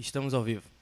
Estamos 0.00 0.32
ao 0.32 0.42
vivo. 0.42 0.79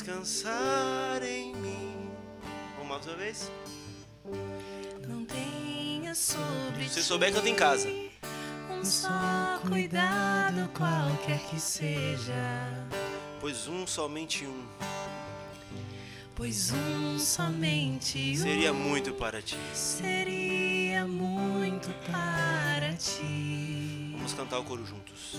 Descansar 0.00 1.22
em 1.22 1.54
mim. 1.56 2.10
Vamos 2.76 2.88
mais 2.88 3.06
uma 3.06 3.16
vez? 3.16 3.50
não 5.06 5.24
tenha 5.26 6.14
sobre 6.14 6.88
Se 6.88 7.02
souber, 7.02 7.32
canta 7.32 7.48
em 7.48 7.54
casa. 7.54 7.88
Um 8.70 8.82
só 8.84 9.60
cuidado, 9.68 10.70
qualquer 10.72 11.40
que 11.50 11.60
seja. 11.60 12.32
Pois 13.40 13.68
um, 13.68 13.86
somente 13.86 14.46
um, 14.46 14.64
Pois 16.34 16.72
um, 16.72 17.18
somente 17.18 18.32
um 18.38 18.42
seria 18.42 18.72
muito 18.72 19.12
para 19.12 19.42
ti. 19.42 19.58
seria 19.74 21.06
muito 21.06 21.90
para 22.10 22.94
ti. 22.94 24.12
Vamos 24.16 24.32
cantar 24.32 24.60
o 24.60 24.64
coro 24.64 24.84
juntos. 24.86 25.38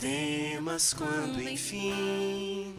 Temas 0.00 0.94
quando 0.94 1.42
enfim 1.42 2.74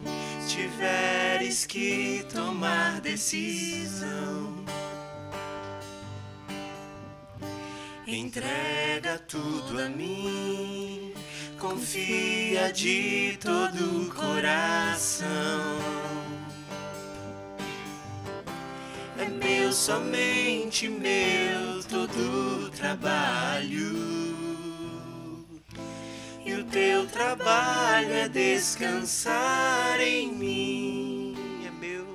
tiveres 0.48 1.64
que 1.64 2.26
tomar 2.32 3.00
decisão. 3.00 4.64
Entrega 8.06 9.20
tudo 9.28 9.80
a 9.80 9.88
mim, 9.88 11.14
confia 11.60 12.72
de 12.72 13.38
todo 13.40 14.02
o 14.02 14.12
coração. 14.12 15.28
É 19.16 19.28
meu, 19.28 19.72
somente 19.72 20.88
meu, 20.88 21.84
todo 21.88 22.66
o 22.66 22.70
trabalho. 22.70 24.21
O 26.72 26.74
teu 26.74 27.06
trabalho 27.06 28.14
é 28.14 28.28
descansar 28.30 30.00
em 30.00 30.32
mim. 30.32 31.36
É 31.66 31.70
meu, 31.70 32.06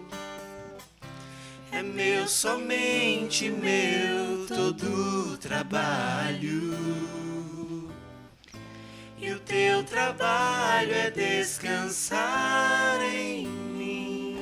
é 1.71 1.83
meu, 1.83 2.27
somente 2.27 3.51
meu, 3.51 4.47
todo 4.47 5.33
o 5.33 5.37
trabalho. 5.37 6.73
E 9.19 9.29
o 9.29 9.39
teu 9.41 9.83
trabalho 9.83 10.91
é 10.91 11.11
descansar 11.11 12.99
em 13.13 13.45
mim. 13.45 14.37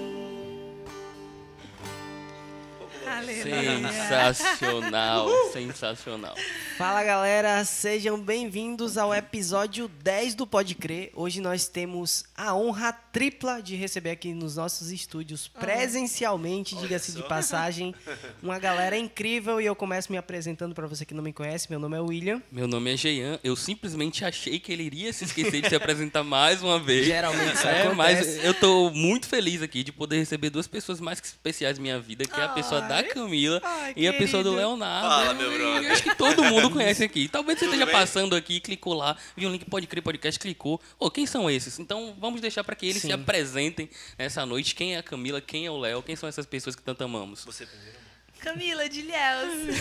Aleluia. 3.06 3.92
Sensacional, 3.92 5.28
sensacional. 5.52 6.36
Fala 6.78 7.02
galera, 7.06 7.64
sejam 7.64 8.20
bem-vindos 8.20 8.98
ao 8.98 9.16
episódio 9.16 9.88
10 10.04 10.36
do 10.36 10.46
Pode 10.46 10.76
Crer. 10.76 11.10
Hoje 11.16 11.40
nós 11.40 11.70
temos 11.70 12.26
a 12.36 12.54
honra 12.54 12.92
tripla 12.92 13.62
de 13.62 13.78
receber 13.78 14.10
aqui 14.10 14.34
nos 14.34 14.58
nossos 14.58 14.92
estúdios 14.92 15.48
presencialmente, 15.48 16.76
diga-se 16.76 17.14
de 17.14 17.24
passagem, 17.24 17.96
uma 18.44 18.60
galera 18.60 18.98
incrível 18.98 19.62
e 19.62 19.66
eu 19.66 19.74
começo 19.74 20.12
me 20.12 20.18
apresentando 20.18 20.76
para 20.76 20.86
você 20.86 21.06
que 21.06 21.14
não 21.14 21.24
me 21.24 21.32
conhece. 21.32 21.70
Meu 21.70 21.80
nome 21.80 21.96
é 21.96 22.02
William. 22.02 22.42
Meu 22.52 22.68
nome 22.68 22.94
é 22.94 22.98
Jean. 22.98 23.40
Eu 23.42 23.56
simplesmente 23.56 24.26
achei 24.26 24.60
que 24.60 24.74
ele 24.74 24.84
iria 24.84 25.14
se 25.14 25.24
esquecer 25.24 25.62
de 25.62 25.70
se 25.70 25.76
apresentar 25.76 26.26
mais 26.26 26.62
uma 26.62 26.78
vez. 26.78 27.06
Geralmente 27.06 27.54
isso 27.56 27.66
É, 27.76 27.84
acontece. 27.84 27.96
mas 27.96 28.44
eu 28.44 28.54
tô 28.54 28.90
muito 28.90 29.30
feliz 29.30 29.62
aqui 29.62 29.82
de 29.82 29.94
poder 29.94 30.18
receber 30.18 30.50
duas 30.50 30.68
pessoas 30.68 31.00
mais 31.00 31.22
que 31.22 31.28
especiais 31.28 31.78
na 31.78 31.82
minha 31.82 32.00
vida, 32.02 32.26
que 32.26 32.38
é 32.38 32.44
a 32.44 32.50
pessoa 32.50 32.82
da 32.82 32.98
Ai. 32.98 33.04
Camila 33.04 33.62
Ai, 33.64 33.94
e 33.96 34.08
a 34.10 34.14
pessoa 34.14 34.44
do. 34.44 34.54
Leonardo. 34.54 35.08
Fala, 35.08 35.34
meu 35.36 35.54
brother. 35.54 35.92
Acho 35.94 36.04
que 36.04 36.16
todo 36.16 36.44
mundo 36.44 36.65
conhece 36.72 37.04
aqui. 37.04 37.28
Talvez 37.28 37.60
você 37.60 37.66
Tudo 37.66 37.74
esteja 37.76 37.86
bem? 37.86 37.96
passando 37.96 38.36
aqui, 38.36 38.60
clicou 38.60 38.94
lá, 38.94 39.18
viu 39.36 39.50
o 39.50 39.52
link 39.52 39.66
Pode 39.66 39.88
Crer 39.88 40.04
Podcast, 40.04 40.40
clicou. 40.40 40.82
Ô, 41.00 41.10
quem 41.10 41.26
são 41.26 41.50
esses? 41.50 41.80
Então 41.80 42.16
vamos 42.20 42.42
deixar 42.42 42.64
para 42.64 42.76
que 42.76 42.86
eles 42.86 43.02
se 43.02 43.08
Sim. 43.08 43.14
apresentem 43.14 43.90
nessa 44.18 44.46
noite. 44.46 44.76
Quem 44.76 44.96
é 44.96 45.00
a 45.00 45.04
Camila, 45.04 45.42
quem 45.42 45.66
é 45.66 45.72
o 45.72 45.78
Léo, 45.78 46.02
quem 46.04 46.16
são 46.16 46.28
essas 46.30 46.46
pessoas 46.46 46.76
que 46.76 46.82
tanto 46.82 47.04
amamos? 47.04 47.44
Você 47.46 47.66
primeiro. 47.66 48.06
Camila 48.40 48.88
de 48.88 49.00
Ilhéus. 49.00 49.80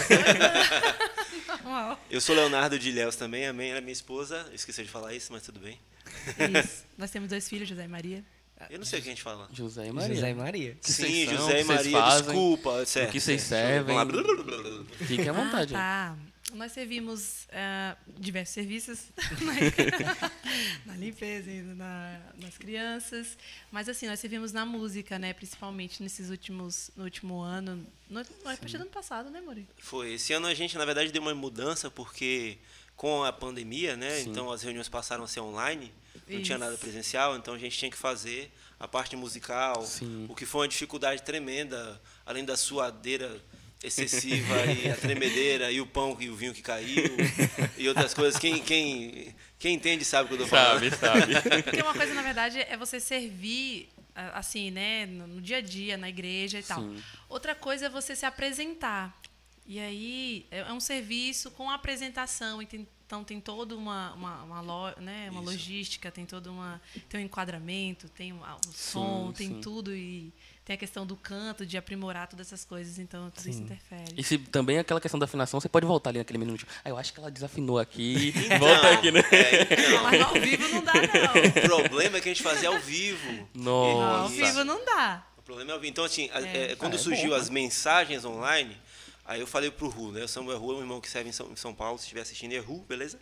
Uau. 1.65 2.01
Eu 2.11 2.21
sou 2.21 2.35
Leonardo 2.35 2.79
de 2.79 2.89
Ilhéus 2.89 3.17
também, 3.17 3.47
a 3.47 3.53
minha, 3.53 3.81
minha 3.81 3.93
esposa. 3.93 4.47
Eu 4.49 4.55
esqueci 4.55 4.83
de 4.83 4.89
falar 4.89 5.13
isso, 5.15 5.33
mas 5.33 5.43
tudo 5.43 5.61
bem. 5.61 5.79
Isso. 6.63 6.85
Nós 6.97 7.11
temos 7.11 7.29
dois 7.29 7.49
filhos, 7.49 7.69
José 7.69 7.85
e 7.85 7.89
Maria. 7.89 8.25
Eu 8.71 8.79
não 8.79 8.87
sei 8.87 9.01
o 9.01 9.03
que 9.03 9.09
a 9.09 9.13
gente 9.13 9.23
fala. 9.23 9.49
José 9.53 9.87
e 9.87 9.93
Maria. 9.93 10.15
José 10.15 10.31
e 10.31 10.35
Maria. 10.35 10.79
que 10.81 10.93
Sim, 10.93 11.27
são, 11.27 11.37
José 11.37 11.57
o 11.57 11.61
e 11.61 11.65
Maria, 11.65 11.99
fazem, 11.99 12.25
desculpa. 12.25 12.87
Certo, 12.87 13.13
que 13.13 13.21
vocês 13.21 13.51
lá. 13.51 14.07
Fiquem 15.07 15.29
à 15.29 15.33
vontade. 15.33 15.75
Ah, 15.75 16.17
tá. 16.17 16.34
Nós 16.55 16.73
servimos 16.73 17.47
ah, 17.53 17.97
diversos 18.19 18.55
serviços 18.55 19.07
na, 19.43 20.31
na 20.93 20.97
limpeza, 20.97 21.51
e 21.51 21.63
na, 21.63 22.21
nas 22.37 22.57
crianças. 22.57 23.37
Mas 23.71 23.89
assim, 23.89 24.07
nós 24.07 24.21
servimos 24.21 24.53
na 24.53 24.65
música, 24.65 25.19
né? 25.19 25.33
Principalmente 25.33 26.03
nesses 26.03 26.31
últimos, 26.31 26.91
no 26.97 27.05
último 27.05 27.41
ano. 27.41 27.87
No, 28.09 28.21
no, 28.21 28.51
a 28.51 28.57
partir 28.57 28.77
do 28.79 28.83
ano 28.83 28.91
passado, 28.91 29.31
né, 29.31 29.41
Mori? 29.41 29.67
Foi. 29.79 30.15
Esse 30.15 30.33
ano 30.33 30.47
a 30.47 30.55
gente, 30.55 30.77
na 30.79 30.85
verdade, 30.85 31.11
deu 31.11 31.23
uma 31.23 31.35
mudança 31.35 31.91
porque 31.91 32.59
com 32.97 33.25
a 33.25 33.33
pandemia, 33.33 33.97
né? 33.97 34.21
Então 34.21 34.51
as 34.51 34.63
reuniões 34.63 34.89
passaram 34.89 35.25
a 35.25 35.29
ser 35.29 35.41
online, 35.41 35.93
não 36.15 36.43
tinha 36.43 36.57
Isso. 36.57 36.59
nada 36.59 36.77
presencial, 36.79 37.37
então 37.37 37.55
a 37.55 37.59
gente 37.59 37.77
tinha 37.77 37.91
que 37.91 37.97
fazer 37.97 38.53
a 38.79 38.87
parte 38.87 39.17
musical, 39.17 39.85
Sim. 39.85 40.27
o 40.29 40.35
que 40.35 40.47
foi 40.47 40.63
uma 40.63 40.69
dificuldade 40.69 41.23
tremenda, 41.23 42.01
além 42.25 42.45
da 42.45 42.57
suadeira 42.57 43.43
excessiva 43.85 44.65
e 44.67 44.91
a 44.91 44.97
tremedeira 44.97 45.71
e 45.71 45.81
o 45.81 45.87
pão 45.87 46.17
e 46.19 46.29
o 46.31 46.35
vinho 46.35 46.55
que 46.55 46.63
caiu 46.63 47.17
e 47.77 47.89
outras 47.89 48.15
coisas. 48.15 48.39
Quem, 48.41 48.63
quem, 48.63 49.35
quem 49.59 49.75
entende 49.75 50.05
sabe 50.05 50.25
o 50.25 50.29
que 50.29 50.35
eu 50.35 50.39
tô 50.39 50.47
falando. 50.47 50.91
Sabe, 50.97 51.35
sabe. 51.35 51.63
Porque 51.63 51.83
uma 51.83 51.95
coisa, 51.95 52.15
na 52.15 52.23
verdade, 52.23 52.59
é 52.61 52.77
você 52.77 52.99
servir, 52.99 53.89
a- 54.15 54.39
assim, 54.39 54.71
né, 54.71 55.07
no, 55.07 55.41
dia 55.41 55.59
a 55.59 55.61
dia, 55.61 55.97
na 55.97 56.09
igreja 56.09 56.59
e 56.59 56.63
tal. 56.63 56.81
Sim. 56.83 56.97
Outra 57.29 57.55
coisa 57.55 57.87
é 57.87 57.89
você 57.89 58.17
se 58.17 58.25
apresentar. 58.27 59.17
E 59.67 59.79
aí, 59.81 60.47
é 60.51 60.59
é 60.59 60.73
um 60.73 60.81
serviço 60.81 61.51
com 61.51 61.71
apresentação. 61.71 62.61
então, 62.61 63.23
tem 63.25 63.41
toda 63.41 63.77
uma, 63.77 64.13
uma, 64.15 64.43
uma, 64.43 64.61
lo- 64.61 65.01
né, 65.01 65.29
uma 65.31 65.41
logística, 65.41 66.11
tem 66.11 66.27
todo 66.27 66.51
uma, 66.51 66.81
tem 67.09 67.21
um 67.21 67.25
enquadramento, 67.25 68.09
tem 68.09 68.33
o 68.33 68.41
som, 68.75 69.33
tem 69.33 69.49
sim. 69.55 69.61
tudo. 69.61 69.95
E 69.95 70.33
tem 70.65 70.75
a 70.75 70.77
questão 70.79 71.05
do 71.07 71.15
canto, 71.17 71.67
de 71.67 71.77
aprimorar 71.77 72.27
todas 72.27 72.47
essas 72.47 72.65
coisas. 72.65 72.99
Então, 72.99 73.31
tudo 73.31 73.49
isso 73.49 73.61
interfere. 73.61 74.15
E 74.17 74.23
se 74.25 74.39
também 74.39 74.79
aquela 74.79 75.01
questão 75.01 75.19
da 75.21 75.25
afinação, 75.25 75.61
você 75.61 75.69
pode 75.69 75.85
voltar 75.87 76.11
ali 76.11 76.19
naquele 76.19 76.39
minutinho. 76.39 76.69
Ah, 76.85 76.89
eu 76.89 76.97
acho 76.97 77.13
que 77.13 77.21
ela 77.21 77.31
desafinou 77.31 77.79
aqui. 77.79 78.33
Então, 78.45 78.59
Volta 78.59 78.91
aqui, 78.93 79.11
né? 79.11 79.21
é, 79.31 79.63
então, 79.75 80.03
Mas 80.05 80.21
ao 80.23 80.33
vivo 80.35 80.69
não 80.69 80.83
dá, 80.85 80.93
não. 80.95 81.81
o 81.81 81.85
problema 81.89 82.17
é 82.17 82.21
que 82.21 82.29
a 82.29 82.33
gente 82.33 82.43
fazia 82.43 82.69
ao 82.69 82.79
vivo. 82.79 83.49
Não, 83.55 83.73
ao 83.73 84.23
Nossa. 84.23 84.35
vivo 84.35 84.65
não 84.65 84.85
dá. 84.85 85.27
O 85.37 85.43
problema 85.43 85.73
é 85.73 85.75
ouvir. 85.75 85.89
Então, 85.89 86.05
assim, 86.05 86.31
É. 86.33 86.73
é, 86.73 86.77
quando 86.77 86.93
Ah, 86.95 86.97
é 86.97 86.99
surgiu 86.99 87.31
bom, 87.31 87.37
as 87.37 87.51
mensagens 87.51 88.25
online, 88.25 88.75
aí 89.27 89.41
eu 89.41 89.47
falei 89.47 89.71
pro 89.71 89.89
Ru, 89.89 90.13
né? 90.13 90.25
O 90.25 90.29
Samuel 90.29 90.59
Ru 90.59 90.73
é 90.73 90.77
um 90.77 90.81
irmão 90.81 91.01
que 91.01 91.11
serve 91.11 91.29
em 91.29 91.33
São, 91.33 91.51
em 91.53 91.57
São 91.57 91.75
Paulo, 91.75 91.99
se 91.99 92.05
estiver 92.05 92.23
assistindo, 92.23 92.53
é 92.55 92.59
Ru, 92.59 92.79
beleza? 92.89 93.19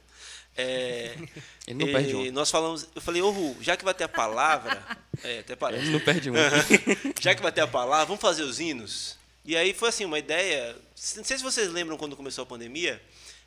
É, 0.57 1.17
Ele 1.67 1.85
não 1.85 1.93
perde 1.93 2.15
um. 2.15 2.33
Nós 2.33 2.51
falamos, 2.51 2.89
eu 2.95 3.01
falei, 3.01 3.23
ô 3.23 3.31
Ru, 3.31 3.57
já 3.61 3.77
que 3.77 3.85
vai 3.85 3.95
ter 3.95 4.05
a 4.05 4.09
palavra, 4.09 4.85
é, 5.23 5.41
até 5.41 5.57
parece. 5.57 5.85
Ele 5.85 5.93
não 5.93 6.01
perde 6.01 6.31
um. 6.31 6.35
já 7.21 7.35
que 7.35 7.43
vai 7.43 7.53
ter 7.53 7.61
a 7.61 7.67
palavra, 7.67 8.07
vamos 8.07 8.21
fazer 8.21 8.43
os 8.43 8.61
hinos? 8.61 9.17
E 9.45 9.57
aí 9.57 9.73
foi 9.73 9.89
assim, 9.89 10.05
uma 10.05 10.19
ideia. 10.19 10.77
Não 11.17 11.25
sei 11.25 11.37
se 11.37 11.43
vocês 11.43 11.71
lembram 11.71 11.97
quando 11.97 12.17
começou 12.17 12.43
a 12.43 12.47
pandemia, 12.47 13.01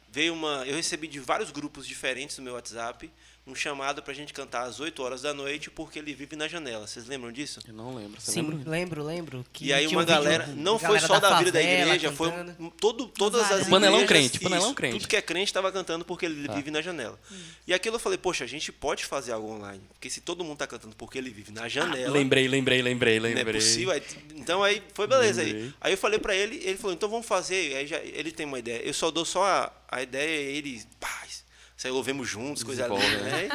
veio 0.10 0.34
uma. 0.34 0.64
Eu 0.66 0.76
recebi 0.76 1.08
de 1.08 1.20
vários 1.20 1.52
grupos 1.52 1.88
diferentes 1.88 2.38
no 2.38 2.44
meu 2.44 2.54
WhatsApp 2.54 3.10
um 3.48 3.54
chamado 3.54 4.02
pra 4.02 4.12
gente 4.14 4.34
cantar 4.34 4.64
às 4.64 4.80
8 4.80 5.04
horas 5.04 5.22
da 5.22 5.32
noite 5.34 5.70
porque 5.70 6.00
ele 6.00 6.16
vive 6.16 6.36
na 6.36 6.48
janela. 6.48 6.88
Vocês 6.88 7.06
lembram 7.06 7.32
disso? 7.32 7.60
Eu 7.68 7.74
não 7.76 7.94
lembro. 7.94 8.20
Você 8.20 8.32
Sim, 8.32 8.42
lembra? 8.42 8.70
lembro, 8.72 9.04
lembro. 9.04 9.46
Que 9.54 9.66
E 9.68 9.74
aí 9.74 9.86
tinha 9.88 9.98
uma 10.00 10.04
um 10.04 10.06
vídeo 10.06 10.24
galera, 10.24 10.48
não 10.48 10.80
foi 10.80 10.88
galera 11.00 11.08
só 11.08 11.20
da, 11.20 11.38
vida 11.38 11.52
da 11.52 11.62
igreja, 11.62 12.12
foi 12.12 12.32
cantando. 12.32 12.56
um- 12.60 12.70
todo, 12.72 13.08
todas 13.08 13.42
as 13.42 13.50
Várias. 13.50 13.70
Panelão 13.70 14.02
igrejas, 14.02 14.30
crente, 14.32 14.44
panelão 14.44 14.66
isso, 14.68 14.76
crente. 14.76 14.94
Tudo 14.98 15.08
que 15.08 15.16
é 15.16 15.22
crente 15.22 15.46
estava 15.50 15.72
cantando 15.72 16.04
porque 16.04 16.26
ele 16.26 16.48
Tá. 16.48 16.54
vive 16.56 16.72
na 16.72 16.82
janela. 16.82 17.20
E 17.68 17.74
aquilo 17.74 17.98
eu 17.98 18.00
falei, 18.00 18.18
poxa, 18.18 18.44
a 18.44 18.48
gente 18.48 18.72
pode 18.72 19.06
fazer 19.06 19.32
algo 19.32 19.48
online, 19.52 19.84
porque 19.94 20.10
se 20.10 20.22
todo 20.22 20.44
mundo 20.44 20.58
tá 20.58 20.66
cantando 20.66 20.96
porque 20.96 21.18
ele 21.20 21.30
vive 21.30 21.52
na 21.52 21.68
janela, 21.68 22.12
Lembrei, 22.12 22.48
lembrei, 22.48 22.82
lembrei, 22.82 23.20
não 23.20 23.28
é 23.30 23.34
lembrei. 23.36 23.62
possível. 23.62 23.92
Aí, 23.92 24.02
Então 24.34 24.64
aí 24.64 24.82
foi 24.96 25.06
beleza 25.06 25.42
aí. 25.42 25.54
Lembrei. 25.54 25.74
Aí 25.82 25.94
eu 25.94 25.98
falei 26.00 26.18
pra 26.18 26.36
ele, 26.36 26.56
ele 26.64 26.78
falou, 26.78 26.94
então 26.96 27.08
vamos 27.08 27.28
fazer. 27.28 27.76
Aí 27.76 27.86
já, 27.86 27.98
ele 28.00 28.32
tem 28.32 28.46
uma 28.48 28.58
ideia. 28.58 28.82
Eu 28.82 28.94
só 28.94 29.12
dou 29.12 29.24
só 29.24 29.44
a, 29.46 29.72
a 29.88 30.02
ideia 30.02 30.52
e 30.52 30.58
ele, 30.58 30.84
paz, 31.00 31.45
aí 31.88 31.94
louvemos 31.94 32.28
juntos, 32.28 32.64
coisa 32.64 32.88
linda, 32.88 33.20
né? 33.22 33.50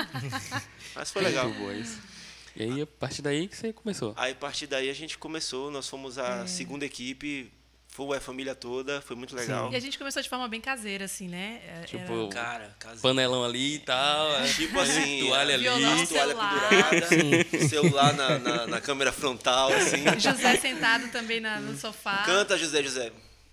Mas 0.95 1.11
foi 1.11 1.23
legal. 1.23 1.47
Muito 1.49 1.59
boa 1.61 1.75
isso. 1.75 1.99
E 2.57 2.63
aí, 2.65 2.83
a 2.83 2.87
partir 2.87 3.23
daí 3.23 3.47
que 3.49 3.57
você 3.57 3.73
começou. 3.73 4.13
Aí 4.17 4.33
a 4.33 4.35
partir 4.35 4.67
daí 4.67 4.91
a 4.91 4.95
gente 4.95 5.17
começou, 5.17 5.71
nós 5.71 5.89
fomos 5.89 6.19
É. 6.19 6.23
a 6.23 6.47
segunda 6.47 6.85
equipe, 6.85 7.51
foi 7.89 8.17
a 8.17 8.21
família 8.21 8.55
toda, 8.55 9.01
foi 9.01 9.15
muito 9.17 9.35
legal. 9.37 9.73
E 9.73 9.77
a 9.77 9.81
gente 9.81 9.99
começou 9.99 10.21
de 10.23 10.29
forma 10.29 10.47
bem 10.49 10.61
caseira, 10.61 11.05
assim, 11.05 11.29
né? 11.29 11.61
É- 11.67 11.85
Tipo, 11.85 12.13
era- 12.13 12.29
Cara. 12.29 12.77
Panelão 13.01 13.45
ali 13.45 13.75
e 13.77 13.79
tal. 13.81 14.33
é. 14.37 14.47
Tipo 14.53 14.79
assim, 14.81 15.27
toalha 15.27 15.55
ali. 15.55 15.63
Violão, 15.63 16.07
toalha 16.07 16.07
celular. 16.07 16.61
pendurada, 16.69 17.69
celular 17.69 18.13
na, 18.15 18.39
na, 18.39 18.67
na 18.67 18.81
câmera 18.81 19.13
frontal, 19.13 19.73
assim. 19.73 20.05
José 20.19 20.57
sentado 20.57 21.09
também 21.13 21.41
na- 21.41 21.61
no 21.61 21.77
sofá. 21.79 22.25
Canta, 22.25 22.59
José 22.59 22.83
José. 22.83 23.13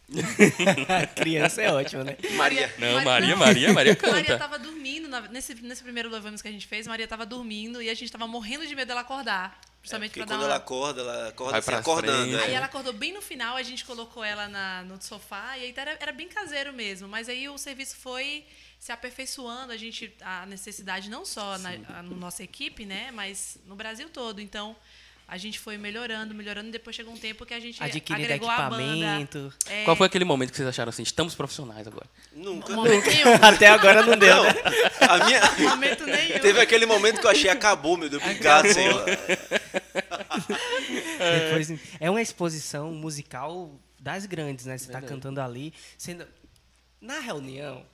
Criança 1.15 1.62
é 1.62 1.71
ótima, 1.71 2.04
né? 2.04 2.18
Maria. 2.36 2.74
Não, 2.77 3.04
Maria, 3.04 3.36
Maria, 3.36 3.74
Maria 3.74 3.95
canta. 3.95 4.13
Maria 4.13 4.38
tava 4.38 4.57
dormindo. 4.57 5.07
na- 5.07 5.21
nesse, 5.27 5.54
nesse 5.56 5.83
primeiro 5.83 6.09
Louvamos 6.09 6.42
que 6.42 6.48
a 6.48 6.51
gente 6.51 6.68
fez, 6.68 6.88
Maria 6.88 7.07
tava 7.07 7.25
dormindo 7.25 7.81
e 7.81 7.89
a 7.89 7.94
gente 7.94 8.12
tava 8.12 8.27
morrendo 8.27 8.65
de 8.65 8.75
medo 8.75 8.88
dela 8.88 9.01
acordar. 9.01 9.59
Justamente 9.83 10.12
Porque 10.12 10.25
pra 10.25 10.25
dar 10.25 10.36
quando 10.36 10.42
uma... 10.42 10.48
ela 10.48 10.56
acorda, 10.57 11.01
ela 11.01 11.27
acorda 11.30 11.51
Vai 11.51 11.59
assim, 11.59 11.74
acordando. 11.81 12.30
frente. 12.31 12.44
Aí 12.45 12.51
é. 12.51 12.56
ela 12.56 12.65
acordou 12.65 12.92
bem 12.94 13.13
no 13.13 13.21
final, 13.21 13.56
a 13.56 13.63
gente 13.63 13.86
colocou 13.86 14.24
ela 14.24 14.48
na- 14.50 14.83
no 14.83 15.01
sofá 15.01 15.57
e 15.57 15.63
aí 15.63 15.74
era, 15.75 15.98
era 16.00 16.12
bem 16.12 16.27
caseiro 16.27 16.74
mesmo. 16.74 17.07
Mas 17.07 17.30
aí 17.30 17.48
o 17.48 17.57
serviço 17.57 17.95
foi 17.98 18.45
se 18.80 18.92
aperfeiçoando, 18.92 19.71
a 19.71 19.77
gente 19.77 20.13
a 20.21 20.45
necessidade 20.45 21.10
não 21.10 21.25
só 21.25 21.57
na 21.57 21.71
a- 21.89 22.03
no 22.03 22.15
nossa 22.15 22.44
equipe, 22.44 22.86
né, 22.86 23.12
mas 23.12 23.57
no 23.65 23.75
Brasil 23.75 24.10
todo. 24.10 24.42
Então 24.42 24.75
a 25.27 25.38
gente 25.38 25.59
foi 25.59 25.77
melhorando, 25.77 26.33
melhorando. 26.33 26.69
e 26.69 26.71
Depois 26.71 26.95
chegou 26.95 27.13
um 27.13 27.18
tempo 27.18 27.45
que 27.45 27.53
a 27.53 27.59
gente 27.59 27.83
Adquirindo 27.83 28.24
agregou 28.24 28.50
a 28.50 28.69
banda. 28.69 28.83
equipamento. 28.83 29.53
É, 29.65 29.83
Qual 29.83 29.95
foi 29.97 30.07
aquele 30.07 30.24
momento 30.24 30.51
que 30.51 30.56
vocês 30.56 30.69
acharam 30.69 30.89
assim, 30.89 31.03
estamos 31.03 31.35
profissionais 31.35 31.85
agora? 31.85 32.07
Nunca. 32.33 32.74
momento 32.74 33.06
nenhum. 33.07 33.33
Até 33.44 33.68
agora 33.68 34.03
não 34.03 34.18
deu, 34.18 34.35
Não, 34.38 34.44
né? 34.45 34.53
a 35.01 35.25
minha... 35.25 35.41
momento 35.69 36.06
nenhum. 36.06 36.39
Teve 36.39 36.62
aquele 36.62 36.85
momento 36.85 37.19
que 37.19 37.25
eu 37.25 37.31
achei 37.31 37.50
acabou, 37.50 37.97
meu 37.97 38.09
Deus. 38.09 38.24
Obrigado, 38.24 38.71
Senhor. 38.71 39.03
Depois, 41.50 41.74
é 42.00 42.09
uma 42.09 42.21
exposição 42.21 42.94
musical 42.94 43.77
das 44.00 44.25
grandes, 44.25 44.65
né? 44.65 44.77
Você 44.77 44.85
tá 44.88 44.94
Verdade. 45.00 45.13
cantando 45.13 45.41
ali. 45.41 45.74
Sendo... 45.97 46.25
Na 47.01 47.19
reunião, 47.19 47.85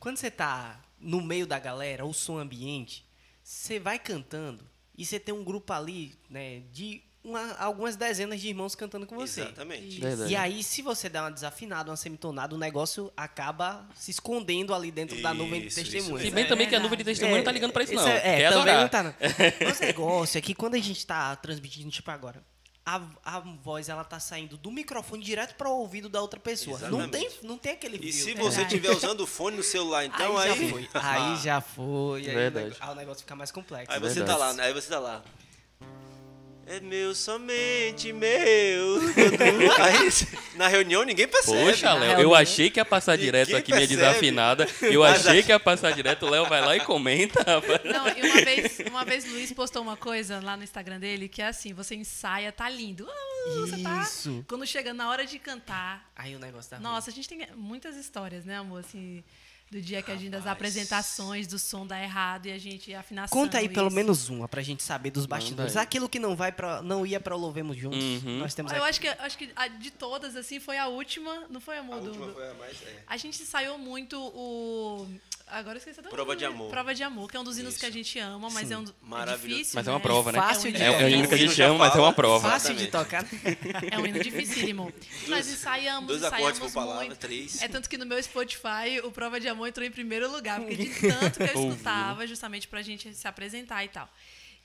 quando 0.00 0.16
você 0.16 0.30
tá 0.30 0.80
no 0.98 1.20
meio 1.20 1.46
da 1.46 1.58
galera, 1.58 2.06
o 2.06 2.14
som 2.14 2.38
ambiente, 2.38 3.04
você 3.42 3.78
vai 3.78 3.98
cantando 3.98 4.64
e 4.96 5.04
você 5.04 5.18
tem 5.18 5.34
um 5.34 5.42
grupo 5.44 5.72
ali, 5.72 6.14
né, 6.30 6.60
de 6.72 7.02
uma- 7.22 7.54
algumas 7.54 7.96
dezenas 7.96 8.38
de 8.40 8.48
irmãos 8.48 8.74
cantando 8.74 9.06
com 9.06 9.16
você. 9.16 9.40
Exatamente. 9.40 9.98
Verdade. 9.98 10.30
E 10.30 10.36
aí, 10.36 10.62
se 10.62 10.82
você 10.82 11.08
der 11.08 11.22
uma 11.22 11.30
desafinada, 11.30 11.90
uma 11.90 11.96
semitonada, 11.96 12.54
o 12.54 12.58
negócio 12.58 13.10
acaba 13.16 13.88
se 13.94 14.10
escondendo 14.10 14.74
ali 14.74 14.90
dentro 14.90 15.20
da 15.22 15.32
nuvem 15.32 15.62
de 15.62 15.68
Isso, 15.68 15.80
isso 15.80 15.90
testemunhos. 15.90 16.22
Se 16.28 16.30
bem 16.30 16.46
também 16.46 16.68
que 16.68 16.76
a 16.76 16.80
nuvem 16.80 16.98
de 16.98 17.04
testemunho 17.04 17.38
não 17.38 17.44
tá 17.44 17.50
ligando 17.52 17.72
pra 17.72 17.82
isso, 17.82 17.94
não. 17.94 18.06
é, 18.06 18.16
é, 18.18 18.22
também 18.22 18.46
adorar. 18.46 18.80
não 18.82 18.88
tá, 18.88 19.02
não. 19.02 19.14
O 19.82 19.84
negócio 19.86 20.36
é 20.38 20.40
que 20.42 20.54
quando 20.54 20.74
a 20.74 20.78
gente 20.78 21.06
tá 21.06 21.34
transmitindo, 21.36 21.90
tipo 21.90 22.10
agora, 22.10 22.44
a, 22.86 23.00
a 23.24 23.40
voz 23.40 23.88
ela 23.88 24.04
tá 24.04 24.20
saindo 24.20 24.56
do 24.58 24.70
microfone 24.70 25.22
direto 25.24 25.54
para 25.54 25.68
o 25.68 25.78
ouvido 25.78 26.08
da 26.08 26.20
outra 26.20 26.38
pessoa. 26.38 26.78
Não 26.90 27.08
tem, 27.08 27.30
não 27.42 27.56
tem 27.56 27.72
aquele 27.72 27.96
E 27.96 28.12
fio. 28.12 28.24
se 28.24 28.30
É 28.32 28.34
você 28.34 28.62
estiver 28.62 28.90
usando 28.90 29.20
o 29.20 29.26
fone 29.26 29.56
no 29.56 29.62
celular, 29.62 30.04
então 30.04 30.36
aí. 30.36 30.50
aí, 30.50 30.58
já 30.60 30.70
foi. 30.70 30.88
Aí 30.94 31.36
já 31.42 31.60
foi. 31.60 32.20
Aí, 32.26 32.30
o 32.30 32.34
Verdade. 32.34 32.66
nego- 32.70 32.76
aí 32.80 32.90
o 32.90 32.94
negócio 32.94 33.20
fica 33.22 33.34
mais 33.34 33.50
complexo. 33.50 33.90
Aí 33.92 33.98
você 34.00 34.14
Verdade. 34.16 34.38
tá 34.38 34.44
lá, 34.46 34.52
né? 34.52 34.64
aí 34.64 34.72
você 34.74 34.88
tá 34.88 34.98
lá. 34.98 35.22
É 36.66 36.80
meu, 36.80 37.14
somente 37.14 38.12
meu. 38.12 39.00
Aí, 39.78 40.08
na 40.56 40.66
reunião 40.68 41.02
ninguém 41.04 41.28
percebe. 41.28 41.58
Poxa, 41.62 41.92
Léo, 41.94 42.20
eu 42.20 42.34
achei 42.34 42.70
que 42.70 42.80
ia 42.80 42.84
passar 42.84 43.12
ninguém 43.12 43.26
direto 43.26 43.56
aqui 43.56 43.70
minha 43.72 43.86
percebe. 43.86 44.00
desafinada. 44.06 44.66
Eu 44.82 45.00
Mas 45.02 45.26
achei 45.26 45.40
a- 45.40 45.42
que 45.42 45.52
ia 45.52 45.60
passar 45.60 45.92
direto, 45.92 46.24
o 46.26 46.30
Léo 46.30 46.46
vai 46.46 46.60
lá 46.60 46.74
e 46.76 46.80
comenta, 46.80 47.40
rapaz. 47.44 47.80
Não, 47.84 48.08
e 48.08 48.22
uma 48.22 48.40
vez, 48.44 48.78
uma 48.88 49.04
vez 49.04 49.24
Luiz 49.30 49.52
postou 49.52 49.82
uma 49.82 49.96
coisa 49.96 50.40
lá 50.42 50.56
no 50.56 50.64
Instagram 50.64 50.98
dele 50.98 51.28
que 51.28 51.42
é 51.42 51.48
assim: 51.48 51.72
você 51.74 51.94
ensaia, 51.94 52.50
tá 52.50 52.68
lindo. 52.68 53.06
Ah, 53.10 53.50
você 53.60 53.82
tá- 53.82 54.02
Isso. 54.02 54.44
Quando 54.48 54.66
chega 54.66 54.94
na 54.94 55.08
hora 55.10 55.26
de 55.26 55.38
cantar. 55.38 56.10
Aí 56.16 56.34
o 56.34 56.38
negócio 56.38 56.70
tá 56.70 56.78
Nossa, 56.80 57.10
a 57.10 57.12
gente 57.12 57.28
tem 57.28 57.46
muitas 57.54 57.94
histórias, 57.96 58.44
né, 58.44 58.56
amor? 58.56 58.80
Assim, 58.80 59.22
do 59.74 59.82
dia 59.82 60.00
que 60.02 60.12
a 60.12 60.14
gente, 60.16 60.30
das 60.30 60.46
apresentações, 60.46 61.48
do 61.48 61.58
som 61.58 61.84
dá 61.84 62.00
errado 62.00 62.46
e 62.46 62.52
a 62.52 62.58
gente 62.58 62.94
afinação. 62.94 63.36
Conta 63.36 63.58
aí 63.58 63.68
pelo 63.68 63.88
isso. 63.88 63.96
menos 63.96 64.28
uma 64.28 64.46
pra 64.46 64.62
gente 64.62 64.84
saber 64.84 65.10
dos 65.10 65.26
bastidores. 65.26 65.76
Aquilo 65.76 66.08
que 66.08 66.20
não 66.20 66.36
vai 66.36 66.52
para 66.52 66.80
não 66.80 67.04
ia 67.04 67.18
para 67.18 67.34
o 67.34 67.38
Louvemos 67.38 67.76
Juntos. 67.76 67.98
Uhum. 68.22 68.38
Nós 68.38 68.54
temos 68.54 68.70
Eu 68.70 68.78
aqui. 68.84 68.88
acho 68.88 69.00
que, 69.00 69.08
acho 69.08 69.38
que 69.38 69.50
a 69.56 69.66
de 69.66 69.90
todas, 69.90 70.36
assim, 70.36 70.60
foi 70.60 70.78
a 70.78 70.86
última. 70.86 71.44
Não 71.50 71.60
foi, 71.60 71.76
amor? 71.78 71.96
A 71.96 72.00
do- 72.00 72.06
última 72.08 72.32
foi 72.32 72.48
a 72.50 72.54
mais. 72.54 72.80
É. 72.82 73.02
A 73.06 73.16
gente 73.16 73.42
ensaiou 73.42 73.76
muito 73.78 74.16
o. 74.16 75.08
Agora 75.46 75.76
eu 75.76 75.78
esqueci 75.78 76.00
até 76.00 76.08
Prova 76.08 76.34
de 76.34 76.44
Amor. 76.44 76.70
Prova 76.70 76.94
de 76.94 77.02
Amor, 77.02 77.30
que 77.30 77.36
é 77.36 77.40
um 77.40 77.44
dos 77.44 77.58
hinos 77.58 77.76
que 77.76 77.84
a 77.84 77.88
Isso. 77.88 77.98
gente 77.98 78.18
ama, 78.18 78.48
mas 78.50 78.70
é 78.70 78.78
um 78.78 78.82
é 78.82 78.86
Maravilhoso. 79.02 79.58
difícil. 79.58 79.72
Mas 79.76 79.86
é 79.86 79.90
uma 79.90 79.98
né? 79.98 80.02
prova, 80.02 80.32
né? 80.32 80.38
Fácil 80.38 80.72
de 80.72 80.82
É, 80.82 80.86
é 80.86 81.04
um 81.04 81.08
hino 81.08 81.28
que 81.28 81.34
a 81.34 81.38
gente 81.38 81.62
ama, 81.62 81.78
mas 81.78 81.94
é 81.94 81.98
uma 82.00 82.12
prova. 82.12 82.48
Fácil 82.50 82.74
de 82.74 82.86
tocar. 82.86 83.24
É 83.90 83.98
um 83.98 84.06
hino 84.06 84.18
dificílimo. 84.20 84.92
Nós 85.28 85.46
ensaiamos, 85.46 86.06
Dois 86.08 86.20
ensaiamos 86.22 86.40
acordes 86.40 86.60
por 86.60 86.72
palavra, 86.72 87.04
muito. 87.06 87.18
três. 87.18 87.60
É 87.62 87.68
tanto 87.68 87.88
que 87.90 87.98
no 87.98 88.06
meu 88.06 88.20
Spotify 88.22 89.00
o 89.04 89.12
Prova 89.12 89.38
de 89.38 89.46
Amor 89.46 89.68
entrou 89.68 89.86
em 89.86 89.90
primeiro 89.90 90.30
lugar, 90.32 90.60
porque 90.60 90.76
de 90.76 90.90
tanto 91.08 91.38
que 91.38 91.42
eu 91.42 91.46
escutava, 91.70 92.26
justamente 92.26 92.66
pra 92.66 92.80
gente 92.80 93.14
se 93.14 93.28
apresentar 93.28 93.84
e 93.84 93.88
tal. 93.88 94.08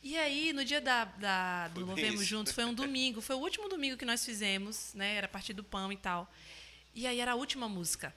E 0.01 0.17
aí, 0.17 0.53
no 0.53 0.63
dia 0.63 0.79
da, 0.79 1.03
da- 1.05 1.67
do 1.67 1.99
isso. 1.99 2.23
Juntos, 2.23 2.53
foi 2.53 2.63
um 2.63 2.73
domingo, 2.73 3.19
foi 3.19 3.35
o 3.35 3.39
último 3.39 3.67
domingo 3.67 3.97
que 3.97 4.05
nós 4.05 4.23
fizemos, 4.23 4.91
né? 4.93 5.15
Era 5.15 5.25
a 5.25 5.29
partir 5.29 5.51
do 5.51 5.63
pão 5.63 5.91
e 5.91 5.97
tal. 5.97 6.31
E 6.95 7.05
aí 7.05 7.19
era 7.19 7.33
a 7.33 7.35
última 7.35 7.67
música. 7.67 8.13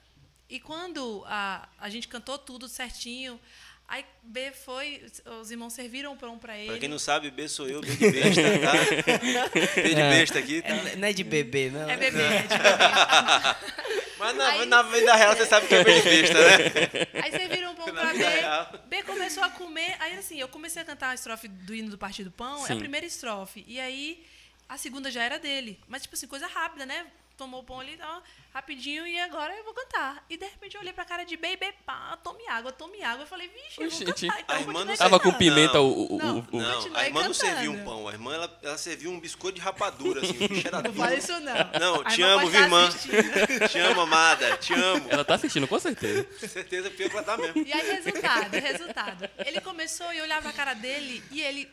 E 0.49 0.59
quando 0.59 1.23
a, 1.25 1.67
a 1.79 1.89
gente 1.89 2.07
cantou 2.07 2.37
tudo 2.37 2.67
certinho, 2.67 3.39
aí 3.87 4.05
B 4.21 4.51
foi, 4.51 5.03
os 5.41 5.49
irmãos 5.51 5.73
serviram 5.73 6.13
o 6.13 6.17
pão 6.17 6.37
pra 6.37 6.57
ele. 6.57 6.67
Pra 6.69 6.77
quem 6.79 6.89
não 6.89 6.99
sabe, 6.99 7.31
B 7.31 7.47
sou 7.47 7.67
eu, 7.67 7.81
B 7.81 7.87
de 7.95 8.11
besta, 8.11 8.41
tá? 8.59 9.81
B 9.81 9.89
de 9.89 9.95
besta 9.95 10.39
aqui, 10.39 10.61
tá? 10.61 10.67
É, 10.69 10.95
não 10.95 11.07
é 11.07 11.13
de 11.13 11.23
bebê, 11.23 11.69
não. 11.71 11.89
É 11.89 11.97
bebê, 11.97 12.21
é 12.21 12.41
de 12.41 12.47
bebê. 12.49 13.93
Mas 14.19 14.35
na, 14.37 14.47
Aí- 14.47 14.65
na 14.67 14.81
vida 14.83 15.15
real 15.15 15.35
você 15.35 15.45
sabe 15.45 15.67
que 15.67 15.75
é 15.75 15.83
B 15.83 16.01
de 16.01 16.09
besta, 16.09 16.33
né? 16.35 17.21
Aí 17.23 17.31
serviram 17.31 17.71
o 17.73 17.75
pão 17.75 17.85
pra. 17.85 18.13
B. 18.13 18.77
B 18.87 19.03
começou 19.03 19.43
a 19.43 19.49
comer. 19.49 19.95
Aí 19.99 20.17
assim, 20.17 20.39
eu 20.39 20.47
comecei 20.47 20.81
a 20.81 20.85
cantar 20.85 21.09
a 21.09 21.13
estrofe 21.15 21.47
do 21.47 21.73
hino 21.73 21.89
do 21.89 21.97
Partido 21.97 22.31
Pão, 22.31 22.63
é 22.63 22.67
Sim. 22.67 22.73
a 22.73 22.77
primeira 22.77 23.05
estrofe. 23.05 23.65
E 23.67 23.79
aí 23.79 24.23
a 24.69 24.77
segunda 24.77 25.11
já 25.11 25.23
era 25.23 25.37
dele. 25.39 25.79
Mas, 25.87 26.03
tipo 26.03 26.15
assim, 26.15 26.27
coisa 26.27 26.47
rápida, 26.47 26.85
né? 26.85 27.05
Tomou 27.35 27.61
o 27.61 27.63
pão 27.63 27.79
ali, 27.79 27.97
ó, 28.01 28.21
rapidinho, 28.53 29.07
e 29.07 29.19
agora 29.19 29.51
eu 29.57 29.63
vou 29.63 29.73
cantar. 29.73 30.23
E 30.29 30.37
de 30.37 30.45
repente 30.45 30.75
eu 30.75 30.81
olhei 30.81 30.93
pra 30.93 31.03
cara 31.03 31.23
de 31.23 31.35
B 31.35 31.47
e 31.53 31.57
B, 31.57 31.73
pá, 31.83 32.15
tome 32.23 32.47
água, 32.47 32.71
tome 32.71 33.01
água. 33.03 33.23
Eu 33.23 33.27
falei, 33.27 33.47
vixe, 33.47 33.81
eu 33.81 33.89
vou 33.89 33.99
Gente, 33.99 34.27
cantar. 34.27 34.41
Então 34.41 34.55
a 34.55 34.59
eu 34.59 34.67
irmã 34.67 34.85
não 34.85 34.95
Tava 34.95 35.19
com 35.19 35.31
cantando. 35.31 35.37
pimenta 35.39 35.73
Não. 35.73 35.85
o, 35.87 36.13
o, 36.13 36.17
Não, 36.19 36.37
o- 36.37 36.47
o- 36.51 36.61
Não, 36.61 36.95
a 36.95 37.05
irmã 37.07 37.23
não 37.23 37.33
serviu 37.33 37.71
um 37.71 37.77
cantando. 37.77 37.89
pão, 37.91 38.07
a 38.07 38.11
irmã 38.11 38.35
ela, 38.35 38.59
ela 38.61 38.77
serviu 38.77 39.09
um 39.11 39.19
biscoito 39.19 39.55
de 39.57 39.61
rapadura, 39.65 40.21
assim, 40.21 40.45
o 40.45 40.47
bicho 40.47 40.67
era 40.67 40.81
Não 40.83 40.93
fala 40.93 41.15
isso 41.15 41.39
não. 41.39 41.53
Não, 41.79 42.03
te 42.03 42.21
amo, 42.21 42.47
viu, 42.47 42.49
estar 42.49 42.61
irmã? 42.61 42.89
Te 43.67 43.79
amo, 43.79 44.01
amada, 44.01 44.57
te 44.57 44.73
amo. 44.73 45.07
Ela 45.09 45.25
tá 45.25 45.33
assistindo, 45.33 45.67
com 45.67 45.79
certeza. 45.79 46.23
Com 46.23 46.47
certeza 46.47 46.91
pior 46.91 47.09
que 47.09 47.15
ela 47.17 47.25
tá 47.25 47.35
mesmo. 47.35 47.65
E 47.65 47.73
aí, 47.73 47.91
resultado, 47.93 48.53
resultado. 48.53 49.29
Ele 49.43 49.59
começou 49.59 50.13
e 50.13 50.19
eu 50.19 50.23
olhava 50.23 50.49
a 50.49 50.53
cara 50.53 50.75
dele 50.75 51.23
e 51.31 51.41
ele. 51.41 51.67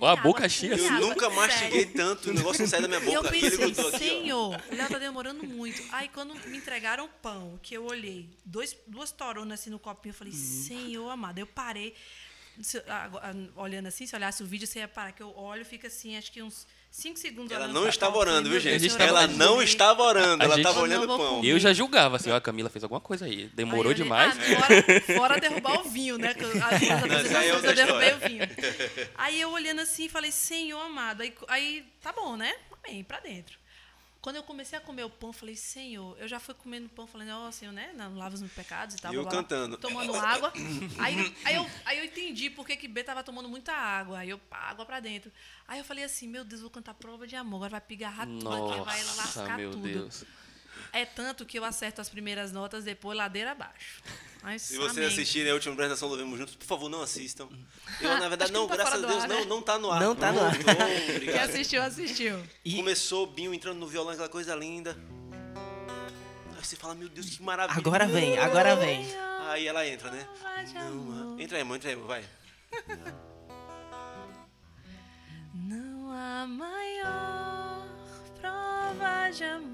Ó, 0.00 0.06
a 0.06 0.16
boca 0.16 0.40
tome 0.42 0.50
cheia. 0.50 0.74
Eu 0.76 0.86
água, 0.88 1.00
nunca 1.08 1.30
mastiguei 1.30 1.86
tanto, 1.86 2.30
o 2.30 2.34
negócio 2.34 2.62
não 2.62 2.68
sai 2.68 2.80
da 2.82 2.88
minha 2.88 3.00
E 3.00 3.12
eu 3.12 3.22
boca. 3.22 3.30
Pensei, 3.32 3.64
aqui, 3.70 3.98
senhor, 3.98 4.60
o 4.70 4.74
Léo 4.74 4.88
tá 4.88 4.98
demorando 4.98 5.44
muito. 5.44 5.82
Aí 5.92 6.08
quando 6.08 6.34
me 6.48 6.56
entregaram 6.56 7.04
o 7.06 7.08
pão, 7.08 7.58
que 7.62 7.74
eu 7.76 7.84
olhei, 7.84 8.28
dois, 8.44 8.76
duas 8.86 9.10
toronas 9.10 9.60
assim 9.60 9.70
no 9.70 9.78
copinho, 9.78 10.10
eu 10.12 10.16
falei, 10.16 10.32
senhor 10.32 11.08
amado, 11.10 11.38
eu 11.38 11.46
parei. 11.46 11.94
Se- 12.62 12.82
agora, 12.88 13.34
olhando 13.56 13.86
assim, 13.88 14.06
se 14.06 14.14
olhasse 14.14 14.42
o 14.42 14.46
vídeo, 14.46 14.66
você 14.66 14.78
ia 14.78 14.86
parar, 14.88 15.10
que 15.12 15.22
eu 15.22 15.36
olho, 15.36 15.64
fica 15.64 15.88
assim, 15.88 16.16
acho 16.16 16.30
que 16.30 16.40
uns 16.42 16.66
5 16.94 17.18
segundos 17.18 17.50
Ela 17.50 17.66
não 17.66 17.80
pra 17.80 17.90
estava 17.90 18.16
orando, 18.16 18.48
viu, 18.48 18.60
Deus, 18.60 18.80
gente? 18.80 19.02
Ela 19.02 19.26
não 19.26 19.60
estava 19.60 20.00
orando, 20.04 20.40
A 20.40 20.46
ela 20.46 20.56
estava 20.56 20.78
olhando 20.78 21.12
o 21.12 21.18
pão. 21.18 21.36
comer. 21.36 21.48
Eu 21.48 21.58
já 21.58 21.72
julgava, 21.72 22.14
assim, 22.16 22.30
ó, 22.30 22.36
a 22.36 22.40
Camila 22.40 22.70
fez 22.70 22.84
alguma 22.84 23.00
coisa 23.00 23.24
aí. 23.24 23.48
Demorou 23.52 23.90
Aí 23.90 23.96
demais. 23.96 24.32
ah, 24.38 24.60
fora, 24.60 25.00
fora 25.18 25.40
derrubar 25.40 25.80
o 25.80 25.90
vinho, 25.90 26.16
né? 26.18 26.28
As 26.30 26.36
duas 26.36 26.54
é 26.54 26.92
apresentações 26.92 27.64
eu 27.64 27.74
derrubei 27.74 28.12
o 28.12 28.18
vinho. 28.18 28.48
Aí 29.16 29.40
eu 29.40 29.50
olhando 29.50 29.80
assim, 29.80 30.08
falei, 30.08 30.30
Senhor 30.30 30.80
amado. 30.80 31.22
Aí, 31.22 31.34
aí 31.48 31.84
tá 32.00 32.12
bom, 32.12 32.36
né? 32.36 32.54
Amém, 32.84 33.02
pra 33.02 33.18
dentro. 33.18 33.58
Quando 34.24 34.36
eu 34.36 34.42
comecei 34.42 34.78
a 34.78 34.80
comer 34.80 35.04
o 35.04 35.10
pão, 35.10 35.28
eu 35.28 35.32
falei, 35.34 35.54
Senhor, 35.54 36.16
eu 36.18 36.26
já 36.26 36.40
fui 36.40 36.54
comendo 36.54 36.88
pão, 36.88 37.06
falando, 37.06 37.28
ó, 37.28 37.50
Senhor, 37.50 37.72
né? 37.72 37.92
Não 37.94 38.16
lava 38.16 38.34
os 38.34 38.40
meus 38.40 38.54
pecados 38.54 38.94
e 38.94 38.98
tal. 38.98 39.12
E 39.12 39.16
eu 39.16 39.22
blá, 39.22 39.30
cantando. 39.30 39.76
Tomando 39.76 40.14
água. 40.16 40.50
Aí, 40.98 41.36
aí, 41.44 41.54
eu, 41.56 41.70
aí 41.84 41.98
eu 41.98 42.06
entendi 42.06 42.48
por 42.48 42.66
que 42.66 42.88
B 42.88 43.04
tava 43.04 43.22
tomando 43.22 43.50
muita 43.50 43.74
água. 43.74 44.20
Aí 44.20 44.30
eu, 44.30 44.38
pá, 44.38 44.70
água 44.70 44.86
pra 44.86 44.98
dentro. 44.98 45.30
Aí 45.68 45.78
eu 45.78 45.84
falei 45.84 46.04
assim, 46.04 46.26
meu 46.26 46.42
Deus, 46.42 46.62
vou 46.62 46.70
cantar 46.70 46.94
prova 46.94 47.26
de 47.26 47.36
amor. 47.36 47.56
Agora 47.56 47.72
vai 47.72 47.80
pigarrar 47.82 48.26
tudo 48.26 48.48
aqui, 48.48 48.80
vai 48.80 49.04
lascar 49.04 49.58
meu 49.58 49.72
tudo. 49.72 49.82
Deus. 49.82 50.24
É 50.92 51.04
tanto 51.04 51.44
que 51.44 51.58
eu 51.58 51.64
acerto 51.64 52.00
as 52.00 52.08
primeiras 52.08 52.52
notas, 52.52 52.84
depois 52.84 53.16
ladeira 53.16 53.52
abaixo. 53.52 54.02
Mas, 54.42 54.62
Se 54.62 54.76
vocês 54.76 54.98
amém. 54.98 55.08
assistirem 55.08 55.50
a 55.50 55.54
última 55.54 55.72
apresentação 55.72 56.06
do 56.08 56.14
Louvemos 56.16 56.38
Juntos, 56.38 56.54
por 56.54 56.66
favor, 56.66 56.88
não 56.90 57.00
assistam. 57.00 57.48
Eu, 58.00 58.10
na 58.18 58.28
verdade, 58.28 58.52
não, 58.52 58.62
não 58.62 58.68
tá 58.68 58.76
graças 58.76 59.02
a 59.02 59.06
Deus, 59.06 59.22
ar, 59.22 59.28
não, 59.28 59.40
né? 59.40 59.44
não 59.46 59.62
tá 59.62 59.78
no 59.78 59.90
ar. 59.90 60.00
Não 60.00 60.14
tá 60.14 60.32
no 60.32 60.40
ar. 60.44 60.50
Pronto, 60.58 60.76
Quem 60.76 61.14
obrigado. 61.16 61.48
assistiu, 61.50 61.82
assistiu. 61.82 62.42
E 62.64 62.76
Começou 62.76 63.24
o 63.24 63.26
Binho 63.26 63.54
entrando 63.54 63.78
no 63.78 63.86
violão, 63.86 64.12
aquela 64.12 64.28
coisa 64.28 64.54
linda. 64.54 64.96
Aí 66.56 66.62
você 66.64 66.76
fala, 66.76 66.94
meu 66.94 67.08
Deus, 67.08 67.30
que 67.30 67.42
maravilha. 67.42 67.78
agora 67.78 68.06
vem, 68.06 68.38
agora 68.38 68.76
vem. 68.76 69.06
Aí 69.48 69.66
ela 69.66 69.86
entra, 69.86 70.10
né? 70.10 70.26
Amor. 70.76 71.40
Entra 71.40 71.56
aí, 71.56 71.60
irmão, 71.62 71.76
entra 71.76 71.88
aí, 71.88 71.94
irmão, 71.94 72.06
vai. 72.08 72.24
Não 75.54 76.10
há 76.12 76.46
maior 76.46 77.86
prova 78.40 79.30
de 79.30 79.44
amor 79.44 79.73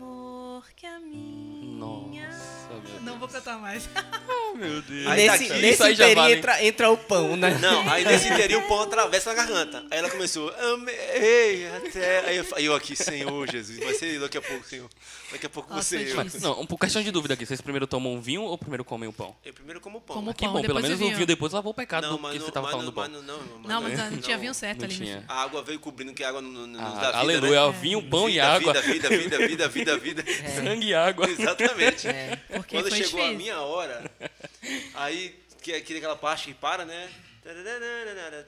meu 3.30 3.40
Deus. 3.40 3.40
Não 3.40 3.40
vou 3.40 3.40
cantar 3.40 3.58
mais. 3.58 3.88
Meu 4.50 4.82
Deus. 4.82 5.06
Aí 5.06 5.26
tá 5.26 5.32
nesse 5.38 5.44
aqui. 5.52 5.62
nesse 5.62 5.74
Isso 5.74 5.84
aí 5.84 5.94
já 5.94 6.04
inteirinho 6.04 6.22
vale. 6.24 6.34
entra, 6.38 6.64
entra 6.64 6.90
o 6.90 6.96
pão, 6.96 7.36
né? 7.36 7.56
Não, 7.62 7.88
aí 7.88 8.04
nesse 8.04 8.28
inteirinho 8.32 8.58
o 8.58 8.62
pão 8.68 8.82
atravessa 8.82 9.30
na 9.30 9.36
garganta. 9.36 9.84
Aí 9.90 9.98
ela 9.98 10.10
começou, 10.10 10.52
amei 10.58 11.68
até. 11.76 12.26
Aí 12.26 12.36
eu, 12.36 12.46
aí 12.56 12.64
eu 12.66 12.74
aqui, 12.74 12.96
Senhor 12.96 13.48
Jesus, 13.50 13.78
vai 13.78 13.94
ser 13.94 14.18
daqui 14.18 14.36
a 14.38 14.42
pouco, 14.42 14.66
Senhor. 14.66 14.90
Daqui 15.30 15.46
a 15.46 15.48
pouco 15.48 15.72
Nossa, 15.72 15.96
você. 15.96 16.12
Mas, 16.14 16.34
não, 16.42 16.60
um, 16.60 16.66
por 16.66 16.76
questão 16.78 17.00
de 17.00 17.12
dúvida 17.12 17.34
aqui. 17.34 17.46
Vocês 17.46 17.60
primeiro 17.60 17.86
tomam 17.86 18.12
um 18.12 18.20
vinho 18.20 18.42
ou 18.42 18.58
primeiro 18.58 18.84
comem 18.84 19.08
o 19.08 19.12
pão? 19.12 19.34
eu 19.44 19.54
primeiro 19.54 19.80
como 19.80 20.00
pão. 20.00 20.16
Como 20.16 20.34
Que 20.34 20.44
pão, 20.44 20.54
bom, 20.54 20.60
pelo 20.62 20.74
depois 20.74 20.82
menos 20.84 20.98
o 20.98 21.02
o 21.02 21.06
vinho. 21.06 21.16
vinho 21.16 21.26
depois 21.26 21.52
lavou 21.52 21.70
o 21.70 21.74
pecado 21.74 22.08
Não, 22.08 22.16
do 22.16 22.22
mas 22.22 22.32
que 22.32 22.38
não, 22.40 22.46
você 22.46 22.52
tava 22.52 22.66
mas 22.66 22.72
falando 22.72 22.86
não, 22.86 22.92
do 22.92 22.94
pão. 22.94 23.04
mas 23.08 23.12
não, 23.12 23.38
não, 23.38 23.58
mas 23.60 23.68
Não, 23.68 23.80
mas 23.82 24.10
não, 24.12 24.20
tinha 24.20 24.36
vinho 24.36 24.52
certo 24.52 24.78
Não 24.80 24.86
ali. 24.86 24.96
tinha. 24.96 25.24
A 25.28 25.42
água 25.44 25.62
veio 25.62 25.78
cobrindo 25.78 26.12
que 26.12 26.24
a 26.24 26.28
água 26.28 26.42
não, 26.42 26.50
não 26.50 26.66
nos 26.66 26.80
Ah, 26.80 26.88
dá 27.00 27.06
vida, 27.06 27.18
aleluia, 27.18 27.66
né? 27.70 27.78
vinho, 27.80 28.02
pão 28.02 28.28
e 28.28 28.40
água. 28.40 28.72
Vida, 28.74 29.08
vida, 29.08 29.38
vida, 29.38 29.68
vida, 29.68 29.68
vida, 29.68 29.96
vida. 29.98 30.24
Sangue 30.56 30.86
e 30.88 30.94
água. 30.94 31.30
Exatamente. 31.30 32.08
É. 32.08 32.36
Porque 32.52 32.76
Quando 32.76 32.88
foi 32.90 32.98
chegou 33.20 33.26
a 33.26 33.30
difícil. 33.32 33.36
minha 33.38 33.60
hora, 33.60 34.10
aí, 34.94 35.34
que 35.62 35.72
é 35.72 35.76
aquela 35.76 36.16
parte 36.16 36.46
que 36.48 36.54
para, 36.54 36.84
né? 36.84 37.10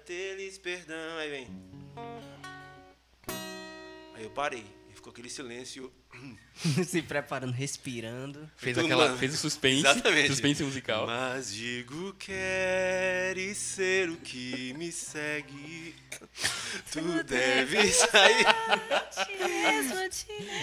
Teles 0.05 0.59
perdão, 0.59 1.17
aí 1.19 1.31
vem. 1.31 1.49
Aí 4.14 4.25
eu 4.25 4.31
parei, 4.31 4.64
e 4.91 4.95
ficou 4.95 5.11
aquele 5.11 5.31
silêncio. 5.31 5.93
Se 6.87 7.00
preparando, 7.00 7.52
respirando. 7.52 8.49
Fez, 8.57 8.76
Tudo 8.76 8.85
aquela, 8.85 9.07
lá. 9.12 9.17
fez 9.17 9.33
o 9.35 9.37
suspense. 9.38 9.81
Exatamente. 9.81 10.29
Suspense 10.29 10.62
musical. 10.62 11.07
Mas 11.07 11.52
digo 11.52 12.12
queres 12.19 13.57
ser 13.57 14.11
o 14.11 14.17
que 14.19 14.75
me 14.75 14.93
segue. 14.93 15.95
Tu 16.93 17.25
deves 17.25 17.97
sair. 18.12 18.45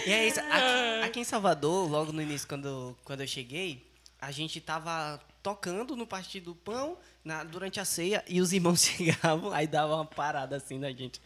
E 0.06 0.12
é 0.12 0.28
isso. 0.28 0.40
Aqui, 0.40 1.04
aqui 1.06 1.20
em 1.20 1.24
Salvador, 1.24 1.90
logo 1.90 2.12
no 2.12 2.22
início, 2.22 2.46
quando, 2.46 2.96
quando 3.04 3.22
eu 3.22 3.26
cheguei, 3.26 3.84
a 4.20 4.30
gente 4.30 4.60
tava 4.60 5.20
tocando 5.42 5.96
no 5.96 6.06
Partido 6.06 6.52
do 6.52 6.54
Pão 6.54 6.98
na, 7.24 7.42
durante 7.44 7.80
a 7.80 7.84
ceia 7.84 8.24
e 8.28 8.40
os 8.40 8.52
irmãos 8.52 8.82
chegavam, 8.84 9.52
aí 9.52 9.66
dava 9.66 9.94
uma 9.94 10.04
parada 10.04 10.56
assim 10.56 10.78
na 10.78 10.90
gente. 10.92 11.20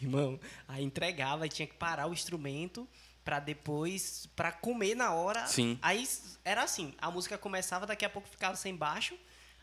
Irmão, 0.00 0.40
aí 0.66 0.82
entregava 0.82 1.46
e 1.46 1.50
tinha 1.50 1.66
que 1.66 1.74
parar 1.74 2.06
o 2.06 2.12
instrumento 2.12 2.88
pra 3.24 3.38
depois, 3.38 4.26
pra 4.34 4.50
comer 4.50 4.94
na 4.94 5.12
hora. 5.12 5.46
Sim. 5.46 5.78
Aí 5.82 6.08
era 6.44 6.62
assim, 6.62 6.94
a 6.98 7.10
música 7.10 7.36
começava, 7.36 7.86
daqui 7.86 8.04
a 8.04 8.10
pouco 8.10 8.28
ficava 8.28 8.56
sem 8.56 8.74
baixo, 8.74 9.14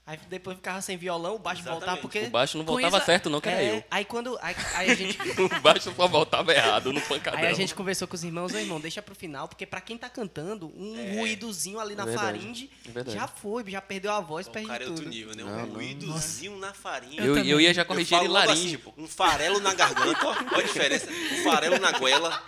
aí 0.08 0.18
depois 0.30 0.56
ficava 0.58 0.82
sem 0.82 0.98
violão, 0.98 1.36
o 1.36 1.40
baixo 1.40 1.62
Exatamente. 1.62 1.80
voltava 1.86 2.02
porque... 2.02 2.20
O 2.22 2.30
baixo 2.32 2.58
não 2.58 2.66
voltava 2.66 2.98
isso- 2.98 3.06
certo, 3.06 3.30
não, 3.30 3.40
que 3.42 3.50
era 3.50 3.62
É, 3.62 3.76
eu. 3.78 3.84
Aí 3.92 4.06
quando... 4.06 4.40
Aí, 4.42 4.56
aí 4.74 4.90
a 4.92 4.96
gente... 4.96 5.18
O 5.40 5.60
baixo 5.62 5.94
só 5.96 6.08
voltava 6.08 6.54
errado 6.54 6.92
no 6.94 7.02
pancadão. 7.02 7.40
Aí 7.40 7.48
a 7.48 7.54
gente 7.54 7.76
conversou 7.76 8.08
com 8.08 8.16
os 8.16 8.24
irmãos, 8.24 8.54
ô 8.54 8.58
irmão, 8.58 8.80
deixa 8.80 9.02
pro 9.02 9.14
final, 9.14 9.48
porque 9.48 9.66
pra 9.66 9.82
quem 9.82 9.98
tá 9.98 10.10
cantando, 10.10 10.68
um 10.76 11.18
ruídozinho 11.20 11.80
ali 11.80 11.94
na 11.94 12.04
É 12.04 12.06
verdade, 12.08 12.40
faringe 12.40 12.70
é 12.88 12.92
verdade. 12.92 13.18
já 13.18 13.28
foi, 13.28 13.64
já 13.70 13.82
perdeu 13.82 14.12
a 14.14 14.20
voz, 14.22 14.48
O 14.48 14.52
perde 14.52 14.68
cara 14.68 14.84
é 14.84 14.88
outro 14.88 15.04
tudo. 15.04 15.14
nível, 15.14 15.36
né? 15.36 15.44
Não, 15.44 15.52
Um 15.52 15.66
não. 15.68 15.74
ruídozinho 15.76 16.58
na 16.58 16.74
farinha. 16.74 17.22
Eu, 17.22 17.38
eu 17.38 17.60
ia 17.60 17.74
já 17.74 17.82
Eu 17.82 17.86
corrigir 17.86 18.18
ele 18.18 18.30
laringe, 18.30 18.76
assim, 18.76 18.78
pô. 18.78 18.94
Um 18.98 19.08
farelo 19.08 19.60
na 19.60 19.74
garganta, 19.74 20.26
ó. 20.26 20.32
Olha 20.32 20.58
a 20.60 20.62
diferença. 20.64 21.08
Um 21.10 21.44
farelo 21.44 21.78
na 21.80 21.92
goela. 21.92 22.42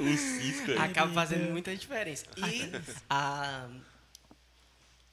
Um 0.00 0.16
cisco 0.16 0.70
aí. 0.72 0.78
Acaba 0.78 1.12
fazendo 1.12 1.50
muita 1.50 1.74
diferença. 1.76 2.26
E 2.36 2.70
a 3.08 3.66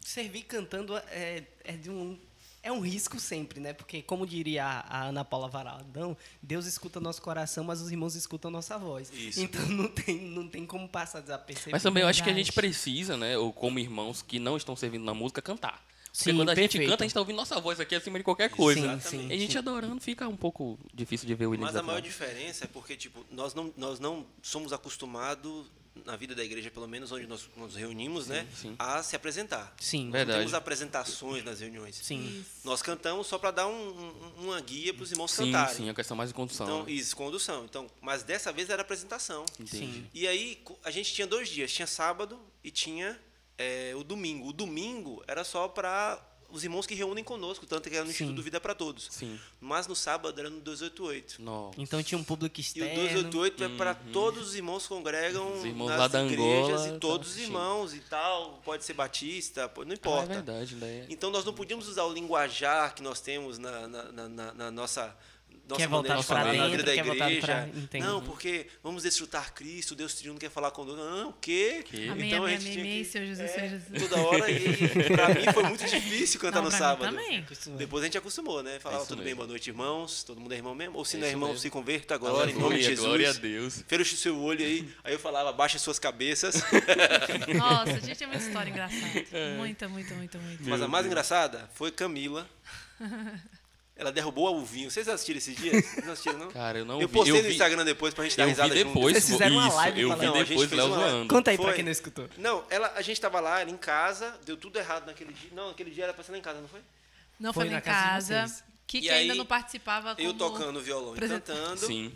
servir 0.10 0.44
cantando 0.44 0.98
é, 0.98 1.44
é 1.64 1.74
de 1.74 1.90
um 1.90 2.18
é 2.62 2.70
um 2.70 2.82
risco 2.82 3.18
sempre, 3.22 3.62
né? 3.62 3.72
Porque 3.72 4.02
como 4.02 4.28
diria 4.28 4.66
a, 4.66 5.06
Ana 5.06 5.24
Paula 5.24 5.48
Varaldão, 5.48 6.18
Deus 6.42 6.66
escuta 6.66 7.00
nosso 7.00 7.22
coração, 7.22 7.64
mas 7.64 7.80
os 7.80 7.90
irmãos 7.90 8.16
escutam 8.16 8.52
nossa 8.52 8.78
voz. 8.78 9.10
Isso. 9.14 9.40
Então 9.40 9.66
não 9.70 9.88
tem 9.88 10.20
não 10.20 10.48
tem 10.48 10.66
como 10.66 10.90
passar 10.90 11.22
desapercebido. 11.22 11.72
Mas 11.72 11.84
também 11.84 12.04
eu 12.04 12.10
acho 12.10 12.22
que 12.24 12.30
a 12.30 12.34
gente 12.34 12.52
precisa, 12.52 13.16
né, 13.16 13.38
ou 13.38 13.54
como 13.54 13.80
irmãos 13.80 14.22
que 14.22 14.40
não 14.40 14.58
estão 14.58 14.76
servindo 14.76 15.06
na 15.06 15.14
música, 15.14 15.42
cantar. 15.42 15.88
Porque 16.12 16.32
Sim, 16.32 16.36
quando 16.36 16.50
a 16.50 16.56
gente 16.56 16.72
perfeito. 16.72 16.90
canta, 16.90 17.04
a 17.04 17.06
gente 17.08 17.14
tá 17.14 17.20
ouvindo 17.20 17.36
nossa 17.38 17.62
voz 17.62 17.80
aqui 17.80 17.96
acima 17.96 18.18
de 18.18 18.24
qualquer 18.26 18.50
coisa. 18.50 18.82
Sim, 18.82 18.88
Exatamente. 18.88 19.28
sim. 19.28 19.32
E 19.32 19.34
a 19.34 19.38
gente 19.38 19.58
adorando 19.58 20.02
fica 20.02 20.28
um 20.28 20.36
pouco 20.36 20.78
difícil 20.92 21.28
de 21.28 21.36
ver 21.36 21.46
o 21.46 21.58
Mas 21.58 21.76
a 21.76 21.84
maior 21.84 22.02
diferença 22.02 22.66
é 22.66 22.68
porque, 22.68 22.98
tipo, 22.98 23.24
nós 23.32 23.54
não, 23.54 23.72
nós 23.78 24.00
não 24.00 24.26
somos 24.42 24.74
acostumados, 24.74 25.68
na 26.06 26.16
vida 26.16 26.34
da 26.36 26.44
igreja, 26.44 26.70
pelo 26.72 26.88
menos, 26.88 27.12
onde 27.12 27.28
nós 27.28 27.48
nos 27.56 27.76
reunimos, 27.76 28.28
né? 28.28 28.48
sim. 28.56 28.76
A 28.80 29.02
se 29.04 29.16
apresentar. 29.16 29.74
Sim. 29.80 30.06
Não 30.06 30.12
Verdade. 30.12 30.40
temos 30.40 30.54
apresentações 30.54 31.44
nas 31.44 31.60
reuniões. 31.60 31.96
Sim. 31.96 32.44
Nós 32.64 32.82
cantamos 32.82 33.28
só 33.28 33.38
para 33.38 33.52
dar 33.52 33.68
um- 33.68 33.72
um- 34.40 34.44
uma 34.46 34.60
guia 34.62 34.94
para 34.94 35.04
os 35.04 35.12
irmãos 35.12 35.32
Sim, 35.32 35.46
cantarem. 35.52 35.76
sim, 35.76 35.90
a 35.90 35.94
questão 35.94 36.16
mais 36.18 36.30
de 36.30 36.34
condução. 36.34 36.66
Então, 36.66 36.84
né? 36.86 36.92
isso, 36.92 37.16
condução. 37.16 37.66
Então, 37.66 37.90
mas 38.02 38.24
dessa 38.24 38.52
vez 38.52 38.70
era 38.70 38.82
apresentação. 38.82 39.46
Entendi. 39.60 39.78
Sim. 39.78 40.08
E 40.14 40.28
aí 40.28 40.62
a 40.84 40.92
gente 40.92 41.14
tinha 41.14 41.28
dois 41.28 41.50
dias, 41.50 41.72
tinha 41.72 41.88
sábado 41.88 42.40
e 42.64 42.72
tinha 42.72 43.20
é, 43.62 43.94
o 43.96 44.06
domingo. 44.06 44.48
O 44.48 44.54
domingo 44.54 45.22
era 45.28 45.44
só 45.44 45.68
para 45.68 46.18
os 46.52 46.64
irmãos 46.64 46.86
que 46.88 46.96
reúnem 46.96 47.24
conosco, 47.24 47.66
tanto 47.66 47.90
que 47.90 47.96
era 47.96 48.04
no 48.06 48.12
Sim. 48.12 48.24
Instituto 48.24 48.42
Vida 48.44 48.60
para 48.60 48.74
Todos. 48.76 49.08
Sim. 49.12 49.40
Mas 49.60 49.88
no 49.88 49.96
sábado 49.96 50.40
era 50.40 50.50
no 50.50 50.60
288. 50.62 51.42
Nossa. 51.42 51.82
Então 51.82 52.02
tinha 52.04 52.18
um 52.18 52.24
público 52.24 52.60
E 52.60 52.62
o 52.62 52.62
externo. 52.62 52.96
288 52.96 53.64
é 53.64 53.70
para 53.70 53.94
todos 53.96 54.50
os 54.50 54.56
irmãos 54.56 54.84
que 54.84 54.90
congregam 54.90 55.48
Uhum. 55.48 55.58
Os 55.60 55.66
irmãos 55.66 55.90
nas 55.90 56.14
igrejas 56.14 56.82
Angola, 56.82 56.96
e 56.96 57.00
todos 57.00 57.28
tá, 57.28 57.32
os 57.34 57.38
sim. 57.38 57.44
irmãos 57.44 57.94
e 57.94 58.00
tal. 58.00 58.62
Pode 58.66 58.84
ser 58.86 58.94
batista, 58.94 59.72
não 59.76 59.84
Ah, 59.84 59.90
é 59.90 59.94
importa. 59.94 60.28
verdade, 60.34 60.76
né? 60.76 61.06
Então 61.10 61.30
nós 61.32 61.44
não 61.46 61.54
podíamos 61.54 61.88
usar 61.88 62.04
o 62.04 62.14
linguajar 62.14 62.94
que 62.96 63.02
nós 63.04 63.20
temos 63.22 63.58
na, 63.58 63.88
na- 63.88 64.12
na- 64.30 64.54
na 64.54 64.72
nossa 64.72 65.16
nossa 65.70 65.82
Quer 65.82 65.88
voltar 65.88 66.16
na 66.16 66.52
dentro, 66.52 66.70
vida 66.72 66.84
da 66.84 66.94
quer 66.94 67.04
voltar 67.04 67.32
igreja. 67.32 67.48
pra- 67.48 67.68
entendi. 67.82 68.06
Não, 68.06 68.22
porque 68.22 68.68
vamos 68.84 69.04
desfrutar 69.04 69.54
Cristo, 69.54 69.96
Deus 69.96 70.14
triuno 70.16 70.40
quer 70.40 70.50
falar 70.50 70.72
conosco. 70.72 71.00
Não, 71.02 71.30
o 71.30 71.34
quê? 71.34 71.84
Que? 71.86 72.10
Amém, 72.10 72.28
Então 72.28 72.44
a 72.44 72.48
amém, 72.48 72.60
gente 72.60 72.64
amém, 72.64 72.72
tinha 72.74 72.84
amém, 72.86 73.04
que- 73.04 73.10
Senhor 73.10 73.26
Jesus, 73.28 73.50
é, 73.50 73.54
Senhor 73.54 73.70
Jesus. 73.70 74.04
Toda 74.10 74.22
hora 74.22 74.52
e 74.52 74.60
pra 75.16 75.30
mim 75.30 75.54
foi 75.54 75.64
muito 75.64 75.86
difícil 75.86 76.40
cantar 76.40 76.58
Não, 76.58 76.66
no 76.66 76.72
sábado. 76.72 77.10
também. 77.10 77.46
Depois 77.78 78.04
a 78.04 78.08
gente 78.08 78.18
acostumou, 78.18 78.62
né? 78.64 78.80
Falava 78.80 79.02
isso 79.02 79.10
tudo 79.10 79.18
bem, 79.20 79.26
mesmo. 79.28 79.38
boa 79.38 79.48
noite, 79.48 79.70
irmãos. 79.70 80.24
Todo 80.24 80.42
mundo 80.42 80.52
é 80.54 80.58
irmão 80.58 80.74
mesmo. 80.76 80.98
Ou 80.98 81.06
se 81.06 81.18
É 81.18 81.20
não 81.20 81.28
é 81.28 81.30
irmão, 81.30 81.50
mesmo. 81.50 81.62
se 81.62 81.70
converta 81.70 82.16
agora, 82.16 82.50
em 82.50 82.54
nome 82.54 82.60
de 82.60 82.64
Aleluia, 82.66 82.84
Jesus. 82.84 83.06
glória 83.06 83.30
a 83.30 83.34
Deus. 83.34 83.84
Fecha 83.88 84.16
o 84.16 84.18
seu 84.18 84.40
olho 84.42 84.66
aí. 84.66 84.90
Aí 85.04 85.14
eu 85.14 85.20
falava, 85.20 85.52
baixa 85.54 85.78
suas 85.80 86.00
cabeças. 86.00 86.56
Nossa, 87.56 87.92
a 87.92 88.00
gente 88.00 88.18
tem 88.18 88.28
muita 88.28 88.44
história 88.44 88.70
engraçada. 88.70 89.00
Muita, 89.58 89.88
muita, 89.88 90.14
muita, 90.16 90.38
muita. 90.40 90.64
Mas 90.64 90.82
a 90.82 90.88
mais 90.88 91.06
engraçada 91.06 91.70
foi 91.76 91.92
Camila. 91.92 92.48
Ela 94.00 94.12
derrubou 94.14 94.56
o 94.58 94.64
vinho. 94.66 94.90
Vocês 94.90 95.08
assistiram 95.10 95.38
esses 95.40 95.56
dias? 95.58 95.86
Vocês 95.86 96.06
não 96.06 96.14
assistiram, 96.14 96.40
não? 96.40 96.48
Cara, 96.52 96.80
eu 96.80 96.86
não 96.86 97.02
eu 97.02 97.08
vi. 97.08 97.14
postei 97.14 97.34
eu 97.34 97.38
no 97.38 97.44
vi, 97.44 97.52
Instagram 97.52 97.84
depois 97.84 98.14
pra 98.14 98.24
gente 98.24 98.38
dar 98.38 98.44
Eu 98.46 98.50
risada 98.50 98.74
vi 98.74 98.80
junto. 98.80 98.94
depois, 98.94 99.14
Vocês 99.14 99.30
fizeram 99.30 99.56
uma 99.58 99.68
isso, 99.68 99.76
live 99.76 100.02
eu 100.02 100.18
vi. 100.18 100.26
Não, 100.26 100.34
a 100.34 100.38
gente 100.40 100.48
depois 100.50 100.72
Léo 100.72 100.86
uma- 100.88 100.96
zoando. 101.10 101.28
Conta 101.36 101.52
aí 101.52 101.58
pra 101.58 101.66
Foi. 101.66 101.76
quem 101.76 101.84
não 101.84 101.92
escutou. 101.92 102.30
Não, 102.38 102.64
ela, 102.70 102.94
a 102.96 103.02
gente 103.02 103.20
tava 103.20 103.40
lá, 103.42 103.60
era 103.60 103.70
em 103.70 103.76
casa, 103.78 104.40
deu 104.46 104.56
tudo 104.56 104.80
errado 104.80 105.06
naquele 105.06 105.34
dia. 105.34 105.50
Não, 105.54 105.68
naquele 105.68 105.92
dia 105.92 106.06
era 106.06 106.14
pra 106.14 106.24
ser 106.24 106.32
lá 106.32 106.38
em 106.38 106.42
casa, 106.42 106.62
não 106.62 106.68
foi? 106.70 106.80
Não 107.40 107.52
Foi 107.54 107.68
foi, 107.68 107.76
em 107.78 107.82
casa 107.82 108.34
casa. 108.34 108.48
vocês. 108.48 108.64
Kiki 108.88 109.06
E 109.08 109.10
ainda 109.12 109.36
não 109.36 109.46
participava 109.46 110.16
como... 110.16 110.28
Eu 110.28 110.34
tocando 110.34 110.82
violão 110.82 111.16
e 111.16 111.20
cantando. 111.20 111.86
Sim. 111.86 112.12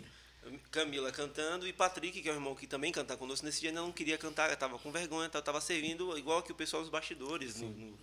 Camila 0.70 1.12
cantando 1.12 1.66
e 1.68 1.72
Patrick, 1.72 2.20
que 2.20 2.28
é 2.28 2.32
o 2.32 2.34
irmão 2.34 2.54
que 2.54 2.66
também 2.66 2.90
canta 2.92 3.16
conosco, 3.16 3.46
nesse 3.46 3.60
dia 3.60 3.70
ainda 3.70 3.80
não 3.80 3.92
queria 3.92 4.18
cantar, 4.18 4.50
eu 4.50 4.56
tava 4.56 4.78
com 4.78 4.90
vergonha, 4.90 5.30
eu 5.32 5.42
tava 5.42 5.60
servindo 5.60 6.16
igual 6.18 6.42
que 6.42 6.50
o 6.52 6.54
pessoal 6.54 6.82
dos 6.82 6.90
bastidores. 6.90 7.60
no- 7.60 7.68
no- 7.70 7.98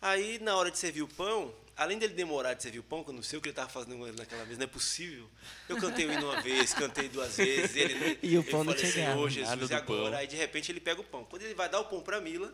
Aí, 0.00 0.38
na 0.38 0.54
hora 0.56 0.70
de 0.70 0.78
servir 0.78 1.02
o 1.02 1.08
pão, 1.08 1.52
além 1.76 1.98
dele 1.98 2.14
demorar 2.14 2.54
de 2.54 2.62
servir 2.62 2.78
o 2.78 2.82
pão, 2.82 3.02
que 3.04 3.10
eu 3.10 3.14
não 3.14 3.22
sei 3.22 3.38
o 3.38 3.42
que 3.42 3.48
ele 3.48 3.54
tava 3.56 3.68
fazendo 3.68 3.96
naquela 4.12 4.44
vez, 4.44 4.58
não 4.58 4.64
é 4.64 4.68
possível. 4.68 5.28
Eu 5.68 5.76
cantei 5.78 6.06
o 6.06 6.12
hino 6.12 6.30
uma 6.30 6.40
vez, 6.40 6.72
cantei 6.74 7.08
duas 7.08 7.36
vezes, 7.36 7.74
ele, 7.76 8.18
E 8.22 8.36
o 8.36 8.40
ele 8.42 8.50
pão 8.50 8.64
não 8.64 8.72
falou, 8.72 8.90
chegava. 8.90 9.12
Senhor, 9.14 9.30
Jesus, 9.30 9.70
e 9.70 9.74
agora? 9.74 10.10
pão. 10.10 10.18
Aí, 10.18 10.26
de 10.26 10.36
repente, 10.36 10.70
ele 10.72 10.80
pega 10.80 11.00
o 11.00 11.04
pão. 11.04 11.24
Quando 11.24 11.42
ele 11.42 11.54
vai 11.54 11.68
dar 11.68 11.80
o 11.80 11.84
pão 11.86 12.00
pra 12.02 12.20
Mila, 12.20 12.52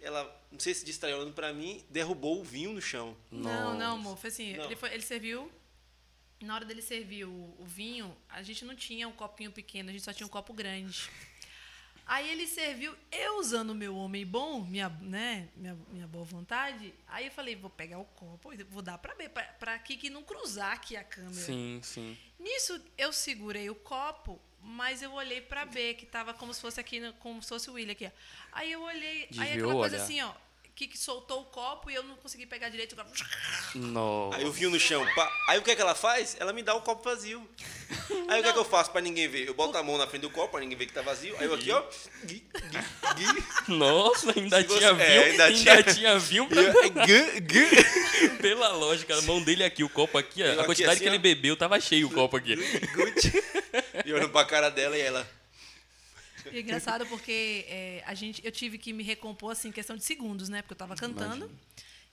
ela, 0.00 0.24
não 0.52 0.58
sei 0.60 0.74
se 0.74 0.84
distraiu 0.84 1.16
olhando 1.18 1.32
pra 1.32 1.52
mim, 1.52 1.84
derrubou 1.90 2.40
o 2.40 2.44
vinho 2.44 2.72
no 2.72 2.80
chão. 2.80 3.16
Não, 3.30 3.76
não, 3.76 3.94
amor. 3.96 4.16
Foi 4.16 4.28
assim, 4.30 4.56
Não. 4.56 4.64
Ele, 4.64 4.76
foi- 4.76 4.92
ele 4.92 5.02
serviu... 5.02 5.50
Na 6.40 6.54
hora 6.54 6.64
dele 6.64 6.80
servir 6.80 7.24
o, 7.24 7.32
o 7.58 7.64
vinho, 7.66 8.16
a 8.28 8.44
gente 8.44 8.64
não 8.64 8.76
tinha 8.76 9.08
um 9.08 9.12
copinho 9.12 9.50
pequeno, 9.50 9.88
a 9.88 9.92
gente 9.92 10.04
só 10.04 10.12
tinha 10.12 10.24
um 10.24 10.30
copo 10.30 10.52
grande. 10.54 11.10
Aí 12.08 12.26
ele 12.30 12.46
serviu, 12.46 12.96
eu 13.12 13.38
usando 13.38 13.68
o 13.70 13.74
meu 13.74 13.94
homem 13.94 14.24
bom, 14.24 14.62
minha, 14.64 14.88
né, 14.88 15.46
minha, 15.54 15.76
minha 15.90 16.06
boa 16.08 16.24
vontade. 16.24 16.94
Aí 17.06 17.26
eu 17.26 17.30
falei, 17.30 17.54
vou 17.54 17.68
pegar 17.68 17.98
o 17.98 18.04
copo, 18.06 18.50
e 18.54 18.62
vou 18.64 18.80
dar 18.80 18.96
pra 18.96 19.12
ver, 19.12 19.28
pra, 19.28 19.42
pra 19.44 19.78
Kiki 19.78 20.08
não 20.08 20.22
cruzar 20.22 20.72
aqui 20.72 20.96
a 20.96 21.04
câmera. 21.04 21.34
Sim, 21.34 21.80
sim. 21.84 22.16
Nisso, 22.40 22.80
eu 22.96 23.12
segurei 23.12 23.68
o 23.68 23.74
copo, 23.74 24.40
mas 24.62 25.02
eu 25.02 25.12
olhei 25.12 25.42
pra 25.42 25.66
B, 25.66 25.92
que 25.94 26.06
tava 26.06 26.32
como 26.32 26.54
se 26.54 26.62
fosse 26.62 26.80
aqui, 26.80 27.12
como 27.20 27.42
se 27.42 27.50
fosse 27.50 27.68
o 27.68 27.74
William 27.74 27.92
aqui, 27.92 28.06
ó. 28.06 28.10
Aí 28.52 28.72
eu 28.72 28.80
olhei, 28.80 29.24
aí 29.24 29.28
Desviou 29.28 29.52
aquela 29.70 29.74
o 29.74 29.78
coisa 29.78 29.96
olhar. 29.96 30.04
assim, 30.04 30.22
ó, 30.22 30.32
que, 30.78 30.86
que 30.86 30.96
soltou 30.96 31.40
o 31.40 31.44
copo 31.46 31.90
e 31.90 31.94
eu 31.96 32.04
não 32.04 32.14
consegui 32.14 32.46
pegar 32.46 32.68
direito. 32.68 32.94
Nossa. 33.74 34.36
Aí 34.38 34.44
o 34.44 34.52
vinho 34.52 34.70
no 34.70 34.78
chão. 34.78 35.04
pá. 35.16 35.28
Aí 35.48 35.58
o 35.58 35.62
que 35.62 35.72
é 35.72 35.74
que 35.74 35.82
ela 35.82 35.92
faz? 35.94 36.36
Ela 36.38 36.52
me 36.52 36.62
dá 36.62 36.72
o 36.72 36.80
copo 36.82 37.02
vazio. 37.02 37.44
Aí 38.28 38.38
o 38.38 38.42
que 38.44 38.48
é 38.48 38.52
que 38.52 38.58
eu 38.60 38.64
faço 38.64 38.92
pra 38.92 39.00
ninguém 39.00 39.26
ver? 39.26 39.48
Eu 39.48 39.54
boto 39.54 39.76
a 39.76 39.82
mão 39.82 39.98
na 39.98 40.06
frente 40.06 40.22
do 40.22 40.30
copo 40.30 40.52
pra 40.52 40.60
ninguém 40.60 40.78
ver 40.78 40.86
que 40.86 40.92
tá 40.92 41.02
vazio. 41.02 41.34
Aí 41.40 41.46
eu 41.46 41.54
aqui, 41.54 41.72
ó. 41.72 41.82
Gui, 42.24 42.46
gui, 43.16 43.32
gui. 43.34 43.44
Nossa, 43.74 44.32
ainda 44.38 44.62
você- 44.62 44.78
tinha 44.78 44.94
vinho. 44.94 45.04
é, 45.08 45.24
ainda 45.30 45.44
ainda 45.46 45.58
tinha, 45.82 45.82
tinha- 45.82 46.18
vinho 46.20 46.46
pra 46.46 46.62
eu, 46.62 46.72
gui, 46.90 47.40
gui. 47.40 48.38
Pela 48.40 48.68
lógica, 48.68 49.18
a 49.18 49.22
mão 49.22 49.42
dele 49.42 49.64
aqui, 49.64 49.82
o 49.82 49.88
copo 49.88 50.16
aqui, 50.16 50.42
ó, 50.44 50.46
Eu 50.46 50.50
a 50.50 50.54
aqui 50.58 50.64
quantidade 50.66 50.92
assim, 50.94 51.02
que 51.02 51.08
ele 51.08 51.16
ó. 51.16 51.20
bebeu, 51.20 51.56
tava 51.56 51.80
cheio 51.80 52.06
o 52.06 52.10
copo 52.12 52.36
aqui. 52.36 52.54
Gucci. 52.54 53.32
E 54.06 54.12
olhando 54.12 54.30
pra 54.30 54.44
cara 54.44 54.70
dela 54.70 54.96
e 54.96 55.00
ela. 55.00 55.28
E 56.52 56.58
é 56.58 56.60
engraçado 56.60 57.06
porque 57.06 57.64
é, 57.68 58.02
a 58.06 58.14
gente, 58.14 58.44
eu 58.44 58.50
tive 58.52 58.78
que 58.78 58.92
me 58.92 59.02
recompor 59.02 59.52
assim, 59.52 59.68
em 59.68 59.72
questão 59.72 59.96
de 59.96 60.04
segundos, 60.04 60.48
né? 60.48 60.62
Porque 60.62 60.72
eu 60.72 60.78
tava 60.78 60.94
cantando. 60.96 61.50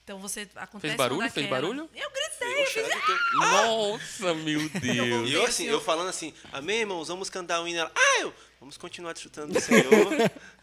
Então 0.04 0.20
você 0.20 0.48
acontece 0.54 0.94
uma 0.94 0.98
barulho? 0.98 1.30
Fez 1.30 1.48
barulho? 1.48 1.90
Eu 1.92 2.10
gritei, 2.10 2.62
Eu 2.62 2.66
fiz. 2.66 2.86
inteiro. 2.86 3.20
Nossa, 3.38 4.34
meu 4.34 4.68
Deus. 4.68 5.28
E 5.28 5.32
eu 5.32 5.44
assim, 5.44 5.64
eu 5.64 5.80
falando 5.80 6.08
assim, 6.08 6.32
amém, 6.52 6.78
irmãos, 6.78 7.08
vamos 7.08 7.28
cantar 7.28 7.60
o 7.60 7.66
hino. 7.66 7.80
Ela, 7.80 7.90
ah, 7.92 8.20
eu, 8.20 8.32
vamos 8.60 8.76
continuar 8.76 9.12
desfrutando 9.14 9.52
do 9.52 9.58
Senhor. 9.60 9.82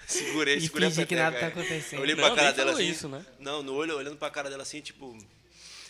Segurei, 0.07 0.55
E 0.55 0.61
segurei 0.61 0.89
que 1.05 1.15
nada 1.15 1.37
tá 1.37 1.47
acontecendo. 1.47 1.99
Eu 1.99 2.03
olhei 2.03 2.15
Não, 2.15 2.23
pra 2.23 2.35
cara 2.35 2.47
nem 2.47 2.55
dela 2.55 2.71
assim. 2.71 2.89
isso, 2.89 3.09
né? 3.09 3.25
Não, 3.37 3.61
no 3.61 3.73
olho, 3.73 3.97
olhando 3.97 4.15
pra 4.15 4.29
cara 4.29 4.49
dela 4.49 4.63
assim, 4.63 4.79
tipo, 4.79 5.17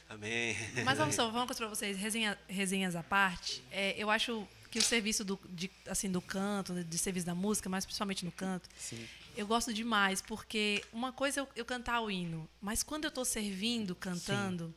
amém. 0.09 0.57
Mas 0.83 0.97
vamos 0.97 1.13
só, 1.13 1.29
vamos 1.29 1.45
coisa 1.45 1.59
pra 1.59 1.69
vocês, 1.69 1.95
resenha, 1.95 2.35
resenhas 2.47 2.95
à 2.95 3.03
parte. 3.03 3.63
É, 3.71 3.93
eu 3.97 4.09
acho 4.09 4.47
que 4.73 4.79
o 4.79 4.83
serviço 4.83 5.23
do, 5.23 5.39
de, 5.51 5.69
assim, 5.87 6.09
do 6.11 6.19
canto, 6.19 6.73
né, 6.73 6.83
de 6.83 6.97
serviço 6.97 7.27
da 7.27 7.35
música, 7.35 7.69
mas 7.69 7.85
principalmente 7.85 8.25
no 8.25 8.31
canto, 8.31 8.67
Sim. 8.75 9.07
eu 9.37 9.45
gosto 9.45 9.71
demais, 9.71 10.19
porque 10.19 10.83
uma 10.91 11.11
coisa 11.13 11.39
é 11.39 11.43
eu, 11.43 11.47
eu 11.57 11.63
cantar 11.65 12.01
o 12.01 12.09
hino, 12.09 12.49
mas 12.59 12.81
quando 12.81 13.03
eu 13.05 13.09
estou 13.09 13.23
servindo, 13.23 13.93
cantando, 13.93 14.73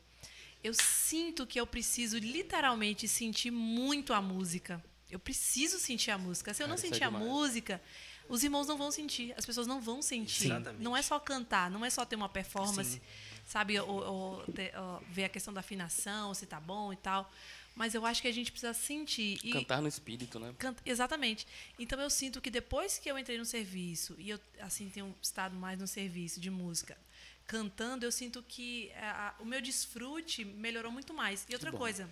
eu 0.63 0.75
sinto 0.75 1.47
que 1.47 1.59
eu 1.59 1.67
preciso 1.67 2.19
literalmente 2.19 3.09
sentir 3.09 3.51
muito 3.51 4.13
a 4.13 4.21
música. 4.21 4.85
Eu 5.11 5.19
preciso 5.19 5.79
sentir 5.79 6.11
a 6.11 6.19
música. 6.19 6.53
Se 6.53 6.63
eu 6.63 6.69
não 6.69 6.75
é 6.75 6.79
sentir 6.79 7.05
a 7.05 7.07
demais. 7.07 7.25
música, 7.25 7.81
os 8.29 8.43
irmãos 8.45 8.67
não 8.67 8.77
vão 8.77 8.91
sentir, 8.91 9.33
as 9.37 9.47
pessoas 9.47 9.67
não 9.67 9.81
vão 9.81 10.03
sentir. 10.03 10.41
Sim. 10.41 10.47
Exatamente. 10.47 10.83
Não 10.83 10.95
é 10.97 11.01
só 11.01 11.19
cantar, 11.19 11.71
não 11.71 11.85
é 11.85 11.89
só 11.89 12.05
ter 12.05 12.17
uma 12.17 12.29
performance, 12.29 12.91
Sim. 12.91 13.01
sabe, 13.47 13.79
ou, 13.81 13.89
ou 13.89 14.43
ter- 14.53 14.77
ou 14.77 15.01
ver 15.09 15.25
a 15.25 15.29
questão 15.29 15.55
da 15.55 15.61
afinação, 15.61 16.35
se 16.35 16.45
tá 16.45 16.61
bom 16.61 16.93
e 16.93 16.97
tal. 16.97 17.33
Mas 17.77 17.95
eu 17.95 18.07
acho 18.07 18.23
que 18.23 18.27
a 18.29 18.33
gente 18.33 18.51
precisa 18.51 18.73
sentir. 18.73 19.39
E 19.45 19.51
Cantar 19.53 19.83
no 19.83 19.87
espírito, 19.89 20.39
né? 20.41 20.55
Canta- 20.59 20.83
Exatamente. 20.85 21.47
Então 21.79 22.01
eu 22.01 22.09
sinto 22.09 22.41
que 22.41 22.51
depois 22.51 22.99
que 22.99 23.09
eu 23.11 23.19
entrei 23.19 23.37
no 23.37 23.45
serviço 23.45 24.17
e 24.19 24.31
eu 24.31 24.41
assim 24.61 24.89
tenho 24.89 25.15
estado 25.23 25.55
mais 25.55 25.79
no 25.79 25.87
serviço 25.87 26.41
de 26.41 26.51
música, 26.51 26.97
cantando, 27.47 28.05
eu 28.07 28.11
sinto 28.11 28.43
que 28.43 28.89
eh, 28.95 28.99
a- 29.05 29.35
o 29.39 29.45
meu 29.45 29.61
desfrute 29.61 30.43
melhorou 30.45 30.91
muito 30.91 31.12
mais. 31.12 31.45
E 31.51 31.53
outra 31.53 31.71
coisa, 31.79 32.11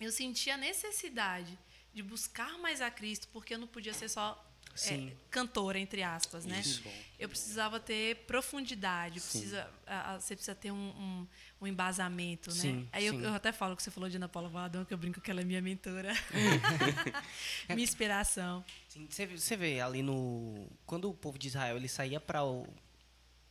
eu 0.00 0.10
senti 0.10 0.50
a 0.50 0.56
necessidade 0.56 1.56
de 1.92 2.02
buscar 2.02 2.58
mais 2.58 2.80
a 2.80 2.90
Cristo, 2.90 3.28
porque 3.34 3.52
eu 3.54 3.58
não 3.58 3.66
podia 3.66 3.92
ser 3.92 4.08
só 4.08 4.42
Sim. 4.76 5.12
cantora 5.30 5.78
entre 5.78 6.02
aspas, 6.02 6.44
né? 6.44 6.60
Isso. 6.60 6.82
Eu 7.18 7.28
precisava 7.28 7.80
ter 7.80 8.16
profundidade, 8.26 9.20
precisa, 9.20 9.68
a- 9.86 10.14
a- 10.14 10.20
você 10.20 10.34
precisa 10.36 10.54
ter 10.54 10.70
um, 10.70 10.76
um, 10.76 11.26
um 11.62 11.66
embasamento, 11.66 12.50
né? 12.50 12.60
Sim, 12.60 12.88
Aí 12.92 13.06
eu, 13.06 13.18
eu 13.20 13.32
até 13.34 13.52
falo 13.52 13.74
que 13.74 13.82
você 13.82 13.90
falou 13.90 14.08
de 14.10 14.16
Ana 14.16 14.28
Paula 14.28 14.48
Valadão, 14.48 14.84
que 14.84 14.92
eu 14.92 14.98
brinco 14.98 15.20
que 15.20 15.30
ela 15.30 15.40
é 15.40 15.44
minha 15.44 15.62
mentora. 15.62 16.12
minha 17.68 17.82
inspiração. 17.84 18.64
Sim, 18.88 19.06
Você 19.10 19.26
vê- 19.26 19.38
você 19.38 19.56
vê 19.56 19.80
ali 19.80 20.02
no. 20.02 20.66
Quando 20.84 21.08
o 21.10 21.14
povo 21.14 21.38
de 21.38 21.48
Israel 21.48 21.76
ele 21.76 21.88
saía 21.88 22.20
para 22.20 22.44
o. 22.44 22.66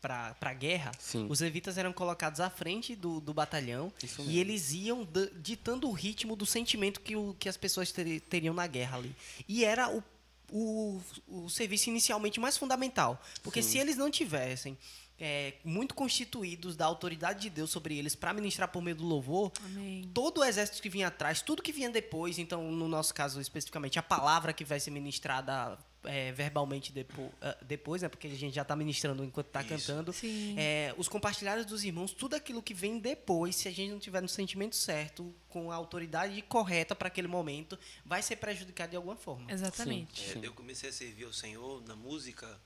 Pra, 0.01 0.35
pra 0.35 0.53
guerra, 0.53 0.91
Sim. 0.99 1.25
os 1.27 1.39
levitas 1.39 1.79
eram 1.79 1.91
colocados 1.91 2.39
à 2.39 2.47
frente 2.47 2.95
do, 2.95 3.19
do 3.19 3.33
batalhão 3.33 3.91
e 4.19 4.37
eles 4.39 4.71
iam 4.71 5.07
ditando 5.41 5.89
o 5.89 5.91
ritmo 5.93 6.35
do 6.35 6.45
sentimento 6.45 7.01
que, 7.01 7.15
o, 7.15 7.35
que 7.39 7.49
as 7.49 7.57
pessoas 7.57 7.91
teri- 7.91 8.19
teriam 8.19 8.53
na 8.53 8.67
guerra 8.67 8.97
ali. 8.97 9.15
E 9.49 9.65
era 9.65 9.89
o, 9.89 10.03
o, 10.51 11.01
o 11.27 11.49
serviço 11.49 11.89
inicialmente 11.89 12.39
mais 12.39 12.57
fundamental. 12.57 13.21
Porque 13.43 13.61
se 13.61 13.77
eles 13.77 13.97
não 13.97 14.09
tivessem 14.09 14.77
é, 15.19 15.53
muito 15.63 15.95
constituídos 15.95 16.75
da 16.75 16.85
autoridade 16.85 17.41
de 17.41 17.49
Deus 17.49 17.69
sobre 17.69 17.97
eles 17.97 18.15
para 18.15 18.33
ministrar 18.33 18.69
por 18.69 18.81
meio 18.81 18.97
do 18.97 19.05
louvor, 19.05 19.51
Amém. 19.65 20.09
todo 20.13 20.39
o 20.39 20.43
exército 20.43 20.81
que 20.81 20.89
vinha 20.89 21.07
atrás, 21.07 21.41
tudo 21.41 21.61
que 21.61 21.71
vinha 21.71 21.89
depois, 21.89 22.37
então, 22.37 22.71
no 22.71 22.87
nosso 22.87 23.13
caso 23.13 23.39
especificamente, 23.39 23.97
a 23.97 24.03
palavra 24.03 24.51
que 24.53 24.65
vai 24.65 24.79
ser 24.79 24.91
ministrada 24.91 25.77
é, 26.07 26.31
verbalmente 26.31 26.91
depo, 26.91 27.31
ah, 27.41 27.57
depois, 27.61 28.01
né, 28.01 28.09
porque 28.09 28.27
a 28.27 28.29
gente 28.29 28.53
já 28.53 28.61
está 28.61 28.75
ministrando 28.75 29.23
enquanto 29.23 29.47
está 29.47 29.63
cantando, 29.63 30.13
Sim. 30.13 30.55
é, 30.57 30.93
os 30.97 31.07
compartilhados 31.07 31.65
dos 31.65 31.83
irmãos, 31.83 32.11
tudo 32.11 32.35
aquilo 32.35 32.61
que 32.61 32.73
vem 32.73 32.99
depois, 32.99 33.55
se 33.55 33.67
a 33.67 33.71
gente 33.71 33.91
não 33.91 33.99
tiver 33.99 34.21
no 34.21 34.29
sentimento 34.29 34.75
certo, 34.75 35.33
com 35.49 35.71
a 35.71 35.75
autoridade 35.75 36.41
correta 36.43 36.95
para 36.95 37.07
aquele 37.07 37.27
momento, 37.27 37.77
vai 38.05 38.21
ser 38.21 38.35
prejudicado 38.37 38.91
de 38.91 38.95
alguma 38.95 39.15
forma. 39.15 39.51
Exatamente. 39.51 40.37
É, 40.37 40.45
eu 40.45 40.53
comecei 40.53 40.89
a 40.89 40.93
servir 40.93 41.25
ao 41.25 41.33
Senhor 41.33 41.81
na 41.87 41.95
música 41.95 42.59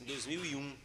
em 0.00 0.04
2001. 0.04 0.76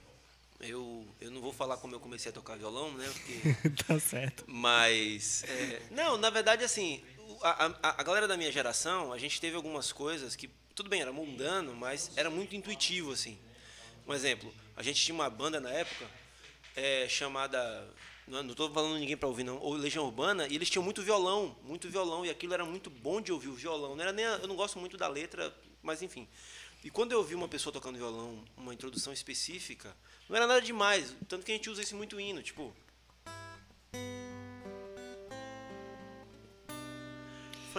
Eu, 0.62 1.08
eu 1.22 1.32
não 1.32 1.40
vou 1.40 1.54
falar 1.54 1.78
como 1.78 1.96
eu 1.96 2.00
comecei 2.00 2.30
a 2.30 2.34
tocar 2.34 2.58
violão, 2.58 2.92
né? 2.92 3.10
Porque 3.10 3.70
tá 3.88 4.00
certo. 4.00 4.44
Mas. 4.46 5.44
é, 5.44 5.82
não, 5.90 6.18
na 6.18 6.30
verdade, 6.30 6.66
assim, 6.66 7.02
a, 7.42 7.66
a, 7.82 8.02
a 8.02 8.04
galera 8.04 8.28
da 8.28 8.36
minha 8.36 8.52
geração, 8.52 9.14
a 9.14 9.18
gente 9.18 9.40
teve 9.40 9.56
algumas 9.56 9.92
coisas 9.92 10.36
que, 10.36 10.50
tudo 10.80 10.90
bem, 10.90 11.02
era 11.02 11.12
mundano, 11.12 11.76
mas 11.76 12.10
era 12.16 12.30
muito 12.30 12.56
intuitivo, 12.56 13.12
assim. 13.12 13.38
Um 14.08 14.14
exemplo, 14.14 14.54
a 14.78 14.82
gente 14.82 15.02
tinha 15.04 15.14
uma 15.14 15.30
banda 15.30 15.60
na 15.60 15.70
época 15.70 16.10
é, 16.74 17.06
chamada. 17.10 17.86
Não, 18.26 18.48
tô 18.56 18.70
falando 18.72 18.98
ninguém 18.98 19.18
para 19.18 19.28
ouvir, 19.28 19.44
não. 19.44 19.58
Ou 19.58 19.74
Legião 19.74 20.06
Urbana, 20.06 20.48
e 20.48 20.56
eles 20.56 20.70
tinham 20.70 20.82
muito 20.82 21.02
violão, 21.02 21.54
muito 21.64 21.90
violão, 21.90 22.26
e 22.26 22.30
aquilo 22.30 22.54
era 22.54 22.64
muito 22.64 22.90
bom 22.90 23.20
de 23.20 23.30
ouvir 23.30 23.50
o 23.50 23.56
violão. 23.56 23.94
Não 23.94 24.02
era 24.02 24.14
nem 24.14 24.24
a- 24.26 24.40
eu 24.42 24.48
não 24.48 24.56
gosto 24.56 24.80
muito 24.80 24.96
da 24.96 25.10
letra, 25.10 25.54
mas 25.84 26.02
enfim. 26.02 26.26
E 26.82 26.90
quando 26.90 27.12
eu 27.12 27.18
ouvi 27.18 27.36
uma 27.36 27.50
pessoa 27.50 27.74
tocando 27.74 27.98
violão, 27.98 28.42
uma 28.56 28.74
introdução 28.74 29.12
específica, 29.12 29.94
não 30.30 30.38
era 30.38 30.48
nada 30.48 30.62
demais. 30.62 31.14
Tanto 31.28 31.46
que 31.46 31.52
a 31.52 31.56
gente 31.56 31.70
usa 31.70 31.82
isso 31.82 31.96
muito 31.98 32.18
hino, 32.18 32.42
tipo. 32.42 32.74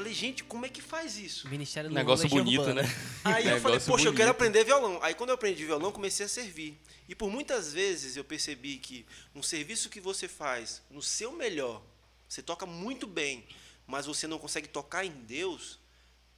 Falei, 0.00 0.14
gente, 0.14 0.42
como 0.44 0.64
é 0.64 0.68
que 0.70 0.80
faz 0.80 1.18
isso? 1.18 1.46
Ministério 1.46 1.90
do 1.90 1.94
Negócio 1.94 2.26
bonito, 2.26 2.60
Urbana. 2.60 2.82
né? 2.84 2.88
Aí 3.22 3.46
eu 3.46 3.60
falei, 3.60 3.78
poxa, 3.80 4.04
eu 4.08 4.12
quero 4.14 4.28
bonito. 4.28 4.30
aprender 4.30 4.64
violão. 4.64 4.98
Aí 5.02 5.12
quando 5.12 5.28
eu 5.28 5.34
aprendi 5.34 5.62
violão, 5.66 5.92
comecei 5.92 6.24
a 6.24 6.28
servir. 6.28 6.80
E 7.06 7.14
por 7.14 7.28
muitas 7.30 7.74
vezes 7.74 8.16
eu 8.16 8.24
percebi 8.24 8.78
que 8.78 9.04
um 9.34 9.42
serviço 9.42 9.90
que 9.90 10.00
você 10.00 10.26
faz 10.26 10.80
no 10.90 11.02
seu 11.02 11.32
melhor, 11.32 11.82
você 12.26 12.40
toca 12.40 12.64
muito 12.64 13.06
bem, 13.06 13.44
mas 13.86 14.06
você 14.06 14.26
não 14.26 14.38
consegue 14.38 14.68
tocar 14.68 15.04
em 15.04 15.10
Deus, 15.10 15.78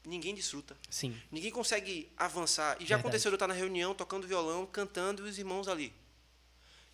ninguém 0.05 0.35
desfruta. 0.35 0.77
Sim. 0.91 1.17
Ninguém 1.31 1.53
consegue 1.53 2.11
avançar. 2.17 2.71
E 2.81 2.81
já 2.81 2.97
Verdade. 2.97 3.01
aconteceu 3.03 3.31
de 3.31 3.35
eu 3.35 3.37
estar 3.37 3.47
na 3.47 3.55
reunião, 3.55 3.95
tocando 3.95 4.27
violão, 4.27 4.67
cantando 4.67 5.25
e 5.25 5.31
os 5.31 5.39
irmãos 5.39 5.69
ali. 5.69 5.93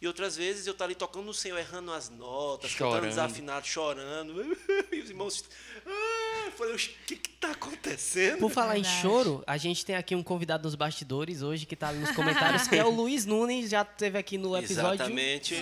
E 0.00 0.06
outras 0.06 0.36
vezes 0.36 0.66
eu 0.66 0.72
estar 0.72 0.84
ali 0.84 0.94
tocando 0.94 1.24
no 1.24 1.34
Senhor, 1.34 1.58
errando 1.58 1.92
as 1.92 2.08
notas, 2.08 2.72
cantando 2.72 2.90
Chorando. 2.96 3.08
desafinado, 3.08 3.66
chorando. 3.66 4.56
E 4.92 5.00
os 5.00 5.10
irmãos. 5.10 5.44
Ah, 5.86 6.17
eu 6.48 6.52
falei, 6.52 6.74
o 6.74 6.78
que 7.06 7.14
está 7.14 7.50
acontecendo? 7.52 8.38
Por 8.38 8.50
falar 8.50 8.74
Verdade. 8.74 8.96
em 8.96 9.00
choro, 9.02 9.42
a 9.46 9.56
gente 9.56 9.84
tem 9.86 9.94
aqui 9.96 10.14
um 10.14 10.22
convidado 10.22 10.64
nos 10.64 10.74
bastidores 10.74 11.42
hoje 11.42 11.64
que 11.66 11.76
tá 11.76 11.88
ali 11.88 11.98
nos 12.00 12.10
comentários, 12.12 12.66
que 12.66 12.76
é 12.76 12.84
o 12.84 12.90
Luiz 12.90 13.24
Nunes, 13.24 13.70
já 13.70 13.84
teve 13.84 14.18
aqui 14.18 14.36
no 14.36 14.56
episódio. 14.56 14.94
Exatamente. 15.04 15.54
Oi 15.54 15.60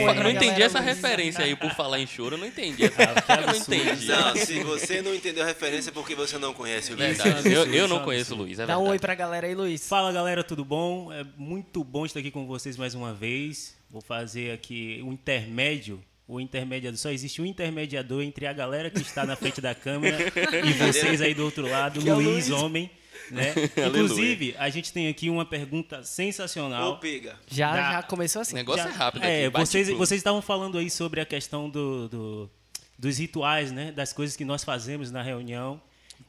eu 0.00 0.04
pra 0.04 0.14
não 0.24 0.30
entendi 0.30 0.62
essa 0.62 0.78
Luiz. 0.80 0.94
referência 0.96 1.44
aí, 1.44 1.54
por 1.54 1.70
falar 1.72 2.00
em 2.00 2.06
choro, 2.06 2.34
eu 2.34 2.38
não 2.40 2.46
entendi. 2.46 2.84
essa- 2.84 3.02
Eu 3.40 3.46
não 3.46 3.56
entendi. 3.56 4.06
Não, 4.06 4.36
se 4.36 4.62
você 4.64 5.02
não 5.02 5.14
entendeu 5.14 5.44
a 5.44 5.46
referência 5.46 5.90
é 5.90 5.92
porque 5.92 6.14
você 6.14 6.38
não 6.38 6.52
conhece 6.52 6.92
o 6.92 6.96
Luiz. 6.96 7.16
Verdade. 7.18 7.52
Eu, 7.52 7.66
eu 7.72 7.88
não 7.88 8.02
conheço 8.02 8.34
o. 8.34 8.38
Luiz, 8.38 8.58
é 8.58 8.66
Dá 8.66 8.76
um 8.78 8.82
oi 8.82 8.84
verdade. 8.90 9.00
pra 9.02 9.14
galera 9.14 9.46
aí, 9.46 9.54
Luiz. 9.54 9.86
Fala 9.88 10.12
galera, 10.12 10.42
tudo 10.42 10.64
bom? 10.64 11.12
É 11.12 11.24
muito 11.36 11.84
bom 11.84 12.04
estar 12.04 12.20
aqui 12.20 12.30
com 12.30 12.46
vocês 12.46 12.76
mais 12.76 12.94
uma 12.94 13.14
vez. 13.14 13.76
Vou 13.90 14.00
fazer 14.02 14.50
aqui 14.52 15.00
um 15.04 15.12
intermédio. 15.12 16.02
O 16.28 16.40
intermediador, 16.40 16.98
só 16.98 17.10
existe 17.10 17.40
um 17.40 17.46
intermediador 17.46 18.20
entre 18.22 18.46
a 18.46 18.52
galera 18.52 18.90
que 18.90 19.00
está 19.00 19.24
na 19.24 19.36
frente 19.36 19.60
da 19.60 19.74
câmera 19.76 20.18
e 20.66 20.72
vocês 20.72 21.20
aí 21.22 21.32
do 21.34 21.44
outro 21.44 21.68
lado, 21.68 22.00
Que 22.00 22.08
é 22.08 22.12
o 22.12 22.16
Luiz, 22.16 22.48
Luiz. 22.48 22.50
homem. 22.50 22.90
Né? 23.30 23.54
Inclusive, 23.88 24.54
a 24.58 24.68
gente 24.68 24.92
tem 24.92 25.08
aqui 25.08 25.30
uma 25.30 25.44
pergunta 25.44 26.00
Ô, 26.00 26.04
sensacional. 26.04 26.98
pega. 26.98 27.36
Já, 27.48 27.72
Dá- 27.74 27.92
já 27.92 28.02
começou 28.02 28.40
O 28.40 28.42
assim. 28.42 28.54
negócio 28.54 28.82
Já- 28.84 28.88
é 28.90 28.92
rápido 28.92 29.24
É, 29.24 29.46
aqui. 29.46 29.56
vocês, 29.58 29.88
vocês 29.90 30.18
estavam 30.20 30.42
falando 30.42 30.78
aí 30.78 30.90
sobre 30.90 31.20
a 31.20 31.24
questão 31.24 31.68
do, 31.70 32.08
do- 32.08 32.50
dos 32.98 33.18
rituais, 33.18 33.70
né? 33.72 33.92
Das 33.92 34.12
coisas 34.12 34.36
que 34.36 34.44
nós 34.44 34.64
fazemos 34.64 35.10
na 35.10 35.22
reunião. 35.22 35.80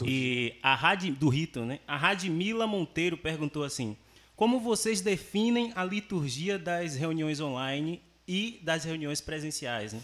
e 0.05 0.53
a 0.61 0.75
Rad, 0.75 1.05
do 1.11 1.29
rito, 1.29 1.61
né? 1.65 1.79
A 1.87 1.95
Radmila 1.97 2.67
Monteiro 2.67 3.15
perguntou 3.17 3.63
assim: 3.63 3.95
Como 4.35 4.59
vocês 4.59 4.99
definem 5.01 5.71
a 5.75 5.83
liturgia 5.83 6.59
das 6.59 6.95
reuniões 6.95 7.39
online 7.39 8.01
e 8.27 8.59
das 8.63 8.83
reuniões 8.83 9.21
presenciais, 9.21 9.93
né? 9.93 10.03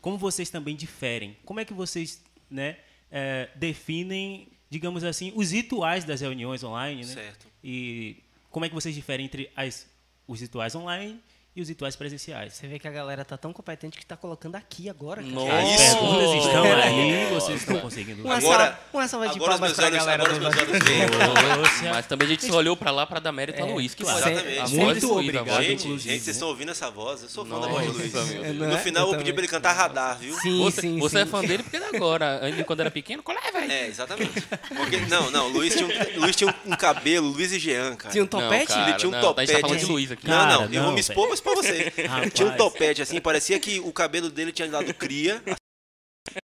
Como 0.00 0.16
vocês 0.16 0.48
também 0.48 0.76
diferem? 0.76 1.36
Como 1.44 1.60
é 1.60 1.64
que 1.64 1.74
vocês, 1.74 2.22
né, 2.50 2.78
eh, 3.10 3.48
definem, 3.56 4.48
digamos 4.70 5.04
assim, 5.04 5.32
os 5.34 5.50
rituais 5.50 6.04
das 6.04 6.20
reuniões 6.20 6.62
online, 6.62 7.04
né? 7.04 7.14
Certo. 7.14 7.46
E 7.62 8.22
como 8.50 8.64
é 8.64 8.68
que 8.68 8.74
vocês 8.74 8.94
diferem 8.94 9.26
entre 9.26 9.50
as, 9.54 9.86
os 10.26 10.40
rituais 10.40 10.74
online 10.74 11.20
e 11.58 11.62
os 11.62 11.68
rituais 11.68 11.96
presenciais? 11.96 12.54
Você 12.54 12.68
vê 12.68 12.78
que 12.78 12.86
a 12.86 12.90
galera 12.90 13.24
tá 13.24 13.36
tão 13.36 13.52
competente 13.52 13.98
que 13.98 14.06
tá 14.06 14.16
colocando 14.16 14.54
aqui 14.54 14.88
agora. 14.88 15.20
Nossa. 15.20 15.52
As 15.52 15.94
perguntas 15.94 16.44
estão 16.44 16.64
Nossa. 16.64 16.82
aí, 16.84 17.26
vocês 17.34 17.60
estão 17.60 17.80
conseguindo. 17.80 18.22
Uma, 18.24 18.36
Agora- 18.36 18.64
salva, 18.64 18.78
uma 18.92 19.08
salva 19.08 19.28
de 19.28 19.38
palmas 19.40 19.60
meus 19.60 19.72
pra 19.72 19.86
olhos, 19.86 19.98
galera 19.98 20.22
agora 20.22 20.32
os 20.34 21.80
do. 21.80 21.88
Mas 21.90 22.06
também 22.06 22.26
a 22.26 22.30
gente 22.30 22.46
só 22.46 22.56
olhou 22.56 22.76
pra 22.76 22.90
lá 22.92 23.06
pra 23.06 23.18
dar 23.18 23.32
mérito 23.32 23.60
a 23.62 23.66
É, 23.66 23.72
Luiz. 23.72 23.94
Que 23.94 24.04
claro. 24.04 24.18
Exatamente. 24.18 24.58
a 24.58 24.62
voz 24.62 24.72
Muito 24.72 25.00
do 25.00 25.14
Luiz, 25.14 25.16
a 25.16 25.40
obrigado, 25.40 25.62
Gente, 25.62 25.84
inclusive, 25.84 26.14
gente, 26.14 26.22
vocês 26.24 26.36
estão 26.36 26.48
ouvindo 26.48 26.70
essa 26.70 26.90
voz? 26.90 27.22
Eu 27.22 27.28
sou 27.28 27.44
fã 27.44 27.58
da 27.60 27.66
Nossa, 27.66 27.72
voz 27.72 27.86
do 27.86 27.98
Luiz. 27.98 28.14
É, 28.14 28.52
não 28.52 28.68
No 28.68 28.74
é? 28.74 28.78
final 28.78 29.02
eu, 29.02 29.06
Eu 29.06 29.10
vou 29.10 29.18
pedir 29.18 29.32
pra 29.32 29.40
ele 29.42 29.48
cantar 29.48 29.72
radar, 29.72 30.16
viu? 30.18 30.34
Sim, 30.38 30.62
Você, 30.62 30.80
sim, 30.80 30.98
você 30.98 31.16
sim. 31.16 31.22
é 31.22 31.26
fã 31.26 31.40
dele 31.42 31.62
porque 31.64 31.76
é 31.76 31.96
agora. 31.96 32.40
Quando 32.66 32.80
era 32.80 32.90
pequeno, 32.90 33.22
qual 33.22 33.36
é, 33.36 33.50
velho? 33.50 33.72
É, 33.72 33.86
exatamente. 33.88 34.40
Porque, 34.76 34.96
não, 35.08 35.30
não, 35.30 35.48
Luiz 35.48 35.74
tinha, 35.74 35.86
um, 35.86 36.20
Luiz 36.20 36.36
tinha 36.36 36.54
um, 36.66 36.76
cabelo, 36.76 37.28
Luiz 37.28 37.50
e 37.52 37.58
Jean, 37.58 37.96
cara. 37.96 38.12
Tinha 38.12 38.22
um 38.22 38.26
topete? 38.26 38.66
cara, 38.66 38.90
ele 38.90 38.98
tinha 38.98 39.08
um 39.08 39.12
não, 39.12 39.20
topete. 39.20 39.50
A 39.50 39.54
gente 39.54 39.60
tá 39.62 39.66
falando 39.68 39.78
de 39.78 39.84
assim. 39.84 39.92
Luiz 39.92 40.12
aqui. 40.12 40.28
Não, 40.28 40.46
não, 40.46 40.62
eu 40.64 40.68
vou 40.68 40.82
não, 40.82 40.92
me 40.92 41.00
expor, 41.00 41.28
mas 41.28 41.40
pra 41.52 41.62
você. 41.62 41.92
Rapaz. 42.06 42.32
Tinha 42.32 42.48
um 42.48 42.56
topete 42.56 43.02
assim, 43.02 43.20
parecia 43.20 43.58
que 43.58 43.80
o 43.80 43.92
cabelo 43.92 44.30
dele 44.30 44.52
tinha 44.52 44.68
dado 44.68 44.92
cria. 44.94 45.42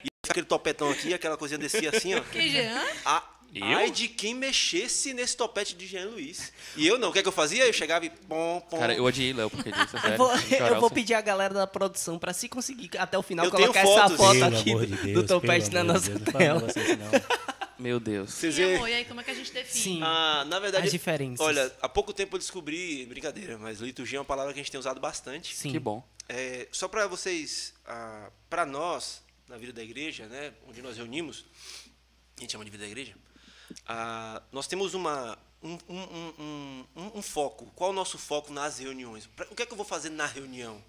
E 0.04 0.08
aquele 0.28 0.46
topetão 0.46 0.90
aqui, 0.90 1.14
aquela 1.14 1.36
coisinha 1.36 1.58
descia 1.58 1.90
assim, 1.90 2.14
ó. 2.14 2.20
Quem, 2.32 2.50
Jean? 2.50 2.82
A, 3.04 3.22
Eu? 3.54 3.64
ai 3.64 3.90
de 3.90 4.08
quem 4.08 4.34
mexesse 4.34 5.14
nesse 5.14 5.36
topete 5.36 5.74
de 5.74 5.86
Jean 5.86 6.06
Luiz. 6.06 6.52
E 6.76 6.86
eu 6.86 6.98
não, 6.98 7.08
o 7.08 7.12
que 7.12 7.20
é 7.20 7.22
que 7.22 7.28
eu 7.28 7.32
fazia? 7.32 7.64
Eu 7.66 7.72
chegava 7.72 8.04
e 8.04 8.10
pom, 8.10 8.60
pom. 8.68 8.78
Cara, 8.78 8.94
eu 8.94 9.04
odiei 9.04 9.32
Léo 9.32 9.48
porque 9.48 9.70
disso, 9.72 9.96
é 9.96 10.00
sério. 10.00 10.14
Eu 10.14 10.18
vou, 10.18 10.30
eu 10.30 10.76
vou 10.76 10.86
assim. 10.86 10.94
pedir 10.94 11.14
a 11.14 11.20
galera 11.20 11.54
da 11.54 11.66
produção 11.66 12.18
pra 12.18 12.32
se 12.34 12.48
conseguir 12.48 12.90
até 12.98 13.16
o 13.16 13.22
final 13.22 13.46
Eu 13.46 13.50
colocar 13.50 13.80
essa 13.80 13.86
fotos. 14.08 14.16
foto 14.16 14.32
Pelo 14.38 14.44
aqui 14.58 14.74
de 14.86 14.96
Deus, 14.96 15.14
do 15.14 15.26
topete 15.26 15.70
na 15.72 15.82
nossa 15.84 16.10
Deus, 16.10 16.22
tela. 16.36 16.60
vocês, 16.60 16.88
não. 16.98 17.10
Meu 17.78 18.00
Deus. 18.00 18.34
Vocês 18.34 18.54
Sim, 18.56 18.74
amor, 18.74 18.88
e 18.88 18.94
aí 18.94 19.04
como 19.04 19.20
é 19.20 19.24
que 19.24 19.30
a 19.30 19.34
gente 19.34 19.52
define? 19.52 19.82
Sim. 19.82 20.00
Ah, 20.02 20.44
na 20.46 20.58
verdade, 20.58 20.86
As 20.86 20.90
diferenças. 20.92 21.44
olha, 21.46 21.72
há 21.80 21.88
pouco 21.88 22.12
tempo 22.12 22.34
eu 22.34 22.38
descobri, 22.38 23.06
brincadeira, 23.06 23.56
mas 23.56 23.78
liturgia 23.80 24.18
é 24.18 24.20
uma 24.20 24.24
palavra 24.24 24.52
que 24.52 24.58
a 24.58 24.62
gente 24.62 24.70
tem 24.72 24.80
usado 24.80 24.98
bastante. 25.00 25.54
Sim. 25.54 25.70
Que 25.70 25.78
bom. 25.78 26.06
É, 26.28 26.66
só 26.72 26.88
para 26.88 27.06
vocês, 27.06 27.72
ah, 27.86 28.30
para 28.50 28.66
nós, 28.66 29.22
na 29.48 29.56
vida 29.56 29.72
da 29.72 29.82
igreja, 29.82 30.26
né, 30.26 30.52
onde 30.66 30.82
nós 30.82 30.96
reunimos, 30.96 31.44
a 32.36 32.40
gente 32.40 32.50
chama 32.52 32.64
de 32.64 32.70
vida 32.70 32.82
da 32.84 32.88
igreja, 32.90 33.14
ah, 33.86 34.42
nós 34.50 34.66
temos 34.66 34.94
uma, 34.94 35.38
um, 35.62 35.78
um, 35.88 35.98
um, 35.98 36.34
um- 36.38 36.86
um- 36.96 37.18
um 37.18 37.22
foco. 37.22 37.66
Qual 37.76 37.90
é 37.90 37.92
o 37.92 37.96
nosso 37.96 38.18
foco 38.18 38.52
nas 38.52 38.78
reuniões? 38.78 39.26
Pra- 39.26 39.46
o 39.50 39.54
que 39.54 39.62
é 39.62 39.66
que 39.66 39.72
eu 39.72 39.76
vou 39.76 39.86
fazer 39.86 40.10
na 40.10 40.26
reunião? 40.26 40.82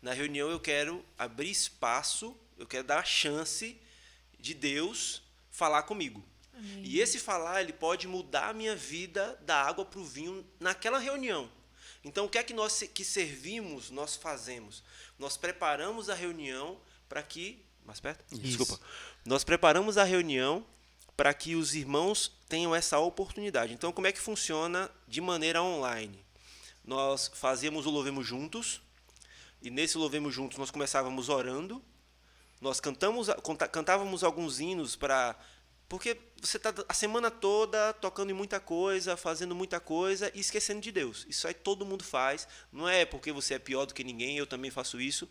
Na 0.00 0.12
reunião 0.12 0.48
eu 0.48 0.60
quero 0.60 1.04
abrir 1.18 1.50
espaço, 1.50 2.36
eu 2.56 2.66
quero 2.66 2.84
dar 2.86 3.00
a 3.00 3.04
chance 3.04 3.76
de 4.38 4.54
Deus 4.54 5.22
falar 5.50 5.82
comigo. 5.82 6.22
E 6.82 7.00
esse 7.00 7.18
falar, 7.18 7.60
ele 7.62 7.72
pode 7.72 8.06
mudar 8.06 8.50
a 8.50 8.52
minha 8.52 8.74
vida 8.74 9.38
da 9.42 9.62
água 9.62 9.84
para 9.84 10.00
o 10.00 10.04
vinho 10.04 10.44
naquela 10.58 10.98
reunião. 10.98 11.50
Então, 12.04 12.26
o 12.26 12.28
que 12.28 12.38
é 12.38 12.42
que 12.42 12.54
nós 12.54 12.82
que 12.94 13.04
servimos, 13.04 13.90
nós 13.90 14.16
fazemos? 14.16 14.82
Nós 15.18 15.36
preparamos 15.36 16.08
a 16.08 16.14
reunião 16.14 16.80
para 17.08 17.22
que. 17.22 17.64
Mais 17.84 18.00
perto? 18.00 18.24
Desculpa. 18.36 18.78
Nós 19.24 19.44
preparamos 19.44 19.98
a 19.98 20.04
reunião 20.04 20.64
para 21.16 21.32
que 21.32 21.56
os 21.56 21.74
irmãos 21.74 22.32
tenham 22.48 22.74
essa 22.74 22.98
oportunidade. 22.98 23.72
Então, 23.72 23.90
como 23.90 24.06
é 24.06 24.12
que 24.12 24.20
funciona 24.20 24.90
de 25.08 25.20
maneira 25.20 25.62
online? 25.62 26.24
Nós 26.84 27.30
fazíamos 27.34 27.86
o 27.86 27.90
Louvemos 27.90 28.26
Juntos, 28.26 28.80
e 29.60 29.70
nesse 29.70 29.98
Louvemos 29.98 30.32
Juntos 30.32 30.58
nós 30.58 30.70
começávamos 30.70 31.28
orando, 31.28 31.82
nós 32.60 32.78
cantamos, 32.78 33.28
cantávamos 33.72 34.22
alguns 34.22 34.60
hinos 34.60 34.94
para. 34.94 35.36
Porque 35.88 36.16
você 36.40 36.56
está 36.56 36.74
a 36.88 36.94
semana 36.94 37.30
toda 37.30 37.92
tocando 37.94 38.30
em 38.30 38.34
muita 38.34 38.58
coisa, 38.58 39.16
fazendo 39.16 39.54
muita 39.54 39.78
coisa 39.78 40.30
e 40.34 40.40
esquecendo 40.40 40.80
de 40.80 40.90
Deus. 40.90 41.24
Isso 41.28 41.46
aí 41.46 41.54
todo 41.54 41.86
mundo 41.86 42.02
faz. 42.02 42.48
Não 42.72 42.88
é 42.88 43.04
porque 43.04 43.30
você 43.30 43.54
é 43.54 43.58
pior 43.58 43.86
do 43.86 43.94
que 43.94 44.02
ninguém, 44.02 44.36
eu 44.36 44.46
também 44.46 44.70
faço 44.70 45.00
isso. 45.00 45.28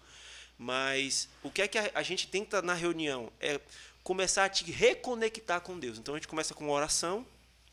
Mas 0.58 1.28
o 1.44 1.52
que 1.52 1.62
é 1.62 1.68
que 1.68 1.78
a, 1.78 1.92
a 1.96 2.04
gente 2.04 2.28
tenta 2.28 2.62
na 2.62 2.74
reunião? 2.74 3.32
É 3.40 3.60
começar 4.04 4.46
a 4.46 4.50
te 4.50 4.72
reconectar 4.72 5.60
com 5.62 5.78
Deus. 5.78 5.98
Então 5.98 6.16
a 6.16 6.18
gente 6.18 6.28
começa 6.28 6.54
com 6.54 6.70
oração. 6.70 7.26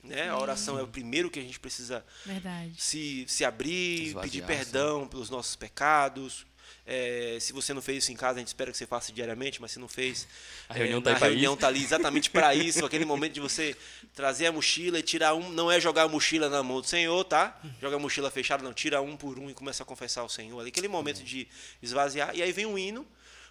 Né? 0.02 0.28
A 0.28 0.36
oração 0.36 0.76
é 0.76 0.82
o 0.82 0.88
primeiro 0.88 1.30
que 1.30 1.38
a 1.38 1.42
gente 1.42 1.60
precisa 1.60 2.04
Verdade. 2.26 2.74
se, 2.76 3.24
se 3.28 3.44
abrir, 3.44 4.08
Esvaziar, 4.08 4.24
pedir 4.24 4.44
perdão 4.44 5.06
pelos 5.06 5.30
nossos 5.30 5.54
pecados. 5.54 6.44
É, 6.84 7.38
se 7.40 7.52
você 7.52 7.72
não 7.72 7.80
fez 7.80 8.02
isso 8.02 8.12
em 8.12 8.16
casa, 8.16 8.36
a 8.36 8.38
gente 8.40 8.48
espera 8.48 8.72
que 8.72 8.76
você 8.76 8.86
faça 8.86 9.12
diariamente, 9.12 9.60
mas 9.60 9.70
se 9.70 9.78
não 9.78 9.86
fez, 9.86 10.26
A 10.68 10.74
reunião 10.74 10.98
é, 10.98 11.02
tá 11.02 11.14
reunião 11.14 11.56
tá 11.56 11.68
ali 11.68 11.82
exatamente 11.82 12.28
para 12.28 12.54
isso, 12.54 12.84
aquele 12.84 13.04
momento 13.04 13.34
de 13.34 13.40
você 13.40 13.76
trazer 14.14 14.46
a 14.46 14.52
mochila 14.52 14.98
e 14.98 15.02
tirar 15.02 15.34
um, 15.34 15.48
não 15.50 15.70
é 15.70 15.80
jogar 15.80 16.02
a 16.02 16.08
mochila 16.08 16.48
na 16.48 16.62
mão 16.62 16.80
do 16.80 16.86
Senhor, 16.86 17.24
tá? 17.24 17.60
Joga 17.80 17.96
a 17.96 17.98
mochila 18.00 18.30
fechada, 18.30 18.64
não, 18.64 18.74
tira 18.74 19.00
um 19.00 19.16
por 19.16 19.38
um 19.38 19.48
e 19.48 19.54
começa 19.54 19.84
a 19.84 19.86
confessar 19.86 20.22
ao 20.22 20.28
Senhor. 20.28 20.58
Ali, 20.58 20.70
aquele 20.70 20.88
momento 20.88 21.22
de 21.22 21.46
esvaziar 21.80 22.34
e 22.34 22.42
aí 22.42 22.50
vem 22.50 22.66
um 22.66 22.76
hino. 22.76 23.06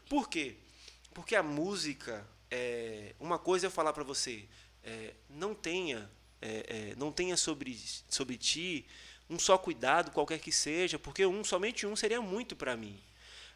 Por 0.09 0.27
quê? 0.27 0.55
Porque 1.13 1.35
a 1.35 1.43
música, 1.43 2.27
é, 2.49 3.15
uma 3.17 3.39
coisa 3.39 3.65
é 3.65 3.67
eu 3.67 3.71
falar 3.71 3.93
para 3.93 4.03
você, 4.03 4.43
é, 4.83 5.13
não 5.29 5.55
tenha, 5.55 6.09
é, 6.41 6.91
é, 6.91 6.95
não 6.97 7.13
tenha 7.13 7.37
sobre, 7.37 7.79
sobre 8.09 8.35
ti 8.35 8.85
um 9.29 9.39
só 9.39 9.57
cuidado, 9.57 10.11
qualquer 10.11 10.39
que 10.39 10.51
seja, 10.51 10.99
porque 10.99 11.25
um, 11.25 11.43
somente 11.45 11.87
um 11.87 11.95
seria 11.95 12.21
muito 12.21 12.57
para 12.57 12.75
mim. 12.75 12.99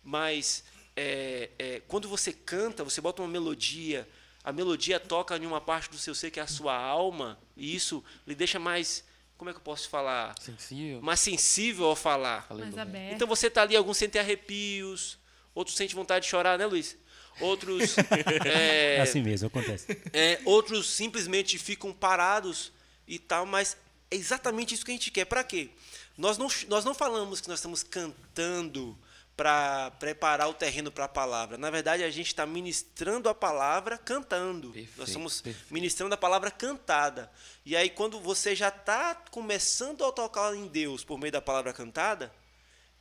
Mas 0.06 0.63
é, 0.96 1.50
é, 1.58 1.82
quando 1.88 2.08
você 2.08 2.32
canta, 2.32 2.84
você 2.84 3.02
bota 3.02 3.22
uma 3.22 3.28
melodia, 3.28 4.08
a 4.44 4.54
melodia 4.54 5.00
toca 5.00 5.36
em 5.36 5.46
uma 5.46 5.60
parte 5.60 5.89
do 5.89 5.98
seu 5.98 6.13
ser 6.13 6.30
que 6.32 6.39
é 6.39 6.44
a 6.44 6.48
sua 6.48 6.78
alma, 6.78 7.38
e 7.58 7.76
isso 7.76 8.04
lhe 8.26 8.36
deixa 8.36 8.60
mais 8.60 9.04
como 9.38 9.50
é 9.50 9.54
que 9.54 9.60
eu 9.60 9.63
posso 9.63 9.89
falar? 9.89 10.34
Sensível. 10.39 11.02
Mais 11.02 11.20
sensível 11.20 11.88
ao 11.88 11.96
falar. 11.96 12.48
Mais 12.52 12.78
aberto. 12.78 13.13
Então 13.15 13.28
você 13.28 13.50
tá 13.50 13.63
ali, 13.63 13.76
alguns 13.76 13.98
sentem 13.98 14.22
arrepios, 14.22 15.18
outros 15.54 15.76
sentem 15.76 15.96
vontade 15.96 16.24
de 16.24 16.32
chorar, 16.32 16.58
né, 16.58 16.65
Luiz? 16.65 16.98
Outros, 17.41 17.98
É 18.46 18.96
é, 18.96 19.02
assim 19.02 19.22
mesmo, 19.22 19.48
acontece. 19.48 19.88
é, 20.13 20.39
outros 20.46 20.89
simplesmente 20.89 21.58
ficam 21.58 21.91
parados 21.91 22.72
e 23.06 23.20
tal, 23.20 23.46
mas 23.46 23.76
é 24.10 24.15
exatamente 24.15 24.74
isso 24.74 24.86
que 24.86 24.91
a 24.91 24.94
gente 24.94 25.12
quer. 25.12 25.26
Para 25.26 25.44
quê? 25.44 25.70
Nós 26.18 26.38
não, 26.38 26.48
nós 26.70 26.86
não 26.86 26.94
falamos 26.94 27.41
que 27.41 27.50
nós 27.50 27.60
estamos 27.60 27.84
cantando 27.84 28.98
para 29.36 29.91
preparar 30.00 30.48
o 30.48 30.54
terreno 30.54 30.91
para 30.91 31.06
a 31.06 31.10
palavra. 31.10 31.58
Na 31.58 31.69
verdade, 31.69 32.04
a 32.04 32.10
gente 32.10 32.28
está 32.28 32.45
ministrando 32.45 33.28
a 33.28 33.36
palavra 33.36 33.98
cantando. 33.98 34.69
Perfeito, 34.71 34.98
nós 34.98 35.10
estamos 35.10 35.41
perfeito. 35.41 35.74
ministrando 35.74 36.13
a 36.15 36.17
palavra 36.17 36.50
cantada. 36.50 37.30
E 37.65 37.76
aí, 37.76 37.89
quando 37.89 38.19
você 38.19 38.56
já 38.56 38.69
está 38.69 39.13
começando 39.32 40.06
a 40.06 40.12
tocar 40.12 40.56
em 40.56 40.67
Deus 40.67 41.04
por 41.04 41.17
meio 41.19 41.32
da 41.34 41.41
palavra 41.41 41.74
cantada, 41.74 42.34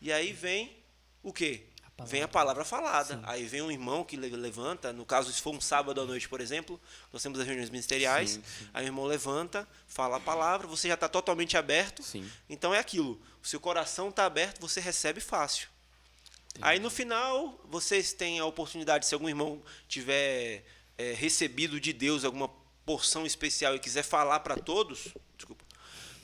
e 0.01 0.12
aí 0.12 0.33
vem 0.33 0.77
o 1.23 1.33
quê? 1.33 1.66
palavra. 1.97 2.11
Vem 2.11 2.23
a 2.25 2.29
palavra 2.29 2.64
falada. 2.64 3.20
Aí 3.23 3.44
vem 3.47 3.62
um 3.62 3.70
irmão 3.70 4.03
que 4.03 4.16
le- 4.16 4.29
levanta, 4.35 4.92
no 4.92 5.07
caso, 5.07 5.33
se 5.33 5.40
for 5.40 5.55
um 5.55 5.61
sábado 5.61 6.01
à 6.01 6.05
noite, 6.05 6.29
por 6.29 6.40
exemplo, 6.40 6.81
nós 7.12 7.23
temos 7.23 7.38
as 7.38 7.47
reuniões 7.47 7.70
ministeriais, 7.70 8.31
Sim, 8.31 8.42
aí 8.75 8.85
o 8.85 8.88
irmão 8.88 9.05
levanta, 9.05 9.68
fala 9.87 10.16
a 10.16 10.20
palavra, 10.20 10.66
você 10.66 10.88
já 10.88 10.94
está 10.94 11.09
totalmente 11.09 11.57
aberto. 11.57 12.03
Sim. 12.03 12.29
Então 12.51 12.75
é 12.75 12.81
aquilo, 12.81 13.23
o 13.40 13.47
seu 13.47 13.61
coração 13.61 14.09
está 14.09 14.25
aberto, 14.27 14.61
você 14.61 14.81
recebe 14.81 15.20
fácil. 15.20 15.68
Aí 16.61 16.79
no 16.79 16.90
final, 16.90 17.61
vocês 17.69 18.12
têm 18.12 18.38
a 18.38 18.47
oportunidade, 18.47 19.07
se 19.07 19.14
algum 19.14 19.29
irmão 19.29 19.62
tiver 19.88 20.64
é, 20.97 21.12
recebido 21.12 21.81
de 21.81 21.93
Deus 21.93 22.25
alguma 22.25 22.49
porção 22.87 23.27
especial 23.27 23.75
e 23.75 23.79
quiser 23.79 24.03
falar 24.03 24.40
para 24.40 24.57
todos, 24.57 25.09
desculpa, 25.37 25.64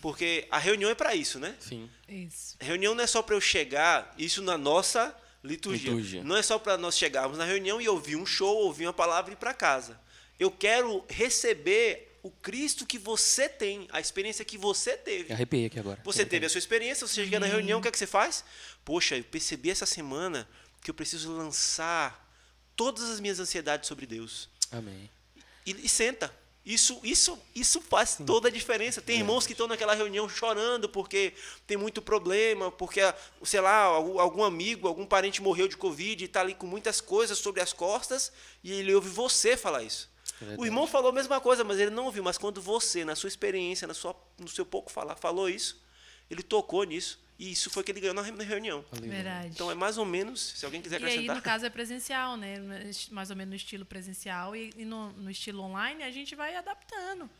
porque 0.01 0.47
a 0.51 0.59
reunião 0.59 0.91
é 0.91 0.95
para 0.95 1.15
isso, 1.15 1.39
né? 1.39 1.57
Sim. 1.59 1.91
Isso. 2.09 2.57
Reunião 2.61 2.95
não 2.95 3.03
é 3.03 3.07
só 3.07 3.23
para 3.23 3.35
eu 3.35 3.41
chegar, 3.41 4.15
isso 4.17 4.43
na 4.43 4.57
nossa 4.57 5.15
liturgia. 5.43 5.91
Liturgia. 5.91 6.25
Não 6.25 6.37
é 6.37 6.43
só 6.43 6.59
para 6.59 6.77
nós 6.77 6.97
chegarmos 6.97 7.39
na 7.39 7.45
reunião 7.45 7.81
e 7.81 7.89
ouvir 7.89 8.17
um 8.17 8.27
show, 8.27 8.57
ouvir 8.59 8.87
uma 8.87 8.93
palavra 8.93 9.31
e 9.31 9.35
ir 9.35 9.37
para 9.37 9.53
casa. 9.53 10.01
Eu 10.39 10.51
quero 10.51 11.05
receber 11.09 12.10
o 12.23 12.31
Cristo 12.31 12.87
que 12.87 12.99
você 12.99 13.49
tem, 13.49 13.89
a 13.91 14.01
experiência 14.01 14.45
que 14.45 14.59
você 14.59 14.97
teve. 14.97 15.33
Arrepiei 15.33 15.67
aqui 15.67 15.79
agora. 15.79 16.01
Você 16.05 16.25
teve 16.25 16.47
a 16.47 16.49
sua 16.49 16.59
experiência, 16.59 17.07
você 17.07 17.25
chega 17.25 17.41
na 17.41 17.47
reunião, 17.47 17.79
o 17.79 17.83
que 17.83 17.89
é 17.89 17.91
que 17.91 17.99
você 17.99 18.07
faz? 18.07 18.45
Poxa, 18.85 19.17
eu 19.17 19.25
percebi 19.25 19.71
essa 19.71 19.87
semana 19.87 20.49
que 20.83 20.91
eu 20.91 20.95
preciso 20.95 21.33
lançar 21.33 22.29
todas 22.77 23.09
as 23.11 23.21
minhas 23.21 23.41
ansiedades 23.41 23.89
sobre 23.89 24.07
Deus. 24.07 24.49
Amém. 24.71 25.11
E, 25.65 25.87
e 25.87 25.89
senta. 25.89 26.35
Isso, 26.65 27.01
isso, 27.03 27.39
isso 27.55 27.81
faz 27.81 28.19
toda 28.27 28.49
a 28.49 28.51
diferença. 28.51 29.01
Tem 29.01 29.19
irmãos 29.19 29.47
que 29.47 29.53
estão 29.53 29.67
naquela 29.67 29.95
reunião 29.95 30.29
chorando 30.29 30.91
porque 30.91 31.33
tem 31.67 31.77
muito 31.77 32.03
problema, 32.03 32.71
porque, 32.71 33.01
sei 33.43 33.63
lá, 33.63 33.85
algum 33.85 34.45
amigo, 34.45 34.87
algum 34.87 35.07
parente 35.07 35.41
morreu 35.41 35.67
de 35.67 35.77
Covid 35.77 36.23
e 36.23 36.27
está 36.27 36.43
ali 36.43 36.55
com 36.55 36.67
muitas 36.67 37.01
coisas 37.01 37.39
sobre 37.39 37.63
as 37.63 37.73
costas 37.73 38.31
e 38.63 38.73
ele 38.73 38.95
ouve 38.95 39.09
você 39.09 39.57
falar 39.57 39.83
isso. 39.83 40.10
O 40.59 40.65
irmão 40.65 40.87
falou 40.87 41.11
a 41.11 41.13
mesma 41.13 41.41
coisa, 41.41 41.63
mas 41.65 41.79
ele 41.79 41.91
não 41.91 42.05
ouviu. 42.07 42.23
Mas 42.23 42.39
quando 42.39 42.61
você, 42.61 43.05
na 43.05 43.15
sua 43.17 43.29
experiência, 43.29 43.87
na 43.87 43.95
sua, 43.95 44.15
no 44.39 44.49
seu 44.49 44.65
pouco 44.67 44.91
falar, 44.91 45.17
falou 45.17 45.49
isso, 45.49 45.83
ele 46.31 46.43
tocou 46.43 46.85
nisso. 46.85 47.19
E 47.39 47.53
isso 47.53 47.71
foi 47.71 47.83
que 47.83 47.91
ele 47.91 48.01
ganhou 48.01 48.15
na 48.15 48.21
re- 48.21 48.33
na 48.33 48.45
reunião. 48.45 48.85
Verdade. 48.93 49.49
Então 49.49 49.71
é 49.71 49.75
mais 49.75 49.97
ou 49.97 50.05
menos, 50.05 50.41
se 50.57 50.65
alguém 50.67 50.83
quiser 50.83 51.01
E 51.01 51.05
aí, 51.05 51.11
acrescentar. 51.11 51.37
no 51.37 51.43
caso, 51.43 51.65
é 51.65 51.71
presencial, 51.71 52.37
né? 52.37 52.57
Mais 53.11 53.31
ou 53.31 53.37
menos 53.37 53.51
no 53.51 53.57
estilo 53.57 53.85
presencial. 53.87 54.55
E, 54.55 54.71
e 54.77 54.85
no, 54.85 55.11
no 55.13 55.31
estilo 55.31 55.63
online, 55.63 56.03
a 56.03 56.11
gente 56.11 56.35
vai 56.35 56.55
adaptando. 56.55 57.31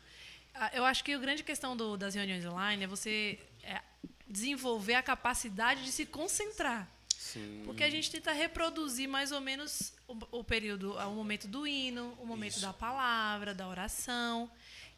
Ah, 0.55 0.71
Eu 0.73 0.83
acho 0.85 1.03
que 1.03 1.13
a 1.13 1.19
grande 1.19 1.43
questão 1.43 1.77
do- 1.77 1.95
das 1.97 2.15
reuniões 2.15 2.43
online 2.45 2.83
é 2.83 2.87
você 2.87 3.37
é, 3.63 3.79
desenvolver 4.27 4.95
a 4.95 5.03
capacidade 5.03 5.83
de 5.85 5.91
se 5.91 6.05
concentrar. 6.05 6.87
Sim. 7.33 7.61
Porque 7.65 7.83
a 7.83 7.89
gente 7.89 8.09
tenta 8.11 8.31
reproduzir 8.31 9.07
mais 9.07 9.31
ou 9.31 9.41
menos 9.41 9.93
o, 10.07 10.39
o 10.39 10.43
período, 10.43 10.93
o 10.95 11.15
momento 11.15 11.47
do 11.47 11.65
hino, 11.67 12.13
o 12.19 12.25
momento 12.25 12.59
da 12.59 12.73
palavra, 12.73 13.53
da 13.53 13.67
oração. 13.67 14.49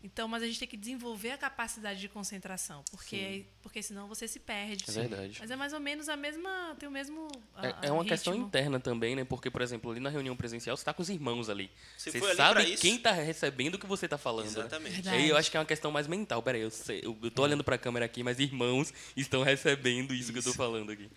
Então, 0.05 0.27
mas 0.27 0.43
a 0.43 0.45
gente 0.45 0.59
tem 0.59 0.67
que 0.67 0.75
desenvolver 0.75 1.31
a 1.31 1.37
capacidade 1.37 1.97
de 2.01 2.09
concentração, 2.09 2.83
porque 2.91 3.45
porque 3.61 3.81
senão 3.81 4.05
você 4.05 4.27
se 4.27 4.37
perde. 4.37 4.83
É 4.85 4.91
verdade. 4.91 5.37
Mas 5.39 5.49
é 5.49 5.55
mais 5.55 5.71
ou 5.71 5.79
menos 5.79 6.09
a 6.09 6.17
mesma, 6.17 6.75
tem 6.77 6.89
o 6.89 6.91
mesmo 6.91 7.25
É, 7.55 7.67
ah, 7.69 7.79
é 7.83 7.89
uma 7.91 8.03
questão 8.03 8.33
ritmo. 8.33 8.47
interna 8.47 8.81
também, 8.81 9.15
né? 9.15 9.23
Porque, 9.23 9.49
por 9.49 9.61
exemplo, 9.61 9.89
ali 9.89 10.01
na 10.01 10.09
reunião 10.09 10.35
presencial, 10.35 10.75
você 10.75 10.81
está 10.81 10.93
com 10.93 11.01
os 11.01 11.07
irmãos 11.09 11.47
ali. 11.49 11.71
Você 11.97 12.11
Você 12.11 12.19
foi 12.19 12.27
ali 12.31 12.35
pra 12.35 12.45
sabe 12.47 12.73
isso? 12.73 12.81
quem 12.81 12.95
está 12.97 13.13
recebendo 13.13 13.75
o 13.75 13.79
que 13.79 13.85
você 13.87 14.05
está 14.05 14.17
falando. 14.17 14.47
né? 14.47 14.51
Exatamente. 14.51 14.93
Verdade. 14.95 15.15
E 15.17 15.19
aí 15.21 15.29
eu 15.29 15.37
acho 15.37 15.49
que 15.49 15.55
é 15.55 15.59
uma 15.61 15.65
questão 15.65 15.89
mais 15.89 16.05
mental. 16.05 16.43
Peraí, 16.43 16.59
eu, 16.63 16.69
sei, 16.69 16.99
eu, 17.01 17.17
eu 17.23 17.31
tô 17.31 17.41
olhando 17.41 17.63
para 17.63 17.75
a 17.75 17.79
câmera 17.79 18.03
aqui, 18.05 18.23
mas 18.23 18.39
irmãos 18.39 18.93
estão 19.15 19.41
recebendo 19.41 20.13
isso, 20.13 20.33
que 20.33 20.39
eu 20.39 20.43
tô 20.43 20.53
falando 20.53 20.91
aqui. 20.91 21.09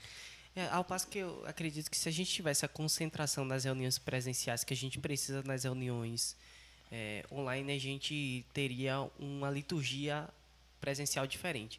É, 0.57 0.69
ao 0.71 0.83
passo 0.83 1.07
que 1.07 1.19
eu 1.19 1.45
acredito 1.47 1.91
que 1.91 1.99
se 1.99 2.09
a 2.09 2.13
gente 2.13 2.33
tivesse 2.33 2.65
a 2.65 2.69
concentração 2.69 3.45
nas 3.45 3.65
reuniões 3.65 3.99
presenciais 3.99 4.65
que 4.65 4.73
a 4.73 4.77
gente 4.77 4.99
precisa 4.99 5.43
nas 5.43 5.65
reuniões 5.65 6.35
é, 6.91 7.27
online, 7.31 7.75
a 7.75 7.79
gente 7.79 8.43
teria 8.55 9.03
uma 9.19 9.51
liturgia 9.51 10.27
presencial 10.81 11.27
diferente. 11.27 11.79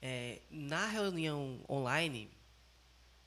É, 0.00 0.38
na 0.50 0.86
reunião 0.86 1.60
online, 1.68 2.30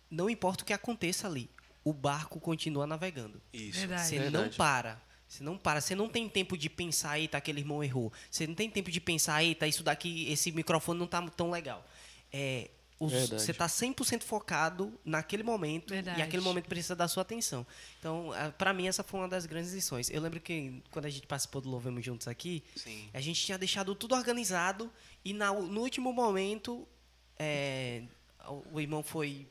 não 0.10 0.28
importa 0.28 0.64
o 0.64 0.66
que 0.66 0.74
aconteça 0.74 1.28
ali, 1.28 1.48
o 1.84 1.94
barco 1.94 2.40
continua 2.40 2.88
navegando. 2.88 3.40
Isso. 3.54 3.80
Verdade. 3.80 4.08
Você 4.08 4.16
não 4.16 4.32
Verdade. 4.32 4.58
para. 4.58 5.02
Você 5.28 5.44
não 5.44 5.58
para. 5.60 5.80
Você 5.80 5.94
não 5.94 6.10
tem 6.10 6.28
tempo 6.28 6.58
de 6.58 6.72
pensar, 6.72 7.20
eita, 7.20 7.38
aquele 7.38 7.60
irmão 7.60 7.84
errou. 7.84 8.12
Você 8.32 8.48
não 8.48 8.56
tem 8.56 8.68
tempo 8.68 8.90
de 8.90 9.00
pensar, 9.00 9.44
eita, 9.44 9.68
isso 9.68 9.84
daqui, 9.84 10.32
esse 10.32 10.52
microfone 10.52 11.00
não 11.00 11.06
tá 11.06 11.22
tão 11.30 11.52
legal. 11.52 11.88
É, 12.34 12.72
os- 13.00 13.12
Verdade. 13.12 13.42
você 13.42 13.54
tá 13.54 13.68
100% 13.68 14.24
focado 14.24 14.94
naquele 15.06 15.44
momento 15.44 15.94
Verdade. 15.94 16.20
e 16.20 16.24
aquele 16.24 16.42
momento 16.44 16.68
precisa 16.68 16.96
da 16.96 17.08
sua 17.08 17.22
atenção. 17.22 17.66
Então, 18.00 18.32
pra 18.58 18.74
mim, 18.74 18.88
essa 18.88 19.04
foi 19.04 19.20
uma 19.20 19.28
das 19.28 19.46
grandes 19.46 19.72
lições. 19.74 20.10
Eu 20.10 20.22
lembro 20.22 20.40
que 20.40 20.82
quando 20.92 21.06
a 21.06 21.10
gente 21.10 21.28
participou 21.28 21.62
do 21.62 21.70
Louvemos 21.70 22.04
Juntos 22.04 22.28
aqui, 22.28 22.64
Sim. 22.76 23.10
a 23.14 23.22
gente 23.22 23.40
tinha 23.44 23.58
deixado 23.58 23.94
tudo 23.94 24.16
organizado 24.16 24.92
e 25.24 25.34
na- 25.34 25.54
no 25.54 25.82
último 25.82 26.12
momento 26.12 26.88
é, 27.40 28.02
o- 28.48 28.64
o 28.74 28.82
irmão 28.82 29.04
foi 29.04 29.46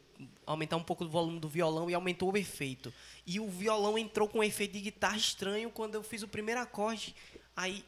aumentar 0.44 0.76
um 0.76 0.82
pouco 0.82 1.04
o 1.04 1.08
volume 1.08 1.38
do 1.38 1.48
violão 1.48 1.88
e 1.90 1.94
aumentou 1.94 2.32
o 2.32 2.36
efeito. 2.36 2.92
E 3.26 3.38
o 3.38 3.48
violão 3.48 3.96
entrou 3.98 4.26
com 4.28 4.38
um 4.38 4.42
efeito 4.42 4.72
de 4.72 4.80
guitarra 4.80 5.16
estranho 5.16 5.70
quando 5.70 5.94
eu 5.94 6.02
fiz 6.02 6.22
o 6.22 6.28
primeiro 6.28 6.60
acorde. 6.60 7.14
Aí, 7.54 7.84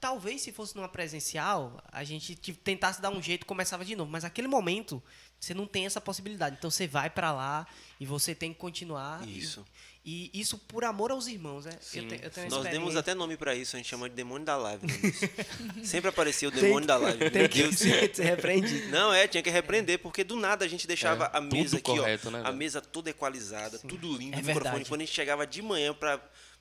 talvez 0.00 0.42
se 0.42 0.52
fosse 0.52 0.74
numa 0.76 0.88
presencial, 0.88 1.82
a 1.92 2.04
gente 2.04 2.34
tentasse 2.36 3.00
dar 3.02 3.10
um 3.10 3.22
jeito 3.22 3.42
e 3.42 3.46
começava 3.46 3.84
de 3.84 3.94
novo. 3.96 4.10
Mas 4.10 4.22
naquele 4.24 4.48
momento, 4.48 5.02
você 5.40 5.52
não 5.54 5.66
tem 5.66 5.86
essa 5.86 6.00
possibilidade. 6.00 6.56
Então 6.58 6.70
você 6.70 6.86
vai 6.86 7.10
pra 7.10 7.32
lá 7.32 7.66
e 8.00 8.06
você 8.06 8.34
tem 8.34 8.52
que 8.52 8.58
continuar. 8.58 9.26
E- 9.26 9.38
Isso. 9.38 9.64
E, 10.10 10.30
isso 10.32 10.56
por 10.56 10.84
amor 10.84 11.10
aos 11.10 11.26
irmãos, 11.26 11.66
né? 11.66 11.72
Sim, 11.82 11.98
eu, 12.00 12.08
te- 12.30 12.40
eu 12.42 12.50
Nós 12.50 12.64
demos 12.70 12.96
até 12.96 13.14
nome 13.14 13.36
pra 13.36 13.54
isso, 13.54 13.76
a 13.76 13.78
gente 13.78 13.90
chama 13.90 14.08
de 14.08 14.14
demônio 14.14 14.46
da 14.46 14.56
live. 14.56 14.86
né? 14.86 14.92
Sempre 15.84 16.08
aparecia 16.08 16.48
o 16.48 16.50
demônio 16.50 16.86
da 16.86 16.96
live. 16.96 17.18
Meu 17.20 17.30
tem 17.30 17.46
que 17.46 17.62
Deus 17.62 17.76
céu. 17.76 18.08
ser, 18.14 18.22
repreendido. 18.24 18.88
Não, 18.88 19.12
é, 19.12 19.28
tinha 19.28 19.42
que 19.42 19.50
repreender, 19.50 19.98
porque 19.98 20.24
do 20.24 20.34
nada 20.36 20.64
a 20.64 20.68
gente 20.68 20.86
deixava 20.86 21.26
É, 21.26 21.36
a 21.36 21.40
mesa 21.42 21.76
aqui, 21.76 21.82
correto, 21.94 22.28
ó. 22.28 22.30
né, 22.30 22.42
a 22.42 22.52
mesa 22.52 22.80
toda 22.80 23.10
equalizada, 23.10 23.78
tudo 23.80 24.16
lindo, 24.16 24.36
É 24.36 24.40
o 24.40 24.44
microfone. 24.44 24.54
verdade. 24.54 24.88
Quando 24.88 25.00
a 25.02 25.04
gente 25.04 25.14
chegava 25.14 25.46
de 25.46 25.60
manhã 25.60 25.92
pra. 25.92 26.18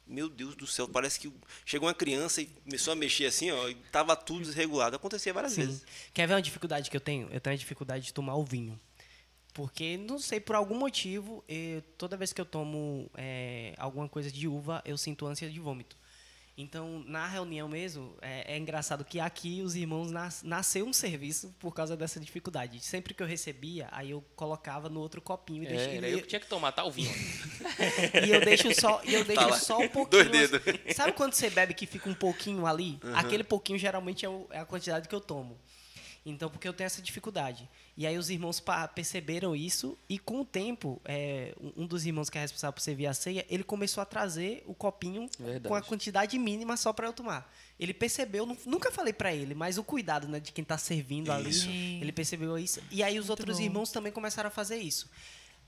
Meu 0.08 0.30
Deus 0.30 0.56
do 0.56 0.66
céu, 0.66 0.88
parece 0.88 1.20
que 1.20 1.32
chegou 1.66 1.88
uma 1.88 1.94
criança 1.94 2.42
e 2.42 2.46
começou 2.46 2.94
a 2.94 2.96
mexer 2.96 3.26
assim, 3.26 3.52
ó, 3.52 3.68
e 3.68 3.76
tava 3.92 4.16
tudo 4.16 4.44
desregulado. 4.46 4.96
Acontecia 4.96 5.34
várias 5.34 5.54
Sim. 5.54 5.66
vezes. 5.66 5.86
Quer 6.14 6.28
ver 6.28 6.34
uma 6.36 6.42
dificuldade 6.42 6.90
que 6.90 6.96
eu 6.96 7.02
tenho? 7.02 7.28
Eu 7.32 7.42
tenho 7.42 7.54
a 7.54 7.58
dificuldade 7.58 8.06
de 8.06 8.14
tomar 8.14 8.36
o 8.36 8.44
vinho. 8.44 8.80
Porque, 9.54 9.98
não 9.98 10.20
sei, 10.20 10.40
por 10.40 10.56
algum 10.56 10.78
motivo, 10.78 11.44
eu- 11.50 11.82
toda 11.98 12.16
vez 12.16 12.32
que 12.32 12.40
eu 12.40 12.46
tomo 12.46 13.10
é, 13.16 13.74
alguma 13.78 14.08
coisa 14.08 14.32
de 14.32 14.48
uva, 14.48 14.82
eu 14.86 14.98
sinto 14.98 15.26
ânsia 15.26 15.50
de 15.50 15.60
vômito. 15.60 15.98
Então, 16.60 17.04
na 17.06 17.28
reunião 17.28 17.70
mesmo, 17.70 18.16
é, 18.20 18.56
é 18.56 18.58
engraçado 18.58 19.06
que 19.06 19.20
aqui 19.20 19.62
os 19.62 19.76
irmãos 19.76 20.10
nas, 20.12 20.42
nasceu 20.42 20.88
um 20.88 20.92
serviço 20.92 21.54
por 21.60 21.72
causa 21.72 21.96
dessa 21.96 22.20
dificuldade. 22.20 22.80
Sempre 22.84 23.14
que 23.14 23.22
eu 23.22 23.28
recebia, 23.28 23.88
aí 23.92 24.10
eu 24.10 24.24
colocava 24.36 24.90
no 24.90 25.00
outro 25.00 25.22
copinho 25.22 25.62
e, 25.64 25.68
deixei, 25.68 25.94
É, 25.94 25.98
era 25.98 26.10
eu 26.10 26.20
que 26.22 26.28
tinha 26.28 26.40
que 26.40 26.48
tomar 26.48 26.72
tal 26.72 26.90
vinho. 26.90 27.12
e 28.26 28.32
eu 28.32 28.42
deixo 28.44 28.74
só, 28.74 29.02
e 29.04 29.14
eu 29.14 29.24
deixo 29.24 29.48
Tá 29.48 29.60
só 29.60 29.78
um 29.80 29.88
pouquinho. 29.88 30.30
Dois 30.32 30.50
dedos. 30.50 30.96
Sabe 30.96 31.12
quando 31.14 31.34
você 31.34 31.48
bebe 31.52 31.76
que 31.76 31.86
fica 31.86 32.10
um 32.10 32.16
pouquinho 32.16 32.66
ali? 32.66 33.00
Aquele 33.14 33.44
pouquinho 33.44 33.78
geralmente 33.78 34.26
é, 34.26 34.30
o- 34.30 34.48
é 34.50 34.58
a 34.60 34.66
quantidade 34.66 35.08
que 35.08 35.14
eu 35.14 35.22
tomo. 35.22 35.60
Então, 36.30 36.50
porque 36.50 36.68
eu 36.68 36.74
tenho 36.74 36.86
essa 36.86 37.02
dificuldade. 37.02 37.70
E 37.96 38.06
aí 38.06 38.18
os 38.18 38.30
irmãos 38.30 38.62
perceberam 38.94 39.56
isso 39.56 39.98
e 40.10 40.20
com 40.20 40.42
o 40.42 40.46
tempo, 40.46 41.02
é, 41.06 41.56
um 41.76 41.86
dos 41.88 42.06
irmãos 42.06 42.30
que 42.30 42.38
é 42.38 42.42
responsável 42.42 42.74
por 42.74 42.82
servir 42.82 43.08
a 43.08 43.14
ceia, 43.14 43.46
ele 43.50 43.64
começou 43.64 44.02
a 44.02 44.06
trazer 44.06 44.64
o 44.68 44.74
copinho 44.74 45.30
Verdade. 45.40 45.68
com 45.68 45.74
a 45.76 45.82
quantidade 45.82 46.38
mínima 46.38 46.76
só 46.76 46.92
para 46.92 47.08
eu 47.08 47.14
tomar. 47.14 47.52
Ele 47.80 47.94
percebeu, 47.94 48.46
nu- 48.46 48.58
nunca 48.66 48.92
falei 48.92 49.14
para 49.14 49.34
ele, 49.34 49.56
mas 49.56 49.78
o 49.78 49.84
cuidado 49.84 50.28
né, 50.28 50.40
de 50.40 50.52
quem 50.52 50.64
está 50.64 50.78
servindo 50.78 51.32
ali, 51.32 51.50
Isso. 51.50 51.70
ele 51.70 52.12
percebeu 52.12 52.58
isso. 52.58 52.82
E 52.92 53.02
aí 53.02 53.18
os 53.18 53.30
outros 53.30 53.58
bom. 53.58 53.64
irmãos 53.64 53.92
também 53.92 54.12
começaram 54.12 54.48
a 54.48 54.52
fazer 54.52 54.78
isso. 54.78 55.10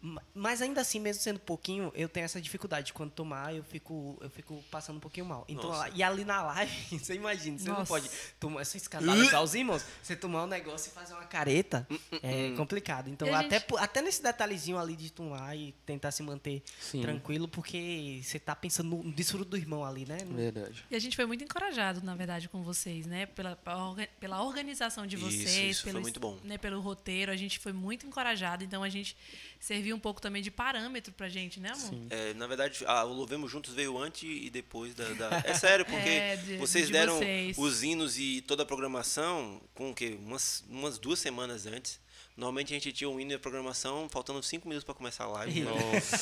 Ma- 0.02 0.22
Mas 0.34 0.62
ainda 0.62 0.80
assim, 0.82 1.00
mesmo 1.00 1.22
sendo 1.22 1.40
pouquinho, 1.40 1.92
eu 1.94 2.08
tenho 2.08 2.24
essa 2.24 2.40
dificuldade. 2.40 2.94
Quando 2.94 3.12
tomar, 3.12 3.54
eu 3.54 3.64
fico, 3.64 4.18
eu 4.22 4.30
fico 4.30 4.64
passando 4.72 4.96
um 4.98 5.00
pouquinho 5.00 5.26
mal. 5.26 5.44
Então, 5.50 5.70
Nossa. 5.70 5.90
e 5.94 6.02
ali 6.02 6.24
na 6.24 6.42
live, 6.42 6.72
você 6.98 7.16
imagina, 7.16 7.58
você 7.58 7.68
não 7.68 7.80
Nossa. 7.80 7.88
pode 7.94 8.10
tomar 8.40 8.62
essa 8.62 8.78
escandalizar 8.78 9.44
os 9.44 9.54
irmãos. 9.54 9.84
Você 10.02 10.16
tomar 10.16 10.44
um 10.46 10.48
negócio 10.48 10.90
e 10.90 10.94
fazer 10.94 11.14
uma 11.14 11.26
careta 11.26 11.86
é 12.24 12.54
complicado. 12.56 13.10
Então, 13.10 13.34
até, 13.36 13.60
gente- 13.60 13.78
até 13.78 14.02
nesse 14.02 14.24
detalhezinho 14.24 14.78
ali 14.78 14.96
de 14.96 15.12
tomar 15.12 15.56
e 15.58 15.74
tentar 15.86 16.12
se 16.12 16.24
manter 16.24 16.64
Sim. 16.80 17.02
tranquilo, 17.02 17.48
porque 17.48 18.22
você 18.24 18.40
tá 18.40 18.56
pensando 18.56 18.90
no 19.04 19.12
desfruto 19.12 19.46
do 19.52 19.58
irmão 19.58 19.84
ali, 19.84 20.06
né? 20.06 20.18
Verdade. 20.26 20.86
E 20.90 20.96
a 20.96 21.00
gente 21.00 21.16
foi 21.16 21.26
muito 21.26 21.44
encorajado, 21.44 22.02
na 22.04 22.16
verdade, 22.16 22.48
com 22.48 22.64
vocês, 22.64 23.06
né? 23.06 23.26
Pela, 23.26 23.56
pela 23.58 23.86
orga- 23.90 24.10
pela 24.20 24.42
organização 24.44 25.06
de 25.06 25.16
Isso, 25.18 25.26
vocês, 25.26 25.72
isso 25.72 25.84
foi 25.84 25.92
pelo, 25.92 26.02
muito 26.02 26.20
bom. 26.20 26.38
Né, 26.44 26.58
pelo 26.58 26.80
roteiro, 26.80 27.32
a 27.32 27.36
gente 27.36 27.60
foi 27.60 27.74
muito 27.74 28.08
encorajado, 28.08 28.64
então 28.64 28.82
a 28.82 28.90
gente 28.90 29.18
serviu 29.60 29.96
um 29.96 30.00
pouco 30.00 30.22
também 30.22 30.42
de 30.42 30.50
parâmetro 30.50 31.12
pra 31.14 31.28
gente, 31.30 31.60
né, 31.60 31.70
amor? 31.72 31.94
É, 32.10 32.34
na 32.36 32.48
verdade, 32.48 32.84
a, 32.88 33.04
o 33.04 33.14
Louvemos 33.14 33.52
Juntos 33.52 33.74
veio 33.74 33.98
antes 33.98 34.24
e 34.24 34.50
depois 34.50 34.94
da. 34.96 35.06
da- 35.14 35.42
É 35.46 35.54
sério, 35.58 35.86
porque 35.86 36.10
É, 36.10 36.36
de- 36.38 36.58
vocês 36.58 36.88
de 36.88 36.94
deram 36.94 37.18
vocês. 37.18 37.58
os 37.58 37.84
hinos 37.84 38.18
e 38.18 38.42
toda 38.42 38.64
a 38.64 38.66
programação 38.66 39.62
com 39.74 39.92
o 39.92 39.94
quê? 39.96 40.18
Umas, 40.20 40.64
umas 40.70 40.98
duas 40.98 41.20
semanas 41.20 41.66
antes. 41.66 42.00
Normalmente 42.38 42.74
a 42.74 42.78
gente 42.78 42.94
tinha 42.94 43.10
um 43.10 43.20
hino 43.20 43.34
e 43.34 43.36
a 43.36 43.40
programação 43.40 44.08
faltando 44.10 44.42
cinco 44.42 44.66
minutos 44.70 44.86
para 44.86 44.94
começar 44.96 45.26
a 45.26 45.28
live. 45.28 45.66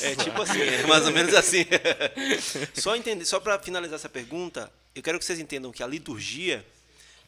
É 0.02 0.16
tipo 0.16 0.42
assim, 0.42 0.60
é 0.60 0.84
mais 0.84 1.06
ou 1.06 1.12
menos 1.12 1.32
assim. 1.32 1.64
só 2.74 2.96
entender, 2.96 3.24
só 3.24 3.38
para 3.38 3.56
finalizar 3.60 3.94
essa 3.96 4.08
pergunta, 4.08 4.72
eu 4.96 5.02
quero 5.02 5.16
que 5.18 5.24
vocês 5.24 5.38
entendam 5.38 5.70
que 5.70 5.80
a 5.80 5.86
liturgia 5.86 6.66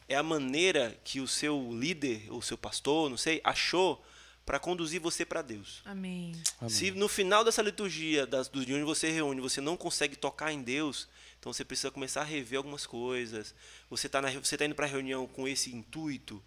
é 0.09 0.15
a 0.15 0.23
maneira 0.23 0.97
que 1.05 1.21
o 1.21 1.27
seu 1.27 1.69
líder, 1.71 2.25
ou 2.29 2.41
seu 2.41 2.57
pastor, 2.57 3.09
não 3.09 3.15
sei, 3.15 3.39
achou 3.45 4.03
para 4.45 4.59
conduzir 4.59 4.99
você 4.99 5.25
para 5.25 5.41
Deus. 5.41 5.81
Amém. 5.85 6.33
Se 6.67 6.91
no 6.91 7.07
final 7.07 7.43
dessa 7.43 7.61
liturgia, 7.61 8.25
das, 8.25 8.47
do 8.47 8.65
de 8.65 8.73
onde 8.73 8.83
você 8.83 9.09
reúne, 9.09 9.39
você 9.39 9.61
não 9.61 9.77
consegue 9.77 10.15
tocar 10.15 10.51
em 10.51 10.61
Deus, 10.61 11.07
então 11.39 11.53
você 11.53 11.63
precisa 11.63 11.91
começar 11.91 12.21
a 12.21 12.25
rever 12.25 12.57
algumas 12.57 12.85
coisas. 12.85 13.53
Você 13.89 14.07
está 14.07 14.21
tá 14.21 14.65
indo 14.65 14.75
para 14.75 14.85
a 14.85 14.89
reunião 14.89 15.27
com 15.27 15.47
esse 15.47 15.73
intuito, 15.73 16.41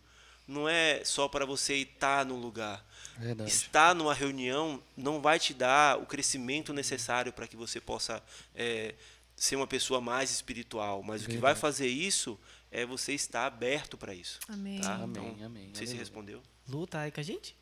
não 0.46 0.68
é 0.68 1.02
só 1.04 1.28
para 1.28 1.46
você 1.46 1.76
estar 1.76 2.24
no 2.26 2.36
lugar. 2.36 2.84
Verdade. 3.16 3.48
Estar 3.48 3.94
numa 3.94 4.12
reunião 4.12 4.82
não 4.96 5.20
vai 5.20 5.38
te 5.38 5.54
dar 5.54 5.98
o 5.98 6.06
crescimento 6.06 6.72
necessário 6.72 7.32
para 7.32 7.46
que 7.46 7.56
você 7.56 7.80
possa 7.80 8.22
é, 8.54 8.94
ser 9.36 9.56
uma 9.56 9.66
pessoa 9.66 10.00
mais 10.00 10.30
espiritual. 10.30 11.02
Mas 11.02 11.24
o 11.24 11.28
que 11.28 11.38
vai 11.38 11.54
fazer 11.54 11.88
isso 11.88 12.38
é 12.70 12.84
você 12.84 13.14
estar 13.14 13.46
aberto 13.46 13.96
para 13.96 14.14
isso. 14.14 14.38
Amém. 14.48 14.80
Tá? 14.80 14.94
Amém, 14.96 15.08
Então, 15.10 15.46
amém, 15.46 15.68
Não 15.68 15.74
sei 15.74 15.86
se 15.86 15.92
aleluia. 15.92 15.98
respondeu. 16.00 16.42
Lu, 16.68 16.86
tá 16.86 17.00
aí 17.00 17.10
com 17.10 17.20
a 17.20 17.22
gente? 17.22 17.56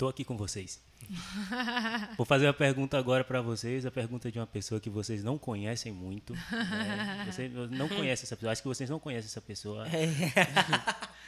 Tô 0.00 0.08
aqui 0.08 0.24
com 0.24 0.34
vocês. 0.34 0.80
Vou 2.16 2.24
fazer 2.24 2.46
uma 2.46 2.54
pergunta 2.54 2.96
agora 2.96 3.22
para 3.22 3.42
vocês, 3.42 3.84
a 3.84 3.90
pergunta 3.90 4.32
de 4.32 4.38
uma 4.38 4.46
pessoa 4.46 4.80
que 4.80 4.88
vocês 4.88 5.22
não 5.22 5.36
conhecem 5.36 5.92
muito. 5.92 6.32
né? 6.32 7.26
Vocês 7.30 7.52
não 7.70 7.86
conhecem 7.86 8.24
essa 8.24 8.34
pessoa, 8.34 8.50
acho 8.50 8.62
que 8.62 8.68
vocês 8.68 8.88
não 8.88 8.98
conhecem 8.98 9.26
essa 9.26 9.42
pessoa. 9.42 9.84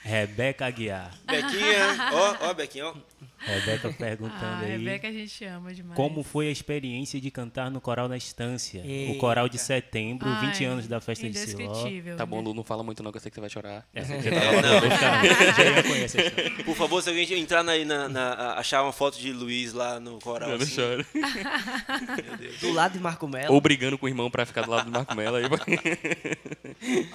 Rebeca 0.03 0.67
Aguiar. 0.67 1.13
Bequinha, 1.25 2.11
ó, 2.13 2.49
ó, 2.51 2.55
Bequinha, 2.55 2.87
ó. 2.87 2.95
Rebeca 3.39 3.93
perguntando 3.93 4.41
Ah, 4.45 4.61
aí. 4.61 4.79
Rebeca 4.79 5.09
a 5.09 5.13
gente 5.13 5.45
ama 5.45 5.75
demais. 5.75 5.97
Como 5.97 6.23
foi 6.23 6.47
a 6.47 6.51
experiência 6.51 7.21
de 7.21 7.29
cantar 7.31 7.71
no 7.73 7.81
Coral 7.81 8.09
na 8.09 8.17
Estância? 8.17 8.83
O 9.11 9.19
Coral 9.19 9.49
de 9.49 9.59
setembro, 9.59 10.29
20 10.41 10.65
Ai, 10.65 10.65
anos 10.65 10.87
da 10.87 11.01
festa 11.01 11.29
de 11.29 11.37
Siló. 11.37 11.73
Tá 12.17 12.25
bom, 12.25 12.41
Lu, 12.41 12.55
não 12.55 12.63
fala 12.63 12.85
muito 12.85 13.03
não, 13.03 13.11
que 13.11 13.17
eu 13.17 13.21
sei 13.21 13.31
que 13.31 13.35
você 13.35 13.41
vai 13.41 13.51
chorar. 13.51 13.85
Essa 13.93 14.15
aqui 14.15 14.31
tava 14.31 14.61
lá 14.61 16.05
história. 16.05 16.65
Por 16.65 16.77
favor, 16.77 17.03
se 17.03 17.09
alguém 17.09 17.33
entrar 17.41 17.63
na, 17.65 17.77
na- 17.85 18.09
na- 18.09 18.53
achar 18.55 18.83
uma 18.83 18.93
foto 18.93 19.19
de 19.19 19.33
Luiz 19.33 19.73
lá 19.73 19.99
no 19.99 20.21
coral. 20.21 20.51
Eu 20.51 20.59
não 20.59 20.65
assim, 20.65 20.75
choro. 20.77 21.05
Do 22.61 22.73
lado 22.73 22.93
de 22.93 23.01
Marco 23.01 23.27
Melo. 23.27 23.55
Ou 23.55 23.61
brigando 23.61 23.99
com 23.99 24.07
o 24.07 24.09
irmão 24.09 24.31
pra 24.31 24.47
ficar 24.47 24.63
do 24.63 24.71
lado 24.71 24.85
do 24.87 24.93
Marco 24.93 25.15
Mello. 25.17 25.37
Aí... 25.37 25.45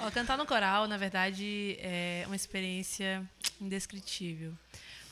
Ó, 0.00 0.10
cantar 0.10 0.36
no 0.36 0.44
coral, 0.46 0.86
na 0.86 0.96
verdade, 0.96 1.78
é 1.80 2.24
uma 2.26 2.36
experiência 2.36 2.77
indescritível. 3.60 4.52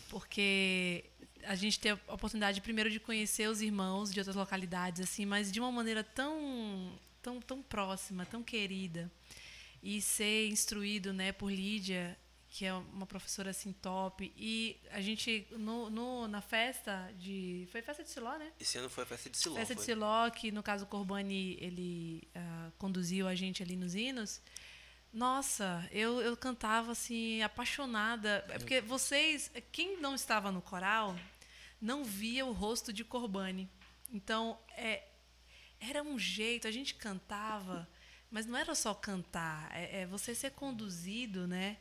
Porque 0.08 1.04
a 1.44 1.54
gente 1.54 1.78
tem 1.78 1.92
a 1.92 1.98
oportunidade, 2.12 2.60
primeiro, 2.60 2.90
de 2.90 2.98
conhecer 3.00 3.48
os 3.48 3.60
irmãos 3.60 4.12
de 4.12 4.20
outras 4.20 4.36
localidades, 4.36 5.00
assim, 5.00 5.26
mas 5.26 5.50
de 5.50 5.60
uma 5.60 5.70
maneira 5.70 6.02
tão, 6.04 6.92
tão, 7.22 7.40
tão 7.40 7.62
próxima, 7.62 8.24
tão 8.26 8.42
querida. 8.42 9.10
E 9.82 10.00
ser 10.00 10.48
instruído 10.48 11.12
né, 11.12 11.30
por 11.32 11.50
Lídia, 11.52 12.18
que 12.48 12.64
é 12.64 12.72
uma 12.72 13.06
professora 13.06 13.50
assim 13.50 13.72
top. 13.72 14.32
E 14.36 14.76
a 14.90 15.00
gente, 15.00 15.46
no, 15.52 15.90
no- 15.90 16.26
na 16.26 16.40
festa 16.40 17.12
de. 17.18 17.68
Foi 17.70 17.82
festa 17.82 18.02
de 18.02 18.10
Siló, 18.10 18.36
né? 18.38 18.50
Esse 18.58 18.78
ano 18.78 18.88
foi 18.88 19.04
a 19.04 19.06
festa 19.06 19.28
de 19.30 19.36
Siló. 19.36 19.54
Festa 19.54 19.74
de 19.74 19.80
foi. 19.80 19.84
Siló, 19.94 20.30
que 20.30 20.50
no 20.50 20.62
caso 20.62 20.84
o 20.84 20.86
Corbani, 20.88 21.56
ele 21.60 22.26
ah, 22.34 22.70
conduziu 22.78 23.28
a 23.28 23.34
gente 23.34 23.62
ali 23.62 23.76
nos 23.76 23.94
hinos. 23.94 24.40
Nossa, 25.16 25.88
eu, 25.90 26.20
eu 26.20 26.36
cantava 26.36 26.92
assim, 26.92 27.40
apaixonada. 27.40 28.44
É 28.50 28.58
porque 28.58 28.82
vocês, 28.82 29.50
quem 29.72 29.98
não 29.98 30.14
estava 30.14 30.52
no 30.52 30.60
coral, 30.60 31.16
não 31.80 32.04
via 32.04 32.44
o 32.44 32.52
rosto 32.52 32.92
de 32.92 33.02
Corbani. 33.02 33.66
Então, 34.12 34.58
é, 34.76 35.04
era 35.80 36.02
um 36.02 36.18
jeito, 36.18 36.68
a 36.68 36.70
gente 36.70 36.94
cantava, 36.96 37.88
mas 38.30 38.44
não 38.44 38.58
era 38.58 38.74
só 38.74 38.92
cantar, 38.92 39.70
é, 39.74 40.02
é 40.02 40.06
você 40.06 40.34
ser 40.34 40.50
conduzido, 40.50 41.46
né? 41.46 41.78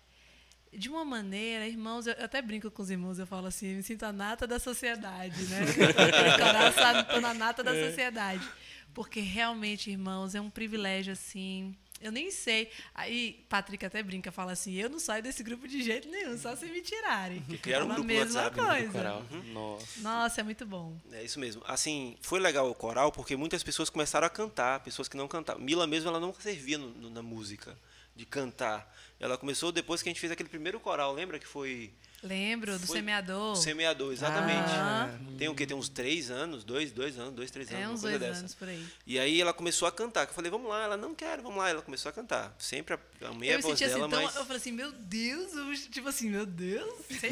De 0.72 0.88
uma 0.88 1.04
maneira, 1.04 1.68
irmãos, 1.68 2.08
eu 2.08 2.14
até 2.14 2.42
brinco 2.42 2.72
com 2.72 2.84
os 2.84 2.90
irmãos, 2.90 3.20
eu 3.20 3.28
falo 3.28 3.48
assim, 3.48 3.68
eu 3.68 3.76
me 3.76 3.84
sinto 3.84 4.04
a 4.04 4.14
nata 4.14 4.48
da 4.48 4.60
sociedade, 4.60 5.44
né? 5.48 5.60
Tô 7.14 7.20
na 7.20 7.34
nata 7.34 7.62
da 7.62 7.74
sociedade. 7.74 8.48
Porque 8.94 9.20
realmente, 9.20 9.92
irmãos, 9.92 10.36
é 10.36 10.40
um 10.40 10.50
privilégio 10.50 11.12
assim. 11.12 11.76
Eu 12.02 12.12
nem 12.12 12.30
sei. 12.30 12.70
Aí, 12.94 13.44
Patrick 13.50 13.86
até 13.86 14.04
brinca, 14.04 14.32
fala 14.32 14.52
assim: 14.52 14.74
eu 14.74 14.90
não 14.90 15.00
saio 15.00 15.24
desse 15.24 15.42
grupo 15.42 15.68
de 15.68 15.82
jeito 15.82 16.08
nenhum, 16.10 16.38
só 16.38 16.56
se 16.56 16.66
me 16.66 16.82
tirarem. 16.82 17.42
criaram 17.62 17.86
um 17.86 17.90
grupo 17.90 18.04
mesma 18.04 18.42
WhatsApp, 18.44 18.60
né, 18.62 18.68
coisa. 18.68 18.88
do 18.88 18.92
Coral. 18.94 19.26
Nossa. 19.54 20.02
Nossa, 20.02 20.42
é 20.42 20.44
muito 20.44 20.66
bom. 20.66 20.96
É 21.12 21.24
isso 21.24 21.40
mesmo. 21.40 21.64
Assim, 21.66 22.18
foi 22.22 22.40
legal 22.40 22.70
o 22.70 22.76
coral 22.76 23.12
porque 23.12 23.36
muitas 23.36 23.64
pessoas 23.64 23.90
começaram 23.90 24.28
a 24.28 24.30
cantar, 24.30 24.82
pessoas 24.82 25.08
que 25.08 25.16
não 25.18 25.28
cantavam. 25.28 25.62
Mila 25.64 25.88
mesmo, 25.88 26.10
ela 26.10 26.20
não 26.20 26.34
servia 26.34 26.78
no- 26.78 26.90
no- 26.90 27.10
na 27.10 27.22
música, 27.24 27.78
de 28.16 28.26
cantar. 28.26 28.94
Ela 29.20 29.38
começou 29.38 29.72
depois 29.72 30.02
que 30.04 30.10
a 30.10 30.12
gente 30.12 30.20
fez 30.20 30.32
aquele 30.32 30.50
primeiro 30.50 30.80
coral, 30.80 31.14
lembra 31.14 31.40
que 31.40 31.48
foi 31.48 31.92
Lembro 32.26 32.80
do 32.80 32.88
Foi 32.88 32.98
semeador. 32.98 33.56
Semeador, 33.56 34.12
exatamente. 34.12 34.70
Ah. 34.72 35.10
Tem 35.38 35.48
o 35.48 35.54
quê? 35.56 35.66
Tem 35.68 35.78
uns 35.78 35.88
três 35.90 36.32
anos, 36.32 36.64
dois, 36.64 36.92
dois 36.92 37.20
anos, 37.20 37.34
dois, 37.34 37.52
três 37.52 37.70
anos, 37.70 37.82
É 37.84 37.88
uns 37.88 38.02
coisa 38.02 38.18
dois 38.18 38.30
dessa. 38.32 38.40
anos 38.42 38.56
por 38.56 38.68
aí. 38.68 38.84
E 39.06 39.20
aí 39.20 39.40
ela 39.40 39.54
começou 39.54 39.88
a 39.88 39.92
cantar. 39.92 40.26
que 40.26 40.32
Eu 40.32 40.36
falei, 40.36 40.50
vamos 40.50 40.68
lá. 40.70 40.84
Ela, 40.84 40.98
não 40.98 41.14
quero, 41.14 41.44
vamos 41.44 41.58
lá. 41.60 41.70
Ela 41.70 41.82
começou 41.82 42.10
a 42.10 42.14
cantar. 42.14 42.56
Sempre 42.58 42.96
a- 42.96 43.28
amei 43.30 43.50
eu 43.52 43.54
a 43.54 43.58
me 43.58 43.62
voz 43.64 43.78
senti 43.78 43.84
assim, 43.90 44.00
dela, 44.00 44.10
tão, 44.10 44.24
mas... 44.24 44.36
eu 44.36 44.44
falei 44.46 44.58
assim, 44.58 44.72
meu 44.72 44.92
Deus, 44.92 45.54
eu- 45.54 45.90
tipo 45.92 46.10
assim, 46.10 46.30
meu 46.30 46.46
Deus, 46.46 46.94
sei 47.20 47.32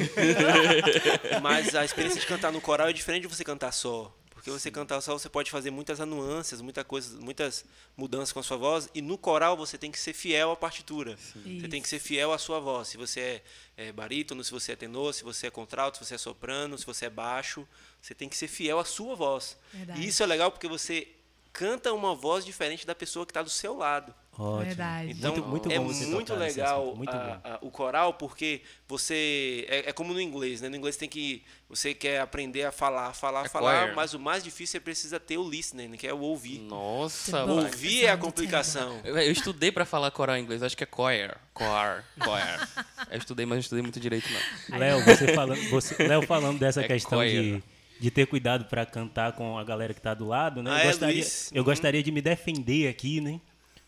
Mas 1.42 1.74
a 1.76 1.84
experiência 1.86 2.20
de 2.22 2.28
cantar 2.28 2.52
no 2.52 2.62
coral 2.62 2.88
é 2.90 2.94
diferente 2.94 3.24
de 3.24 3.28
você 3.28 3.44
cantar 3.44 3.72
só. 3.72 4.14
Porque 4.44 4.52
você 4.52 4.70
cantar 4.70 5.00
só, 5.00 5.18
você 5.18 5.30
pode 5.30 5.50
fazer 5.50 5.72
muitas 5.72 6.00
nuances, 6.00 6.60
muita 6.60 6.84
coisa, 6.84 7.18
muitas 7.18 7.64
mudanças 7.96 8.34
com 8.34 8.42
a 8.42 8.44
sua 8.44 8.58
voz. 8.58 8.90
E 8.94 9.02
no 9.02 9.18
coral 9.18 9.56
você 9.56 9.78
tem 9.78 9.90
que 9.90 9.98
ser 9.98 10.12
fiel 10.12 10.52
à 10.52 10.56
partitura. 10.58 11.18
Você 11.62 11.70
tem 11.70 11.82
que 11.82 11.88
ser 11.88 11.98
fiel 11.98 12.34
à 12.34 12.38
sua 12.38 12.60
voz. 12.60 12.90
Se 12.90 12.98
você 12.98 13.42
é, 13.78 13.88
é 13.88 13.92
barítono, 13.94 14.44
se 14.44 14.52
você 14.52 14.74
é 14.74 14.76
tenor, 14.76 15.14
se 15.14 15.24
você 15.24 15.48
é 15.48 15.50
contralto, 15.50 15.98
se 15.98 16.04
você 16.04 16.16
é 16.16 16.18
soprano, 16.18 16.78
se 16.78 16.86
você 16.86 17.06
é 17.06 17.10
baixo, 17.10 17.66
você 18.02 18.14
tem 18.14 18.28
que 18.28 18.36
ser 18.36 18.50
fiel 18.50 18.80
à 18.80 18.84
sua 18.84 19.16
voz. 19.16 19.56
Verdade. 19.72 20.02
E 20.02 20.08
isso 20.10 20.22
é 20.22 20.26
legal 20.26 20.52
porque 20.52 20.68
você 20.68 21.08
canta 21.54 21.94
uma 21.94 22.14
voz 22.14 22.44
diferente 22.44 22.86
da 22.86 22.94
pessoa 22.94 23.26
que 23.26 23.32
está 23.32 23.42
do 23.42 23.50
seu 23.50 23.78
lado. 23.78 24.14
Ótimo. 24.38 24.66
Verdade. 24.66 25.12
Então 25.12 25.32
muito, 25.36 25.48
muito 25.48 25.72
é 25.72 25.78
muito 25.80 26.34
legal 26.34 26.96
Muito 26.96 27.12
a- 27.12 27.40
a- 27.44 27.58
o 27.62 27.70
coral 27.70 28.16
porque 28.16 28.62
você 28.88 29.66
é, 29.70 29.90
é 29.90 29.94
como 29.94 30.12
no 30.14 30.20
inglês, 30.20 30.60
né? 30.62 30.70
No 30.70 30.76
inglês 30.76 30.98
tem 30.98 31.08
que 31.08 31.44
você 31.70 31.94
quer 31.94 32.20
aprender 32.20 32.64
a 32.64 32.72
falar, 32.72 33.14
falar, 33.14 33.48
falar, 33.50 33.80
Acquire. 33.82 33.96
mas 33.96 34.14
o 34.14 34.20
mais 34.20 34.44
difícil 34.44 34.78
é 34.78 34.82
precisa 34.82 35.20
ter 35.20 35.38
o 35.38 35.48
listening, 35.48 35.88
né? 35.90 35.98
que 35.98 36.08
é 36.08 36.14
o 36.14 36.20
ouvir. 36.20 36.60
Nossa, 36.60 37.46
mano. 37.46 37.62
Ouvir 37.64 38.06
é 38.06 38.10
a 38.10 38.18
complicação. 38.18 39.00
Eu, 39.04 39.18
eu 39.18 39.32
estudei 39.32 39.72
pra 39.72 39.86
falar 39.86 40.10
coral 40.12 40.36
em 40.38 40.42
inglês, 40.44 40.64
acho 40.64 40.76
que 40.76 40.84
é 40.84 40.88
choir. 40.88 41.36
Choir. 41.58 42.04
Choir. 42.24 42.70
Eu 43.12 43.18
estudei, 43.20 43.46
mas 43.46 43.56
não 43.58 43.60
estudei 43.62 43.82
muito 43.84 44.00
direito, 44.00 44.28
não. 44.32 44.40
Léo, 44.80 45.04
você 45.04 45.34
falando, 45.34 45.70
você, 45.70 46.08
Léo 46.08 46.22
falando 46.24 46.58
dessa 46.60 46.82
É 46.82 46.88
questão 46.88 47.20
coisa. 47.20 47.40
de, 47.42 47.64
de 48.00 48.12
ter 48.12 48.26
cuidado 48.26 48.66
para 48.66 48.86
cantar 48.86 49.34
com 49.34 49.58
a 49.58 49.64
galera 49.64 49.94
que 49.94 50.02
tá 50.02 50.14
do 50.14 50.28
lado, 50.28 50.62
né? 50.64 50.72
Ah, 50.72 50.78
eu 50.80 50.82
é, 50.82 50.86
gostaria, 50.88 51.16
Luiz? 51.16 51.52
eu 51.54 51.64
gostaria 51.64 52.02
de 52.04 52.12
me 52.12 52.22
defender 52.22 52.88
aqui, 52.88 53.22
né? 53.22 53.40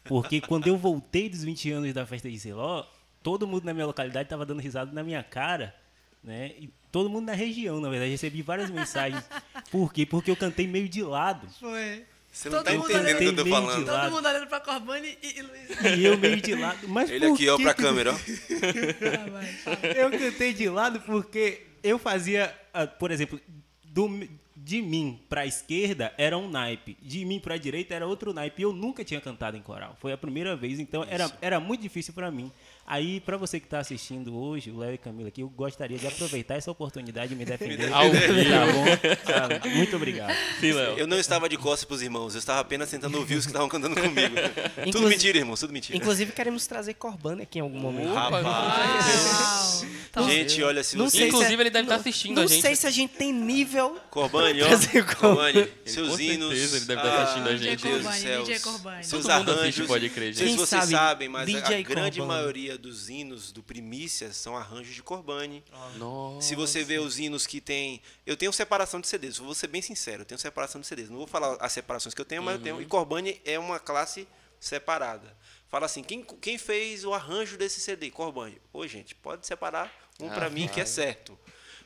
Porque 0.06 0.40
quando 0.42 0.68
eu 0.68 0.78
voltei 0.78 1.28
dos 1.30 1.44
20 1.44 1.72
anos 1.72 1.94
da 1.94 2.06
festa 2.06 2.30
de 2.30 2.40
Siló, 2.40 2.86
todo 3.22 3.46
mundo 3.48 3.66
na 3.66 3.74
minha 3.74 3.86
localidade 3.86 4.30
tava 4.30 4.46
dando 4.46 4.62
risada 4.62 4.92
na 4.94 5.04
minha 5.04 5.24
cara, 5.24 5.76
né? 6.24 6.54
E 6.60 6.70
todo 6.92 7.10
mundo 7.10 7.26
na 7.26 7.34
região, 7.34 7.82
na 7.82 7.90
verdade, 7.90 8.12
recebi 8.12 8.42
várias 8.42 8.70
mensagens. 8.70 9.24
Por 9.72 9.92
quê? 9.92 10.06
Porque 10.06 10.30
eu 10.32 10.36
cantei 10.36 10.68
meio 10.68 10.88
de 10.88 11.02
lado. 11.04 11.48
Foi. 11.60 12.06
Você 12.32 12.50
não 12.50 12.58
Todo 12.58 12.66
tá 12.66 12.74
mundo 12.74 12.92
entendendo 12.92 13.16
o 13.16 13.18
que 13.18 13.24
eu 13.26 13.36
tô 13.36 13.42
olhando- 13.44 13.50
falando. 13.66 13.86
Todo 13.86 13.94
lado. 13.96 14.12
mundo 14.12 14.28
olhando 14.28 14.48
pra 14.48 14.60
Corbani 14.60 15.18
e, 15.24 15.40
e 15.40 15.42
Luiz. 15.42 15.98
E 15.98 16.06
eu 16.06 16.18
meio 16.18 16.42
de 16.42 16.54
lado. 16.56 16.88
Mas 16.90 17.10
Ele 17.10 17.28
por 17.28 17.34
aqui, 17.36 17.48
ó, 17.50 17.58
pra 17.58 17.74
que- 17.74 17.82
câmera, 17.82 18.12
ó. 18.14 18.18
Eu 19.96 20.12
cantei 20.12 20.54
de 20.54 20.68
lado 20.70 21.00
porque 21.02 21.64
eu 21.84 21.98
fazia, 21.98 22.54
ah, 22.74 22.86
por 22.88 23.10
exemplo, 23.12 23.40
do, 23.86 24.28
de 24.66 24.82
mim 24.82 25.20
pra 25.30 25.46
esquerda 25.46 26.12
era 26.18 26.36
um 26.36 26.50
naipe, 26.50 26.98
de 27.00 27.24
mim 27.24 27.40
pra 27.40 27.56
direita 27.56 27.94
era 27.94 28.08
outro 28.08 28.34
naipe. 28.34 28.62
E 28.62 28.64
eu 28.64 28.74
nunca 28.74 29.06
tinha 29.06 29.22
cantado 29.22 29.56
em 29.56 29.62
coral. 29.62 29.96
Foi 30.00 30.12
a 30.12 30.18
primeira 30.18 30.56
vez, 30.56 30.80
então 30.80 31.06
era, 31.08 31.32
era 31.40 31.60
muito 31.60 31.82
difícil 31.82 32.16
pra 32.16 32.32
mim. 32.32 32.52
Aí, 32.88 33.20
pra 33.20 33.36
você 33.36 33.60
que 33.60 33.68
tá 33.68 33.80
assistindo 33.80 34.38
hoje, 34.38 34.70
o 34.70 34.78
Léo 34.78 34.94
e 34.94 34.98
Camila 35.00 35.30
aqui, 35.30 35.42
eu 35.42 35.50
gostaria 35.50 35.98
de 35.98 36.06
aproveitar 36.06 36.54
essa 36.54 36.70
oportunidade 36.70 37.34
e 37.34 37.36
me 37.36 37.44
defender. 37.44 37.90
Ao 37.94 38.04
tá 38.12 39.60
bom? 39.60 39.70
Muito 39.76 39.96
obrigado. 39.96 40.36
Sim. 40.60 40.70
Eu 40.96 41.08
não 41.08 41.18
estava 41.18 41.50
de 41.50 41.58
costas 41.58 41.84
pros 41.84 42.04
irmãos, 42.04 42.36
eu 42.36 42.40
estava 42.40 42.60
apenas 42.60 42.90
tentando 42.92 43.18
ouvir 43.18 43.36
os 43.38 43.46
que 43.46 43.50
estavam 43.50 43.68
cantando 43.68 43.96
comigo. 43.96 44.36
tudo 44.76 44.88
Inclusive- 44.88 45.10
mentira, 45.10 45.38
irmãos, 45.40 45.60
tudo 45.60 45.74
mentira. 45.74 45.98
Inclusive, 45.98 46.32
queremos 46.32 46.68
trazer 46.68 46.94
Corbani 46.94 47.42
aqui 47.42 47.58
em 47.58 47.62
algum 47.62 47.80
momento. 47.80 48.14
Rapaz. 48.14 48.46
Uau. 48.46 49.86
Então, 50.10 50.30
Gente, 50.30 50.64
olha, 50.64 50.84
se 50.84 50.96
Não 50.96 51.10
sei 51.10 51.22
se 51.22 51.28
Inclusive, 51.28 51.56
é- 51.56 51.62
ele 51.62 51.70
deve 51.72 51.86
estar 51.86 51.94
não- 51.96 52.00
assistindo 52.02 52.36
não 52.36 52.44
a 52.44 52.48
gente. 52.48 52.62
sei 52.62 52.76
se 52.76 52.88
a 52.88 52.92
gente 52.92 53.14
tem 53.16 53.34
nível. 53.34 53.98
Corbani, 54.10 54.62
ó. 54.62 54.68
Corbani, 55.20 55.68
seus 55.86 56.10
com 56.16 56.20
hinos. 56.22 56.50
certeza 56.52 56.78
ele 56.78 56.86
deve 56.86 57.02
estar 57.02 57.22
assistindo 57.24 57.48
a 57.48 57.52
Ah, 57.52 57.58
gente. 57.58 57.84
Meu 57.84 57.92
Deus 57.94 57.98
do 57.98 58.04
Corbani, 58.04 58.22
céu. 58.22 58.44
DJ 58.44 58.60
Corbani. 58.60 59.04
Seus 59.04 59.26
Todo 59.26 59.34
mundo 59.34 59.50
assiste, 59.52 59.62
arranjos. 59.62 59.88
pode 59.88 60.10
crer, 60.10 60.28
Não 60.28 60.34
sei 60.36 60.44
se 60.46 60.50
gente. 60.52 60.60
vocês 60.60 60.86
sabem, 60.86 61.28
mas 61.30 61.54
a- 61.56 61.58
a 61.68 61.82
grande 61.82 62.20
Corbani. 62.20 62.75
Maioria 62.76 62.78
dos 62.78 63.10
hinos 63.10 63.52
do 63.52 63.64
Primícias 63.64 64.36
são 64.36 64.56
arranjos 64.56 64.94
de 64.94 65.02
Corbani. 65.02 65.64
Nossa. 65.98 66.48
Se 66.48 66.56
você 66.56 66.84
vê 66.84 67.00
os 67.00 67.18
hinos 67.18 67.48
que 67.48 67.60
tem. 67.60 68.02
Eu 68.26 68.38
tenho 68.38 68.52
separação 68.54 69.00
de 69.00 69.08
CDs, 69.08 69.38
vou 69.38 69.56
ser 69.56 69.68
bem 69.68 69.82
sincero, 69.82 70.22
eu 70.22 70.26
tenho 70.26 70.40
separação 70.40 70.80
de 70.80 70.88
CDs. 70.88 71.10
Não 71.10 71.18
vou 71.18 71.28
falar 71.28 71.58
as 71.60 71.72
separações 71.72 72.14
que 72.14 72.22
eu 72.22 72.26
tenho, 72.26 72.44
mas 72.44 72.56
eu 72.56 72.62
tenho. 72.62 72.82
E 72.82 72.86
Corbani 72.86 73.42
é 73.44 73.58
uma 73.58 73.80
classe 73.80 74.28
separada. 74.60 75.36
Fala 75.68 75.86
assim, 75.86 76.04
quem, 76.04 76.24
quem 76.42 76.58
fez 76.58 77.04
o 77.04 77.14
arranjo 77.14 77.58
desse 77.58 77.80
CD? 77.80 78.12
Corbani. 78.12 78.62
Ô, 78.72 78.86
gente, 78.88 79.16
pode 79.16 79.46
separar 79.48 79.92
um 80.20 80.30
pra 80.30 80.50
mim 80.50 80.68
que 80.68 80.80
é 80.80 80.86
certo. 80.86 81.38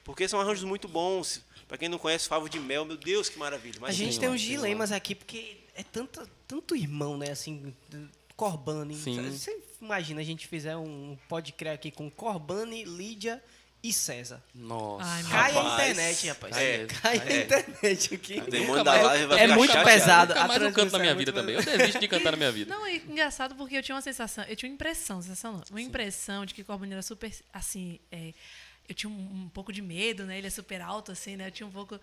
Porque 0.03 0.27
são 0.27 0.39
arranjos 0.39 0.63
muito 0.63 0.87
bons. 0.87 1.41
Pra 1.67 1.77
quem 1.77 1.87
não 1.87 1.99
conhece 1.99 2.27
Favo 2.27 2.49
de 2.49 2.59
Mel, 2.59 2.83
meu 2.83 2.97
Deus, 2.97 3.29
que 3.29 3.37
maravilha. 3.37 3.79
A 3.83 3.91
gente 3.91 4.15
sim, 4.15 4.19
tem 4.19 4.29
uns 4.29 4.41
sim, 4.41 4.47
dilemas 4.47 4.91
aqui, 4.91 5.13
porque 5.13 5.57
é 5.75 5.83
tanto, 5.83 6.27
tanto 6.47 6.75
irmão, 6.75 7.15
né? 7.15 7.29
Assim, 7.29 7.73
Corbani. 8.35 8.95
Sim. 8.95 9.29
Você 9.29 9.59
imagina 9.81 10.21
a 10.21 10.23
gente 10.23 10.47
fizer 10.47 10.75
um 10.77 11.17
criar 11.57 11.73
aqui 11.73 11.91
com 11.91 12.09
Corbani, 12.09 12.83
Lídia 12.83 13.41
e 13.81 13.93
César. 13.93 14.43
Nossa. 14.53 15.05
Ai, 15.05 15.23
Cai 15.23 15.51
a 15.51 15.61
Rapaz, 15.61 15.91
internet, 15.91 16.27
rapaz. 16.27 16.57
é, 16.57 16.85
Cai 16.85 17.17
a 17.19 17.25
é. 17.31 17.41
internet 17.43 18.15
aqui. 18.15 18.39
O 18.39 18.51
demônio 18.51 18.67
Nunca 18.77 18.83
da 18.83 18.91
mais- 18.91 19.03
live 19.05 19.25
vai 19.27 19.37
é 19.37 19.41
ficar 19.43 19.55
muito 19.55 19.71
chateado. 19.71 19.89
pesado. 19.99 20.29
Nunca 20.33 20.43
a 20.43 20.47
mais 20.49 20.61
eu 20.61 20.71
canto 20.73 20.91
na 20.91 20.99
minha 20.99 21.11
é 21.11 21.15
vida 21.15 21.31
também. 21.31 21.55
Eu 21.55 21.63
desisto 21.63 21.99
de 21.99 22.07
cantar 22.09 22.31
na 22.31 22.37
minha 22.37 22.51
vida. 22.51 22.75
Não, 22.75 22.85
é 22.85 22.95
engraçado 22.95 23.55
porque 23.55 23.75
eu 23.77 23.81
tinha 23.83 23.95
uma 23.95 24.01
sensação, 24.01 24.43
eu 24.45 24.55
tinha 24.55 24.69
uma 24.69 24.75
impressão, 24.75 25.21
sensação 25.21 25.53
não, 25.53 25.63
uma 25.69 25.81
impressão 25.81 26.45
de 26.45 26.53
que 26.53 26.61
Corbani 26.63 26.91
era 26.91 27.01
super, 27.01 27.31
assim, 27.53 27.99
é, 28.11 28.33
eu 28.87 28.93
tinha 28.93 29.09
um, 29.09 29.45
um 29.45 29.49
pouco 29.53 29.71
de 29.71 29.81
medo, 29.81 30.25
né? 30.25 30.37
Ele 30.37 30.47
é 30.47 30.49
super 30.49 30.81
alto, 30.81 31.13
assim, 31.13 31.37
né? 31.37 31.47
Eu 31.47 31.51
tinha 31.51 31.67
um 31.67 31.71
pouco... 31.71 31.97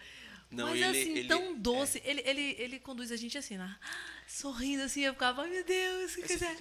Não, 0.51 0.68
mas 0.68 0.77
ele- 0.77 0.85
assim, 0.85 1.11
ele- 1.18 1.29
tão 1.29 1.59
doce. 1.59 2.01
Ele, 2.07 2.22
ele, 2.24 2.57
ele 2.59 2.79
conduz 2.79 3.12
a 3.12 3.16
gente 3.16 3.37
assim, 3.37 3.59
né? 3.59 3.77
Sorrindo 4.27 4.83
assim, 4.85 5.03
eu 5.03 5.12
ficava, 5.12 5.43
ai 5.43 5.51
meu 5.51 5.64
Deus, 5.64 6.14
que 6.16 6.22
coisa... 6.22 6.57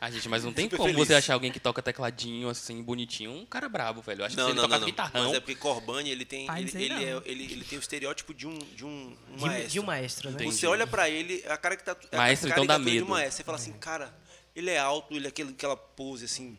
Ah, 0.00 0.10
gente, 0.10 0.28
mas 0.28 0.42
não 0.42 0.52
tem 0.52 0.64
Super 0.66 0.78
como 0.78 0.90
feliz. 0.90 1.06
você 1.06 1.14
achar 1.14 1.34
alguém 1.34 1.52
que 1.52 1.60
toca 1.60 1.80
tecladinho, 1.80 2.48
assim, 2.48 2.82
bonitinho, 2.82 3.30
um 3.32 3.46
cara 3.46 3.68
brabo, 3.68 4.02
velho. 4.02 4.22
Eu 4.22 4.26
acho 4.26 4.34
que 4.34 4.40
Não, 4.40 4.48
se 4.48 4.52
ele 4.52 4.60
não, 4.60 4.62
não, 4.62 4.68
tocasse 4.68 4.80
não. 4.80 4.86
guitarrão... 4.86 5.24
Mas 5.26 5.34
é 5.34 5.40
porque 5.40 5.54
Corbani, 5.54 6.10
ele 6.10 6.24
tem, 6.24 6.48
ele, 6.58 6.84
ele, 6.84 7.04
é, 7.04 7.22
ele, 7.24 7.44
ele 7.52 7.64
tem 7.64 7.78
o 7.78 7.80
estereótipo 7.80 8.34
de 8.34 8.46
um, 8.46 8.58
de 8.58 8.84
um, 8.84 9.16
um 9.30 9.36
De, 9.36 9.44
maestro. 9.44 9.70
de 9.70 9.80
um 9.80 9.84
maestro, 9.84 10.28
né? 10.30 10.34
Entendi. 10.34 10.54
Você 10.56 10.66
olha 10.66 10.86
pra 10.86 11.08
ele, 11.08 11.44
a 11.48 11.56
caricatura, 11.56 12.08
a 12.12 12.16
Maestro, 12.16 12.48
então 12.50 12.66
dá 12.66 12.74
caricatura 12.74 12.90
de 12.96 13.02
um 13.02 13.06
medo. 13.06 13.10
maestro. 13.10 13.36
Você 13.36 13.44
fala 13.44 13.58
assim, 13.58 13.72
cara, 13.74 14.12
ele 14.56 14.70
é 14.70 14.78
alto, 14.78 15.14
ele 15.14 15.26
é 15.26 15.28
aquele, 15.28 15.50
aquela 15.50 15.76
pose 15.76 16.24
assim, 16.24 16.58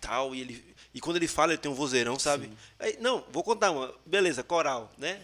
tal, 0.00 0.34
e 0.34 0.40
ele 0.40 0.72
e 0.94 1.00
quando 1.00 1.16
ele 1.16 1.26
fala, 1.26 1.52
ele 1.52 1.58
tem 1.58 1.70
um 1.70 1.74
vozeirão, 1.74 2.18
sabe? 2.18 2.50
Aí, 2.78 2.96
não, 3.00 3.24
vou 3.32 3.42
contar 3.42 3.70
uma. 3.70 3.94
Beleza, 4.04 4.42
coral, 4.42 4.92
né? 4.98 5.22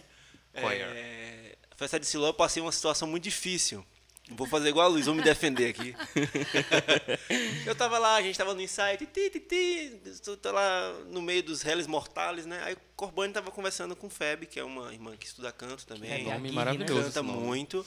Choir. 0.59 0.81
É, 0.81 1.55
festa 1.77 1.99
de 1.99 2.05
Siló, 2.07 2.27
eu 2.27 2.33
passei 2.33 2.61
uma 2.61 2.71
situação 2.71 3.07
muito 3.07 3.23
difícil. 3.23 3.85
Vou 4.31 4.47
fazer 4.47 4.69
igual 4.69 4.85
a 4.85 4.89
Luiz, 4.89 5.05
vou 5.07 5.15
me 5.15 5.23
defender 5.23 5.69
aqui. 5.69 5.95
eu 7.65 7.75
tava 7.75 7.97
lá, 7.97 8.15
a 8.15 8.21
gente 8.21 8.37
tava 8.37 8.53
no 8.53 8.61
ensaio, 8.61 8.97
titi, 8.97 9.29
titi, 9.29 9.99
tô, 10.23 10.37
tô 10.37 10.51
lá 10.51 10.93
no 11.07 11.21
meio 11.21 11.41
dos 11.43 11.61
réis 11.61 11.87
mortais, 11.87 12.45
né? 12.45 12.61
Aí 12.63 12.73
o 12.73 12.77
Corbani 12.95 13.33
tava 13.33 13.49
conversando 13.51 13.95
com 13.95 14.09
Feb, 14.09 14.45
que 14.45 14.59
é 14.59 14.63
uma 14.63 14.93
irmã 14.93 15.15
que 15.17 15.25
estuda 15.25 15.51
canto 15.51 15.85
também. 15.85 16.09
Feb 16.09 16.23
Nome 16.23 16.35
Aguirre, 16.35 16.49
né? 16.49 16.55
maravilhoso. 16.55 17.03
Canta 17.05 17.23
nome. 17.23 17.39
muito. 17.45 17.85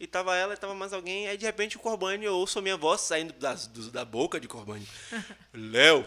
E 0.00 0.06
tava 0.08 0.36
ela 0.36 0.54
e 0.54 0.56
tava 0.56 0.74
mais 0.74 0.92
alguém. 0.92 1.28
Aí 1.28 1.36
de 1.36 1.44
repente 1.46 1.76
o 1.76 1.80
Corbani, 1.80 2.24
eu 2.24 2.34
ouço 2.34 2.58
a 2.58 2.62
minha 2.62 2.76
voz 2.76 3.00
saindo 3.00 3.32
das, 3.34 3.68
do- 3.68 3.90
da 3.92 4.04
boca 4.04 4.40
de 4.40 4.48
Corbani. 4.48 4.86
Léo! 5.54 6.04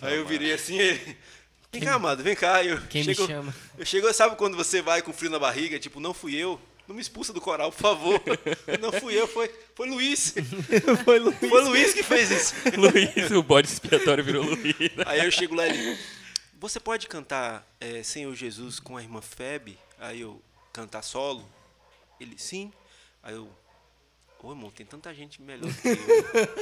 Aí 0.00 0.16
eu 0.16 0.26
virei 0.26 0.52
assim, 0.52 0.78
ele. 0.78 1.16
Vem 1.72 1.82
cá, 1.82 1.94
amado, 1.94 2.22
vem 2.22 2.36
cá. 2.36 2.62
Eu 2.64 2.80
Quem 2.82 3.02
me 3.04 3.14
chego, 3.14 3.26
chama? 3.26 3.54
Eu 3.76 3.84
chego, 3.84 4.12
sabe 4.14 4.36
quando 4.36 4.56
você 4.56 4.80
vai 4.80 5.02
com 5.02 5.12
frio 5.12 5.30
na 5.30 5.40
barriga? 5.40 5.78
Tipo, 5.80 5.98
não 5.98 6.14
fui 6.14 6.36
eu. 6.36 6.60
Não 6.86 6.94
me 6.94 7.00
expulsa 7.00 7.32
do 7.32 7.40
coral, 7.40 7.72
por 7.72 7.80
favor. 7.80 8.20
Não 8.80 8.92
fui 8.92 9.18
eu, 9.18 9.26
foi, 9.26 9.50
foi 9.74 9.88
Luiz. 9.88 10.34
Foi 11.04 11.18
Luiz. 11.18 11.38
Foi 11.38 11.62
Luiz 11.62 11.94
que 11.94 12.02
fez 12.02 12.30
isso. 12.30 12.54
Luiz, 12.76 13.30
o 13.30 13.42
bode 13.42 13.68
expiatório 13.68 14.22
virou 14.22 14.44
Luiz. 14.44 14.74
Aí 15.06 15.24
eu 15.24 15.30
chego 15.30 15.54
lá 15.54 15.66
e 15.66 15.70
ele, 15.70 15.98
você 16.60 16.78
pode 16.78 17.06
cantar 17.08 17.66
é, 17.80 18.02
Senhor 18.02 18.34
Jesus 18.34 18.78
com 18.78 18.96
a 18.96 19.02
irmã 19.02 19.20
Feb? 19.22 19.78
Aí 19.98 20.20
eu, 20.20 20.40
cantar 20.72 21.02
solo? 21.02 21.48
Ele, 22.20 22.34
sim. 22.38 22.70
Aí 23.22 23.34
eu, 23.34 23.48
ô 24.42 24.50
irmão, 24.50 24.70
tem 24.70 24.84
tanta 24.84 25.12
gente 25.14 25.40
melhor 25.40 25.72
que 25.72 25.88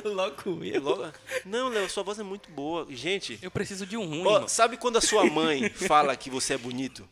eu. 0.07 0.15
Logo 0.15 0.65
eu. 0.65 0.83
logo, 0.83 1.13
não, 1.45 1.69
Léo, 1.69 1.91
sua 1.91 2.05
voz 2.05 2.19
é 2.19 2.23
muito 2.23 2.49
boa. 2.51 2.87
Gente, 2.91 3.39
Eu 3.43 3.51
preciso 3.51 3.85
de 3.85 3.97
um 3.97 4.07
ruim, 4.07 4.27
ó, 4.27 4.47
sabe 4.47 4.77
quando 4.77 4.99
a 4.99 5.01
sua 5.01 5.25
mãe 5.25 5.69
fala 5.69 6.17
que 6.17 6.31
você 6.31 6.55
é 6.55 6.59
bonito? 6.59 7.09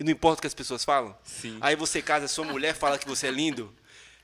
E 0.00 0.04
não 0.04 0.10
importa 0.10 0.38
o 0.38 0.42
que 0.42 0.46
as 0.46 0.54
pessoas 0.54 0.84
falam? 0.84 1.16
Sim. 1.24 1.58
Aí 1.60 1.76
você 1.76 2.00
casa, 2.02 2.26
sua 2.28 2.44
mulher 2.44 2.74
fala 2.74 2.98
que 2.98 3.06
você 3.06 3.26
é 3.28 3.30
lindo? 3.30 3.72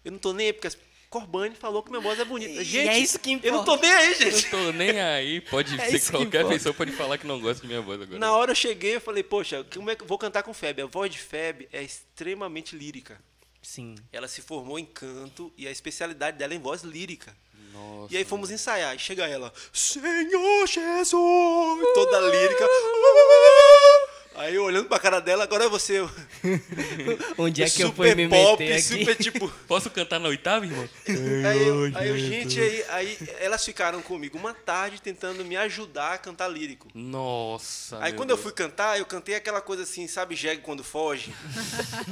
Eu 0.04 0.12
não 0.12 0.18
tô 0.18 0.32
nem 0.32 0.46
aí, 0.48 0.52
porque 0.52 0.66
as... 0.68 0.78
Corbani 1.10 1.54
falou 1.54 1.82
que 1.82 1.88
minha 1.90 2.02
voz 2.02 2.20
é 2.20 2.24
bonita. 2.24 2.60
E 2.60 2.64
Gente, 2.64 2.88
é 2.90 2.98
isso 2.98 3.18
que 3.18 3.40
eu 3.42 3.52
não 3.52 3.64
tô 3.64 3.76
importa. 3.76 3.86
nem 3.86 3.94
aí, 3.96 4.08
Eu 4.12 4.30
gente. 4.30 4.50
tô 4.50 4.72
nem 4.72 5.00
aí, 5.00 5.40
pode 5.40 5.74
É 5.80 5.98
ser 5.98 6.10
qualquer 6.12 6.40
importa. 6.40 6.48
pessoa 6.58 6.74
pode 6.74 6.92
falar 6.92 7.16
que 7.16 7.26
não 7.26 7.40
gosta 7.40 7.62
de 7.62 7.66
minha 7.66 7.80
voz 7.80 8.02
agora. 8.02 8.18
Na 8.18 8.30
hora 8.32 8.50
eu 8.50 8.54
cheguei, 8.54 8.96
eu 8.96 9.00
falei, 9.00 9.22
poxa, 9.22 9.64
como 9.72 9.88
é 9.88 9.96
que 9.96 10.02
eu 10.02 10.06
vou 10.06 10.18
cantar 10.18 10.42
com 10.42 10.52
Feb? 10.52 10.82
A 10.82 10.86
voz 10.86 11.10
de 11.10 11.18
Feb 11.18 11.66
é 11.72 11.82
extremamente 11.82 12.76
lírica. 12.76 13.18
Sim. 13.62 13.94
Ela 14.12 14.28
se 14.28 14.42
formou 14.42 14.78
em 14.78 14.84
canto 14.84 15.50
e 15.56 15.66
a 15.66 15.70
especialidade 15.70 16.36
dela 16.36 16.52
é 16.52 16.56
em 16.56 16.60
voz 16.60 16.82
lírica. 16.82 17.34
Nossa. 17.72 18.12
E 18.12 18.16
aí 18.18 18.24
fomos 18.26 18.50
ensaiar, 18.50 18.94
e 18.94 18.98
chega 18.98 19.26
ela, 19.26 19.50
Senhor 19.72 20.66
Jesus, 20.66 21.88
toda 21.94 22.20
lírica. 22.20 22.66
Aí 24.38 24.54
eu 24.54 24.64
olhando 24.64 24.88
pra 24.88 24.98
cara 24.98 25.20
dela, 25.20 25.44
agora 25.44 25.64
é 25.64 25.68
você. 25.68 26.00
Onde 27.36 27.62
é 27.62 27.68
que 27.68 27.82
eu 27.82 27.88
super 27.88 28.14
fui 28.14 28.14
me 28.14 28.28
pop, 28.28 28.62
meter 28.62 28.74
aqui? 28.74 28.82
super 28.82 29.16
tipo. 29.16 29.48
Posso 29.66 29.90
cantar 29.90 30.20
na 30.20 30.28
oitava, 30.28 30.64
irmão? 30.64 30.88
Aí, 31.06 31.66
eu, 31.66 31.92
aí 31.94 32.08
eu, 32.08 32.18
gente, 32.18 32.60
aí, 32.60 32.84
aí 32.88 33.18
elas 33.40 33.64
ficaram 33.64 34.00
comigo 34.00 34.38
uma 34.38 34.54
tarde 34.54 35.00
tentando 35.00 35.44
me 35.44 35.56
ajudar 35.56 36.14
a 36.14 36.18
cantar 36.18 36.48
lírico. 36.48 36.88
Nossa. 36.94 37.98
Aí 38.00 38.12
quando 38.12 38.28
Deus. 38.28 38.38
eu 38.38 38.42
fui 38.42 38.52
cantar, 38.52 38.98
eu 38.98 39.06
cantei 39.06 39.34
aquela 39.34 39.60
coisa 39.60 39.82
assim, 39.82 40.06
sabe, 40.06 40.34
jegue 40.34 40.62
quando 40.62 40.84
foge? 40.84 41.32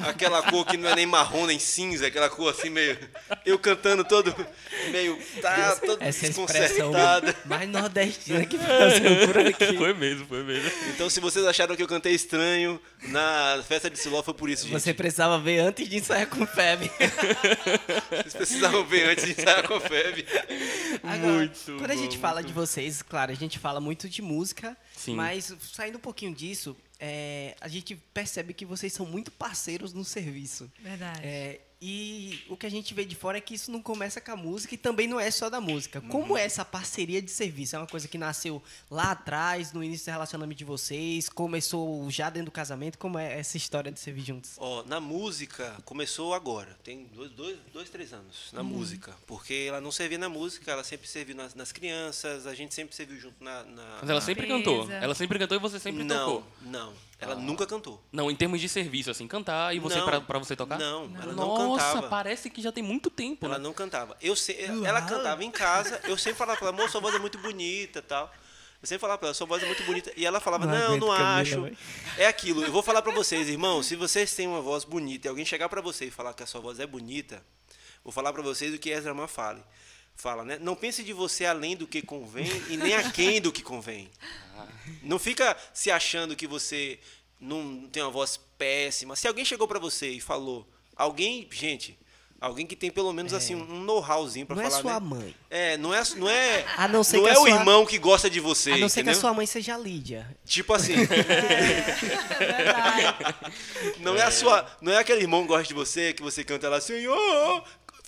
aquela 0.06 0.42
cor 0.42 0.66
que 0.66 0.76
não 0.76 0.88
é 0.88 0.94
nem 0.96 1.06
marrom 1.06 1.46
nem 1.46 1.58
cinza, 1.58 2.06
aquela 2.06 2.28
cor 2.28 2.50
assim 2.52 2.70
meio. 2.70 2.98
Eu 3.44 3.58
cantando 3.58 4.04
todo 4.04 4.34
meio. 4.90 5.16
Tá, 5.40 5.76
todo 5.76 6.02
Essa 6.02 6.26
expressão 6.26 6.46
desconcertado. 6.46 7.34
mais 7.44 7.68
nordestina 7.68 8.44
que 8.44 8.58
passou 8.58 9.26
por 9.26 9.38
aqui. 9.38 9.76
Foi 9.76 9.94
mesmo, 9.94 10.26
foi 10.26 10.42
mesmo. 10.42 10.70
Então, 10.94 11.08
se 11.08 11.20
vocês 11.20 11.44
acharam 11.46 11.76
que 11.76 11.82
eu 11.82 11.88
cantei 11.88 12.15
estranho 12.16 12.80
na 13.08 13.62
festa 13.66 13.88
de 13.88 13.98
Siló, 13.98 14.22
foi 14.22 14.34
por 14.34 14.50
isso, 14.50 14.64
gente. 14.64 14.72
Você 14.72 14.92
precisava 14.92 15.38
ver 15.38 15.60
antes 15.60 15.88
de 15.88 15.96
ensaiar 15.96 16.26
com 16.26 16.46
Feb. 16.46 16.90
Vocês 18.10 18.34
precisavam 18.34 18.84
ver 18.84 19.10
antes 19.10 19.24
de 19.24 19.30
ensaiar 19.32 19.66
com 19.66 19.74
a 19.74 19.80
Feb. 19.80 20.26
Agora, 21.02 21.32
Muito 21.32 21.64
quando 21.64 21.90
a 21.90 21.94
bom, 21.94 22.02
gente 22.02 22.18
fala 22.18 22.42
de 22.42 22.52
vocês, 22.52 23.02
claro, 23.02 23.30
a 23.30 23.34
gente 23.34 23.58
fala 23.58 23.80
muito 23.80 24.08
de 24.08 24.22
música, 24.22 24.76
Sim. 24.96 25.14
mas 25.14 25.54
saindo 25.72 25.98
um 25.98 26.00
pouquinho 26.00 26.34
disso, 26.34 26.76
é, 26.98 27.54
a 27.60 27.68
gente 27.68 27.94
percebe 28.12 28.54
que 28.54 28.64
vocês 28.64 28.92
são 28.92 29.06
muito 29.06 29.30
parceiros 29.30 29.92
no 29.92 30.04
serviço. 30.04 30.70
Verdade. 30.82 31.20
É, 31.22 31.60
e 31.88 32.42
o 32.48 32.56
que 32.56 32.66
a 32.66 32.68
gente 32.68 32.92
vê 32.92 33.04
de 33.04 33.14
fora 33.14 33.38
é 33.38 33.40
que 33.40 33.54
isso 33.54 33.70
não 33.70 33.80
começa 33.80 34.20
com 34.20 34.32
a 34.32 34.36
música 34.36 34.74
e 34.74 34.78
também 34.78 35.06
não 35.06 35.20
é 35.20 35.30
só 35.30 35.48
da 35.48 35.60
música. 35.60 36.00
Como 36.00 36.36
é 36.36 36.42
essa 36.44 36.64
parceria 36.64 37.22
de 37.22 37.30
serviço? 37.30 37.76
É 37.76 37.78
uma 37.78 37.86
coisa 37.86 38.08
que 38.08 38.18
nasceu 38.18 38.60
lá 38.90 39.12
atrás, 39.12 39.72
no 39.72 39.84
início 39.84 40.06
do 40.06 40.10
relacionamento 40.12 40.58
de 40.58 40.64
vocês? 40.64 41.28
Começou 41.28 42.10
já 42.10 42.28
dentro 42.28 42.46
do 42.46 42.50
casamento? 42.50 42.98
Como 42.98 43.16
é 43.18 43.38
essa 43.38 43.56
história 43.56 43.92
de 43.92 44.00
servir 44.00 44.24
juntos? 44.24 44.54
Ó, 44.58 44.82
na 44.84 44.98
música, 44.98 45.76
começou 45.84 46.34
agora. 46.34 46.76
Tem 46.82 47.04
dois, 47.14 47.30
dois, 47.30 47.56
dois 47.72 47.88
três 47.88 48.12
anos 48.12 48.50
na 48.52 48.64
música. 48.64 49.14
Porque 49.24 49.66
ela 49.68 49.80
não 49.80 49.92
servia 49.92 50.18
na 50.18 50.28
música, 50.28 50.72
ela 50.72 50.82
sempre 50.82 51.06
serviu 51.06 51.36
nas, 51.36 51.54
nas 51.54 51.70
crianças, 51.70 52.48
a 52.48 52.54
gente 52.54 52.74
sempre 52.74 52.96
serviu 52.96 53.20
junto 53.20 53.44
na. 53.44 53.62
na- 53.62 53.98
Mas 54.00 54.10
ela 54.10 54.20
na- 54.20 54.26
sempre 54.26 54.46
Beleza. 54.46 54.64
cantou. 54.64 54.90
Ela 54.90 55.14
sempre 55.14 55.38
cantou 55.38 55.56
e 55.56 55.60
você 55.60 55.78
sempre 55.78 56.02
não, 56.02 56.26
tocou. 56.26 56.52
não. 56.62 56.92
Ela 57.18 57.34
nunca 57.34 57.66
cantou. 57.66 58.02
Não, 58.12 58.30
em 58.30 58.36
termos 58.36 58.60
de 58.60 58.68
serviço, 58.68 59.10
assim, 59.10 59.26
cantar 59.26 59.74
e 59.74 59.78
você 59.78 60.00
pra 60.02 60.38
você 60.38 60.54
tocar? 60.54 60.78
Não, 60.78 61.04
ela 61.16 61.32
não 61.32 61.46
Nossa, 61.46 61.84
cantava. 61.94 62.08
parece 62.08 62.50
que 62.50 62.60
já 62.60 62.70
tem 62.70 62.82
muito 62.84 63.08
tempo, 63.08 63.46
Ela 63.46 63.56
né? 63.56 63.64
não 63.64 63.72
cantava. 63.72 64.16
Eu 64.20 64.36
se, 64.36 64.54
ela 64.84 65.00
cantava 65.02 65.42
em 65.42 65.50
casa, 65.50 65.98
eu 66.04 66.18
sempre 66.18 66.36
falava 66.38 66.58
pra 66.58 66.68
ela, 66.68 66.76
moça, 66.76 66.90
sua 66.90 67.00
voz 67.00 67.14
é 67.14 67.18
muito 67.18 67.38
bonita 67.38 68.00
e 68.00 68.02
tal. 68.02 68.30
Eu 68.82 68.86
sempre 68.86 69.00
falava 69.00 69.18
pra 69.18 69.28
ela, 69.28 69.34
sua 69.34 69.46
voz 69.46 69.62
é 69.62 69.66
muito 69.66 69.82
bonita. 69.84 70.12
E 70.14 70.26
ela 70.26 70.40
falava, 70.40 70.66
Não 70.66 70.90
não, 70.90 70.98
não 70.98 71.12
acho. 71.12 71.70
É 72.18 72.26
aquilo. 72.26 72.62
Eu 72.62 72.70
vou 72.70 72.82
falar 72.82 73.00
pra 73.00 73.12
vocês, 73.12 73.48
irmão, 73.48 73.82
se 73.82 73.96
vocês 73.96 74.34
têm 74.34 74.46
uma 74.46 74.60
voz 74.60 74.84
bonita 74.84 75.26
e 75.26 75.30
alguém 75.30 75.44
chegar 75.46 75.70
pra 75.70 75.80
você 75.80 76.04
e 76.04 76.10
falar 76.10 76.34
que 76.34 76.42
a 76.42 76.46
sua 76.46 76.60
voz 76.60 76.78
é 76.78 76.86
bonita, 76.86 77.42
vou 78.04 78.12
falar 78.12 78.30
pra 78.34 78.42
vocês 78.42 78.74
o 78.74 78.78
que 78.78 78.90
Ezra 78.90 79.14
Man 79.14 79.26
fale. 79.26 79.62
Fala, 80.16 80.44
né? 80.44 80.58
Não 80.60 80.74
pense 80.74 81.02
de 81.04 81.12
você 81.12 81.44
além 81.44 81.76
do 81.76 81.86
que 81.86 82.00
convém 82.02 82.50
e 82.70 82.76
nem 82.76 82.94
aquém 82.94 83.40
do 83.40 83.52
que 83.52 83.62
convém. 83.62 84.10
Não 85.02 85.18
fica 85.18 85.56
se 85.74 85.90
achando 85.90 86.34
que 86.34 86.46
você 86.46 86.98
não 87.38 87.86
tem 87.92 88.02
uma 88.02 88.10
voz 88.10 88.40
péssima. 88.56 89.14
Se 89.14 89.28
alguém 89.28 89.44
chegou 89.44 89.68
pra 89.68 89.78
você 89.78 90.08
e 90.10 90.20
falou, 90.20 90.66
alguém, 90.96 91.46
gente, 91.52 91.98
alguém 92.40 92.66
que 92.66 92.74
tem 92.74 92.90
pelo 92.90 93.12
menos 93.12 93.34
assim 93.34 93.54
um 93.54 93.80
know-howzinho 93.84 94.46
pra 94.46 94.56
Não 94.56 94.62
é 94.62 94.70
falar, 94.70 94.80
sua 94.82 94.94
né? 94.94 95.06
mãe. 95.06 95.34
É, 95.50 95.76
não 95.76 95.92
é, 95.92 96.02
não 96.16 96.28
é, 96.30 96.64
A 96.78 96.88
não 96.88 97.04
ser 97.04 97.18
não 97.18 97.28
é 97.28 97.38
o 97.38 97.46
irmão 97.46 97.84
que 97.84 97.98
gosta 97.98 98.30
de 98.30 98.40
você, 98.40 98.72
A 98.72 98.78
não 98.78 98.88
ser 98.88 99.02
que 99.02 99.10
a 99.10 99.12
entendeu? 99.12 99.20
sua 99.20 99.34
mãe 99.34 99.44
seja 99.46 99.74
a 99.74 99.78
Lídia. 99.78 100.34
Tipo 100.46 100.72
assim, 100.72 100.94
Verdade. 102.38 103.36
não 104.00 104.16
é. 104.16 104.22
a 104.22 104.30
sua, 104.30 104.66
não 104.80 104.92
é 104.92 104.98
aquele 104.98 105.20
irmão 105.20 105.42
que 105.42 105.48
gosta 105.48 105.64
de 105.68 105.74
você, 105.74 106.12
que 106.12 106.22
você 106.22 106.42
canta 106.42 106.68
lá 106.68 106.76
assim, 106.78 107.06
oh, 107.06 107.62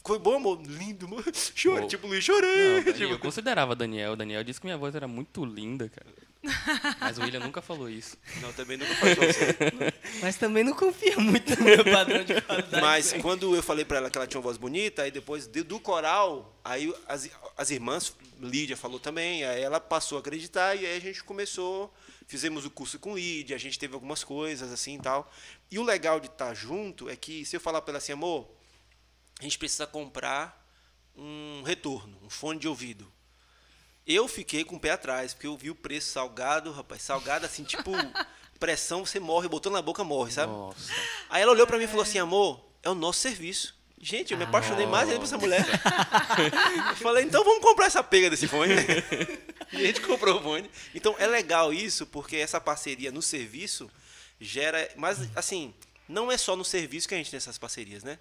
foi 0.05 0.19
bom, 0.19 0.37
amor, 0.37 0.61
lindo, 0.65 1.07
amor. 1.07 1.25
Chorei, 1.55 1.85
Oh. 1.85 1.89
tipo, 1.89 2.07
Luiz, 2.07 2.25
chorei. 2.25 2.81
Não, 2.85 2.85
tipo, 2.95 3.13
eu 3.13 3.19
considerava 3.19 3.75
Daniel. 3.75 4.17
Daniel 4.17 4.43
disse 4.45 4.61
que 4.61 4.67
minha 4.67 4.79
voz 4.79 4.95
era 4.95 5.07
muito 5.09 5.45
linda, 5.45 5.89
cara. 5.89 6.07
Mas 7.01 7.19
o 7.19 7.23
William 7.23 7.41
nunca 7.41 7.61
falou 7.61 7.91
isso. 7.91 8.17
não, 8.41 8.53
também 8.53 8.77
nunca 8.77 8.95
pra 8.95 9.15
você. 9.17 9.57
Mas 10.23 10.37
também 10.37 10.63
não 10.63 10.73
confia 10.73 11.17
muito 11.19 11.59
no 11.59 11.65
meu 11.65 11.85
padrão 11.85 12.25
de 12.25 12.41
qualidade. 12.41 12.81
Mas 12.81 13.13
quando 13.15 13.55
eu 13.57 13.63
falei 13.63 13.85
pra 13.85 13.99
ela 13.99 14.09
que 14.09 14.17
ela 14.17 14.27
tinha 14.27 14.39
uma 14.39 14.45
voz 14.45 14.57
bonita, 14.57 15.03
aí 15.03 15.11
depois 15.11 15.47
de- 15.49 15.65
do 15.65 15.81
coral, 15.81 16.57
aí 16.65 16.95
as, 17.09 17.29
as 17.57 17.71
irmãs, 17.71 18.15
Lídia 18.41 18.77
falou 18.77 19.01
também, 19.01 19.45
aí 19.45 19.61
ela 19.63 19.81
passou 19.81 20.17
a 20.17 20.21
acreditar 20.21 20.77
e 20.77 20.87
aí 20.87 20.97
a 20.97 21.01
gente 21.01 21.25
começou, 21.25 21.93
fizemos 22.29 22.65
o 22.65 22.71
curso 22.71 23.01
com 23.01 23.17
Lídia, 23.17 23.57
a 23.57 23.59
gente 23.59 23.77
teve 23.79 23.95
algumas 23.95 24.23
coisas 24.23 24.73
assim 24.73 24.95
e 24.95 25.01
tal. 25.01 25.31
E 25.73 25.79
o 25.79 25.83
legal 25.83 26.21
de 26.21 26.29
estar 26.29 26.55
junto 26.55 27.11
é 27.11 27.17
que 27.17 27.45
se 27.45 27.57
eu 27.57 27.61
falar 27.61 27.83
pra 27.83 27.91
ela 27.93 27.99
assim, 27.99 28.13
amor, 28.13 28.49
a 29.41 29.43
gente 29.43 29.59
precisa 29.59 29.86
comprar 29.86 30.66
um 31.16 31.62
retorno, 31.62 32.16
um 32.22 32.30
fone 32.30 32.59
de 32.59 32.68
ouvido. 32.68 33.11
Eu 34.07 34.26
fiquei 34.26 34.64
com 34.64 34.76
o 34.76 34.80
pé 34.80 34.93
atrás, 34.93 35.34
porque 35.34 35.47
eu 35.47 35.57
vi 35.57 35.70
o 35.70 35.74
preço 35.74 36.11
salgado, 36.12 36.72
rapaz, 36.72 37.03
salgado 37.03 37.45
assim, 37.45 37.62
tipo, 37.62 37.91
pressão, 38.59 39.05
você 39.05 39.20
morre, 39.20 39.49
botando 39.49 39.74
na 39.74 39.82
boca 39.82 40.03
morre, 40.03 40.32
sabe? 40.32 40.53
Nossa. 40.53 40.93
Aí 41.28 41.43
ela 41.43 41.53
olhou 41.53 41.66
pra 41.66 41.76
mim 41.76 41.84
e 41.84 41.89
falou 41.89 42.03
assim, 42.03 42.18
amor, 42.18 42.64
é 42.82 42.89
o 42.89 42.95
nosso 42.95 43.20
serviço. 43.20 43.76
Gente, 44.01 44.32
eu 44.32 44.39
me 44.39 44.45
apaixonei 44.45 44.86
mais 44.86 45.09
ainda 45.09 45.18
por 45.18 45.24
essa 45.26 45.39
mulher. 45.39 45.66
eu 46.91 46.97
falei, 46.97 47.24
então 47.24 47.45
vamos 47.45 47.62
comprar 47.62 47.86
essa 47.86 48.03
pega 48.03 48.30
desse 48.30 48.47
fone. 48.47 48.72
e 49.72 49.76
a 49.76 49.86
gente 49.86 50.01
comprou 50.01 50.39
o 50.39 50.43
fone. 50.43 50.70
Então 50.95 51.16
é 51.18 51.26
legal 51.26 51.72
isso, 51.74 52.07
porque 52.07 52.36
essa 52.36 52.61
parceria 52.61 53.11
no 53.11 53.20
serviço 53.20 53.91
gera. 54.41 54.89
Mas, 54.97 55.28
assim, 55.36 55.74
não 56.09 56.30
é 56.30 56.39
só 56.39 56.55
no 56.55 56.64
serviço 56.64 57.09
que 57.09 57.14
a 57.14 57.18
gente 57.18 57.30
tem 57.30 57.39
essas 57.39 57.59
parcerias, 57.59 58.05
né? 58.05 58.20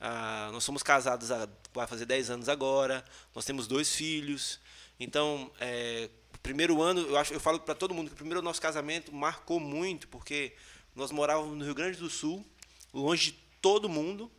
Ah, 0.00 0.48
nós 0.52 0.64
somos 0.64 0.82
casados 0.82 1.30
há 1.30 1.46
vai 1.72 1.86
fazer 1.86 2.04
10 2.04 2.30
anos 2.30 2.48
agora, 2.48 3.04
nós 3.34 3.44
temos 3.44 3.66
dois 3.66 3.94
filhos. 3.94 4.58
Então, 4.98 5.50
é, 5.60 6.08
primeiro 6.42 6.82
ano, 6.82 7.00
eu 7.02 7.16
acho, 7.16 7.32
eu 7.32 7.40
falo 7.40 7.60
para 7.60 7.74
todo 7.74 7.94
mundo 7.94 8.08
que 8.08 8.14
o 8.14 8.16
primeiro 8.16 8.42
nosso 8.42 8.60
casamento 8.60 9.14
marcou 9.14 9.60
muito, 9.60 10.08
porque 10.08 10.52
nós 10.94 11.10
morávamos 11.10 11.56
no 11.56 11.64
Rio 11.64 11.74
Grande 11.74 11.98
do 11.98 12.10
Sul, 12.10 12.44
longe 12.92 13.32
de 13.32 13.38
todo 13.60 13.88
mundo. 13.88 14.30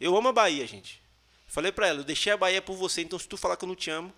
Eu 0.00 0.16
amo 0.16 0.28
a 0.28 0.32
Bahia, 0.32 0.66
gente. 0.66 1.02
Falei 1.46 1.72
para 1.72 1.88
ela, 1.88 2.00
eu 2.00 2.04
deixei 2.04 2.32
a 2.32 2.36
Bahia 2.36 2.60
por 2.60 2.76
você, 2.76 3.02
então 3.02 3.18
se 3.18 3.26
tu 3.26 3.36
falar 3.36 3.56
que 3.56 3.64
eu 3.64 3.68
não 3.68 3.76
te 3.76 3.90
amo. 3.90 4.12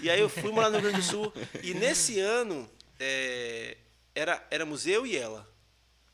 E 0.00 0.10
aí 0.10 0.20
eu 0.20 0.28
fui 0.28 0.50
morar 0.50 0.68
no 0.68 0.78
Rio 0.78 0.90
Grande 0.90 1.06
do 1.06 1.10
Sul. 1.10 1.32
E 1.62 1.72
nesse 1.72 2.18
ano, 2.18 2.68
é, 2.98 3.76
era, 4.14 4.46
éramos 4.50 4.86
eu 4.86 5.06
e 5.06 5.16
ela. 5.16 5.48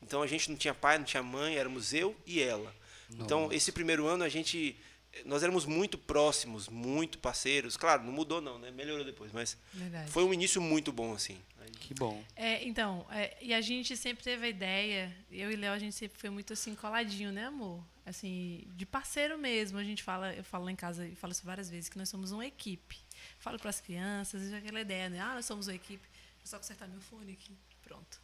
Então 0.01 0.21
a 0.21 0.27
gente 0.27 0.49
não 0.49 0.57
tinha 0.57 0.73
pai, 0.73 0.97
não 0.97 1.05
tinha 1.05 1.23
mãe, 1.23 1.57
éramos 1.57 1.93
eu 1.93 2.15
e 2.25 2.41
ela. 2.41 2.73
Então 3.11 3.51
esse 3.51 3.71
primeiro 3.71 4.07
ano 4.07 4.23
a 4.23 4.29
gente 4.29 4.77
nós 5.25 5.41
éramos 5.41 5.65
muito 5.65 5.97
próximos, 5.97 6.67
muito 6.67 7.17
parceiros. 7.17 7.75
Claro, 7.75 8.03
não 8.03 8.11
mudou 8.11 8.41
não, 8.41 8.59
né? 8.59 8.71
Melhorou 8.71 9.05
depois, 9.05 9.31
mas 9.31 9.57
Verdade. 9.73 10.11
foi 10.11 10.23
um 10.23 10.33
início 10.33 10.61
muito 10.61 10.91
bom 10.91 11.13
assim. 11.13 11.37
Que 11.79 11.93
bom. 11.93 12.23
É, 12.35 12.65
então, 12.65 13.05
é, 13.11 13.37
e 13.41 13.53
a 13.53 13.61
gente 13.61 13.95
sempre 13.97 14.23
teve 14.23 14.45
a 14.45 14.49
ideia, 14.49 15.15
eu 15.31 15.51
e 15.51 15.55
Léo, 15.55 15.73
a 15.73 15.79
gente 15.79 15.95
sempre 15.95 16.17
foi 16.17 16.29
muito 16.29 16.53
assim, 16.53 16.75
coladinho, 16.75 17.31
né, 17.31 17.45
amor? 17.45 17.83
Assim, 18.05 18.65
de 18.75 18.85
parceiro 18.85 19.37
mesmo. 19.37 19.77
A 19.77 19.83
gente 19.83 20.01
fala, 20.01 20.33
eu 20.33 20.43
falo 20.43 20.65
lá 20.65 20.71
em 20.71 20.75
casa 20.75 21.05
e 21.05 21.15
falo 21.15 21.31
isso 21.31 21.45
várias 21.45 21.69
vezes, 21.69 21.89
que 21.89 21.97
nós 21.97 22.09
somos 22.09 22.31
uma 22.31 22.45
equipe. 22.45 22.97
Falo 23.37 23.59
para 23.59 23.69
as 23.69 23.81
crianças, 23.81 24.53
aquela 24.53 24.79
ideia, 24.79 25.09
né? 25.09 25.19
Ah, 25.19 25.35
nós 25.35 25.45
somos 25.45 25.67
uma 25.67 25.75
equipe. 25.75 26.07
Vou 26.37 26.45
só 26.45 26.57
consertar 26.57 26.87
meu 26.87 27.01
fone 27.01 27.33
aqui. 27.33 27.51
Pronto. 27.83 28.21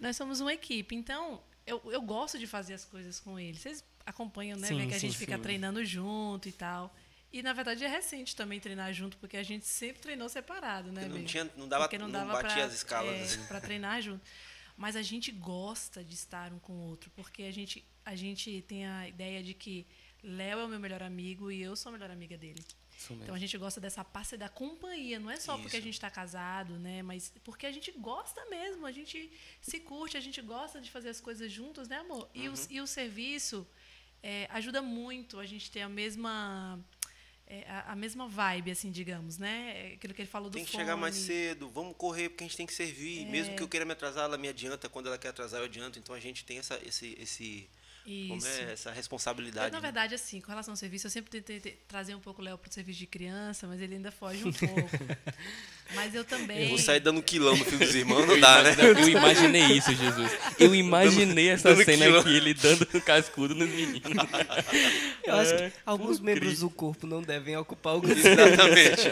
Nós 0.00 0.16
somos 0.16 0.40
uma 0.40 0.52
equipe. 0.52 0.94
Então, 0.94 1.42
eu, 1.66 1.80
eu 1.86 2.00
gosto 2.00 2.38
de 2.38 2.46
fazer 2.46 2.74
as 2.74 2.84
coisas 2.84 3.20
com 3.20 3.38
ele. 3.38 3.58
Vocês 3.58 3.84
acompanham, 4.06 4.58
né? 4.58 4.68
Sim, 4.68 4.88
que 4.88 4.94
a 4.94 4.98
sim, 5.00 5.06
gente 5.08 5.18
fica 5.18 5.36
sim. 5.36 5.42
treinando 5.42 5.84
junto 5.84 6.48
e 6.48 6.52
tal. 6.52 6.94
E, 7.32 7.42
na 7.42 7.52
verdade, 7.54 7.82
é 7.84 7.88
recente 7.88 8.36
também 8.36 8.60
treinar 8.60 8.92
junto, 8.92 9.16
porque 9.16 9.36
a 9.38 9.42
gente 9.42 9.66
sempre 9.66 10.02
treinou 10.02 10.28
separado, 10.28 10.92
né, 10.92 11.02
Porque 11.04 11.18
não 11.18 11.24
tinha- 11.24 11.50
não 11.56 11.66
dava- 11.68 11.84
Porque 11.84 11.98
não 11.98 12.10
dava 12.10 12.32
batia 12.34 12.56
pra, 12.56 12.64
as 12.66 12.74
escalas, 12.74 13.14
é, 13.14 13.22
assim. 13.22 13.46
para 13.46 13.60
treinar 13.72 14.02
junto. 14.02 14.22
Mas 14.76 14.96
a 14.96 15.02
gente 15.02 15.30
gosta 15.32 16.02
de 16.04 16.14
estar 16.14 16.52
um 16.52 16.58
com 16.58 16.72
o 16.72 16.80
outro, 16.88 17.10
porque 17.16 17.42
a 17.44 17.50
gente, 17.50 17.84
a 18.04 18.14
gente 18.14 18.62
tem 18.68 18.86
a 18.86 19.08
ideia 19.08 19.42
de 19.42 19.54
que 19.54 19.86
Léo 20.22 20.60
é 20.60 20.64
o 20.64 20.68
meu 20.68 20.78
melhor 20.80 21.02
amigo 21.02 21.50
e 21.50 21.62
eu 21.62 21.74
sou 21.74 21.90
a 21.90 21.92
melhor 21.92 22.10
amiga 22.10 22.36
dele. 22.36 22.62
Isso. 23.02 23.12
Então 23.22 23.34
a 23.34 23.38
gente 23.38 23.56
gosta 23.58 23.80
dessa 23.80 24.04
parte 24.04 24.36
da 24.36 24.48
companhia, 24.48 25.18
não 25.18 25.30
é 25.30 25.36
só 25.38 25.56
porque 25.58 25.76
a 25.76 25.78
Isso. 25.78 25.86
gente 25.86 25.94
está 25.94 26.10
casado, 26.10 26.74
né? 26.78 27.02
Mas 27.02 27.32
porque 27.44 27.66
a 27.66 27.72
gente 27.72 27.90
gosta 27.92 28.44
mesmo, 28.46 28.86
a 28.86 28.92
gente 28.92 29.30
se 29.60 29.80
curte, 29.80 30.16
a 30.16 30.20
gente 30.20 30.40
gosta 30.42 30.80
de 30.80 30.90
fazer 30.90 31.08
as 31.10 31.20
coisas 31.20 31.50
juntos, 31.50 31.88
né, 31.88 31.96
amor? 31.98 32.28
E, 32.34 32.48
Uhum. 32.48 32.54
o, 32.54 32.58
e 32.70 32.80
o 32.80 32.86
serviço 32.86 33.66
é, 34.22 34.46
ajuda 34.50 34.80
muito 34.80 35.38
a 35.40 35.46
gente 35.46 35.70
ter 35.70 35.80
a 35.82 35.88
mesma 35.88 36.78
é, 37.46 37.64
a, 37.68 37.92
a 37.92 37.96
mesma 37.96 38.26
vibe, 38.28 38.70
assim, 38.70 38.90
digamos, 38.90 39.36
né? 39.36 39.90
É 39.90 39.94
Aquilo 39.94 40.14
que 40.14 40.22
ele 40.22 40.28
falou 40.30 40.48
do 40.48 40.54
Tem 40.54 40.64
que 40.64 40.70
fone. 40.70 40.84
chegar 40.84 40.96
mais 40.96 41.14
cedo, 41.16 41.68
vamos 41.68 41.94
correr 41.96 42.28
porque 42.30 42.44
a 42.44 42.46
gente 42.46 42.56
tem 42.56 42.66
que 42.66 42.72
servir. 42.72 43.26
Mesmo 43.26 43.54
que 43.56 43.62
eu 43.62 43.68
queira 43.68 43.84
me 43.84 43.92
atrasar, 43.92 44.24
ela 44.24 44.38
me 44.38 44.48
adianta. 44.48 44.88
Quando 44.88 45.08
ela 45.08 45.18
quer 45.18 45.28
atrasar, 45.28 45.60
eu 45.60 45.66
adianto. 45.66 45.98
Então 45.98 46.14
a 46.14 46.20
gente 46.20 46.44
tem 46.44 46.58
essa, 46.58 46.78
esse, 46.86 47.14
esse, 47.20 47.68
como 48.04 48.36
Isso. 48.38 48.46
é, 48.48 48.72
essa 48.72 48.90
Eu, 48.90 48.94
responsabilidade. 48.94 49.70
na 49.72 49.78
né? 49.78 49.82
verdade, 49.82 50.14
assim, 50.14 50.40
com 50.40 50.48
relação 50.50 50.72
ao 50.72 50.76
serviço, 50.76 51.06
eu 51.06 51.10
sempre 51.10 51.30
tentei 51.30 51.60
te- 51.60 51.78
trazer 51.86 52.14
um 52.14 52.20
pouco 52.20 52.42
o 52.42 52.44
Léo 52.44 52.58
para 52.58 52.68
o 52.68 52.72
serviço 52.72 52.98
de 52.98 53.06
criança, 53.06 53.66
mas 53.66 53.80
ele 53.80 53.94
ainda 53.94 54.10
foge 54.10 54.44
um 54.44 54.52
pouco. 54.52 54.88
mas 55.94 56.14
eu 56.14 56.24
também. 56.24 56.62
Eu 56.64 56.68
vou 56.70 56.78
sair 56.78 57.00
dando 57.00 57.18
um 57.18 57.22
quilão 57.22 57.56
no 57.56 57.64
filho 57.64 57.78
dos 57.78 57.94
irmãos, 57.94 58.26
não 58.26 58.34
Eu 58.34 58.40
dá, 58.40 58.62
né? 58.62 58.74
Eu 58.78 59.08
imaginei 59.08 59.62
isso, 59.66 59.94
Jesus. 59.94 60.32
Eu 60.58 60.74
imaginei 60.74 61.50
essa 61.50 61.68
dando 61.74 61.84
cena 61.84 62.06
quilo. 62.06 62.18
aqui, 62.20 62.36
ele 62.36 62.54
dando 62.54 62.88
um 62.94 63.00
cascudo 63.00 63.54
nos 63.54 63.68
meninos. 63.68 64.02
Eu 65.24 65.36
acho 65.36 65.54
É, 65.54 65.70
que 65.70 65.76
alguns 65.86 66.18
membros 66.18 66.58
do 66.60 66.68
corpo 66.70 67.06
não 67.06 67.22
devem 67.22 67.56
ocupar 67.56 67.92
alguns 67.92 68.12
Exatamente. 68.18 69.02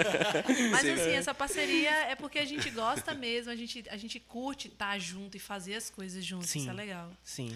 Mas 0.71 0.89
assim, 0.89 1.11
essa 1.13 1.33
parceria 1.35 1.91
é 2.09 2.15
porque 2.17 2.39
a 2.39 2.45
gente 2.45 2.69
gosta 2.71 3.15
mesmo, 3.15 3.53
a 3.53 3.57
gente, 3.57 3.85
a 3.89 3.97
gente 3.97 4.19
curte 4.19 4.69
estar 4.69 4.99
junto 4.99 5.37
e 5.37 5.41
fazer 5.41 5.75
as 5.77 5.89
coisas 5.91 6.25
juntos. 6.25 6.51
Sim. 6.51 6.61
Isso 6.61 6.71
é 6.71 6.73
legal. 6.73 7.13
Sim. 7.23 7.55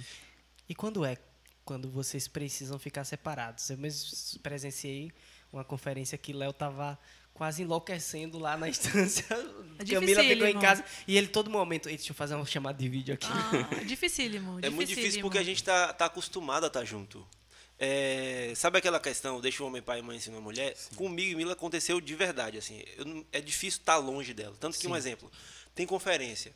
E 0.68 0.74
quando 0.74 1.04
é? 1.04 1.16
Quando 1.64 1.90
vocês 1.90 2.28
precisam 2.28 2.78
ficar 2.78 3.04
separados? 3.04 3.70
Eu 3.70 3.78
mesmo 3.78 4.38
presenciei 4.42 5.10
uma 5.52 5.64
conferência 5.64 6.18
que 6.18 6.32
Léo 6.32 6.52
tava 6.52 6.98
quase 7.32 7.62
enlouquecendo 7.62 8.38
lá 8.38 8.56
na 8.56 8.68
estância. 8.70 9.24
É 9.78 9.84
Camila 9.84 10.22
ficou 10.22 10.46
em 10.46 10.58
casa 10.60 10.84
e 11.08 11.16
ele 11.16 11.28
todo 11.28 11.50
momento. 11.50 11.88
"Ei, 11.88 11.96
Deixa 11.96 12.12
eu 12.12 12.14
fazer 12.14 12.34
uma 12.34 12.44
chamada 12.46 12.78
de 12.78 12.88
vídeo 12.88 13.14
aqui. 13.14 13.26
Ah, 13.30 13.84
dificílimo. 13.84 14.58
É 14.62 14.70
muito 14.70 14.88
difícil 14.88 15.22
porque 15.22 15.38
a 15.38 15.42
gente 15.42 15.62
tá, 15.64 15.92
tá 15.92 16.06
acostumado 16.06 16.64
a 16.64 16.66
estar 16.68 16.84
junto. 16.84 17.26
É, 17.76 18.52
sabe 18.54 18.78
aquela 18.78 19.00
questão, 19.00 19.40
deixa 19.40 19.62
o 19.62 19.66
homem 19.66 19.82
pai 19.82 19.98
e 19.98 20.02
mãe 20.02 20.16
ensinar 20.16 20.38
a 20.38 20.40
mulher? 20.40 20.76
Comigo 20.96 21.32
e 21.32 21.34
Mila 21.34 21.54
aconteceu 21.54 22.00
de 22.00 22.14
verdade. 22.14 22.56
assim. 22.58 22.82
Eu 22.96 23.26
é 23.32 23.40
difícil 23.40 23.80
estar 23.80 23.96
longe 23.96 24.32
dela. 24.32 24.56
Tanto 24.60 24.78
que, 24.78 24.86
um 24.86 24.94
exemplo, 24.94 25.30
tem 25.74 25.86
conferência. 25.86 26.54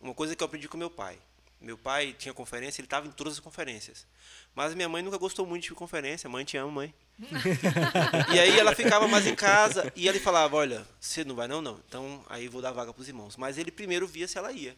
Uma 0.00 0.14
coisa 0.14 0.36
que 0.36 0.42
eu 0.42 0.46
aprendi 0.46 0.68
com 0.68 0.76
meu 0.76 0.90
pai. 0.90 1.18
Meu 1.64 1.78
pai 1.78 2.14
tinha 2.18 2.34
conferência, 2.34 2.80
ele 2.80 2.86
estava 2.86 3.06
em 3.06 3.10
todas 3.10 3.32
as 3.32 3.40
conferências. 3.40 4.06
Mas 4.54 4.74
minha 4.74 4.88
mãe 4.88 5.02
nunca 5.02 5.16
gostou 5.16 5.46
muito 5.46 5.64
de 5.64 5.74
conferência. 5.74 6.28
Mãe, 6.28 6.44
te 6.44 6.56
amo, 6.56 6.70
mãe. 6.70 6.94
e 8.34 8.38
aí 8.38 8.58
ela 8.58 8.74
ficava 8.74 9.08
mais 9.08 9.26
em 9.26 9.34
casa 9.34 9.90
e 9.96 10.06
ele 10.06 10.20
falava, 10.20 10.56
olha, 10.56 10.86
você 11.00 11.24
não 11.24 11.34
vai 11.34 11.48
não, 11.48 11.62
não. 11.62 11.80
Então 11.88 12.22
aí 12.28 12.48
vou 12.48 12.60
dar 12.60 12.72
vaga 12.72 12.92
para 12.92 13.00
os 13.00 13.08
irmãos. 13.08 13.36
Mas 13.36 13.56
ele 13.56 13.70
primeiro 13.70 14.06
via 14.06 14.28
se 14.28 14.36
ela 14.36 14.52
ia. 14.52 14.76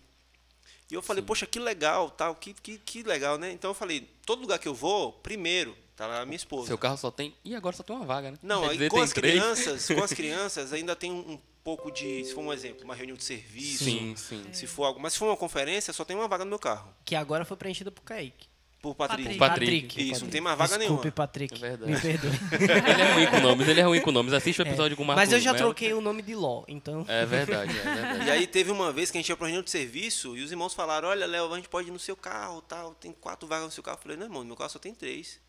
E 0.88 0.94
eu 0.94 1.02
falei, 1.02 1.22
poxa, 1.22 1.46
que 1.46 1.58
legal, 1.58 2.10
tal, 2.10 2.36
que, 2.36 2.54
que, 2.54 2.78
que 2.78 3.02
legal, 3.02 3.36
né? 3.36 3.50
Então 3.50 3.70
eu 3.70 3.74
falei, 3.74 4.08
todo 4.24 4.42
lugar 4.42 4.58
que 4.60 4.68
eu 4.68 4.74
vou, 4.74 5.12
primeiro, 5.12 5.76
tá 5.96 6.06
lá 6.06 6.20
a 6.20 6.24
minha 6.24 6.36
esposa. 6.36 6.68
Seu 6.68 6.78
carro 6.78 6.96
só 6.96 7.10
tem. 7.10 7.34
E 7.44 7.56
agora 7.56 7.74
só 7.74 7.82
tem 7.82 7.96
uma 7.96 8.06
vaga, 8.06 8.30
né? 8.30 8.38
Não, 8.40 8.64
aí 8.64 8.88
com 8.88 9.00
as 9.00 9.10
três. 9.10 9.34
crianças, 9.34 9.86
com 9.88 10.04
as 10.04 10.12
crianças 10.14 10.72
ainda 10.72 10.94
tem 10.94 11.10
um 11.10 11.40
pouco 11.66 11.90
de, 11.90 12.24
se 12.24 12.32
for 12.32 12.42
um 12.42 12.52
exemplo, 12.52 12.84
uma 12.84 12.94
reunião 12.94 13.16
de 13.16 13.24
serviço, 13.24 13.82
Sim, 13.82 14.14
sim. 14.14 14.44
se 14.52 14.68
for 14.68 14.84
algo, 14.84 15.00
mas 15.00 15.14
se 15.14 15.18
for 15.18 15.26
uma 15.26 15.36
conferência, 15.36 15.92
só 15.92 16.04
tem 16.04 16.14
uma 16.16 16.28
vaga 16.28 16.44
no 16.44 16.50
meu 16.50 16.60
carro. 16.60 16.94
Que 17.04 17.16
agora 17.16 17.44
foi 17.44 17.56
preenchida 17.56 17.90
por 17.90 18.02
Kaique. 18.04 18.46
por 18.80 18.94
Patrick. 18.94 19.36
Patrick. 19.36 19.80
Patrick. 19.88 20.10
Isso, 20.12 20.22
não 20.22 20.30
tem 20.30 20.40
mais 20.40 20.56
vaga 20.56 20.78
Desculpe, 20.78 21.02
nenhuma. 21.02 21.12
Patrick. 21.12 21.54
É 21.56 21.58
verdade. 21.58 21.90
Me 21.90 22.00
perdoe. 22.00 22.30
Ele 22.62 23.02
é 23.02 23.12
ruim 23.14 23.26
com 23.26 23.40
nomes, 23.40 23.68
ele 23.68 23.80
é 23.80 23.82
ruim 23.82 24.00
com 24.00 24.12
nomes. 24.12 24.32
Assiste 24.32 24.60
o 24.60 24.62
episódio 24.62 24.96
com 24.96 25.02
o 25.02 25.06
Marcos 25.06 25.24
Mas 25.24 25.32
eu 25.32 25.40
já 25.40 25.52
Melo. 25.52 25.64
troquei 25.64 25.92
o 25.92 26.00
nome 26.00 26.22
de 26.22 26.36
Ló, 26.36 26.62
então. 26.68 27.04
É 27.08 27.26
verdade, 27.26 27.76
é 27.76 27.82
verdade. 27.82 28.26
E 28.26 28.30
aí 28.30 28.46
teve 28.46 28.70
uma 28.70 28.92
vez 28.92 29.10
que 29.10 29.18
a 29.18 29.20
gente 29.20 29.28
ia 29.30 29.36
pra 29.36 29.48
reunião 29.48 29.64
de 29.64 29.70
serviço 29.70 30.36
e 30.36 30.42
os 30.44 30.52
irmãos 30.52 30.72
falaram, 30.72 31.08
olha, 31.08 31.26
Léo, 31.26 31.52
a 31.52 31.56
gente 31.56 31.68
pode 31.68 31.88
ir 31.88 31.90
no 31.90 31.98
seu 31.98 32.14
carro, 32.16 32.62
tal, 32.62 32.94
tem 32.94 33.10
quatro 33.10 33.48
vagas 33.48 33.64
no 33.66 33.72
seu 33.72 33.82
carro. 33.82 33.98
Eu 33.98 34.02
falei, 34.02 34.16
não, 34.16 34.26
irmão, 34.26 34.42
no 34.42 34.46
meu 34.46 34.56
carro 34.56 34.70
só 34.70 34.78
tem 34.78 34.94
três. 34.94 35.40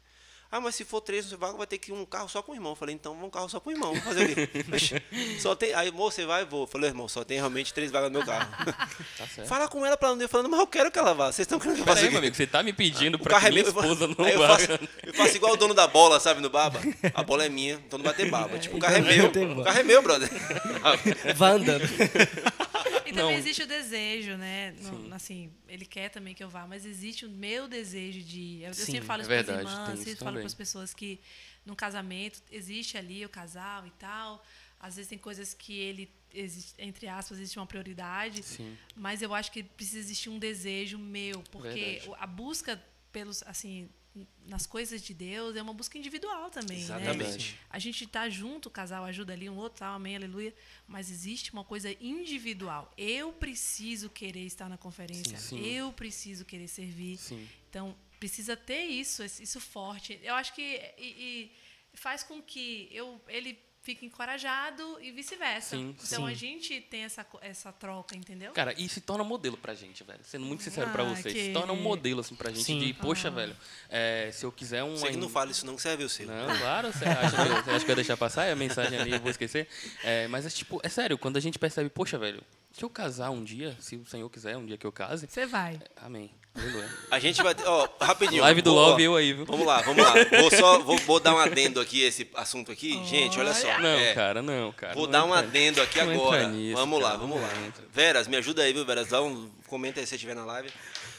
Ah, 0.49 0.61
mas 0.61 0.75
se 0.75 0.85
for 0.85 1.01
três 1.01 1.25
seu 1.25 1.37
vaga, 1.37 1.57
vai 1.57 1.67
ter 1.67 1.77
que 1.77 1.91
ir 1.91 1.93
um 1.93 2.05
carro 2.05 2.29
só 2.29 2.41
com 2.41 2.53
o 2.53 2.55
irmão. 2.55 2.71
Eu 2.71 2.75
falei, 2.75 2.95
então 2.95 3.11
vamos 3.13 3.27
um 3.27 3.29
carro 3.29 3.49
só 3.49 3.59
com 3.59 3.69
o 3.69 3.73
irmão. 3.73 3.89
Vamos 3.89 4.03
fazer 4.05 4.23
o 4.23 4.35
quê? 4.35 4.49
Oxe, 4.73 5.01
só 5.41 5.53
tem... 5.55 5.73
Aí, 5.73 5.91
moço, 5.91 6.15
você 6.15 6.25
vai? 6.25 6.45
Vou. 6.45 6.61
Eu 6.63 6.67
falei, 6.67 6.89
irmão, 6.89 7.07
só 7.09 7.23
tem 7.23 7.37
realmente 7.37 7.73
três 7.73 7.91
vagas 7.91 8.09
no 8.11 8.17
meu 8.19 8.25
carro. 8.25 8.49
Tá 9.17 9.27
certo. 9.27 9.47
Fala 9.47 9.67
com 9.67 9.85
ela 9.85 9.97
pra 9.97 10.15
não 10.15 10.21
ir 10.21 10.27
falando, 10.29 10.49
mas 10.49 10.59
eu 10.59 10.67
quero 10.67 10.89
que 10.89 10.97
ela 10.97 11.13
vá. 11.13 11.25
Vocês 11.31 11.39
estão 11.45 11.59
querendo 11.59 11.75
que 11.75 11.81
eu 11.81 11.85
faça 11.85 12.09
meu 12.09 12.17
amigo, 12.19 12.35
você 12.35 12.47
tá 12.47 12.63
me 12.63 12.71
pedindo 12.71 13.15
O 13.15 13.19
pra 13.19 13.31
carro 13.31 13.41
que 13.43 13.47
é 13.47 13.51
minha 13.51 13.63
meu. 13.63 13.81
esposa 13.81 14.07
não 14.07 14.27
eu 14.27 14.39
faço, 14.47 14.71
eu 15.03 15.13
faço 15.13 15.35
igual 15.35 15.53
o 15.53 15.57
dono 15.57 15.73
da 15.73 15.87
bola, 15.87 16.19
sabe, 16.19 16.39
no 16.41 16.49
baba. 16.49 16.79
A 17.13 17.23
bola 17.23 17.45
é 17.45 17.49
minha, 17.49 17.73
então 17.85 17.99
não 17.99 18.05
vai 18.05 18.13
ter 18.13 18.29
baba. 18.31 18.57
Tipo, 18.57 18.77
o 18.77 18.79
carro 18.79 18.95
é 18.95 18.99
Então 18.99 19.41
meu. 19.43 19.55
vai 19.55 19.61
O 19.61 19.63
carro 19.65 19.79
é 19.79 19.83
meu, 19.83 20.01
brother. 20.01 20.29
Vá 21.35 21.49
andando. 21.51 21.83
E 23.07 23.11
Não. 23.11 23.23
também 23.23 23.37
existe 23.37 23.63
o 23.63 23.67
desejo, 23.67 24.35
né? 24.35 24.75
Assim, 25.11 25.51
ele 25.67 25.85
quer 25.85 26.09
também 26.09 26.35
que 26.35 26.43
eu 26.43 26.49
vá, 26.49 26.67
mas 26.67 26.85
existe 26.85 27.25
o 27.25 27.29
meu 27.29 27.67
desejo 27.67 28.21
de 28.21 28.39
ir. 28.39 28.61
Eu, 28.63 28.67
eu 28.67 28.73
Sim, 28.73 28.85
sempre 28.85 29.07
falo 29.07 29.21
é 29.21 29.23
isso 29.23 29.29
para 29.29 29.39
as 29.39 29.59
irmãs, 29.59 29.99
sempre 29.99 30.15
falo 30.15 30.37
para 30.37 30.45
as 30.45 30.53
pessoas 30.53 30.93
que 30.93 31.19
no 31.65 31.75
casamento 31.75 32.41
existe 32.51 32.97
ali 32.97 33.25
o 33.25 33.29
casal 33.29 33.87
e 33.87 33.91
tal. 33.91 34.43
Às 34.79 34.97
vezes 34.97 35.09
tem 35.09 35.17
coisas 35.17 35.53
que 35.53 35.73
ele, 35.73 36.09
existe, 36.33 36.73
entre 36.79 37.07
aspas, 37.07 37.39
existe 37.39 37.57
uma 37.57 37.65
prioridade. 37.65 38.43
Sim. 38.43 38.77
Mas 38.95 39.21
eu 39.21 39.33
acho 39.33 39.51
que 39.51 39.63
precisa 39.63 39.99
existir 39.99 40.29
um 40.29 40.37
desejo 40.37 40.97
meu, 40.99 41.41
porque 41.51 41.99
Verdade. 42.01 42.11
a 42.19 42.27
busca 42.27 42.81
pelos, 43.11 43.41
assim, 43.43 43.89
nas 44.45 44.65
coisas 44.65 45.01
de 45.01 45.13
Deus 45.13 45.55
é 45.55 45.61
uma 45.61 45.73
busca 45.73 45.97
individual 45.97 46.49
também, 46.49 46.77
né? 46.77 46.83
Exatamente. 46.83 47.59
A 47.69 47.79
gente 47.79 48.07
tá 48.07 48.29
junto, 48.29 48.67
o 48.67 48.71
casal 48.71 49.03
ajuda 49.03 49.33
ali 49.33 49.49
um 49.49 49.57
outro, 49.57 49.79
tal, 49.79 49.95
amém, 49.95 50.15
aleluia. 50.15 50.53
Mas 50.87 51.11
existe 51.11 51.51
uma 51.51 51.63
coisa 51.63 51.91
individual. 51.99 52.91
Eu 52.97 53.33
preciso 53.33 54.09
querer 54.09 54.45
estar 54.45 54.69
na 54.69 54.77
conferência. 54.77 55.37
Sim, 55.37 55.57
sim. 55.57 55.65
Eu 55.65 55.91
preciso 55.91 56.45
querer 56.45 56.67
servir. 56.67 57.17
Sim. 57.17 57.47
Então, 57.69 57.95
precisa 58.19 58.55
ter 58.55 58.85
isso, 58.85 59.23
isso 59.23 59.59
forte. 59.59 60.19
Eu 60.23 60.35
acho 60.35 60.53
que 60.53 60.61
e, 60.97 61.05
e 61.07 61.51
faz 61.93 62.23
com 62.23 62.41
que 62.41 62.87
eu, 62.91 63.21
ele 63.27 63.59
fique 63.87 64.05
encorajado 64.05 64.97
e 65.01 65.11
vice-versa. 65.11 65.77
Então, 65.77 66.25
sim. 66.25 66.27
a 66.27 66.33
gente 66.33 66.81
tem 66.81 67.03
essa, 67.05 67.25
essa 67.39 67.71
troca, 67.71 68.17
entendeu? 68.17 68.51
Cara, 68.51 68.73
e 68.77 68.89
se 68.89 68.99
torna 68.99 69.23
modelo 69.23 69.55
pra 69.55 69.73
gente, 69.73 70.03
velho. 70.03 70.19
Sendo 70.25 70.45
muito 70.45 70.61
sincero 70.61 70.89
pra 70.91 71.03
Ah, 71.03 71.15
vocês. 71.15 71.33
que- 71.33 71.45
Se 71.45 71.53
torna 71.53 71.71
um 71.71 71.81
modelo, 71.81 72.19
assim, 72.19 72.35
pra 72.35 72.49
gente 72.51 72.65
Sim. 72.65 72.79
de, 72.79 72.93
poxa, 72.93 73.31
velho, 73.31 73.55
é, 73.89 74.29
se 74.33 74.45
eu 74.45 74.51
quiser 74.51 74.83
um. 74.83 74.97
Você 74.97 75.11
que 75.11 75.15
não 75.17 75.29
fala 75.29 75.51
isso 75.51 75.65
não, 75.65 75.77
que 75.77 75.81
serve 75.81 76.03
o 76.03 76.09
seu. 76.09 76.27
Não, 76.27 76.57
claro, 76.57 76.91
você 76.91 77.05
acha, 77.05 77.31
que, 77.37 77.61
você 77.63 77.71
acha 77.71 77.85
que 77.85 77.91
eu 77.91 77.93
ia 77.93 77.95
deixar 77.95 78.17
passar 78.17 78.43
É 78.45 78.51
a 78.51 78.55
mensagem 78.57 78.99
ali, 78.99 79.11
eu 79.13 79.21
vou 79.21 79.31
esquecer. 79.31 79.69
É, 80.03 80.27
mas 80.27 80.45
é 80.45 80.49
tipo, 80.49 80.81
é 80.83 80.89
sério, 80.89 81.17
quando 81.17 81.37
a 81.37 81.39
gente 81.39 81.57
percebe, 81.57 81.89
poxa, 81.89 82.17
velho, 82.17 82.43
se 82.73 82.83
eu 82.83 82.89
casar 82.89 83.29
um 83.29 83.41
dia, 83.41 83.73
se 83.79 83.95
o 83.95 84.05
Senhor 84.05 84.29
quiser, 84.29 84.57
um 84.57 84.65
dia 84.65 84.77
que 84.77 84.85
eu 84.85 84.91
case, 84.91 85.27
Você 85.29 85.45
vai. 85.45 85.79
amém. 85.95 86.29
A 87.11 87.19
gente 87.19 87.41
vai. 87.41 87.55
Ó, 87.65 87.87
rapidinho. 88.01 88.41
Live 88.41 88.61
do 88.61 88.73
Love 88.73 89.03
eu 89.03 89.15
aí, 89.15 89.33
viu? 89.33 89.45
Vamos 89.45 89.65
lá, 89.65 89.81
vamos 89.81 90.03
lá. 90.03 90.13
Vou 90.41 90.51
só 90.51 90.79
vou, 90.79 90.97
vou 90.97 91.19
dar 91.19 91.35
um 91.35 91.37
adendo 91.37 91.79
aqui 91.79 92.01
esse 92.01 92.29
assunto 92.33 92.71
aqui. 92.71 93.03
Gente, 93.05 93.39
olha 93.39 93.53
só. 93.53 93.67
Não, 93.79 93.89
é, 93.89 94.13
cara, 94.13 94.41
não, 94.41 94.71
cara. 94.71 94.93
Vou 94.93 95.03
não 95.03 95.11
dar 95.11 95.25
um 95.25 95.33
adendo 95.33 95.81
aqui 95.81 95.99
agora. 95.99 96.47
nisso, 96.47 96.75
vamos 96.75 97.01
lá, 97.01 97.09
cara, 97.09 97.19
vamos 97.19 97.41
lá. 97.41 97.49
entra. 97.65 97.83
Veras, 97.93 98.27
me 98.27 98.37
ajuda 98.37 98.63
aí, 98.63 98.73
viu, 98.73 98.85
Veras? 98.85 99.09
Dá 99.09 99.21
um. 99.21 99.49
Comenta 99.67 99.99
aí 99.99 100.05
se 100.05 100.09
você 100.09 100.15
estiver 100.15 100.35
na 100.35 100.45
live. 100.45 100.69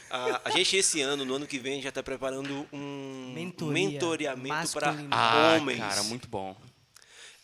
Ah, 0.09 0.41
a 0.45 0.49
gente, 0.49 0.75
esse 0.75 1.01
ano, 1.01 1.23
no 1.23 1.35
ano 1.35 1.45
que 1.45 1.59
vem, 1.59 1.81
já 1.81 1.89
está 1.89 2.01
preparando 2.01 2.67
um 2.73 3.31
Mentoria 3.33 3.73
mentoreamento 3.73 4.71
para. 4.73 4.95
Ah, 5.11 5.55
homens. 5.55 5.79
cara, 5.79 6.03
muito 6.03 6.27
bom. 6.27 6.55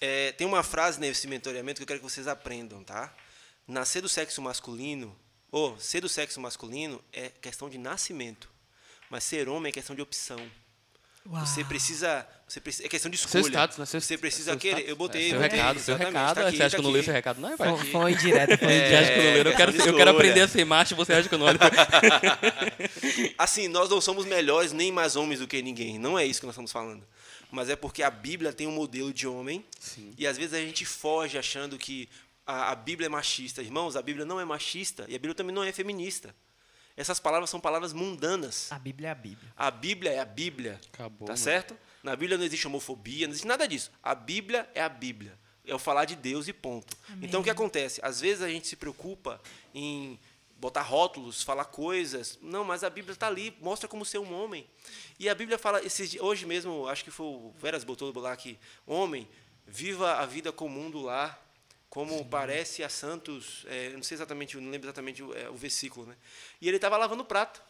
É, 0.02 0.32
tem 0.34 0.46
uma 0.46 0.64
frase 0.64 1.00
nesse 1.00 1.28
mentoreamento 1.28 1.78
que 1.78 1.84
eu 1.84 1.88
quero 1.88 2.00
que 2.00 2.06
vocês 2.06 2.28
aprendam, 2.28 2.84
tá? 2.84 3.14
Nascer 3.68 4.02
do 4.02 4.10
sexo 4.10 4.42
masculino, 4.42 5.16
ou 5.56 5.80
ser 5.80 6.02
do 6.02 6.10
sexo 6.10 6.42
masculino 6.42 7.02
é 7.14 7.32
questão 7.42 7.70
de 7.70 7.78
nascimento, 7.78 8.50
mas 9.10 9.24
ser 9.24 9.48
homem 9.48 9.70
é 9.70 9.72
questão 9.72 9.96
de 9.96 10.02
opção. 10.02 10.38
Você 11.26 11.64
precisa, 11.64 12.28
você 12.46 12.60
precisa, 12.60 12.86
é 12.86 12.90
questão 12.90 13.10
de 13.10 13.16
escolha. 13.16 13.42
Seu 13.42 13.50
status, 13.50 13.78
né? 13.78 13.86
Seu, 13.86 14.02
você 14.02 14.18
precisa 14.18 14.52
seu 14.52 14.60
querer. 14.60 14.74
status. 14.74 14.90
Eu 14.90 14.96
botei, 14.98 15.22
É, 15.22 15.30
seu 15.30 15.36
eu 15.38 15.42
botei, 15.44 15.58
recado, 15.58 15.80
seu 15.80 15.96
exatamente, 15.96 16.14
recado. 16.18 16.36
tá 16.36 16.48
aqui, 16.50 16.58
você 16.58 16.64
acha 16.64 16.70
tá 16.72 16.76
que 16.76 16.82
eu 16.82 16.84
não 16.84 16.92
leio 16.92 17.04
seu 17.06 17.14
recado? 17.14 17.40
Não, 17.40 17.56
vai. 17.56 17.78
Foi, 17.78 17.86
foi 17.86 18.12
indireta, 18.12 18.58
foi 18.58 18.74
É, 18.74 19.00
acha 19.00 19.14
que 19.14 19.18
eu 19.20 19.24
não 19.24 19.32
leio? 19.32 19.48
Eu 19.48 19.56
quero, 19.56 19.72
questão 19.72 19.86
de 19.88 19.94
eu 19.94 19.98
quero 19.98 20.12
aprender 20.12 20.42
a 20.42 20.48
ser 20.50 20.66
macho, 20.66 20.94
você 20.94 21.14
acha 21.14 21.30
que 21.30 21.34
eu 21.34 21.40
não 21.40 21.46
olho? 21.46 21.58
Assim, 23.40 23.70
nós 23.70 23.90
não 23.90 24.02
somos 24.02 24.26
melhores 24.26 24.74
nem 24.74 24.92
mais 24.92 25.16
homens 25.16 25.40
do 25.40 25.48
que 25.48 25.62
ninguém. 25.62 25.98
Não 25.98 26.20
é 26.20 26.26
isso 26.26 26.42
que 26.42 26.46
nós 26.46 26.54
estamos 26.54 26.72
falando. 26.74 27.08
Mas 27.50 27.70
é 27.70 27.76
porque 27.78 28.04
a 28.04 28.10
Bíblia 28.12 28.52
tem 28.52 28.68
um 28.68 28.72
modelo 28.72 29.14
de 29.14 29.26
homem. 29.26 29.64
E 30.18 30.28
às 30.28 30.38
vezes 30.38 30.54
a 30.54 30.60
gente 30.60 30.86
foge 30.86 31.38
achando 31.38 31.78
que 31.78 32.10
a, 32.46 32.72
a 32.72 32.76
Bíblia 32.76 33.08
é 33.08 33.10
machista. 33.10 33.62
Irmãos, 33.62 33.96
a 33.96 34.02
Bíblia 34.02 34.26
não 34.26 34.40
é 34.40 34.46
machista. 34.46 35.04
E 35.08 35.16
a 35.16 35.20
Bíblia 35.20 35.36
também 35.36 35.54
não 35.56 35.64
é 35.64 35.72
feminista. 35.72 36.36
Essas 36.98 37.20
palavras 37.20 37.50
são 37.50 37.60
palavras 37.60 37.92
mundanas. 37.92 38.72
A 38.72 38.80
Bíblia 38.80 39.10
é 39.10 39.12
a 39.12 39.16
Bíblia. 39.16 39.54
A 39.58 39.72
Bíblia 39.72 40.12
é 40.12 40.20
a 40.20 40.26
Bíblia. 40.26 40.80
Acabou, 40.94 41.28
Tá 41.28 41.34
mano. 41.34 41.38
certo? 41.44 41.78
Na 42.02 42.16
Bíblia 42.16 42.38
não 42.38 42.46
existe 42.46 42.68
homofobia, 42.68 43.28
não 43.28 43.32
existe 43.34 43.48
nada 43.48 43.68
disso. 43.68 43.92
A 44.02 44.16
Bíblia 44.16 44.70
é 44.74 44.82
a 44.82 44.88
Bíblia. 44.90 45.38
É 45.66 45.74
o 45.76 45.80
falar 45.80 46.06
de 46.06 46.16
Deus 46.16 46.48
e 46.48 46.54
ponto. 46.54 46.96
Então 47.22 47.42
o 47.42 47.44
que 47.44 47.50
acontece? 47.50 48.00
Às 48.04 48.22
vezes 48.22 48.42
a 48.44 48.48
gente 48.50 48.68
se 48.68 48.76
preocupa 48.76 49.42
em 49.74 50.20
botar 50.58 50.84
rótulos, 50.84 51.42
falar 51.44 51.66
coisas. 51.66 52.38
Não, 52.42 52.64
mas 52.64 52.84
a 52.84 52.90
Bíblia 52.90 53.14
está 53.14 53.28
ali, 53.28 53.58
mostra 53.60 53.90
como 53.90 54.06
ser 54.06 54.20
um 54.20 54.34
homem. 54.34 54.66
E 55.20 55.28
a 55.28 55.36
Bíblia 55.36 55.58
fala, 55.58 55.84
esses, 55.84 56.16
hoje 56.20 56.46
mesmo, 56.46 56.88
acho 56.88 57.04
que 57.04 57.12
foi 57.12 57.26
o 57.26 57.54
Veras 57.60 57.84
botou 57.84 58.14
lá 58.22 58.32
aqui, 58.32 58.58
homem, 58.86 59.28
viva 59.68 60.14
a 60.14 60.26
vida 60.26 60.52
comum 60.52 60.90
do 60.92 61.02
lar, 61.02 61.45
como 61.96 62.26
parece 62.26 62.84
a 62.84 62.90
Santos, 62.90 63.66
é, 63.70 63.88
eu 63.88 63.94
não 63.94 64.04
sei 64.04 64.16
exatamente, 64.16 64.58
não 64.58 64.70
lembro 64.70 64.86
exatamente 64.86 65.24
o, 65.24 65.34
é, 65.34 65.50
o 65.50 65.56
versículo, 65.56 66.06
né? 66.06 66.16
E 66.60 66.68
ele 66.68 66.76
estava 66.76 66.98
lavando 66.98 67.24
prato. 67.24 67.62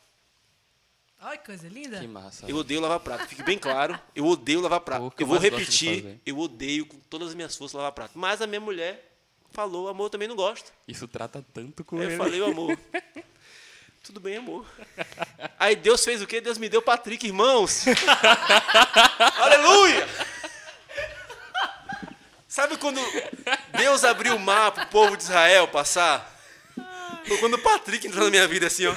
Olha 1.22 1.38
que 1.38 1.46
coisa 1.46 1.68
linda. 1.68 2.00
Que 2.00 2.08
massa. 2.08 2.50
Eu 2.50 2.56
odeio 2.56 2.82
lavar 2.82 3.00
prato, 3.02 3.28
fique 3.28 3.44
bem 3.44 3.60
claro. 3.60 4.00
Eu 4.16 4.26
odeio 4.26 4.62
lavar 4.62 4.80
prato. 4.80 5.14
Eu 5.20 5.28
vou 5.28 5.38
repetir, 5.38 6.20
eu 6.26 6.40
odeio 6.40 6.88
com 6.88 6.98
todas 7.02 7.30
as 7.30 7.36
minhas 7.36 7.56
forças 7.56 7.76
lavar 7.76 7.92
prato. 7.92 8.18
Mas 8.18 8.42
a 8.42 8.48
minha 8.48 8.60
mulher 8.60 9.16
falou, 9.52 9.90
amor, 9.90 10.06
eu 10.06 10.10
também 10.10 10.28
não 10.28 10.36
gosto. 10.36 10.74
Isso 10.88 11.08
trata 11.08 11.46
tanto 11.54 11.84
com 11.84 11.98
Aí 12.00 12.06
ele. 12.06 12.14
eu 12.14 12.18
falei, 12.18 12.44
amor. 12.44 12.76
Tudo 14.02 14.20
bem, 14.20 14.38
amor. 14.38 14.66
Aí 15.60 15.76
Deus 15.76 16.04
fez 16.04 16.20
o 16.24 16.26
quê? 16.26 16.42
Deus 16.42 16.58
me 16.58 16.68
deu 16.68 16.82
Patrick, 16.82 17.28
irmãos. 17.28 17.86
Aleluia! 19.38 20.08
Sabe 22.56 22.78
quando 22.78 23.02
Deus 23.78 24.06
abriu 24.06 24.34
o 24.34 24.40
mar 24.40 24.72
pro 24.72 24.88
povo 24.88 25.18
de 25.18 25.24
Israel 25.24 25.68
passar? 25.68 26.34
Foi 27.28 27.38
quando 27.40 27.56
o 27.56 27.62
Patrick 27.62 28.08
entrou 28.08 28.24
na 28.24 28.30
minha 28.30 28.48
vida 28.48 28.68
assim, 28.68 28.86
ó. 28.86 28.96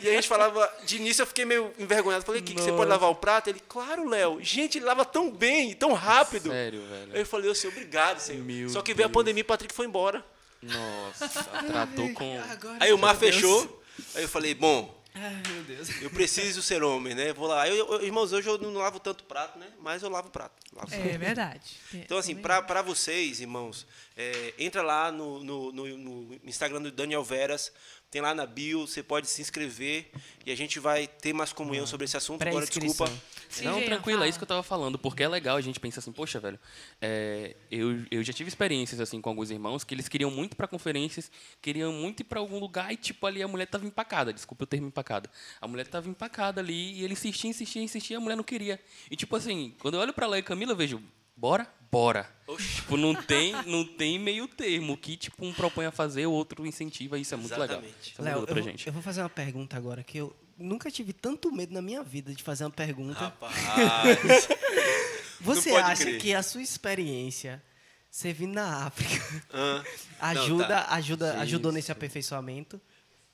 E 0.00 0.08
a 0.08 0.12
gente 0.12 0.28
falava, 0.28 0.72
de 0.84 0.98
início 0.98 1.22
eu 1.22 1.26
fiquei 1.26 1.44
meio 1.44 1.72
envergonhado. 1.80 2.24
Falei, 2.24 2.40
que, 2.40 2.54
que 2.54 2.60
você 2.60 2.70
pode 2.70 2.88
lavar 2.88 3.10
o 3.10 3.14
prato? 3.16 3.50
Ele, 3.50 3.60
claro, 3.68 4.08
Léo. 4.08 4.38
Gente, 4.40 4.78
ele 4.78 4.84
lava 4.84 5.04
tão 5.04 5.32
bem, 5.32 5.74
tão 5.74 5.92
rápido. 5.94 6.48
Sério, 6.50 6.80
velho. 6.86 7.10
Aí 7.12 7.20
eu 7.22 7.26
falei, 7.26 7.50
ô 7.50 7.54
senhor, 7.56 7.72
obrigado, 7.72 8.20
senhor. 8.20 8.44
Meu 8.44 8.68
Só 8.68 8.82
que 8.82 8.94
veio 8.94 9.06
a 9.06 9.08
Deus. 9.08 9.14
pandemia 9.14 9.40
e 9.40 9.42
o 9.42 9.46
Patrick 9.46 9.74
foi 9.74 9.86
embora. 9.86 10.24
Nossa, 10.62 11.28
tratou 11.66 12.12
com. 12.12 12.40
Aí 12.78 12.92
o 12.92 12.98
mar 12.98 13.16
fechou. 13.16 13.82
Aí 14.14 14.22
eu 14.22 14.28
falei, 14.28 14.54
bom, 14.54 14.97
Ai, 15.14 15.42
meu 15.52 15.62
Deus. 15.64 15.88
eu 16.00 16.10
preciso 16.10 16.62
ser 16.62 16.82
homem, 16.82 17.14
né? 17.14 17.32
Vou 17.32 17.46
lá. 17.48 17.68
Eu, 17.68 17.74
eu- 17.94 18.02
irmãos, 18.04 18.32
hoje 18.32 18.48
eu 18.48 18.56
não 18.58 18.72
lavo 18.74 19.00
tanto 19.00 19.24
prato, 19.24 19.58
né? 19.58 19.66
Mas 19.80 20.02
eu 20.02 20.08
lavo 20.08 20.30
prato. 20.30 20.54
Lavo 20.72 20.88
prato. 20.88 21.02
É 21.08 21.18
verdade. 21.18 21.76
Então, 21.94 22.18
assim, 22.18 22.36
para 22.36 22.82
vocês, 22.82 23.40
irmãos, 23.40 23.86
é, 24.16 24.54
entra 24.58 24.82
lá 24.82 25.10
no, 25.10 25.42
no, 25.42 25.72
no- 25.72 25.98
no 25.98 26.40
Instagram 26.44 26.82
do 26.82 26.92
Daniel 26.92 27.24
Veras, 27.24 27.72
tem 28.10 28.20
lá 28.22 28.34
na 28.34 28.46
bio, 28.46 28.86
você 28.86 29.02
pode 29.02 29.26
se 29.28 29.42
inscrever 29.42 30.10
e 30.46 30.52
a 30.52 30.56
gente 30.56 30.78
vai 30.78 31.06
ter 31.06 31.32
mais 31.32 31.52
comunhão 31.52 31.86
sobre 31.86 32.04
esse 32.04 32.16
assunto. 32.16 32.38
Agora, 32.46 32.64
desculpa. 32.66 33.12
Sim, 33.48 33.64
Não, 33.64 33.82
tranquilo, 33.82 34.22
é 34.22 34.28
isso 34.28 34.38
que 34.38 34.42
eu 34.44 34.48
tava 34.48 34.62
falando, 34.62 34.98
porque 34.98 35.22
é 35.22 35.28
legal 35.28 35.56
a 35.56 35.60
gente 35.60 35.80
pensar 35.80 36.00
assim, 36.00 36.12
poxa, 36.12 36.38
velho, 36.38 36.58
é, 37.00 37.56
eu, 37.70 38.04
eu 38.10 38.22
já 38.22 38.32
tive 38.32 38.48
experiências 38.48 39.00
assim 39.00 39.20
com 39.20 39.30
alguns 39.30 39.50
irmãos 39.50 39.84
que 39.84 39.94
eles 39.94 40.08
queriam 40.08 40.30
muito 40.30 40.56
pra 40.56 40.66
conferências, 40.68 41.30
queriam 41.62 41.92
muito 41.92 42.20
ir 42.20 42.24
pra 42.24 42.40
algum 42.40 42.58
lugar 42.58 42.92
e 42.92 42.96
tipo 42.96 43.26
ali 43.26 43.42
a 43.42 43.48
mulher 43.48 43.66
tava 43.66 43.86
empacada, 43.86 44.32
desculpa 44.32 44.64
o 44.64 44.66
termo 44.66 44.88
empacada. 44.88 45.30
A 45.60 45.66
mulher 45.66 45.86
tava 45.86 46.08
empacada 46.08 46.60
ali 46.60 46.92
e 46.98 47.04
ele 47.04 47.14
insistia, 47.14 47.50
insistia, 47.50 47.82
insistia, 47.82 48.16
a 48.18 48.20
mulher 48.20 48.36
não 48.36 48.44
queria. 48.44 48.78
E 49.10 49.16
tipo 49.16 49.34
assim, 49.34 49.74
quando 49.80 49.94
eu 49.94 50.00
olho 50.00 50.12
pra 50.12 50.26
lá 50.26 50.38
e 50.38 50.42
Camila, 50.42 50.72
eu 50.72 50.76
vejo, 50.76 51.02
bora, 51.36 51.66
bora. 51.90 52.28
Tipo, 52.76 52.96
não 52.96 53.14
tem, 53.14 53.52
não 53.66 53.84
tem 53.84 54.18
meio 54.18 54.46
termo, 54.48 54.92
o 54.94 54.96
que 54.96 55.16
tipo 55.16 55.44
um 55.46 55.52
propõe 55.52 55.86
a 55.86 55.90
fazer, 55.90 56.26
o 56.26 56.32
outro 56.32 56.66
incentiva, 56.66 57.18
isso 57.18 57.32
é 57.34 57.36
muito 57.36 57.52
legal. 57.52 57.78
Exatamente. 57.78 58.12
Isso 58.12 58.20
é 58.20 58.24
Léo, 58.24 58.36
muito 58.38 58.48
eu, 58.50 58.54
pra 58.54 58.62
vou- 58.62 58.70
gente. 58.72 58.86
eu 58.86 58.92
vou 58.92 59.02
fazer 59.02 59.22
uma 59.22 59.28
pergunta 59.30 59.76
agora 59.76 60.02
que 60.02 60.18
eu 60.18 60.34
nunca 60.58 60.90
tive 60.90 61.12
tanto 61.12 61.50
medo 61.52 61.72
na 61.72 61.80
minha 61.82 62.02
vida 62.02 62.34
de 62.34 62.42
fazer 62.42 62.64
uma 62.64 62.70
pergunta. 62.70 63.18
Rapaz. 63.20 63.54
Você 65.40 65.70
acha 65.70 66.04
crer. 66.04 66.20
que 66.20 66.34
a 66.34 66.42
sua 66.42 66.62
experiência 66.62 67.62
servindo 68.10 68.54
na 68.54 68.86
África 68.86 69.44
Ah, 69.52 69.82
ajuda, 70.30 70.66
tá. 70.66 70.94
ajuda, 70.94 71.32
Sim, 71.32 71.38
ajudou 71.40 71.70
sim. 71.70 71.76
nesse 71.76 71.92
aperfeiçoamento 71.92 72.80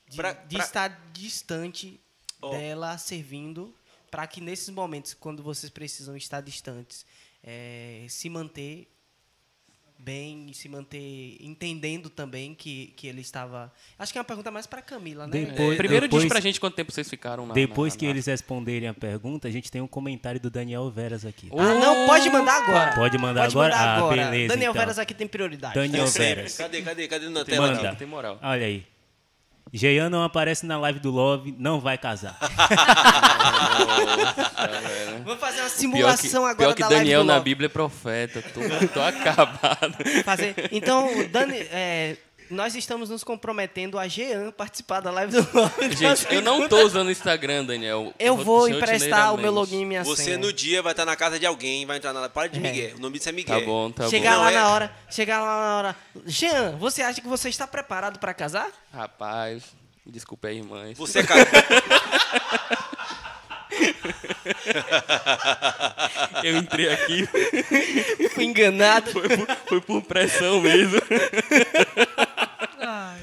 de, 0.07 0.17
Pra- 0.17 0.33
de 0.33 0.55
pra- 0.57 0.65
estar 0.65 1.01
distante 1.13 1.99
dela 2.41 2.97
servindo 2.97 3.73
para 4.11 4.27
que 4.27 4.39
nesses 4.39 4.69
momentos, 4.69 5.13
quando 5.13 5.41
vocês 5.41 5.69
precisam 5.71 6.15
estar 6.15 6.41
distantes, 6.41 7.05
é, 7.43 8.05
se 8.07 8.29
manter 8.29 8.87
bem 9.97 10.47
e 10.49 10.53
se 10.53 10.69
manter 10.69 11.37
entendendo 11.39 12.09
também 12.09 12.53
que, 12.53 12.93
que 12.95 13.07
ele 13.07 13.21
estava. 13.21 13.71
Acho 13.97 14.11
que 14.11 14.17
é 14.17 14.21
uma 14.21 14.25
pergunta 14.25 14.51
mais 14.51 14.67
para 14.67 14.81
Camila, 14.81 15.25
né? 15.25 15.31
Depois- 15.31 15.77
Primeiro 15.77 16.07
diz 16.07 16.11
depois- 16.19 16.27
pra 16.31 16.39
gente 16.39 16.59
quanto 16.59 16.75
tempo 16.75 16.91
vocês 16.91 17.09
ficaram 17.09 17.45
na. 17.47 17.53
Depois 17.53 17.93
na- 17.93 17.99
que 17.99 18.05
na- 18.05 18.11
eles 18.11 18.25
responderem 18.27 18.87
a 18.87 18.93
pergunta, 18.93 19.47
a 19.47 19.51
gente 19.51 19.71
tem 19.71 19.81
um 19.81 19.87
comentário 19.87 20.39
do 20.39 20.49
Daniel 20.49 20.89
Veras 20.91 21.25
aqui. 21.25 21.49
Ah, 21.57 21.73
não, 21.73 22.05
pode 22.05 22.29
mandar 22.29 22.61
agora. 22.61 22.95
Pode 22.95 23.17
mandar 23.17 23.41
Pode 23.41 23.53
agora? 23.53 23.73
mandar 23.75 23.87
Ah, 23.89 23.97
agora. 23.97 24.15
beleza, 24.25 24.53
Daniel 24.53 24.71
então. 24.71 24.81
Veras 24.81 24.99
aqui 24.99 25.13
tem 25.13 25.27
prioridade. 25.27 25.73
Daniel 25.75 26.07
Sempre. 26.07 26.35
Veras. 26.35 26.57
Cadê, 26.57 26.81
cadê, 26.81 27.07
cadê 27.07 27.29
na 27.29 27.43
tela? 27.45 27.67
Manda. 27.73 27.95
tem 27.95 28.07
moral. 28.07 28.39
Olha 28.43 28.65
aí. 28.65 28.85
Jean 29.73 30.09
não 30.09 30.23
aparece 30.23 30.65
na 30.65 30.77
live 30.79 30.99
do 30.99 31.11
Love, 31.11 31.53
não 31.57 31.79
vai 31.79 31.97
casar. 31.97 32.37
Vamos 35.23 35.39
fazer 35.39 35.61
uma 35.61 35.69
Pior 35.69 35.71
que, 35.71 35.77
simulação 35.77 36.45
agora 36.45 36.55
pior 36.55 36.75
que 36.75 36.81
da 36.81 36.89
Daniel 36.89 37.19
live 37.19 37.23
do 37.23 37.27
na 37.27 37.33
Love. 37.35 37.43
Bíblia 37.43 37.65
é 37.65 37.69
profeta. 37.69 38.41
Tô, 38.41 38.61
tô 38.89 39.01
acabado. 39.03 39.95
Fazer. 40.23 40.55
Então, 40.71 41.07
Dani, 41.31 41.57
é, 41.57 42.15
nós 42.55 42.73
estamos 42.75 43.09
nos 43.09 43.23
comprometendo 43.23 43.99
a 43.99 44.07
Jean 44.07 44.51
participar 44.51 45.01
da 45.01 45.11
live 45.11 45.31
do 45.33 45.47
Love. 45.53 45.95
Gente, 45.95 46.25
eu 46.33 46.41
não 46.41 46.67
tô 46.67 46.79
usando 46.83 47.07
o 47.07 47.11
Instagram, 47.11 47.65
Daniel. 47.65 48.13
Eu 48.17 48.35
vou 48.37 48.67
emprestar 48.67 49.33
o 49.33 49.37
meu 49.37 49.51
login 49.51 49.81
e 49.81 49.85
minha 49.85 50.03
Você 50.03 50.23
senha. 50.23 50.37
no 50.37 50.51
dia 50.51 50.81
vai 50.81 50.93
estar 50.93 51.05
na 51.05 51.15
casa 51.15 51.37
de 51.37 51.45
alguém, 51.45 51.85
vai 51.85 51.97
entrar 51.97 52.13
na. 52.13 52.27
Para 52.29 52.47
de 52.47 52.57
É. 52.57 52.61
Miguel. 52.61 52.95
O 52.97 52.99
nome 52.99 53.17
disso 53.17 53.29
é 53.29 53.31
Miguel. 53.31 53.59
Tá 53.59 53.65
bom, 53.65 53.91
tá 53.91 54.09
chegar 54.09 54.31
Não, 54.35 54.41
lá 54.41 54.51
é- 54.51 54.55
na 54.55 54.69
hora, 54.69 54.91
chegar 55.09 55.41
lá 55.41 55.67
na 55.67 55.77
hora. 55.77 55.95
Jean, 56.25 56.75
você 56.77 57.01
acha 57.03 57.21
que 57.21 57.27
você 57.27 57.49
está 57.49 57.67
preparado 57.67 58.17
para 58.19 58.33
casar? 58.33 58.67
bom. 58.91 58.97
Rapaz, 58.99 59.63
me 60.05 60.11
desculpe 60.11 60.47
aí, 60.47 60.57
irmãs. 60.57 60.97
Você 60.97 61.19
é 61.19 61.23
cara. 61.23 61.45
Eu 66.43 66.57
entrei 66.57 66.89
aqui, 66.91 67.27
Fui 68.33 68.43
enganado. 68.45 69.11
foi 69.11 69.27
por, 69.37 69.47
foi 69.67 69.81
por 69.81 70.01
pressão 70.03 70.61
mesmo. 70.61 70.99
Ai, 72.79 73.21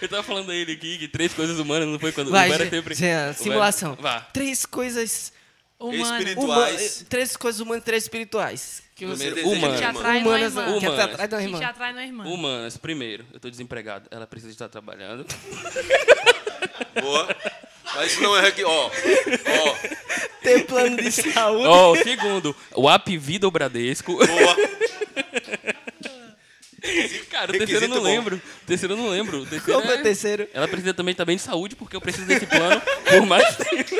Eu 0.00 0.08
tava 0.08 0.22
falando 0.22 0.50
a 0.50 0.54
ele 0.54 0.72
aqui 0.72 0.98
que 0.98 1.08
três 1.08 1.32
coisas 1.32 1.58
humanas 1.58 1.88
não 1.88 1.98
foi 1.98 2.12
quando 2.12 2.30
Vai, 2.30 2.48
o 2.48 2.52
Vera 2.52 2.70
sempre. 2.70 2.94
Jean, 2.94 3.32
simulação. 3.32 3.90
Vera- 3.96 4.02
Vá. 4.02 4.20
Três 4.32 4.64
coisas 4.66 5.32
humanas. 5.78 6.10
Espirituais. 6.20 7.06
Três 7.08 7.36
coisas 7.36 7.60
humanas 7.60 7.82
e 7.82 7.84
três 7.84 8.02
espirituais. 8.04 8.82
Que 8.94 9.04
você... 9.04 9.28
humano. 9.42 9.72
de 9.74 9.78
Te 9.78 9.84
atrai 9.84 10.20
Humanas, 10.20 10.42
irmã. 10.56 10.78
que 10.78 10.86
Humanas. 10.86 11.06
Que 11.52 11.58
te 11.58 11.64
atrai 11.64 12.06
irmã. 12.06 12.24
Humanas, 12.24 12.76
primeiro, 12.78 13.26
eu 13.32 13.38
tô 13.40 13.50
desempregado. 13.50 14.08
Ela 14.10 14.26
precisa 14.26 14.52
estar 14.52 14.68
trabalhando. 14.70 15.26
Boa. 17.02 17.28
Mas 17.94 18.12
isso 18.12 18.22
não 18.22 18.36
é 18.36 18.48
aqui, 18.48 18.64
ó. 18.64 18.86
Ó, 18.90 19.76
Ter 20.42 20.64
plano 20.66 20.96
de 20.96 21.10
saúde. 21.12 21.66
Ó, 21.66 21.92
o 21.92 21.96
segundo, 21.96 22.54
o 22.74 22.90
App 22.90 23.16
Vida 23.18 23.46
ou 23.46 23.50
Bradesco. 23.50 24.16
boa. 24.16 24.56
Cara, 27.30 27.50
o 27.52 27.58
terceiro 27.58 27.84
eu 27.86 27.88
não 27.88 27.96
bom. 27.98 28.02
lembro. 28.04 28.36
O 28.36 28.66
terceiro 28.66 28.94
eu 28.94 28.98
não 28.98 29.08
lembro. 29.08 29.38
O 29.42 29.46
terceiro 29.46 29.64
Qual 29.80 29.82
foi 29.82 29.96
o 29.96 30.00
é- 30.00 30.02
terceiro? 30.02 30.48
Ela 30.52 30.68
precisa 30.68 30.94
também 30.94 31.12
estar 31.12 31.24
bem 31.24 31.36
de 31.36 31.42
saúde, 31.42 31.74
porque 31.74 31.96
eu 31.96 32.00
preciso 32.00 32.26
desse 32.26 32.46
plano 32.46 32.80
por 33.08 33.26
mais 33.26 33.56
tempo. 33.56 33.96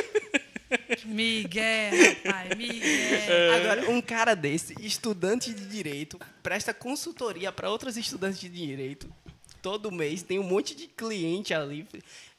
Miguel, 1.05 1.91
rapaz, 2.25 2.51
É. 2.51 2.55
Miguel. 2.55 3.53
Agora, 3.55 3.89
um 3.91 4.01
cara 4.01 4.35
desse, 4.35 4.73
estudante 4.81 5.53
de 5.53 5.65
direito, 5.65 6.19
presta 6.43 6.73
consultoria 6.73 7.51
para 7.51 7.69
outros 7.69 7.97
estudantes 7.97 8.39
de 8.39 8.49
direito. 8.49 9.07
Todo 9.61 9.91
mês 9.91 10.23
tem 10.23 10.39
um 10.39 10.43
monte 10.43 10.75
de 10.75 10.87
cliente 10.87 11.53
ali. 11.53 11.85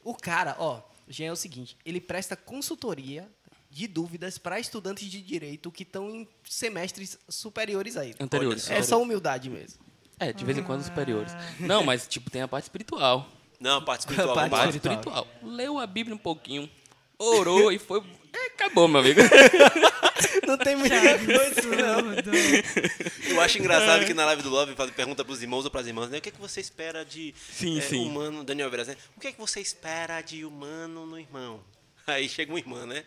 O 0.03 0.13
cara, 0.15 0.55
ó, 0.59 0.81
já 1.09 1.25
é 1.25 1.31
o 1.31 1.35
seguinte, 1.35 1.75
ele 1.83 1.99
presta 1.99 2.35
consultoria 2.35 3.29
de 3.69 3.87
dúvidas 3.87 4.37
para 4.37 4.59
estudantes 4.59 5.09
de 5.09 5.21
direito 5.21 5.71
que 5.71 5.83
estão 5.83 6.09
em 6.09 6.27
semestres 6.43 7.17
superiores 7.27 7.97
a 7.97 8.05
ele. 8.05 8.15
Anteriores. 8.19 8.69
É 8.69 8.81
só 8.81 9.01
humildade 9.01 9.49
mesmo. 9.49 9.79
É, 10.19 10.33
de 10.33 10.43
vez 10.43 10.57
em 10.57 10.63
quando 10.63 10.83
superiores. 10.83 11.31
Não, 11.59 11.83
mas 11.83 12.07
tipo, 12.07 12.29
tem 12.29 12.41
a 12.41 12.47
parte 12.47 12.65
espiritual. 12.65 13.27
Não, 13.59 13.83
parte 13.83 14.01
espiritual. 14.01 14.35
Parte 14.35 14.49
vamos 14.49 14.57
lá. 14.57 14.63
Parte 14.65 14.75
espiritual. 14.77 15.23
espiritual. 15.23 15.55
Leu 15.55 15.77
a 15.77 15.87
Bíblia 15.87 16.15
um 16.15 16.19
pouquinho, 16.19 16.69
orou 17.17 17.71
e 17.71 17.79
foi. 17.79 18.03
É, 18.33 18.45
acabou, 18.47 18.87
meu 18.87 18.99
amigo. 19.01 19.19
Não 20.45 20.57
tem 20.57 20.75
muita 20.75 20.95
coisa, 20.99 21.61
não. 21.75 22.13
Eu 23.29 23.39
acho 23.41 23.57
engraçado 23.59 24.05
que 24.05 24.13
na 24.13 24.25
live 24.25 24.41
do 24.41 24.49
Love 24.49 24.75
faz- 24.75 24.89
pergunta 24.91 25.23
pros 25.23 25.41
irmãos 25.41 25.63
ou 25.65 25.71
pras 25.71 25.85
irmãs, 25.87 26.09
né? 26.09 26.17
O 26.17 26.21
que, 26.21 26.29
é 26.29 26.31
que 26.31 26.39
você 26.41 26.59
espera 26.59 27.05
de 27.05 27.33
Sim, 27.51 27.77
é, 27.77 27.81
sim. 27.81 28.05
humano, 28.07 28.43
Daniel 28.43 28.69
Veras, 28.69 28.87
né? 28.87 28.97
O 29.15 29.19
que 29.19 29.27
é 29.27 29.31
que 29.31 29.39
você 29.39 29.61
espera 29.61 30.21
de 30.21 30.43
humano 30.43 31.05
no 31.05 31.19
irmão? 31.19 31.63
Aí 32.07 32.27
chega 32.27 32.51
uma 32.51 32.59
irmã, 32.59 32.85
né? 32.85 33.03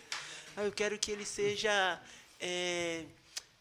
Ah, 0.57 0.63
eu 0.63 0.73
quero 0.73 0.97
que 0.99 1.11
ele 1.11 1.25
seja. 1.27 2.01
é, 2.41 3.03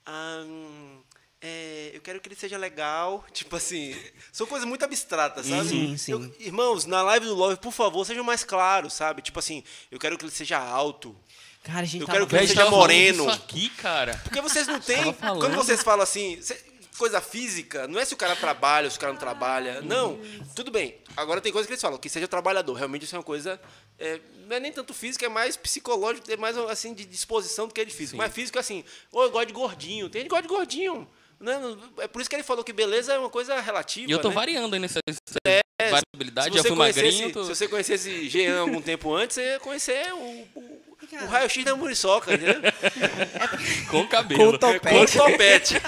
ah, 0.05 0.43
hum, 0.45 0.99
é, 1.41 1.91
eu 1.93 2.01
quero 2.01 2.19
que 2.21 2.27
ele 2.29 2.35
seja 2.35 2.57
legal. 2.57 3.25
Tipo 3.33 3.55
assim, 3.55 3.95
são 4.31 4.45
coisas 4.45 4.67
muito 4.67 4.85
abstratas, 4.85 5.47
sabe? 5.47 5.67
Sim, 5.69 5.97
sim. 5.97 6.11
Eu- 6.11 6.35
irmãos, 6.39 6.85
na 6.85 7.01
live 7.01 7.25
do 7.25 7.35
Love, 7.35 7.57
por 7.57 7.71
favor, 7.73 8.05
sejam 8.05 8.23
mais 8.23 8.43
claros, 8.43 8.93
sabe? 8.93 9.21
Tipo 9.23 9.39
assim, 9.39 9.63
eu 9.89 9.99
quero 9.99 10.17
que 10.17 10.23
ele 10.23 10.31
seja 10.31 10.59
alto. 10.59 11.15
Cara, 11.63 11.81
a 11.81 11.85
gente 11.85 12.01
Eu 12.01 12.07
quero 12.07 12.27
que 12.27 12.37
seja 12.39 12.69
moreno. 12.69 13.23
Isso 13.23 13.35
aqui, 13.35 13.69
cara. 13.69 14.19
Porque 14.23 14.41
vocês 14.41 14.67
não 14.67 14.79
têm. 14.81 15.13
Quando 15.13 15.55
vocês 15.55 15.83
falam 15.83 16.01
assim, 16.03 16.39
coisa 16.97 17.21
física, 17.21 17.87
não 17.87 17.99
é 17.99 18.05
se 18.05 18.13
o 18.13 18.17
cara 18.17 18.35
trabalha 18.35 18.85
ou 18.85 18.91
se 18.91 18.97
o 18.97 18.99
cara 18.99 19.13
não 19.13 19.19
trabalha. 19.19 19.81
Não. 19.81 20.19
Tudo 20.55 20.71
bem. 20.71 20.97
Agora 21.15 21.39
tem 21.41 21.51
coisa 21.51 21.67
que 21.67 21.73
eles 21.73 21.81
falam, 21.81 21.97
que 21.97 22.09
seja 22.09 22.27
trabalhador. 22.27 22.73
Realmente 22.73 23.05
isso 23.05 23.15
é 23.15 23.19
uma 23.19 23.23
coisa. 23.23 23.59
é, 23.99 24.19
não 24.47 24.55
é 24.55 24.59
nem 24.59 24.71
tanto 24.71 24.93
física, 24.93 25.25
é 25.25 25.29
mais 25.29 25.55
psicológico, 25.55 26.29
é 26.31 26.37
mais 26.37 26.57
assim 26.57 26.93
de 26.93 27.05
disposição 27.05 27.67
do 27.67 27.73
que 27.73 27.85
de 27.85 27.93
físico. 27.93 28.17
Mas 28.17 28.33
físico 28.33 28.57
é 28.57 28.61
assim, 28.61 28.83
ou 29.11 29.23
eu 29.23 29.31
gosto 29.31 29.47
de 29.47 29.53
gordinho. 29.53 30.09
Tem 30.09 30.21
gente 30.21 30.29
que 30.29 30.35
gosta 30.35 30.47
de 30.47 30.53
gordinho. 30.53 31.07
Né? 31.39 31.59
É 31.99 32.07
por 32.07 32.21
isso 32.21 32.29
que 32.29 32.35
ele 32.35 32.43
falou 32.43 32.63
que 32.63 32.73
beleza 32.73 33.13
é 33.13 33.17
uma 33.17 33.29
coisa 33.29 33.59
relativa. 33.59 34.09
E 34.09 34.13
eu 34.13 34.19
tô 34.19 34.29
né? 34.29 34.35
variando 34.35 34.73
aí 34.73 34.79
nessa 34.79 34.99
Se 35.09 35.61
variabilidade. 35.89 36.55
Já 36.55 36.61
você, 36.61 36.67
fui 36.67 36.77
conhecesse, 36.77 37.05
magrinho. 37.05 37.33
Tô... 37.33 37.43
se 37.43 37.55
você 37.55 37.67
conhecesse 37.67 38.29
Jean 38.29 38.59
algum 38.61 38.81
tempo 38.81 39.13
antes, 39.13 39.35
você 39.35 39.53
ia 39.53 39.59
conhecer 39.59 40.13
o, 40.13 40.47
o, 40.55 40.90
o 41.23 41.25
raio-x 41.27 41.63
da 41.65 41.75
muriçoca, 41.75 42.33
entendeu? 42.33 42.61
Com 43.89 44.07
cabelo. 44.07 44.51
Com 44.53 44.57
topete. 44.57 44.89
Com 44.89 45.01
o 45.01 45.07
topete. 45.31 45.75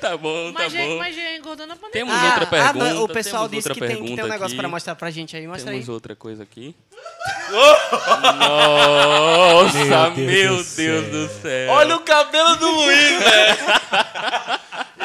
Tá 0.00 0.16
bom, 0.16 0.52
tá 0.52 0.60
Mas, 0.60 0.72
já, 0.72 0.80
bom. 0.80 0.98
mas 0.98 1.16
já 1.16 1.36
engordou 1.36 1.66
na 1.66 1.74
pandemia. 1.74 1.92
Temos 1.92 2.22
outra 2.22 2.46
pergunta. 2.46 2.74
não, 2.94 3.04
o 3.04 3.08
pessoal 3.08 3.48
temos 3.48 3.64
disse 3.64 3.74
que 3.74 3.80
tem, 3.80 3.96
que 3.96 4.14
tem 4.16 4.24
um 4.24 4.28
negócio 4.28 4.46
aqui. 4.46 4.56
pra 4.56 4.68
mostrar 4.68 4.94
pra 4.94 5.10
gente 5.10 5.34
aí. 5.36 5.46
Mostra 5.46 5.70
Temos 5.70 5.88
aí. 5.88 5.94
outra 5.94 6.14
coisa 6.14 6.42
aqui. 6.42 6.76
Nossa, 8.38 10.10
Meu 10.10 10.26
Deus 10.26 10.26
meu 10.26 10.50
do 10.50 10.56
Deus 10.56 10.66
céu. 10.66 11.02
do 11.02 11.28
céu. 11.42 11.70
Olha 11.72 11.96
o 11.96 12.00
cabelo 12.00 12.56
do 12.56 12.70
Luiz, 12.70 13.18
velho. 13.22 13.56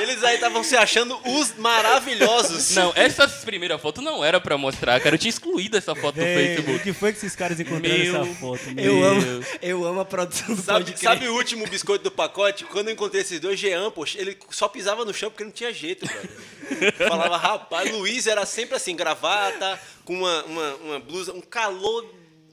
Eles 0.02 0.24
aí 0.24 0.36
estavam 0.36 0.64
se 0.64 0.76
achando 0.76 1.20
os 1.26 1.56
maravilhosos. 1.58 2.72
Não, 2.76 2.92
essa 2.96 3.28
primeira 3.28 3.78
foto 3.78 4.02
não 4.02 4.24
era 4.24 4.40
pra 4.40 4.58
mostrar, 4.58 5.00
cara. 5.00 5.16
Eu 5.16 5.20
tinha 5.20 5.30
excluído 5.30 5.78
essa 5.78 5.94
foto 5.96 6.16
do 6.16 6.22
Ei, 6.22 6.34
o 6.34 6.56
Facebook. 6.64 6.84
que 6.84 6.94
foi 6.94 7.12
que 7.12 7.18
esses 7.20 7.36
caras 7.36 7.60
encontraram 7.60 7.98
Meu- 7.98 8.22
essa 8.24 8.34
foto? 8.36 8.62
Eu 8.70 8.74
Meu 8.76 9.04
amo, 9.04 9.22
Deus. 9.22 9.46
eu 9.62 9.86
amo 9.86 10.00
a 10.02 10.06
produção 10.06 10.56
do 10.56 10.62
Sabe, 10.62 10.86
podcast. 10.86 11.04
sabe 11.06 11.28
o 11.28 11.36
último 11.36 11.68
biscoito 11.68 12.04
do 12.04 12.12
pacote? 12.12 12.64
Quando 12.66 12.88
eu 12.88 12.94
encontrei 12.94 13.22
esses 13.22 13.40
dois, 13.40 13.60
Jean, 13.60 13.92
poxa, 13.92 14.20
ele 14.20 14.38
só 14.50 14.68
pisava 14.68 15.06
no 15.06 15.14
chão 15.14 15.30
porque 15.30 15.44
não 15.44 15.52
tinha 15.52 15.72
jeito, 15.74 16.06
velho. 16.06 16.94
Falava, 17.08 17.38
rapaz, 17.38 17.92
Luiz 17.92 18.28
era 18.28 18.46
sempre 18.46 18.76
assim, 18.76 18.96
gravata, 18.96 19.80
com 20.06 20.16
uma, 20.16 20.44
uma, 20.46 20.76
uma 20.76 21.00
blusa, 21.00 21.34
um 21.34 21.42
calor 21.42 22.06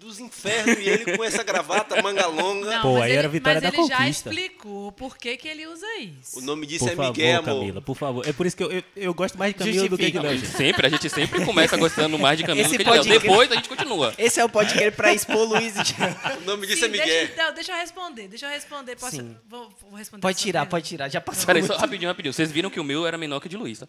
dos 0.08 0.18
infernos, 0.18 0.78
e 0.78 0.88
ele 0.88 1.16
com 1.16 1.22
essa 1.22 1.42
gravata, 1.42 2.00
manga 2.02 2.26
longa. 2.26 2.70
Não, 2.76 2.82
Pô, 2.82 2.92
mas 2.94 3.02
aí 3.02 3.10
ele, 3.10 3.18
era 3.18 3.28
a 3.28 3.30
vitória 3.30 3.60
mas 3.60 3.70
da 3.72 3.78
ele 3.78 3.88
já 3.88 3.96
conquista. 3.98 4.30
explicou 4.30 4.92
por 4.92 5.16
que, 5.16 5.36
que 5.36 5.46
ele 5.48 5.66
usa 5.66 5.86
isso. 5.98 6.38
O 6.38 6.42
nome 6.42 6.66
disso 6.66 6.84
Por 6.84 6.92
é 6.92 6.96
favor, 6.96 7.10
Miguel, 7.12 7.38
amor. 7.40 7.44
Camila, 7.60 7.80
por 7.82 7.96
favor. 7.96 8.26
É 8.28 8.32
por 8.32 8.46
isso 8.46 8.56
que 8.56 8.62
eu, 8.62 8.70
eu, 8.72 8.82
eu 8.96 9.14
gosto 9.14 9.38
mais 9.38 9.52
de 9.52 9.58
Camila 9.58 9.88
do 9.88 9.96
que 9.98 10.10
de 10.10 10.12
Justifica. 10.12 10.22
Léo. 10.22 10.32
A 10.32 10.36
gente 10.36 10.48
sempre, 10.56 10.86
a 10.86 10.90
gente 10.90 11.10
sempre 11.10 11.44
começa 11.44 11.76
gostando 11.76 12.18
mais 12.18 12.38
de 12.38 12.44
Camilo 12.44 12.66
Esse 12.66 12.76
que 12.76 12.84
de 12.84 12.90
Léo. 12.90 13.04
Depois 13.04 13.52
a 13.52 13.54
gente 13.54 13.68
continua. 13.68 14.14
Esse 14.18 14.40
é 14.40 14.44
o 14.44 14.48
podcast 14.48 14.90
pra 14.92 15.12
expor 15.12 15.46
Luiz 15.48 15.74
e. 15.76 16.38
O 16.38 16.44
nome 16.46 16.66
disso 16.66 16.80
Sim, 16.80 16.86
é 16.86 16.88
Miguel. 16.88 17.06
deixa, 17.06 17.34
não, 17.44 17.54
deixa 17.54 17.72
eu 17.72 17.76
responder, 17.76 18.28
deixa 18.28 18.46
eu 18.46 18.50
responder. 18.50 18.96
Posso, 18.96 19.16
Sim. 19.16 19.36
vou, 19.48 19.70
vou 19.82 19.98
responder 19.98 20.22
Pode 20.22 20.38
tirar, 20.38 20.66
pode 20.66 20.86
tirar. 20.88 21.08
Já 21.10 21.20
passou 21.20 21.46
Peraí, 21.46 21.62
só 21.62 21.76
rapidinho, 21.76 22.08
rapidinho. 22.10 22.32
Vocês 22.32 22.50
viram 22.50 22.70
que 22.70 22.80
o 22.80 22.84
meu 22.84 23.06
era 23.06 23.18
menor 23.18 23.40
que 23.40 23.46
o 23.46 23.50
de 23.50 23.56
Luiz, 23.56 23.78
tá? 23.80 23.88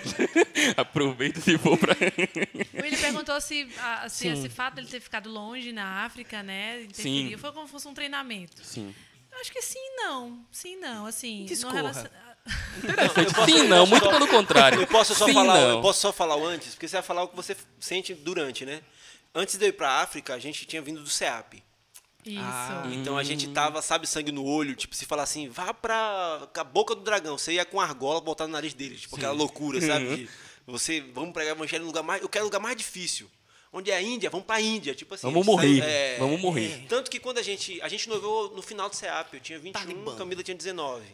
Aproveita 0.76 1.40
se 1.40 1.56
for 1.58 1.76
pra. 1.78 1.94
O 1.94 2.82
William 2.82 2.98
perguntou 3.00 3.40
se, 3.40 3.68
a- 3.82 4.08
se 4.08 4.18
Sim. 4.24 4.32
esse 4.32 4.48
fato 4.48 4.74
dele 4.76 4.88
ter 4.88 5.00
ficado 5.00 5.29
longe 5.30 5.72
na 5.72 6.04
África, 6.04 6.42
né, 6.42 6.82
interferiu. 6.82 7.38
Foi 7.38 7.52
como 7.52 7.66
se 7.66 7.72
fosse 7.72 7.88
um 7.88 7.94
treinamento. 7.94 8.62
Sim. 8.64 8.94
Eu 9.32 9.38
acho 9.40 9.52
que 9.52 9.62
sim, 9.62 9.96
não. 9.96 10.44
Sim, 10.50 10.76
não. 10.76 11.06
Assim, 11.06 11.44
Discorra. 11.46 11.82
no 11.82 11.88
relacion- 11.88 12.10
Sim, 13.46 13.68
não, 13.68 13.86
muito 13.86 14.08
pelo 14.08 14.26
contrário. 14.26 14.80
Eu 14.80 14.86
posso 14.86 15.14
só 15.14 15.26
Sim, 15.26 15.34
falar, 15.34 15.54
não. 15.60 15.70
eu 15.70 15.80
posso 15.82 16.00
só 16.00 16.12
falar 16.12 16.36
o 16.36 16.44
antes, 16.46 16.74
porque 16.74 16.88
você 16.88 16.96
vai 16.96 17.02
falar 17.02 17.22
o 17.22 17.28
que 17.28 17.36
você 17.36 17.56
sente 17.78 18.12
durante, 18.14 18.64
né? 18.66 18.82
Antes 19.34 19.56
de 19.56 19.64
eu 19.64 19.68
ir 19.68 19.72
pra 19.72 20.00
África, 20.00 20.34
a 20.34 20.38
gente 20.38 20.66
tinha 20.66 20.82
vindo 20.82 21.02
do 21.02 21.08
CEAP. 21.08 21.62
Isso. 22.24 22.38
Ah. 22.42 22.82
Então 22.92 23.16
a 23.16 23.22
gente 23.22 23.48
tava, 23.48 23.80
sabe, 23.80 24.06
sangue 24.06 24.32
no 24.32 24.44
olho, 24.44 24.74
tipo, 24.74 24.94
se 24.94 25.06
falar 25.06 25.22
assim, 25.22 25.48
vá 25.48 25.72
pra 25.72 26.48
a 26.54 26.64
boca 26.64 26.94
do 26.94 27.02
dragão, 27.02 27.38
você 27.38 27.52
ia 27.54 27.64
com 27.64 27.80
argola 27.80 28.20
botar 28.20 28.46
no 28.46 28.52
nariz 28.52 28.74
dele, 28.74 28.96
tipo, 28.96 29.16
aquela 29.16 29.32
loucura, 29.32 29.80
sabe? 29.80 30.16
De 30.16 30.28
você, 30.66 31.00
vamos 31.00 31.32
pregar 31.32 31.54
o 31.54 31.58
evangelho 31.58 31.82
no 31.82 31.88
lugar 31.88 32.02
mais, 32.02 32.20
eu 32.20 32.28
quero 32.28 32.44
o 32.44 32.48
lugar 32.48 32.60
mais 32.60 32.76
difícil. 32.76 33.30
Onde 33.72 33.90
é 33.90 33.96
a 33.96 34.02
Índia? 34.02 34.28
Vamos 34.30 34.46
pra 34.46 34.60
Índia. 34.60 34.94
Tipo 34.94 35.14
assim. 35.14 35.26
Vamos 35.26 35.42
a 35.42 35.44
morrer, 35.50 35.78
saiu- 35.80 35.84
é, 35.84 36.16
vamos 36.18 36.40
morrer. 36.40 36.84
Tanto 36.88 37.10
que 37.10 37.20
quando 37.20 37.38
a 37.38 37.42
gente. 37.42 37.80
A 37.82 37.88
gente 37.88 38.08
noivou 38.08 38.54
no 38.54 38.62
final 38.62 38.88
do 38.90 38.96
CEAP. 38.96 39.34
Eu 39.34 39.40
tinha 39.40 39.58
21, 39.58 40.16
Camila 40.16 40.42
tinha 40.42 40.56
19. 40.56 41.04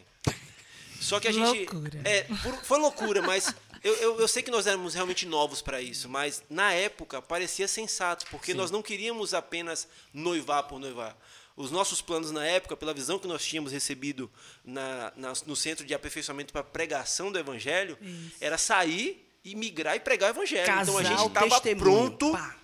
Só 0.99 1.19
que 1.19 1.27
a 1.27 1.31
gente. 1.31 1.65
Loucura. 1.71 2.01
É, 2.03 2.23
por- 2.23 2.63
foi 2.63 2.79
loucura, 2.79 3.21
mas 3.21 3.53
eu, 3.83 3.93
eu, 3.97 4.19
eu 4.19 4.27
sei 4.27 4.41
que 4.41 4.49
nós 4.49 4.65
éramos 4.65 4.95
realmente 4.95 5.25
novos 5.25 5.61
para 5.61 5.79
isso, 5.81 6.09
mas 6.09 6.41
na 6.49 6.73
época 6.73 7.21
parecia 7.21 7.67
sensato, 7.67 8.25
porque 8.31 8.53
nós 8.53 8.71
não 8.71 8.81
queríamos 8.81 9.33
apenas 9.33 9.87
noivar 10.13 10.63
por 10.63 10.79
noivar. 10.79 11.15
Os 11.55 11.71
nossos 11.71 12.01
planos 12.01 12.31
na 12.31 12.45
época, 12.45 12.75
pela 12.77 12.93
visão 12.93 13.17
que 13.17 13.27
nós 13.27 13.43
tínhamos 13.43 13.71
recebido 13.71 14.29
na, 14.65 15.11
na- 15.15 15.33
no 15.45 15.55
centro 15.55 15.85
de 15.85 15.93
aperfeiçoamento 15.93 16.51
para 16.51 16.63
pregação 16.63 17.31
do 17.31 17.37
evangelho, 17.39 17.97
era 18.41 18.57
sair 18.57 19.26
e 19.43 19.55
migrar 19.55 19.95
e 19.95 19.99
pregar 19.99 20.29
o 20.29 20.33
evangelho. 20.35 20.61
então 20.63 20.75
a 20.97 21.03
Casal, 21.03 21.03
gente 21.03 21.27
estava 21.27 21.61
pronto. 21.75 22.31
pá. 22.31 22.55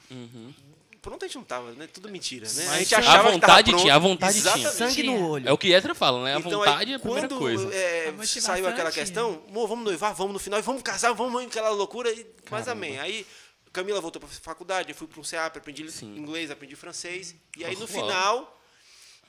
Pronto 1.02 1.26
a 1.26 1.28
gente 1.28 1.36
não 1.36 1.42
estava, 1.44 1.72
né? 1.74 1.86
Tudo 1.88 2.08
mentira, 2.10 2.48
né? 2.48 2.54
Mas 2.66 2.70
a 2.70 2.80
gente 2.80 2.96
a 2.96 3.00
achava 3.00 3.16
que 3.18 3.18
tava 3.24 3.32
vontade 3.34 3.70
pronto. 3.72 3.82
tinha, 3.82 3.96
a 3.96 4.00
vontade 4.00 4.34
tinha. 4.42 4.54
Exatamente. 4.54 4.78
Sangue 4.78 4.94
Tinha. 5.02 5.20
no 5.20 5.28
olho. 5.30 5.50
É 5.50 5.52
o 5.52 5.58
que 5.58 5.74
Ezra 5.74 5.94
fala, 5.94 6.24
né? 6.24 6.36
A 6.36 6.40
Então, 6.40 6.52
vontade 6.52 6.86
aí, 6.86 6.92
é 6.94 6.96
a 6.96 7.00
primeira 7.00 7.28
quando, 7.28 7.40
coisa. 7.40 7.76
é, 7.76 8.14
A 8.18 8.26
saiu 8.26 8.66
aquela 8.68 8.90
questão, 8.90 9.44
"Amor, 9.50 9.68
vamos 9.68 9.84
noivar, 9.84 10.14
vamos 10.16 10.32
no 10.32 10.40
final, 10.40 10.60
e 10.60 10.62
vamos 10.62 10.82
casar, 10.82 11.12
vamos 11.14 11.44
aquela 11.46 11.72
loucura, 11.72 12.10
e, 12.10 12.26
mas 12.50 12.70
amém. 12.70 12.98
Aí 13.00 13.28
Camila 13.74 14.00
voltou 14.00 14.22
para 14.22 14.30
faculdade, 14.30 14.90
eu 14.92 14.96
fui 14.96 15.08
para 15.08 15.20
um 15.20 15.24
CEAP, 15.26 15.58
aprendi 15.58 15.84
inglês, 16.04 16.50
aprendi 16.52 16.76
francês, 16.76 17.36
e 17.58 17.66
aí 17.66 17.76
no 17.76 17.88
final, 17.88 18.62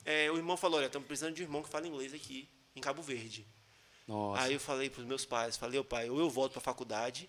é, 0.05 0.31
o 0.31 0.37
irmão 0.37 0.57
falou, 0.57 0.79
olha, 0.79 0.87
estamos 0.87 1.09
precisando 1.09 1.35
de 1.35 1.43
um 1.43 1.47
irmão 1.47 1.63
que 1.63 1.71
fala 1.71 1.89
inglês 1.89 2.13
aqui, 2.15 2.49
em 2.77 2.81
Cabo 2.81 3.03
Verde. 3.03 3.45
Nossa. 4.07 4.43
Aí 4.43 4.53
eu 4.53 4.61
falei 4.61 4.91
para 4.91 5.01
os 5.01 5.07
meus 5.07 5.25
pais, 5.25 5.57
falei, 5.57 5.79
ô 5.81 5.85
pai, 5.85 6.11
ou 6.11 6.19
eu 6.19 6.29
volto 6.29 6.53
para 6.53 6.61
a 6.61 6.63
faculdade, 6.63 7.29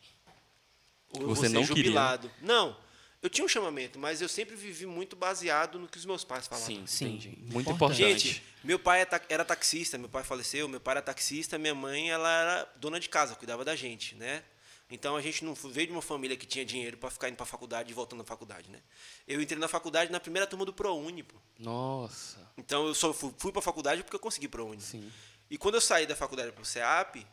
ou 1.10 1.22
eu 1.22 1.28
Você 1.30 1.34
vou 1.34 1.36
ser 1.36 1.50
não 1.50 1.62
queria, 1.62 1.84
jubilado. 1.84 2.32
Não, 2.42 2.76
eu 3.22 3.30
tinha 3.30 3.44
um 3.44 3.48
chamamento, 3.48 3.98
mas 3.98 4.22
eu 4.22 4.30
sempre 4.30 4.56
vivi 4.56 4.86
muito 4.86 5.16
baseado 5.16 5.80
no 5.80 5.88
que 5.88 5.98
os 5.98 6.06
meus 6.06 6.24
pais 6.24 6.48
falavam. 6.48 6.68
Sim, 6.68 6.86
Sim. 6.86 7.06
entendi. 7.06 7.38
Muito 7.52 7.72
Importante. 7.72 7.98
Gente, 7.98 8.44
meu 8.64 8.78
pai 8.78 9.02
é 9.02 9.08
era 9.30 9.44
taxista, 9.44 9.98
meu 9.98 10.10
pai 10.10 10.24
faleceu, 10.24 10.68
meu 10.68 10.80
pai 10.80 10.94
era 10.94 11.02
taxista, 11.02 11.58
minha 11.58 11.74
mãe 11.74 12.12
ela 12.12 12.30
era 12.30 12.72
dona 12.76 13.00
de 13.00 13.10
casa, 13.10 13.36
cuidava 13.36 13.66
da 13.66 13.76
gente, 13.76 14.16
né? 14.16 14.44
Então 14.92 15.16
a 15.16 15.22
gente 15.22 15.44
não 15.44 15.56
veio 15.56 15.88
de 15.88 15.94
uma 15.94 16.02
família 16.02 16.38
que 16.38 16.46
tinha 16.46 16.64
dinheiro 16.64 16.98
para 16.98 17.10
ficar 17.10 17.28
indo 17.28 17.36
para 17.36 17.46
faculdade 17.46 17.90
e 17.90 17.94
voltando 17.96 18.20
na 18.20 18.26
faculdade, 18.26 18.70
né? 18.70 18.80
Eu 19.28 19.42
entrei 19.42 19.58
na 19.58 19.68
faculdade 19.68 20.12
na 20.12 20.20
primeira 20.20 20.46
turma 20.46 20.64
do 20.64 20.72
ProUni, 20.72 21.24
pô. 21.24 21.36
Nossa. 21.58 22.48
Então 22.56 22.86
eu 22.86 22.94
só 22.94 23.12
fui, 23.12 23.34
fui 23.38 23.52
para 23.52 23.62
faculdade 23.64 24.04
porque 24.04 24.16
eu 24.16 24.20
consegui 24.20 24.48
ProUni. 24.48 24.82
Sim. 24.82 25.12
E 25.50 25.58
quando 25.58 25.76
eu 25.76 25.82
saí 25.82 26.06
da 26.06 26.16
faculdade 26.16 26.52
para 26.52 26.62
o 26.62 26.66
CEAP, 26.66 27.26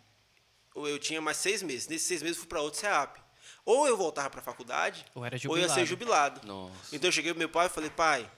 eu 0.74 0.98
tinha 0.98 1.20
mais 1.20 1.36
seis 1.36 1.62
meses. 1.62 1.88
Nesses 1.88 2.06
seis 2.06 2.22
meses 2.22 2.36
eu 2.36 2.42
fui 2.42 2.48
para 2.48 2.60
outro 2.60 2.80
CEAP. 2.80 3.18
Ou 3.64 3.86
eu 3.86 3.96
voltava 3.96 4.28
para 4.28 4.40
a 4.40 4.42
faculdade, 4.42 5.04
Ou 5.14 5.24
era 5.24 5.36
ou 5.46 5.56
eu 5.56 5.62
ia 5.62 5.68
ser 5.68 5.86
jubilado. 5.86 6.44
Nossa. 6.46 6.94
Então 6.94 7.08
eu 7.08 7.12
cheguei 7.12 7.32
pro 7.32 7.38
meu 7.38 7.48
pai 7.48 7.66
e 7.66 7.70
falei, 7.70 7.90
pai, 7.90 8.28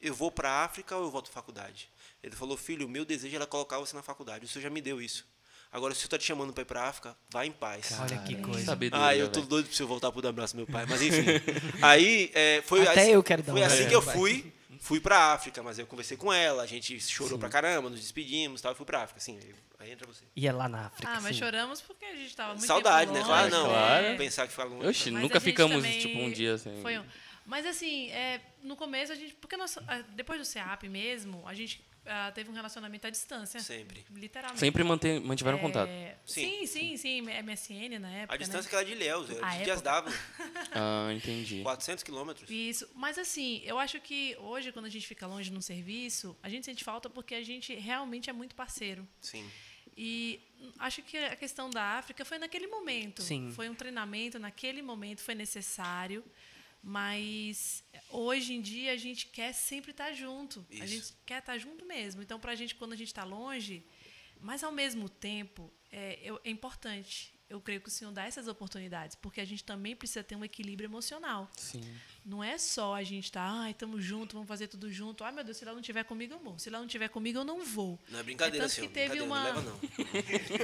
eu 0.00 0.12
vou 0.14 0.30
para 0.30 0.50
a 0.50 0.64
África 0.64 0.96
ou 0.96 1.04
eu 1.04 1.10
volto 1.10 1.30
para 1.30 1.38
a 1.38 1.42
faculdade? 1.42 1.88
Ele 2.22 2.34
falou, 2.34 2.56
filho, 2.56 2.86
o 2.86 2.88
meu 2.88 3.04
desejo 3.04 3.36
era 3.36 3.46
colocar 3.46 3.78
você 3.78 3.94
na 3.94 4.02
faculdade. 4.02 4.44
O 4.44 4.48
senhor 4.48 4.62
já 4.62 4.70
me 4.70 4.80
deu 4.80 5.00
isso. 5.00 5.24
Agora, 5.70 5.92
se 5.92 5.98
o 5.98 6.00
senhor 6.02 6.06
está 6.06 6.18
te 6.18 6.24
chamando 6.24 6.52
para 6.52 6.62
ir 6.62 6.66
para 6.66 6.82
a 6.82 6.88
África, 6.88 7.16
vá 7.30 7.44
em 7.44 7.52
paz. 7.52 7.90
Olha 8.00 8.18
que 8.18 8.36
coisa. 8.36 8.64
Sabedoria, 8.64 9.06
Ah, 9.06 9.16
eu 9.16 9.28
tô 9.28 9.40
velho. 9.40 9.48
doido 9.50 9.66
pro 9.66 9.74
senhor 9.76 9.88
voltar 9.88 10.12
pro 10.12 10.22
dar 10.22 10.28
um 10.28 10.30
abraço 10.30 10.56
meu 10.56 10.66
pai. 10.66 10.86
Mas 10.88 11.02
enfim. 11.02 11.24
aí 11.82 12.30
é, 12.32 12.62
foi 12.64 12.82
Até 12.86 13.02
assim, 13.02 13.10
eu 13.10 13.22
quero 13.22 13.42
dar 13.42 13.52
um 13.52 13.56
Foi 13.56 13.64
assim 13.64 13.88
que 13.88 13.94
eu 13.94 14.00
fui. 14.02 14.52
Fui 14.80 15.00
pra 15.00 15.32
África, 15.32 15.62
mas 15.62 15.78
eu 15.78 15.86
conversei 15.86 16.16
com 16.16 16.32
ela, 16.32 16.62
a 16.62 16.66
gente 16.66 16.98
chorou 17.00 17.38
pra 17.38 17.48
caramba, 17.48 17.88
nos 17.90 18.00
despedimos 18.00 18.60
tal, 18.60 18.72
e 18.72 18.74
fui 18.74 18.86
pra 18.86 19.02
África. 19.02 19.18
Assim, 19.18 19.38
aí 19.78 19.90
entra 19.92 20.06
você. 20.06 20.24
E 20.34 20.46
é 20.46 20.52
lá 20.52 20.68
na 20.68 20.86
África. 20.86 21.08
Ah, 21.12 21.20
mas 21.20 21.36
sim. 21.36 21.42
choramos 21.42 21.80
porque 21.80 22.04
a 22.04 22.14
gente 22.16 22.34
tava 22.34 22.54
muito 22.54 22.66
Saudade, 22.66 23.10
tempo 23.12 23.18
né? 23.18 23.24
Claro, 23.24 23.50
longe, 23.50 23.56
não. 23.62 23.68
claro. 23.70 24.16
Pensar 24.16 24.46
que 24.46 24.52
foi. 24.52 24.64
Oxi, 24.88 25.10
Mas 25.10 25.22
nunca 25.22 25.40
ficamos, 25.40 25.84
tipo, 25.86 26.18
um 26.18 26.30
dia 26.30 26.56
sem. 26.58 26.80
Foi 26.82 26.98
um- 26.98 27.04
Mas 27.46 27.66
assim, 27.66 28.10
é, 28.10 28.40
no 28.62 28.74
começo 28.76 29.12
a 29.12 29.14
gente. 29.14 29.34
Porque 29.34 29.56
nós, 29.56 29.76
depois 30.14 30.40
do 30.40 30.44
CEAP 30.44 30.88
mesmo, 30.88 31.42
a 31.46 31.52
gente 31.54 31.84
ah, 32.06 32.30
teve 32.34 32.50
um 32.50 32.52
relacionamento 32.52 33.06
à 33.06 33.10
distância. 33.10 33.60
Sempre. 33.60 34.04
Literalmente. 34.14 34.60
Sempre 34.60 34.84
manter, 34.84 35.20
mantiveram 35.20 35.58
É, 35.58 35.60
contato. 35.60 35.90
Sim, 36.26 36.66
sim, 36.66 36.96
sim. 36.96 37.20
MSN 37.22 37.98
na 37.98 38.10
época. 38.10 38.34
A 38.34 38.38
distância 38.38 38.62
né? 38.64 38.68
que 38.70 38.76
era 38.76 38.84
de 38.84 38.92
Ilhéus, 38.92 39.30
era 39.30 39.46
A 39.46 39.56
de 39.56 39.64
Dias. 39.64 39.82
Dávila, 39.82 40.14
Ah, 40.72 41.12
entendi. 41.14 41.62
400 41.62 42.02
quilômetros. 42.04 42.48
Isso, 42.50 42.88
mas 42.94 43.18
assim, 43.18 43.62
eu 43.64 43.78
acho 43.78 44.00
que 44.00 44.36
hoje, 44.38 44.72
quando 44.72 44.86
a 44.86 44.90
gente 44.90 45.06
fica 45.06 45.26
longe 45.26 45.50
num 45.50 45.60
serviço, 45.60 46.36
a 46.42 46.48
gente 46.48 46.64
sente 46.64 46.84
falta 46.84 47.08
porque 47.08 47.34
a 47.34 47.42
gente 47.42 47.74
realmente 47.74 48.28
é 48.30 48.32
muito 48.32 48.54
parceiro. 48.54 49.06
Sim. 49.20 49.48
E 49.96 50.40
acho 50.78 51.02
que 51.02 51.16
a 51.16 51.36
questão 51.36 51.70
da 51.70 51.82
África 51.98 52.24
foi 52.24 52.38
naquele 52.38 52.66
momento. 52.66 53.22
Sim. 53.22 53.52
Foi 53.52 53.68
um 53.68 53.74
treinamento, 53.74 54.38
naquele 54.38 54.82
momento 54.82 55.20
foi 55.20 55.34
necessário. 55.34 56.24
Mas 56.86 57.82
hoje 58.10 58.52
em 58.52 58.60
dia 58.60 58.92
a 58.92 58.96
gente 58.98 59.26
quer 59.28 59.54
sempre 59.54 59.90
estar 59.90 60.12
junto. 60.12 60.66
A 60.70 60.74
Isso. 60.74 60.86
gente 60.86 61.14
quer 61.24 61.38
estar 61.38 61.56
junto 61.56 61.86
mesmo. 61.86 62.20
Então, 62.20 62.38
para 62.38 62.52
a 62.52 62.54
gente, 62.54 62.74
quando 62.74 62.92
a 62.92 62.96
gente 62.96 63.08
está 63.08 63.24
longe, 63.24 63.82
mas 64.38 64.62
ao 64.62 64.70
mesmo 64.70 65.08
tempo, 65.08 65.72
é, 65.90 66.30
é 66.44 66.50
importante. 66.50 67.32
Eu 67.48 67.58
creio 67.58 67.80
que 67.80 67.88
o 67.88 67.90
Senhor 67.90 68.12
dá 68.12 68.26
essas 68.26 68.48
oportunidades, 68.48 69.16
porque 69.16 69.40
a 69.40 69.46
gente 69.46 69.64
também 69.64 69.96
precisa 69.96 70.22
ter 70.22 70.36
um 70.36 70.44
equilíbrio 70.44 70.86
emocional. 70.86 71.50
Sim. 71.56 71.82
Não 72.24 72.42
é 72.42 72.56
só 72.56 72.94
a 72.94 73.02
gente 73.02 73.24
estar, 73.24 73.42
ai, 73.46 73.72
estamos 73.72 74.02
juntos, 74.02 74.32
vamos 74.32 74.48
fazer 74.48 74.66
tudo 74.66 74.90
junto. 74.90 75.22
Ai, 75.24 75.32
meu 75.32 75.44
Deus, 75.44 75.56
se 75.58 75.64
lá 75.64 75.72
não 75.72 75.80
estiver 75.80 76.04
comigo, 76.04 76.34
eu 76.34 76.38
vou. 76.38 76.58
Se 76.58 76.70
lá 76.70 76.78
não 76.78 76.86
estiver 76.86 77.08
comigo, 77.08 77.40
eu 77.40 77.44
não 77.44 77.62
vou. 77.64 77.98
Não 78.08 78.18
é 78.18 78.22
brincadeira, 78.22 78.64
é 78.64 78.68
tanto 78.68 78.80
que 78.80 78.88
teve 78.88 79.18
brincadeira, 79.18 79.24
uma, 79.24 79.38
não 79.38 79.44
leva 79.44 79.62
não. 79.62 79.78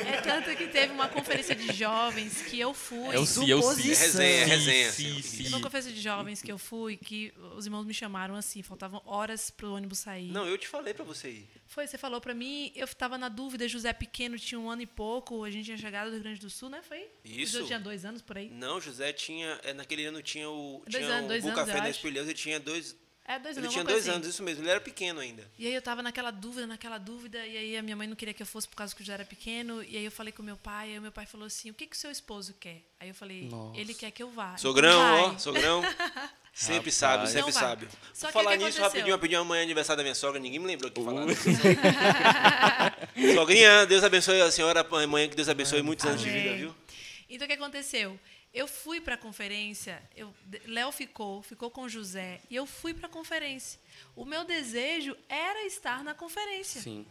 É 0.10 0.20
tanto 0.22 0.56
que 0.56 0.68
teve 0.68 0.92
uma 0.92 1.08
conferência 1.08 1.54
de 1.54 1.72
jovens 1.72 2.42
que 2.42 2.58
eu 2.58 2.72
fui. 2.72 3.14
É 3.14 3.18
o 3.18 3.26
sim, 3.26 3.50
é 3.50 3.54
o 3.54 3.62
sim. 3.62 3.90
É 3.90 3.94
resenha, 3.94 4.42
é 4.42 4.44
resenha. 4.44 4.90
sim. 4.92 5.20
Teve 5.20 5.48
uma 5.50 5.60
conferência 5.60 5.92
de 5.92 6.00
jovens 6.00 6.40
que 6.40 6.50
eu 6.50 6.58
fui 6.58 6.96
que 6.96 7.32
os 7.56 7.66
irmãos 7.66 7.84
me 7.84 7.92
chamaram 7.92 8.34
assim, 8.34 8.62
faltavam 8.62 9.02
horas 9.04 9.50
pro 9.50 9.72
ônibus 9.74 9.98
sair. 9.98 10.32
Não, 10.32 10.46
eu 10.46 10.56
te 10.56 10.66
falei 10.66 10.94
pra 10.94 11.04
você 11.04 11.30
ir. 11.30 11.48
Foi, 11.66 11.86
você 11.86 11.96
falou 11.96 12.20
pra 12.20 12.34
mim, 12.34 12.72
eu 12.74 12.88
tava 12.88 13.16
na 13.16 13.28
dúvida, 13.28 13.68
José 13.68 13.92
pequeno 13.92 14.36
tinha 14.38 14.58
um 14.58 14.68
ano 14.68 14.82
e 14.82 14.86
pouco, 14.86 15.44
a 15.44 15.50
gente 15.50 15.66
tinha 15.66 15.78
chegado 15.78 16.08
do 16.08 16.14
Rio 16.14 16.22
Grande 16.22 16.40
do 16.40 16.50
Sul, 16.50 16.68
né? 16.68 16.80
Foi? 16.82 17.06
Isso. 17.24 17.58
Eu 17.58 17.66
tinha 17.66 17.78
dois 17.78 18.04
anos 18.04 18.20
por 18.22 18.38
aí. 18.38 18.48
Não, 18.50 18.80
José 18.80 19.12
tinha. 19.12 19.60
é, 19.62 19.72
Naquele 19.72 20.04
ano 20.06 20.20
tinha 20.22 20.48
o. 20.50 20.82
Dois 20.88 21.04
tinha 21.04 21.16
anos, 21.16 21.28
dois 21.28 21.44
o 21.50 21.58
anos, 21.58 21.66
Café 21.66 21.78
eu 21.78 21.82
da 21.82 21.88
acho. 21.88 21.96
Espelheiros, 21.98 22.28
ele 22.28 22.38
tinha 22.38 22.60
dois. 22.60 22.96
É, 23.22 23.38
dois 23.38 23.56
Ele 23.56 23.66
anos, 23.66 23.72
tinha 23.74 23.84
dois 23.84 23.96
coisa 23.98 24.12
anos, 24.12 24.26
isso 24.26 24.42
mesmo. 24.42 24.64
Ele 24.64 24.70
era 24.70 24.80
pequeno 24.80 25.20
ainda. 25.20 25.48
E 25.56 25.64
aí 25.64 25.72
eu 25.72 25.80
tava 25.80 26.02
naquela 26.02 26.32
dúvida, 26.32 26.66
naquela 26.66 26.98
dúvida, 26.98 27.46
e 27.46 27.56
aí 27.56 27.76
a 27.76 27.82
minha 27.82 27.94
mãe 27.94 28.08
não 28.08 28.16
queria 28.16 28.34
que 28.34 28.42
eu 28.42 28.46
fosse 28.46 28.66
por 28.66 28.74
causa 28.74 28.92
que 28.96 29.02
eu 29.02 29.06
já 29.06 29.12
era 29.14 29.24
pequeno, 29.24 29.84
e 29.84 29.96
aí 29.96 30.04
eu 30.04 30.10
falei 30.10 30.32
com 30.32 30.42
meu 30.42 30.56
pai, 30.56 30.96
e 30.96 31.00
meu 31.00 31.12
pai 31.12 31.26
falou 31.26 31.46
assim, 31.46 31.70
o 31.70 31.74
que 31.74 31.86
que 31.86 31.94
o 31.94 31.98
seu 31.98 32.10
esposo 32.10 32.54
quer? 32.58 32.82
Aí 32.98 33.08
eu 33.08 33.14
falei, 33.14 33.44
Nossa. 33.48 33.78
ele 33.78 33.94
quer 33.94 34.10
que 34.10 34.20
eu 34.20 34.30
vá. 34.30 34.56
Sogrão, 34.56 34.90
Então 34.90 35.24
ó, 35.24 35.28
vai. 35.28 35.38
sogrão. 35.38 35.82
Sempre 36.52 36.90
Rapaz. 36.90 36.94
sábio, 36.96 37.26
sempre 37.28 37.50
Então 37.50 37.60
sábio. 37.60 37.88
Só 38.12 38.26
Vou 38.26 38.32
falar 38.32 38.50
que 38.50 38.56
nisso 38.56 38.66
aconteceu? 38.78 38.82
rapidinho, 38.84 39.14
rapidinho. 39.14 39.40
Amanhã 39.40 39.60
é 39.60 39.64
aniversário 39.64 39.98
da 39.98 40.02
minha 40.02 40.16
sogra, 40.16 40.40
ninguém 40.40 40.58
me 40.58 40.66
lembrou 40.66 40.90
que 40.90 41.00
falar. 41.02 41.24
Uh. 41.24 41.30
Sogrinha, 43.34 43.86
Deus 43.86 44.02
abençoe 44.02 44.40
a 44.42 44.50
senhora, 44.50 44.80
a 44.80 45.06
mãe, 45.06 45.28
que 45.28 45.36
Deus 45.36 45.48
abençoe 45.48 45.80
muitos 45.80 46.04
anos 46.06 46.20
de 46.20 46.28
vida, 46.28 46.48
Amém. 46.48 46.58
viu? 46.58 46.74
Então 47.28 47.44
o 47.44 47.48
que 47.48 47.54
aconteceu? 47.54 48.18
Eu 48.52 48.66
fui 48.66 49.00
para 49.00 49.14
a 49.14 49.18
conferência, 49.18 50.02
Léo 50.66 50.90
ficou, 50.90 51.40
ficou 51.40 51.70
com 51.70 51.88
José, 51.88 52.40
e 52.50 52.56
eu 52.56 52.66
fui 52.66 52.92
para 52.92 53.06
a 53.06 53.10
conferência. 53.10 53.80
O 54.16 54.24
meu 54.24 54.44
desejo 54.44 55.16
era 55.28 55.64
estar 55.66 56.02
na 56.02 56.14
conferência. 56.14 56.80
Sim. 56.80 57.06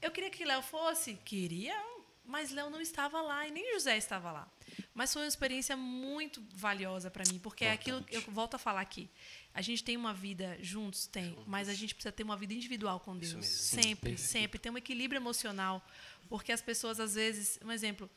Eu 0.00 0.12
queria 0.12 0.30
que 0.30 0.44
Léo 0.44 0.62
fosse, 0.62 1.14
queria, 1.24 1.74
mas 2.24 2.50
Léo 2.52 2.70
não 2.70 2.80
estava 2.80 3.20
lá 3.20 3.46
e 3.46 3.50
nem 3.50 3.74
José 3.74 3.96
estava 3.96 4.30
lá. 4.30 4.48
Mas 4.94 5.12
foi 5.12 5.22
uma 5.22 5.28
experiência 5.28 5.76
muito 5.76 6.42
valiosa 6.54 7.10
para 7.10 7.24
mim, 7.30 7.38
porque 7.38 7.64
é 7.64 7.72
aquilo 7.72 8.02
que 8.04 8.16
eu 8.16 8.22
volto 8.28 8.54
a 8.54 8.58
falar 8.58 8.80
aqui. 8.80 9.10
A 9.52 9.60
gente 9.60 9.82
tem 9.82 9.96
uma 9.96 10.14
vida 10.14 10.56
juntos, 10.60 11.06
tem, 11.06 11.36
mas 11.46 11.68
a 11.68 11.74
gente 11.74 11.94
precisa 11.94 12.12
ter 12.12 12.22
uma 12.22 12.36
vida 12.36 12.54
individual 12.54 13.00
com 13.00 13.16
Deus. 13.16 13.44
Sempre, 13.46 14.16
sempre. 14.16 14.58
Ter 14.58 14.70
um 14.70 14.78
equilíbrio 14.78 15.18
emocional, 15.18 15.84
porque 16.28 16.52
as 16.52 16.62
pessoas, 16.62 16.98
às 16.98 17.14
vezes, 17.14 17.58
um 17.64 17.70
exemplo, 17.70 18.08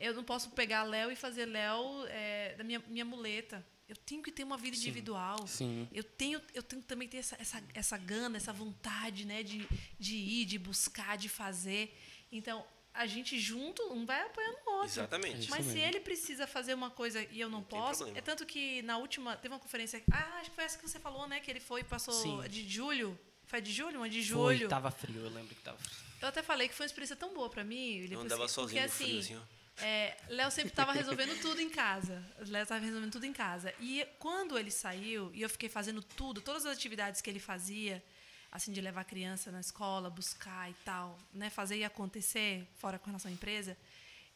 eu 0.00 0.14
não 0.14 0.24
posso 0.24 0.50
pegar 0.50 0.82
Léo 0.84 1.10
e 1.10 1.16
fazer 1.16 1.46
Léo 1.46 2.06
é, 2.08 2.54
da 2.56 2.64
minha, 2.64 2.82
minha 2.88 3.04
muleta. 3.04 3.64
Eu 3.88 3.94
tenho 3.96 4.22
que 4.22 4.32
ter 4.32 4.42
uma 4.42 4.56
vida 4.56 4.76
individual. 4.76 5.46
sim. 5.46 5.88
Eu 5.92 6.02
tenho, 6.02 6.40
eu 6.54 6.62
tenho 6.62 6.82
que 6.82 6.88
também 6.88 7.06
ter 7.08 7.18
essa, 7.18 7.36
essa, 7.40 7.62
essa 7.72 7.96
gana, 7.96 8.36
essa 8.36 8.52
vontade, 8.52 9.24
né, 9.24 9.42
de, 9.44 9.66
de 9.98 10.16
ir, 10.16 10.44
de 10.44 10.58
buscar, 10.58 11.16
de 11.16 11.28
fazer. 11.28 11.96
Então, 12.32 12.66
a 12.92 13.06
gente 13.06 13.38
junto, 13.38 13.80
um 13.92 14.04
vai 14.04 14.22
apoiando 14.22 14.58
o 14.66 14.70
outro. 14.72 14.88
Exatamente. 14.88 15.48
Mas 15.50 15.66
se 15.66 15.78
ele 15.78 16.00
precisa 16.00 16.46
fazer 16.48 16.74
uma 16.74 16.90
coisa 16.90 17.22
e 17.30 17.40
eu 17.40 17.48
não, 17.48 17.62
tem 17.62 17.78
posso, 17.78 18.06
é 18.08 18.20
tanto 18.20 18.44
que 18.44 18.82
na 18.82 18.98
última 18.98 19.36
teve 19.36 19.54
uma 19.54 19.60
conferência, 19.60 20.02
ah, 20.10 20.38
acho 20.40 20.50
que 20.50 20.56
foi 20.56 20.64
essa 20.64 20.76
que 20.78 20.88
você 20.88 20.98
falou, 20.98 21.28
né, 21.28 21.38
que 21.38 21.48
ele 21.50 21.60
foi 21.60 21.82
e 21.82 21.84
passou 21.84 22.12
Sim. 22.14 22.40
de 22.48 22.68
julho, 22.68 23.16
foi 23.44 23.60
de 23.60 23.70
julho, 23.72 23.98
uma 24.00 24.08
de 24.10 24.20
Foi, 24.32 24.56
julho. 24.56 24.68
tava 24.68 24.90
frio, 24.90 25.20
eu 25.20 25.30
lembro 25.30 25.54
que 25.54 25.62
tava 25.62 25.78
frio. 25.78 25.96
Eu 26.22 26.28
até 26.28 26.42
falei 26.42 26.66
que 26.68 26.74
foi 26.74 26.84
uma 26.84 26.88
experiência 26.88 27.14
tão 27.14 27.32
boa 27.32 27.48
pra 27.48 27.62
mim, 27.62 27.98
Eu 27.98 28.08
depois 28.08 28.24
andava 28.24 28.46
que- 28.46 28.50
sozinho 28.52 28.82
porque 28.82 28.92
assim, 29.04 29.18
assim, 29.20 29.36
ó. 29.36 29.40
É, 29.78 30.16
Léo 30.28 30.50
sempre 30.50 30.70
estava 30.70 30.92
resolvendo 30.92 31.38
tudo 31.40 31.60
em 31.60 31.68
casa. 31.68 32.24
Léo 32.46 32.62
estava 32.62 32.84
resolvendo 32.84 33.12
tudo 33.12 33.26
em 33.26 33.32
casa. 33.32 33.74
E 33.80 34.06
quando 34.18 34.58
ele 34.58 34.70
saiu, 34.70 35.30
e 35.34 35.42
eu 35.42 35.48
fiquei 35.48 35.68
fazendo 35.68 36.02
tudo, 36.02 36.40
todas 36.40 36.64
as 36.64 36.72
atividades 36.72 37.20
que 37.20 37.28
ele 37.28 37.38
fazia, 37.38 38.02
assim, 38.50 38.72
de 38.72 38.80
levar 38.80 39.02
a 39.02 39.04
criança 39.04 39.50
na 39.50 39.60
escola, 39.60 40.08
buscar 40.08 40.70
e 40.70 40.74
tal, 40.84 41.18
né, 41.32 41.50
fazer 41.50 41.76
e 41.76 41.84
acontecer, 41.84 42.66
fora 42.78 42.98
com 42.98 43.06
relação 43.06 43.30
à 43.30 43.34
empresa, 43.34 43.76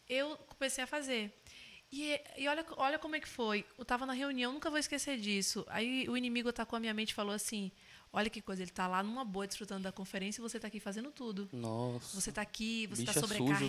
eu 0.09 0.37
comecei 0.59 0.85
a 0.85 0.87
fazer. 0.87 1.33
E, 1.91 2.21
e 2.37 2.47
olha, 2.47 2.65
olha 2.77 2.99
como 2.99 3.17
é 3.17 3.21
que 3.21 3.29
foi. 3.29 3.65
Eu 3.79 3.85
tava 3.85 4.07
na 4.07 4.13
reunião, 4.13 4.53
nunca 4.53 4.71
vou 4.71 4.79
esquecer 4.79 5.19
disso. 5.19 5.65
Aí 5.69 6.09
o 6.09 6.17
inimigo 6.17 6.49
atacou 6.49 6.77
a 6.77 6.81
minha 6.81 6.95
mente 6.95 7.11
e 7.11 7.15
falou 7.15 7.35
assim: 7.35 7.73
Olha 8.13 8.29
que 8.29 8.43
coisa, 8.43 8.63
ele 8.63 8.73
tá 8.73 8.89
lá 8.89 9.03
numa 9.03 9.25
boa 9.25 9.47
desfrutando 9.47 9.83
da 9.83 9.93
conferência 9.93 10.41
e 10.41 10.43
você 10.43 10.59
tá 10.59 10.67
aqui 10.67 10.81
fazendo 10.81 11.13
tudo. 11.13 11.49
Nossa. 11.53 12.21
Você 12.21 12.33
tá 12.33 12.43
aqui, 12.43 12.89
você 12.89 13.05
tá 13.05 13.13
Bicha 13.13 13.21
sujo. 13.21 13.69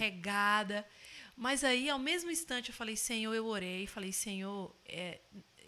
Mas 1.41 1.63
aí, 1.63 1.89
ao 1.89 1.97
mesmo 1.97 2.29
instante, 2.29 2.69
eu 2.69 2.75
falei, 2.75 2.95
Senhor, 2.95 3.33
eu 3.33 3.47
orei. 3.47 3.87
Falei, 3.87 4.11
Senhor, 4.11 4.71
é, 4.85 5.19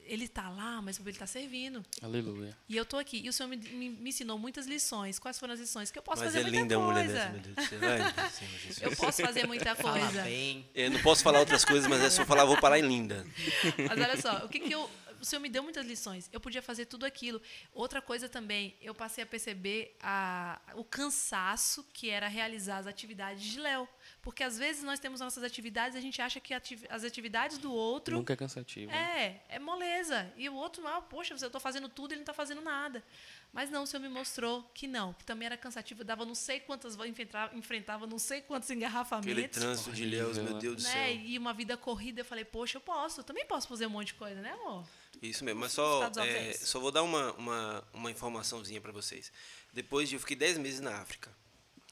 ele 0.05 0.27
tá 0.27 0.47
lá, 0.47 0.79
mas 0.83 0.99
ele 0.99 1.17
tá 1.17 1.25
servindo. 1.25 1.83
Aleluia. 1.99 2.55
E 2.69 2.77
eu 2.77 2.85
tô 2.85 2.95
aqui. 2.99 3.23
E 3.25 3.27
o 3.27 3.33
Senhor 3.33 3.49
me, 3.49 3.57
me, 3.57 3.89
me 3.89 4.09
ensinou 4.11 4.37
muitas 4.37 4.67
lições. 4.67 5.17
Quais 5.17 5.39
foram 5.39 5.55
as 5.55 5.59
lições? 5.59 5.89
Que 5.89 5.97
eu 5.97 6.03
posso 6.03 6.21
Mas 6.21 6.31
fazer 6.31 6.41
é 6.41 6.43
muita 6.43 6.61
linda 6.61 6.79
mulher 6.79 7.05
coisa. 7.05 7.13
dessa, 7.13 7.29
meu 7.31 7.41
Deus 7.41 7.55
do 7.55 7.63
céu. 7.63 7.79
Ai, 7.81 8.29
Senhor 8.29 8.51
Jesus. 8.51 8.81
Eu 8.83 8.95
posso 8.95 9.21
fazer 9.23 9.47
muita 9.47 9.75
Fala 9.75 9.99
coisa. 9.99 10.21
bem. 10.21 10.69
Eu 10.75 10.91
não 10.91 11.01
posso 11.01 11.23
falar 11.23 11.39
outras 11.39 11.65
coisas, 11.65 11.89
mas 11.89 12.01
é 12.03 12.09
só 12.11 12.23
falar, 12.23 12.45
vou 12.45 12.59
parar 12.59 12.77
em 12.77 12.87
linda. 12.87 13.25
Mas 13.75 13.99
olha 13.99 14.21
só, 14.21 14.45
o 14.45 14.49
que, 14.49 14.59
que 14.59 14.71
eu. 14.71 14.87
O 15.19 15.25
Senhor 15.25 15.41
me 15.41 15.49
deu 15.49 15.63
muitas 15.63 15.87
lições. 15.87 16.29
Eu 16.33 16.39
podia 16.39 16.61
fazer 16.61 16.85
tudo 16.85 17.05
aquilo. 17.05 17.41
Outra 17.73 17.99
coisa 18.01 18.27
também, 18.29 18.75
eu 18.79 18.93
passei 18.93 19.23
a 19.23 19.27
perceber 19.27 19.95
a, 20.01 20.61
o 20.75 20.83
cansaço 20.83 21.83
que 21.93 22.09
era 22.09 22.27
realizar 22.27 22.77
as 22.77 22.85
atividades 22.87 23.41
de 23.41 23.57
Léo. 23.59 23.87
Porque 24.23 24.41
às 24.41 24.57
vezes 24.57 24.81
nós 24.83 24.99
temos 25.01 25.19
nossas 25.19 25.43
atividades 25.43 25.95
e 25.95 25.97
a 25.99 26.01
gente 26.01 26.21
acha 26.21 26.39
que 26.39 26.53
ati- 26.53 26.79
as 26.89 27.03
atividades 27.03 27.57
do 27.57 27.71
outro. 27.73 28.15
Nunca 28.15 28.31
é 28.31 28.35
cansativo. 28.37 28.89
né? 28.89 29.41
É, 29.49 29.55
é 29.55 29.59
moleza. 29.59 30.31
E 30.37 30.47
o 30.47 30.53
outro, 30.55 30.87
ah, 30.87 31.01
poxa, 31.01 31.33
eu 31.33 31.45
estou 31.45 31.59
fazendo 31.59 31.89
tudo 31.89 32.11
e 32.11 32.13
ele 32.13 32.19
não 32.19 32.23
está 32.23 32.33
fazendo 32.33 32.61
nada. 32.61 33.03
Mas 33.51 33.69
não, 33.69 33.83
o 33.83 33.85
Senhor 33.87 34.01
me 34.01 34.07
mostrou 34.07 34.63
que 34.73 34.87
não, 34.87 35.13
que 35.13 35.25
também 35.25 35.45
era 35.45 35.57
cansativo. 35.57 36.01
Eu 36.01 36.05
dava 36.05 36.25
não 36.25 36.33
sei 36.33 36.61
quantas, 36.61 36.95
enfrentava, 37.05 37.53
enfrentava 37.55 38.07
não 38.07 38.17
sei 38.17 38.41
quantos 38.41 38.71
Aquele 38.71 38.79
engarrafamentos. 38.85 39.59
trânsito 39.61 39.91
de 39.91 40.05
Leus, 40.05 40.37
meu 40.37 40.53
né? 40.53 40.59
Deus 40.59 40.77
do 40.77 40.83
Né? 40.83 40.89
céu. 40.89 41.15
E 41.15 41.37
uma 41.37 41.53
vida 41.53 41.75
corrida, 41.75 42.21
eu 42.21 42.25
falei, 42.25 42.45
poxa, 42.45 42.77
eu 42.77 42.81
posso, 42.81 43.19
eu 43.19 43.23
também 43.25 43.45
posso 43.45 43.67
fazer 43.67 43.85
um 43.87 43.89
monte 43.89 44.07
de 44.07 44.13
coisa, 44.13 44.39
né, 44.41 44.53
amor? 44.53 44.85
Isso 45.21 45.43
mesmo, 45.43 45.59
mas 45.59 45.73
só, 45.73 46.09
é, 46.25 46.53
só 46.53 46.79
vou 46.79 46.91
dar 46.91 47.03
uma, 47.03 47.33
uma, 47.33 47.83
uma 47.93 48.09
informaçãozinha 48.09 48.79
pra 48.81 48.91
vocês. 48.93 49.31
Depois 49.73 50.07
de 50.09 50.15
eu 50.15 50.19
fiquei 50.19 50.35
10 50.35 50.57
meses 50.57 50.79
na 50.79 50.97
África. 51.01 51.29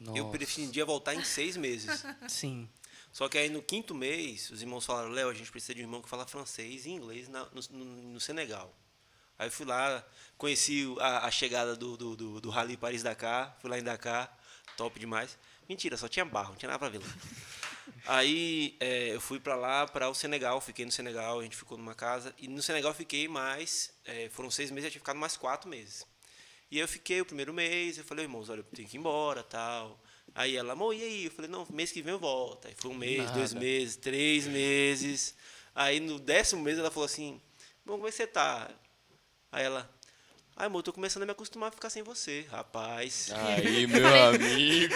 Eu 0.08 0.26
Nossa. 0.26 0.30
pretendia 0.38 0.86
voltar 0.86 1.14
em 1.14 1.24
6 1.24 1.56
meses. 1.58 2.04
Sim. 2.28 2.68
Só 3.12 3.28
que 3.28 3.38
aí 3.38 3.50
no 3.50 3.62
quinto 3.62 3.94
mês, 3.94 4.50
os 4.50 4.62
irmãos 4.62 4.86
falaram, 4.86 5.10
Léo, 5.10 5.30
a 5.30 5.34
gente 5.34 5.52
precisa 5.52 5.76
de 5.76 5.82
um 5.82 5.84
irmão 5.84 6.02
que 6.02 6.10
fala 6.10 6.26
francês 6.26 6.86
e 6.86 6.90
inglês 6.92 7.28
na- 7.28 7.46
no, 7.70 7.84
no- 7.86 8.20
Senegal. 8.20 8.74
Aí 9.38 9.48
eu 9.48 9.52
fui 9.52 9.66
lá, 9.66 10.06
conheci 10.38 10.86
a, 11.00 11.26
a 11.26 11.32
chegada 11.32 11.76
do, 11.76 11.98
do, 11.98 12.16
do, 12.16 12.42
do 12.42 12.50
Rally 12.50 12.78
Paris-Dakar, 12.78 13.58
fui 13.60 13.70
lá 13.70 13.78
em 13.78 13.84
Dakar, 13.84 14.38
top 14.78 15.00
demais. 15.00 15.38
Mentira, 15.68 15.98
só 15.98 16.08
tinha 16.08 16.24
barro, 16.24 16.50
não 16.50 16.56
tinha 16.56 16.68
nada 16.70 16.80
pra 16.80 16.90
ver 16.90 17.00
lá. 17.00 17.08
Aí 18.06 18.76
é, 18.80 19.10
eu 19.16 19.22
fui 19.22 19.40
pra 19.40 19.56
lá, 19.56 19.86
para 19.88 20.10
o 20.10 20.14
Senegal, 20.14 20.60
fiquei 20.62 20.86
no 20.86 20.92
Senegal, 20.92 21.40
a 21.40 21.44
gente 21.44 21.56
ficou 21.58 21.78
numa 21.78 21.94
casa. 21.96 22.34
E 22.38 22.48
no 22.48 22.62
Senegal 22.62 22.94
fiquei 22.94 23.28
mais, 23.28 23.92
é, 24.06 24.30
foram 24.30 24.50
seis 24.50 24.72
meses, 24.72 24.86
eu 24.86 24.92
tinha 24.92 25.02
ficado 25.02 25.18
mais 25.18 25.36
quatro 25.38 25.70
meses. 25.70 26.06
E 26.72 26.80
eu 26.80 26.88
fiquei 26.88 27.20
o 27.20 27.26
primeiro 27.26 27.54
mês, 27.54 27.98
eu 27.98 28.04
falei, 28.06 28.24
irmãos, 28.24 28.50
olha, 28.50 28.62
eu 28.62 28.64
tenho 28.64 28.88
que 28.88 28.96
ir 28.96 29.00
embora, 29.00 29.44
tal. 29.44 30.02
Aí 30.34 30.56
ela, 30.56 30.72
amor, 30.72 30.96
e 30.96 31.04
aí? 31.04 31.26
Eu 31.26 31.32
falei, 31.32 31.52
não, 31.52 31.68
mês 31.70 31.92
que 31.92 32.02
vem 32.02 32.14
eu 32.14 32.20
volto. 32.20 32.66
Aí 32.66 32.74
foi 32.78 32.90
um 32.90 32.96
mês, 32.96 33.30
dois 33.32 33.52
Nada. 33.54 33.66
meses, 33.66 33.96
três 33.98 34.48
meses. 34.48 35.36
Aí 35.76 36.00
no 36.00 36.18
décimo 36.18 36.62
mês 36.62 36.80
ela 36.80 36.90
falou 36.90 37.06
assim, 37.06 37.42
bom, 37.86 37.96
como 37.96 38.08
é 38.08 38.10
que 38.10 38.16
você 38.16 38.26
tá? 38.26 38.72
Aí 39.52 39.66
ela, 39.66 39.94
ai, 40.62 40.68
amor, 40.68 40.80
eu 40.80 40.84
tô 40.84 40.94
começando 40.94 41.24
a 41.24 41.26
me 41.26 41.32
acostumar 41.32 41.70
a 41.70 41.72
ficar 41.72 41.90
sem 41.90 42.04
você, 42.04 42.46
rapaz. 42.52 43.32
Aí, 43.34 43.88
meu 43.88 44.06
amigo. 44.06 44.94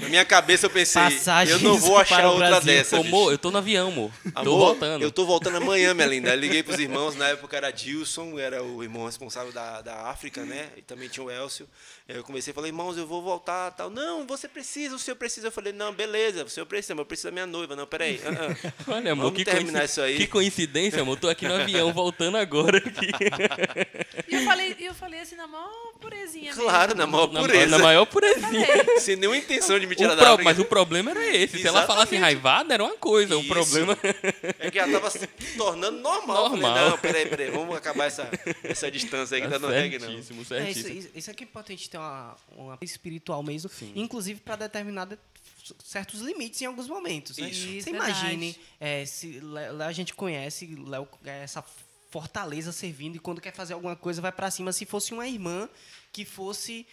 Na 0.00 0.08
minha 0.08 0.24
cabeça 0.24 0.66
eu 0.66 0.70
pensei, 0.70 1.02
Passagens 1.02 1.60
eu 1.60 1.68
não 1.68 1.76
vou 1.76 1.98
achar 1.98 2.24
outra 2.26 2.46
Brasil. 2.46 2.66
dessa. 2.72 3.00
Amor, 3.00 3.32
eu 3.32 3.38
tô 3.38 3.50
no 3.50 3.58
avião, 3.58 3.88
amor. 3.88 4.12
Tô 4.22 4.38
Amor, 4.38 4.58
voltando. 4.58 5.02
Eu 5.02 5.10
tô 5.10 5.26
voltando 5.26 5.56
amanhã, 5.56 5.92
minha 5.94 6.06
linda. 6.06 6.30
Aí 6.30 6.38
liguei 6.38 6.62
pros 6.62 6.78
irmãos, 6.78 7.16
na 7.16 7.26
época 7.26 7.56
era 7.56 7.72
Dilson, 7.72 8.38
era 8.38 8.62
o 8.62 8.84
irmão 8.84 9.06
responsável 9.06 9.52
da, 9.52 9.82
da 9.82 10.02
África, 10.10 10.44
né? 10.44 10.68
E 10.76 10.82
também 10.82 11.08
tinha 11.08 11.24
o 11.24 11.30
Elcio. 11.30 11.68
Aí 12.08 12.14
eu 12.14 12.22
comecei 12.22 12.52
a 12.52 12.54
falar, 12.54 12.68
irmãos, 12.68 12.96
eu 12.96 13.06
vou 13.06 13.20
voltar 13.20 13.72
tal. 13.72 13.90
Não, 13.90 14.24
você 14.26 14.46
precisa, 14.46 14.94
o 14.94 14.98
senhor 14.98 15.16
precisa. 15.16 15.48
Eu 15.48 15.52
falei, 15.52 15.72
não, 15.72 15.92
beleza, 15.92 16.44
o 16.44 16.48
senhor 16.48 16.66
precisa, 16.66 16.94
mas 16.94 17.00
eu 17.00 17.06
preciso 17.06 17.28
da 17.28 17.32
minha 17.32 17.46
noiva. 17.46 17.74
Não, 17.74 17.86
peraí. 17.86 18.20
ah, 18.24 18.54
ah. 18.88 18.92
Olha, 18.92 19.10
amor, 19.10 19.24
Vamos 19.24 19.38
que, 19.38 19.44
terminar 19.44 19.86
isso 19.86 20.00
aí. 20.00 20.18
que 20.18 20.28
coincidência, 20.28 21.02
amor. 21.02 21.18
Tô 21.18 21.28
aqui 21.28 21.48
no 21.48 21.54
avião, 21.54 21.92
voltando 21.92 22.36
agora 22.36 22.78
aqui. 22.78 23.08
E 24.28 24.34
eu 24.36 24.44
falei, 24.44 24.76
e 24.84 24.86
eu 24.88 24.94
falei 24.94 25.20
assim, 25.20 25.34
na 25.36 25.46
maior 25.46 25.70
purezinha 26.00 26.44
mesmo. 26.46 26.62
Claro, 26.62 26.94
na 26.94 27.06
maior 27.06 27.32
Na, 27.32 27.40
pureza. 27.40 27.66
na 27.66 27.78
maior 27.78 28.04
purezinha. 28.06 28.66
Falei. 28.66 29.00
Sem 29.00 29.16
nenhuma 29.16 29.36
intenção 29.36 29.78
de 29.80 29.86
me 29.86 29.94
O 29.94 29.96
tirar 29.96 30.14
pro- 30.14 30.24
da 30.24 30.30
África. 30.32 30.44
Mas 30.44 30.58
o 30.58 30.64
problema 30.64 31.10
era 31.10 31.26
esse. 31.36 31.58
Se 31.58 31.66
ela 31.66 31.86
falasse 31.86 32.14
Exatamente. 32.14 32.20
raivada, 32.22 32.74
era 32.74 32.84
uma 32.84 32.96
coisa. 32.96 33.36
O 33.36 33.40
Isso. 33.40 33.48
problema. 33.48 33.98
É 34.58 34.70
que 34.70 34.78
já 34.78 34.90
tava 34.90 35.10
se 35.10 35.26
tornando 35.56 35.98
normal. 36.00 36.36
Eu 36.44 36.50
Falei, 36.50 36.62
Normal. 36.62 36.90
não, 36.90 36.98
peraí, 36.98 37.26
peraí, 37.26 37.50
vamos 37.50 37.76
acabar 37.76 38.04
essa, 38.06 38.28
essa 38.62 38.90
distância 38.90 39.36
aí 39.36 39.42
que 39.42 39.48
tá 39.48 39.58
no 39.58 39.68
reggae, 39.68 39.98
não. 39.98 40.08
certíssimo, 40.08 40.40
É, 40.40 40.42
isso, 40.42 40.54
certíssimo. 40.54 40.98
isso, 40.98 41.08
isso 41.14 41.30
é 41.30 41.34
que 41.34 41.42
é 41.44 41.46
importante 41.46 41.88
ter 41.90 41.98
uma, 41.98 42.36
uma 42.56 42.78
espiritual 42.82 43.42
mesmo, 43.42 43.70
inclusive 43.94 44.40
para 44.40 44.56
determinar 44.56 45.08
certos 45.82 46.20
limites 46.20 46.60
em 46.60 46.66
alguns 46.66 46.86
momentos. 46.88 47.38
Né? 47.38 47.48
Isso. 47.48 47.82
Você 47.82 47.90
imagine, 47.90 48.54
é, 48.80 49.06
se 49.06 49.40
a 49.86 49.92
gente 49.92 50.12
conhece, 50.14 50.66
Léo 50.86 51.08
é 51.24 51.42
essa 51.44 51.64
fortaleza 52.14 52.70
servindo 52.70 53.16
e 53.16 53.18
quando 53.18 53.40
quer 53.40 53.52
fazer 53.52 53.74
alguma 53.74 53.96
coisa 53.96 54.22
vai 54.22 54.30
para 54.30 54.48
cima. 54.48 54.72
Se 54.72 54.86
fosse 54.86 55.12
uma 55.12 55.26
irmã 55.26 55.68
que 56.12 56.24
fosse 56.24 56.86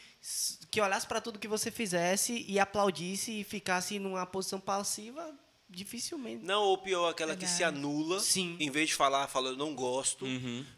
que 0.72 0.82
olhasse 0.82 1.06
para 1.06 1.22
tudo 1.22 1.38
que 1.38 1.48
você 1.48 1.70
fizesse 1.70 2.44
e 2.48 2.60
aplaudisse 2.60 3.40
e 3.40 3.44
ficasse 3.44 4.00
numa 4.00 4.26
posição 4.26 4.60
passiva, 4.60 5.32
dificilmente. 5.70 6.44
Não, 6.44 6.64
ou 6.64 6.78
pior, 6.80 7.08
aquela 7.08 7.36
que 7.36 7.46
se 7.46 7.64
anula. 7.64 8.20
Sim. 8.20 8.58
Em 8.60 8.72
vez 8.72 8.90
de 8.90 8.96
falar, 8.96 9.28
fala 9.28 9.50
eu 9.50 9.58
não 9.58 9.76
gosto. 9.76 10.26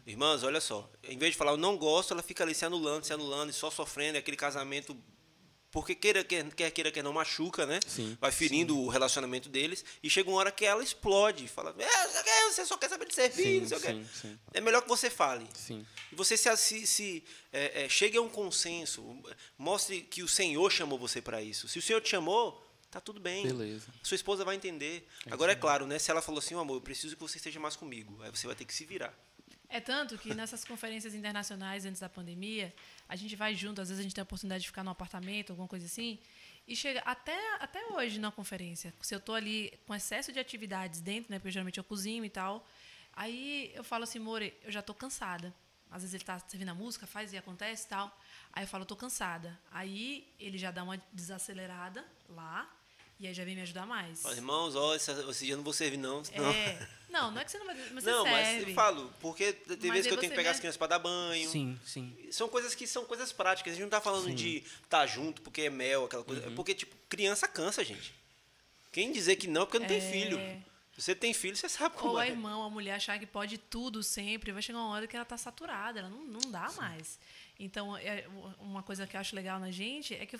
Irmãs, 0.06 0.42
olha 0.42 0.60
só. 0.60 0.90
Em 1.02 1.16
vez 1.16 1.32
de 1.32 1.38
falar 1.38 1.52
eu 1.52 1.56
não 1.56 1.78
gosto, 1.78 2.12
ela 2.12 2.22
fica 2.22 2.44
ali 2.44 2.54
se 2.54 2.66
anulando, 2.66 3.04
se 3.04 3.14
anulando 3.14 3.48
e 3.48 3.54
só 3.54 3.70
sofrendo. 3.70 4.16
É 4.16 4.18
aquele 4.18 4.36
casamento. 4.36 4.94
Porque 5.74 5.92
queira, 5.92 6.22
quer, 6.22 6.48
quer 6.54 6.70
queira, 6.70 6.92
quer 6.92 7.02
não 7.02 7.12
machuca, 7.12 7.66
né? 7.66 7.80
Sim. 7.84 8.16
Vai 8.20 8.30
ferindo 8.30 8.78
o 8.78 8.86
relacionamento 8.88 9.48
deles. 9.48 9.84
E 10.04 10.08
chega 10.08 10.30
uma 10.30 10.38
hora 10.38 10.52
que 10.52 10.64
ela 10.64 10.84
explode. 10.84 11.48
Fala, 11.48 11.74
é, 11.76 12.44
você 12.48 12.64
só 12.64 12.76
quer 12.76 12.88
saber 12.88 13.08
de 13.08 13.14
servir, 13.16 13.42
Sim, 13.42 13.60
não 13.62 13.66
sei 13.66 13.78
o 13.78 13.80
quê. 13.80 13.88
sim, 13.88 14.08
sim. 14.14 14.38
É 14.52 14.60
melhor 14.60 14.82
que 14.82 14.88
você 14.88 15.10
fale. 15.10 15.44
Sim. 15.52 15.84
E 16.12 16.14
você 16.14 16.36
se, 16.36 16.56
se, 16.56 16.86
se 16.86 17.24
é, 17.52 17.86
é, 17.86 17.88
chegue 17.88 18.16
a 18.16 18.22
um 18.22 18.28
consenso. 18.28 19.20
Mostre 19.58 20.02
que 20.02 20.22
o 20.22 20.28
Senhor 20.28 20.70
chamou 20.70 20.96
você 20.96 21.20
para 21.20 21.42
isso. 21.42 21.66
Se 21.66 21.80
o 21.80 21.82
Senhor 21.82 22.00
te 22.00 22.08
chamou, 22.08 22.64
tá 22.88 23.00
tudo 23.00 23.18
bem. 23.18 23.42
Beleza. 23.44 23.88
Sua 24.00 24.14
esposa 24.14 24.44
vai 24.44 24.54
entender. 24.54 25.08
Agora 25.28 25.50
é 25.50 25.56
claro, 25.56 25.88
né? 25.88 25.98
Se 25.98 26.08
ela 26.08 26.22
falou 26.22 26.38
assim, 26.38 26.54
"Ô, 26.54 26.60
amor, 26.60 26.76
eu 26.76 26.82
preciso 26.82 27.16
que 27.16 27.20
você 27.20 27.38
esteja 27.38 27.58
mais 27.58 27.74
comigo. 27.74 28.22
Aí 28.22 28.30
você 28.30 28.46
vai 28.46 28.54
ter 28.54 28.64
que 28.64 28.72
se 28.72 28.84
virar. 28.84 29.12
É 29.68 29.80
tanto 29.80 30.16
que 30.16 30.32
nessas 30.32 30.64
conferências 30.64 31.14
internacionais 31.14 31.84
antes 31.84 32.00
da 32.00 32.08
pandemia, 32.08 32.72
a 33.08 33.16
gente 33.16 33.36
vai 33.36 33.54
junto, 33.54 33.80
às 33.80 33.88
vezes 33.88 34.00
a 34.00 34.02
gente 34.02 34.14
tem 34.14 34.22
a 34.22 34.24
oportunidade 34.24 34.62
de 34.62 34.68
ficar 34.68 34.82
num 34.82 34.90
apartamento, 34.90 35.50
alguma 35.50 35.68
coisa 35.68 35.86
assim, 35.86 36.18
e 36.66 36.74
chega 36.74 37.00
até, 37.00 37.36
até 37.60 37.84
hoje 37.92 38.18
na 38.18 38.32
conferência, 38.32 38.94
se 39.00 39.14
eu 39.14 39.18
estou 39.18 39.34
ali 39.34 39.72
com 39.86 39.94
excesso 39.94 40.32
de 40.32 40.38
atividades 40.38 41.00
dentro, 41.00 41.30
né, 41.30 41.38
porque 41.38 41.50
geralmente 41.50 41.78
eu 41.78 41.84
cozinho 41.84 42.24
e 42.24 42.30
tal, 42.30 42.66
aí 43.12 43.70
eu 43.74 43.84
falo 43.84 44.04
assim, 44.04 44.18
More, 44.18 44.52
eu 44.62 44.72
já 44.72 44.80
estou 44.80 44.94
cansada. 44.94 45.54
Às 45.90 46.02
vezes 46.02 46.14
ele 46.14 46.22
está 46.24 46.38
servindo 46.40 46.70
a 46.70 46.74
música, 46.74 47.06
faz 47.06 47.32
e 47.32 47.36
acontece 47.36 47.86
e 47.86 47.88
tal. 47.88 48.18
Aí 48.52 48.64
eu 48.64 48.68
falo, 48.68 48.84
tô 48.84 48.96
cansada. 48.96 49.56
Aí 49.70 50.26
ele 50.40 50.58
já 50.58 50.72
dá 50.72 50.82
uma 50.82 51.00
desacelerada 51.12 52.04
lá, 52.28 52.68
e 53.20 53.28
aí 53.28 53.34
já 53.34 53.44
vem 53.44 53.54
me 53.54 53.62
ajudar 53.62 53.86
mais. 53.86 54.22
Fala, 54.22 54.34
irmãos, 54.34 54.74
ó, 54.74 54.96
esse, 54.96 55.12
esse 55.12 55.44
dia 55.44 55.52
eu 55.52 55.58
não 55.58 55.62
vou 55.64 55.72
servir, 55.72 55.96
não. 55.96 56.20
Não, 56.36 56.50
É, 56.50 56.88
não, 57.14 57.30
não 57.30 57.40
é 57.40 57.44
que 57.44 57.50
você 57.50 57.58
não 57.58 57.66
vai, 57.66 57.76
mas 57.76 58.04
você 58.04 58.10
não 58.10 58.24
mas 58.24 58.68
eu 58.68 58.74
falo, 58.74 59.12
porque 59.20 59.52
tem 59.52 59.76
Mas 59.82 59.90
vezes 59.92 60.06
que 60.08 60.12
eu 60.12 60.18
tenho 60.18 60.30
que 60.32 60.36
pegar 60.36 60.50
as 60.50 60.58
crianças 60.58 60.76
para 60.76 60.88
dar 60.88 60.98
banho. 60.98 61.48
Sim, 61.48 61.78
sim. 61.86 62.14
São 62.30 62.48
coisas 62.48 62.74
que 62.74 62.86
são 62.86 63.04
coisas 63.04 63.32
práticas. 63.32 63.72
A 63.72 63.76
gente 63.76 63.84
não 63.84 63.90
tá 63.90 64.00
falando 64.00 64.34
de 64.34 64.64
estar 64.82 65.06
junto 65.06 65.40
porque 65.40 65.62
é 65.62 65.70
mel, 65.70 66.04
aquela 66.06 66.24
coisa. 66.24 66.46
É 66.46 66.50
porque, 66.50 66.74
tipo, 66.74 66.94
criança 67.08 67.46
cansa, 67.46 67.84
gente. 67.84 68.12
Quem 68.92 69.12
dizer 69.12 69.36
que 69.36 69.46
não 69.46 69.62
é 69.62 69.64
porque 69.64 69.78
não 69.78 69.86
tem 69.86 69.98
É. 69.98 70.12
filho. 70.12 70.38
Se 70.94 71.02
você 71.02 71.14
tem 71.14 71.32
filho, 71.34 71.56
você 71.56 71.68
sabe 71.68 71.96
como 71.96 72.12
Ou 72.12 72.18
a 72.18 72.26
é. 72.26 72.30
irmã, 72.30 72.56
ou 72.56 72.62
a 72.64 72.70
mulher 72.70 72.94
achar 72.94 73.18
que 73.18 73.26
pode 73.26 73.58
tudo 73.58 74.00
sempre, 74.02 74.52
vai 74.52 74.62
chegar 74.62 74.78
uma 74.78 74.90
hora 74.94 75.06
que 75.08 75.16
ela 75.16 75.24
está 75.24 75.36
saturada, 75.36 75.98
ela 75.98 76.08
não, 76.08 76.24
não 76.24 76.50
dá 76.52 76.70
mais. 76.76 77.18
Então, 77.58 77.96
é, 77.96 78.24
uma 78.60 78.82
coisa 78.82 79.04
que 79.06 79.16
eu 79.16 79.20
acho 79.20 79.34
legal 79.34 79.58
na 79.58 79.70
gente 79.72 80.14
é 80.14 80.24
que 80.26 80.38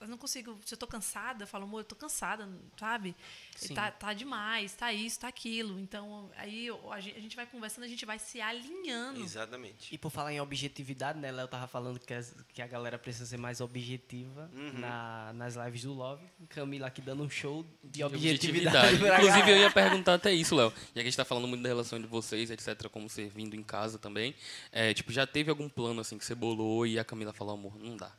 eu, 0.00 0.08
não 0.08 0.18
consigo. 0.18 0.58
Se 0.64 0.74
eu 0.74 0.78
tô 0.78 0.86
cansada, 0.86 1.44
eu 1.44 1.46
falo, 1.48 1.64
amor, 1.64 1.80
eu 1.80 1.84
tô 1.84 1.94
cansada, 1.96 2.48
sabe? 2.78 3.14
Sim. 3.56 3.74
Tá, 3.74 3.90
tá 3.90 4.12
demais, 4.12 4.74
tá 4.74 4.92
isso, 4.92 5.20
tá 5.20 5.28
aquilo. 5.28 5.78
Então, 5.80 6.30
aí 6.36 6.68
a 6.90 7.00
gente, 7.00 7.16
a 7.16 7.20
gente 7.20 7.36
vai 7.36 7.46
conversando, 7.46 7.84
a 7.84 7.88
gente 7.88 8.04
vai 8.04 8.18
se 8.18 8.40
alinhando. 8.40 9.20
Exatamente. 9.20 9.94
E 9.94 9.98
por 9.98 10.10
falar 10.10 10.32
em 10.32 10.40
objetividade, 10.40 11.18
né? 11.18 11.30
Léo 11.32 11.48
tava 11.48 11.66
falando 11.66 11.98
que, 11.98 12.12
as- 12.14 12.34
que 12.52 12.60
a 12.62 12.66
galera 12.66 12.98
precisa 12.98 13.26
ser 13.26 13.36
mais 13.38 13.60
objetiva 13.60 14.50
na- 14.74 15.32
nas 15.34 15.56
lives 15.56 15.82
do 15.82 15.94
Love. 15.94 16.24
Camila 16.48 16.86
aqui 16.88 17.00
dando 17.00 17.22
um 17.22 17.30
show 17.30 17.64
de 17.82 18.04
objetividade. 18.04 18.94
Objetividade. 18.96 19.22
Inclusive, 19.24 19.50
eu 19.52 19.56
ia 19.58 19.70
perguntar 19.70 20.14
até 20.14 20.32
isso, 20.32 20.54
Léo. 20.54 20.70
Já 20.70 20.92
que 20.94 21.00
a 21.00 21.04
gente 21.04 21.16
tá 21.16 21.24
falando 21.24 21.46
muito 21.48 21.62
da 21.62 21.68
relação 21.68 22.00
de 22.00 22.06
vocês, 22.06 22.50
etc., 22.50 22.88
como 22.90 23.08
servindo 23.08 23.54
em 23.56 23.62
casa 23.62 23.98
também. 23.98 24.34
É, 24.70 24.92
tipo, 24.92 25.12
já 25.12 25.26
teve 25.26 25.50
algum 25.50 25.68
plano 25.68 26.00
assim 26.00 26.18
que 26.18 26.24
você 26.24 26.34
bolou 26.34 26.86
e 26.86 26.98
a 26.98 27.04
Camila 27.04 27.32
falou, 27.32 27.54
amor, 27.54 27.78
não 27.78 27.96
dá. 27.96 28.12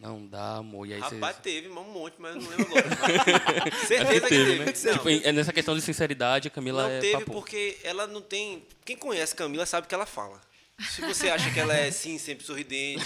Não 0.00 0.26
dá, 0.26 0.56
amor. 0.56 0.86
E 0.86 0.94
aí 0.94 1.00
você. 1.00 1.14
Rapaz, 1.16 1.36
teve 1.42 1.68
mas 1.68 1.84
um 1.86 1.90
monte, 1.90 2.14
mas 2.18 2.34
eu 2.34 2.40
não 2.40 2.48
lembro 2.50 2.66
agora. 2.78 3.76
Certeza 3.86 4.12
que 4.14 4.20
que 4.20 4.28
teve, 4.28 4.44
teve. 4.44 4.58
né? 4.64 4.72
Não, 4.84 4.92
Tipo, 4.94 5.08
é 5.28 5.32
nessa 5.32 5.52
questão 5.52 5.74
de 5.76 5.82
sinceridade, 5.82 6.48
a 6.48 6.50
Camila 6.50 6.84
não 6.84 6.90
é 6.90 7.00
teve 7.00 7.18
papo. 7.18 7.32
porque 7.32 7.76
ela 7.84 8.06
não 8.06 8.22
tem. 8.22 8.64
Quem 8.84 8.96
conhece 8.96 9.34
Camila 9.34 9.66
sabe 9.66 9.84
o 9.84 9.88
que 9.88 9.94
ela 9.94 10.06
fala. 10.06 10.40
Se 10.88 11.00
você 11.02 11.28
acha 11.28 11.50
que 11.50 11.60
ela 11.60 11.76
é, 11.76 11.90
sim, 11.90 12.16
sempre 12.18 12.44
sorridente, 12.46 13.04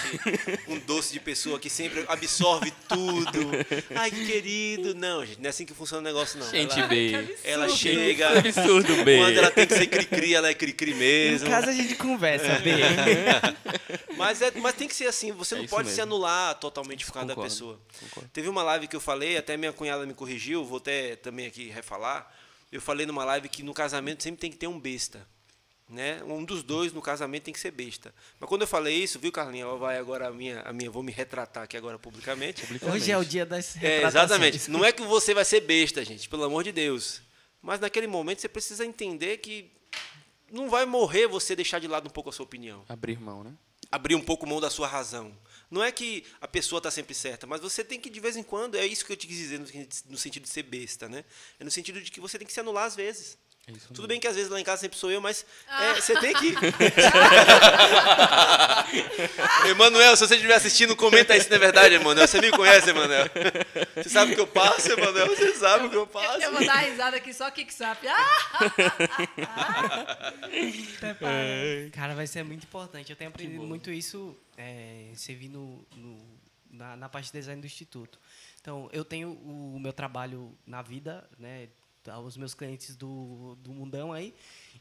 um 0.69 0.79
doce 0.79 1.13
de 1.13 1.21
pessoa 1.21 1.59
que 1.59 1.69
sempre 1.69 2.05
absorve 2.09 2.73
tudo. 2.89 3.51
Ai, 3.95 4.11
que 4.11 4.27
querido. 4.27 4.95
Não, 4.95 5.25
gente, 5.27 5.39
não 5.41 5.47
é 5.47 5.49
assim 5.51 5.65
que 5.67 5.75
funciona 5.75 6.01
o 6.01 6.05
negócio, 6.05 6.39
não. 6.39 6.49
Gente, 6.51 6.79
ela, 6.79 6.87
B. 6.89 7.37
ela 7.43 7.69
chega. 7.69 8.39
Absurdo, 8.39 9.05
B. 9.05 9.19
Quando 9.19 9.39
ela 9.39 9.51
tem 9.51 9.67
que 9.67 9.75
ser 9.75 9.87
cri-cri, 9.87 10.35
ela 10.35 10.49
é 10.49 10.55
cri-cri 10.55 10.93
Em 10.93 10.95
mesmo. 10.95 11.49
casa 11.49 11.71
a 11.71 11.75
gente 11.75 11.95
conversa, 11.97 12.59
B. 12.61 12.71
Mas, 14.17 14.41
é, 14.43 14.53
mas 14.53 14.75
tem 14.77 14.87
que 14.87 14.95
ser 14.95 15.07
assim, 15.09 15.33
você 15.33 15.57
É 15.57 15.59
não 15.59 15.67
pode 15.67 15.89
se 15.89 15.97
mesmo. 15.97 16.15
anular 16.15 16.55
totalmente 16.55 17.05
por 17.05 17.13
causa 17.13 17.27
da 17.29 17.35
pessoa. 17.35 17.81
concordo. 18.01 18.31
Teve 18.33 18.49
uma 18.49 18.63
live 18.63 18.87
que 18.87 18.95
eu 18.95 19.01
falei, 19.01 19.37
até 19.37 19.57
minha 19.57 19.73
cunhada 19.73 20.07
me 20.07 20.15
corrigiu, 20.15 20.65
vou 20.65 20.79
até 20.79 21.17
também 21.17 21.47
aqui 21.47 21.69
refalar. 21.69 22.33
Eu 22.71 22.81
falei 22.81 23.07
numa 23.07 23.25
live 23.25 23.49
que 23.49 23.63
no 23.65 23.75
casamento 23.75 24.23
sempre 24.23 24.41
tem 24.41 24.51
que 24.53 24.57
ter 24.57 24.69
um 24.69 24.79
besta. 24.79 25.27
Né? 25.89 26.23
Um 26.25 26.43
dos 26.45 26.63
dois 26.63 26.93
no 26.93 27.03
casamento 27.03 27.45
tem 27.45 27.55
que 27.55 27.61
ser 27.61 27.71
besta. 27.71 28.15
Mas 28.41 28.49
quando 28.49 28.63
eu 28.63 28.67
falei 28.67 28.97
isso, 28.97 29.19
viu, 29.19 29.31
Carlinha? 29.31 29.65
Ela 29.65 29.77
vai 29.77 29.99
agora 29.99 30.29
a 30.29 30.31
minha, 30.31 30.63
a 30.63 30.73
minha, 30.73 30.91
vou 30.91 31.03
me 31.03 31.13
retratar 31.13 31.65
aqui 31.65 31.77
agora 31.77 31.99
publicamente. 31.99 32.65
Hoje 32.91 33.11
é 33.13 33.19
o 33.19 33.25
dia 33.25 33.45
das 33.45 33.77
É, 33.83 34.03
exatamente. 34.03 34.71
Não 34.71 34.85
é 34.85 34.91
que 34.91 35.03
você 35.03 35.35
vai 35.35 35.45
ser 35.45 35.61
besta, 35.61 36.03
gente, 36.05 36.29
pelo 36.29 36.45
amor 36.45 36.65
de 36.65 36.73
Deus. 36.73 37.21
Mas 37.61 37.81
naquele 37.81 38.07
momento 38.07 38.41
você 38.41 38.49
precisa 38.49 38.85
entender 38.85 39.39
que 39.39 39.71
não 40.51 40.71
vai 40.71 40.87
morrer 40.87 41.27
você 41.27 41.55
deixar 41.55 41.79
de 41.79 41.89
lado 41.89 42.07
um 42.07 42.11
pouco 42.11 42.31
a 42.31 42.33
sua 42.33 42.45
opinião 42.45 42.85
Abrir 42.89 43.19
mão, 43.19 43.43
né? 43.43 43.53
abrir 43.91 44.15
um 44.15 44.21
pouco 44.21 44.47
mão 44.47 44.61
da 44.61 44.71
sua 44.71 44.89
razão. 44.89 45.37
Não 45.71 45.83
é 45.83 45.93
que 45.93 46.25
a 46.41 46.49
pessoa 46.49 46.79
está 46.79 46.91
sempre 46.91 47.15
certa, 47.15 47.47
mas 47.47 47.61
você 47.61 47.85
tem 47.85 48.01
que, 48.01 48.11
de 48.11 48.21
vez 48.21 48.37
em 48.37 48.43
quando, 48.43 48.77
é 48.77 48.85
isso 48.85 49.05
que 49.05 49.13
eu 49.13 49.17
te 49.17 49.27
quis 49.27 49.37
dizer 49.37 49.59
no, 49.59 49.67
no 50.11 50.19
sentido 50.19 50.43
de 50.43 50.49
ser 50.49 50.65
besta, 50.65 51.09
né? 51.09 51.25
É 51.59 51.65
no 51.65 51.71
sentido 51.71 52.01
de 52.01 52.11
que 52.11 52.21
você 52.21 52.39
tem 52.39 52.47
que 52.47 52.53
se 52.53 52.61
anular 52.61 52.85
às 52.85 52.97
vezes. 52.97 53.39
É 53.67 53.73
isso 53.73 53.87
Tudo 53.89 54.01
mesmo. 54.01 54.09
bem 54.09 54.21
que 54.21 54.27
às 54.29 54.37
vezes 54.37 54.51
lá 54.51 54.61
em 54.61 54.65
casa 54.65 54.83
sempre 54.83 54.99
sou 54.99 55.11
eu, 55.11 55.21
mas 55.23 55.45
é, 55.69 55.95
você 55.95 56.19
tem 56.21 56.35
que. 56.35 56.55
Emanuel, 59.71 60.17
se 60.17 60.27
você 60.27 60.35
estiver 60.35 60.55
assistindo, 60.55 60.95
comenta 60.95 61.39
se 61.41 61.49
não 61.49 61.57
é 61.57 61.59
verdade, 61.59 61.95
Emanuel. 61.95 62.29
Você 62.29 62.41
me 62.41 62.51
conhece, 62.51 62.91
Emanuel. 62.91 63.27
Você 63.97 64.09
sabe 64.11 64.33
o 64.33 64.35
que 64.35 64.41
eu 64.41 64.47
passo, 64.47 64.93
Emanuel? 64.93 65.27
Você 65.29 65.55
sabe 65.55 65.87
o 65.87 65.91
que 65.91 65.97
eu 65.97 66.07
passo. 66.07 66.43
Eu 66.43 66.53
vou 66.53 66.65
dar 66.65 66.77
risada 66.79 67.17
aqui 67.17 67.33
só 67.33 67.51
kick-sap. 67.51 68.07
Ah! 68.07 68.29
Cara, 71.93 72.15
vai 72.15 72.27
ser 72.27 72.43
muito 72.45 72.65
importante. 72.65 73.11
Eu 73.11 73.17
tenho 73.17 73.31
aprendido 73.31 73.63
muito 73.63 73.91
isso 73.91 74.37
é, 74.57 75.11
servir 75.15 75.49
no, 75.49 75.85
no- 75.97 76.35
na, 76.71 76.97
na 76.97 77.09
parte 77.09 77.27
de 77.27 77.33
design 77.39 77.61
do 77.61 77.67
Instituto. 77.67 78.19
Então, 78.61 78.89
eu 78.93 79.05
tenho 79.05 79.31
o, 79.31 79.79
meu 79.79 79.93
trabalho 79.93 80.57
na 80.67 80.83
vida, 80.83 81.29
né? 81.39 81.69
Os 82.25 82.37
meus 82.37 82.55
clientes 82.55 82.97
do, 82.97 83.57
do 83.57 83.73
mundão 83.73 84.13
aí. 84.13 84.35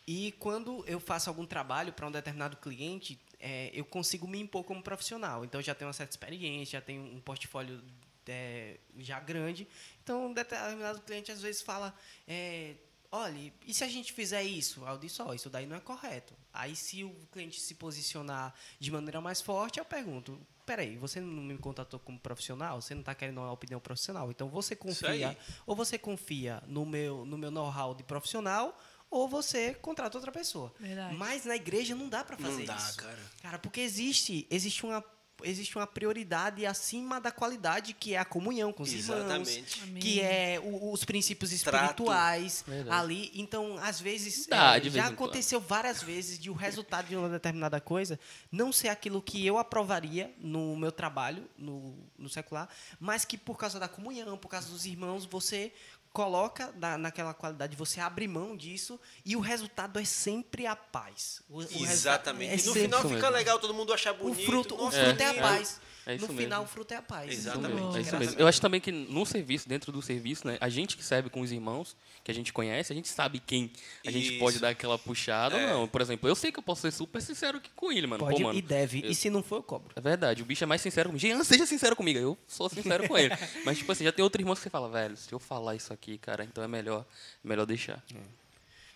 E 0.06 0.34
quando 0.34 0.84
eu 0.88 1.00
faço 1.00 1.30
algum 1.30 1.46
trabalho 1.46 1.94
para 1.94 2.08
um 2.08 2.12
determinado 2.12 2.58
cliente, 2.58 3.20
é, 3.40 3.72
eu 3.74 3.86
consigo 3.86 4.28
me 4.28 4.40
impor 4.40 4.64
como 4.64 4.82
profissional. 4.82 5.46
Então, 5.46 5.62
já 5.62 5.74
tenho 5.74 5.88
uma 5.88 5.94
certa 5.94 6.12
experiência, 6.12 6.80
já 6.80 6.82
tenho 6.82 7.04
um 7.04 7.22
portfólio 7.22 7.82
é, 8.28 8.78
já 8.98 9.20
grande. 9.20 9.68
Então, 10.04 10.28
um 10.28 10.34
determinado 10.34 11.02
cliente 11.02 11.32
às 11.32 11.42
vezes 11.42 11.62
fala, 11.62 11.94
é, 12.28 12.76
olha, 13.12 13.54
e 13.66 13.74
se 13.74 13.84
a 13.84 13.88
gente 13.88 14.12
fizer 14.12 14.44
isso? 14.44 14.86
Eu 14.86 14.98
disse, 14.98 15.22
ó, 15.22 15.34
isso 15.34 15.50
daí 15.50 15.66
não 15.66 15.76
é 15.76 15.80
correto. 15.80 16.34
Aí 16.54 16.76
se 16.76 17.04
o 17.04 17.14
cliente 17.32 17.60
se 17.60 17.76
posicionar 17.76 18.54
de 18.80 18.92
maneira 18.92 19.20
mais 19.22 19.42
forte, 19.42 19.80
eu 19.80 19.86
pergunto, 19.86 20.40
peraí, 20.66 20.98
você 20.98 21.20
não 21.20 21.44
me 21.44 21.58
contatou 21.58 22.00
como 22.00 22.20
profissional? 22.20 22.82
Você 22.82 22.94
não 22.94 23.02
está 23.02 23.14
querendo 23.14 23.40
uma 23.40 23.52
opinião 23.52 23.80
profissional? 23.80 24.30
Então 24.32 24.50
você 24.50 24.76
confia, 24.76 25.38
ou 25.66 25.76
você 25.76 25.98
confia 25.98 26.62
no 26.68 26.86
meu, 26.86 27.26
no 27.26 27.38
meu 27.38 27.52
know-how 27.52 27.94
de 27.94 28.04
profissional, 28.04 28.78
ou 29.10 29.28
você 29.28 29.76
contrata 29.76 30.18
outra 30.18 30.32
pessoa. 30.32 30.74
Verdade. 30.80 31.16
Mas 31.16 31.46
na 31.46 31.56
igreja 31.56 31.94
não 31.94 32.10
dá 32.10 32.24
para 32.24 32.36
Não 32.38 32.50
fazer 32.50 32.66
dá, 32.66 32.76
isso. 32.76 32.98
cara. 32.98 33.20
Cara, 33.42 33.60
porque 33.60 33.80
existe, 33.82 34.48
existe 34.50 34.84
uma 34.86 35.04
existe 35.44 35.78
uma 35.78 35.86
prioridade 35.88 36.66
acima 36.66 37.20
da 37.20 37.32
qualidade 37.32 37.94
que 37.94 38.14
é 38.14 38.18
a 38.18 38.26
comunhão 38.26 38.72
com 38.74 38.84
os 38.84 38.94
Exatamente. 38.94 39.52
irmãos, 39.60 39.80
Amém. 39.84 40.02
que 40.02 40.22
é 40.22 40.60
o- 40.64 40.92
os 40.92 41.04
princípios 41.04 41.52
Trato. 41.62 41.84
espirituais 41.86 42.64
Verdade. 42.68 42.98
ali. 42.98 43.32
Então, 43.36 43.78
às 43.80 44.00
vezes, 44.00 44.48
Dá, 44.48 44.78
é, 44.78 44.90
já 44.90 45.08
aconteceu 45.08 45.60
várias 45.60 46.02
vezes 46.02 46.38
de 46.40 46.50
o 46.50 46.54
resultado 46.54 47.08
de 47.08 47.16
uma 47.16 47.30
determinada 47.30 47.80
coisa 47.82 48.20
não 48.52 48.72
ser 48.72 48.90
aquilo 48.90 49.22
que 49.22 49.46
eu 49.46 49.58
aprovaria 49.58 50.34
no 50.40 50.76
meu 50.76 50.92
trabalho, 50.92 51.48
no, 51.58 51.96
no 52.18 52.30
secular, 52.30 52.70
mas 53.00 53.26
que 53.26 53.38
por 53.38 53.58
causa 53.58 53.80
da 53.80 53.88
comunhão, 53.88 54.38
por 54.38 54.48
causa 54.50 54.70
dos 54.70 54.86
irmãos, 54.86 55.26
você 55.26 55.72
coloca 56.14 56.72
na, 56.78 56.96
naquela 56.98 57.34
qualidade, 57.34 57.76
você 57.76 58.00
abre 58.00 58.28
mão 58.28 58.56
disso 58.56 59.00
e 59.26 59.36
o 59.36 59.40
resultado 59.40 60.00
é 60.00 60.06
sempre 60.06 60.68
a 60.68 60.76
paz. 60.76 61.42
O- 61.50 61.58
o 61.58 61.86
Exatamente. 61.86 62.54
é 62.54 62.58
e 62.64 62.66
no 62.68 62.74
final 62.74 63.02
fica 63.10 63.30
legal, 63.30 63.58
todo 63.60 63.74
mundo 63.74 63.92
achar 63.92 64.14
o 64.14 64.18
bonito. 64.18 64.46
fruto, 64.46 64.76
o 64.76 64.92
fruto 64.92 65.22
é, 65.22 65.24
É, 65.36 65.40
a 65.40 65.42
paz. 65.42 65.82
É 65.90 65.93
isso 66.16 66.28
no 66.28 66.34
final, 66.34 66.60
mesmo. 66.60 66.64
o 66.64 66.68
fruto 66.68 66.94
é 66.94 66.98
a 66.98 67.02
paz. 67.02 67.32
Exatamente. 67.32 67.98
É 67.98 68.02
isso 68.02 68.18
mesmo. 68.18 68.40
Eu 68.40 68.48
acho 68.48 68.60
também 68.60 68.82
que 68.82 68.92
no 68.92 69.26
serviço, 69.26 69.68
dentro 69.70 69.92
do 69.92 70.02
serviço, 70.02 70.46
né, 70.46 70.58
a 70.60 70.68
gente 70.70 70.98
que 70.98 71.04
serve 71.04 71.30
com 71.30 71.40
os 71.42 71.52
irmãos, 71.52 71.96
que 72.24 72.30
a 72.32 72.34
gente 72.34 72.52
conhece, 72.52 72.92
a 72.92 72.96
gente 72.96 73.08
sabe 73.08 73.40
quem 73.40 73.72
a 74.06 74.12
gente 74.12 74.32
Isso. 74.32 74.40
pode 74.40 74.60
dar 74.60 74.70
aquela 74.70 74.98
puxada 75.00 75.58
É. 75.58 75.74
ou 75.74 75.80
não. 75.82 75.88
Por 75.88 76.02
exemplo, 76.02 76.28
eu 76.30 76.36
sei 76.36 76.52
que 76.52 76.60
eu 76.60 76.64
posso 76.64 76.82
ser 76.82 76.92
super 76.92 77.22
sincero 77.22 77.58
aqui 77.58 77.70
com 77.76 77.92
ele, 77.92 78.06
mano. 78.08 78.24
Pode 78.26 78.38
Pô, 78.38 78.44
mano, 78.48 78.58
e 78.60 78.62
deve. 78.62 79.00
eu- 79.04 79.12
E 79.12 79.16
se 79.16 79.30
não 79.30 79.42
for, 79.42 79.58
eu 79.58 79.64
cobro. 79.64 79.92
É 79.96 80.02
verdade, 80.02 80.42
o 80.42 80.46
bicho 80.46 80.64
é 80.64 80.68
mais 80.68 80.82
sincero 80.82 81.10
comigo. 81.10 81.26
Jean, 81.26 81.44
seja 81.44 81.66
sincero 81.66 81.96
comigo. 81.96 82.20
Eu 82.20 82.38
sou 82.48 82.68
sincero 82.70 83.08
com 83.08 83.18
ele. 83.18 83.34
Mas, 83.66 83.78
tipo 83.78 83.92
assim, 83.92 84.04
já 84.04 84.12
tem 84.12 84.24
outro 84.24 84.42
irmão 84.42 84.56
que 84.56 84.62
você 84.62 84.70
fala, 84.70 84.90
velho, 84.90 85.16
se 85.16 85.32
eu 85.32 85.40
falar 85.40 85.76
isso 85.76 85.94
aqui, 85.94 86.18
cara, 86.18 86.44
então 86.44 86.64
é 86.64 86.68
melhor, 86.68 87.06
é 87.44 87.48
melhor 87.48 87.66
deixar. 87.66 88.04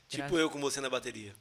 Tipo 0.09 0.37
eu 0.37 0.49
com 0.49 0.59
você 0.61 0.79
na 0.81 0.89
bateria. 0.89 1.33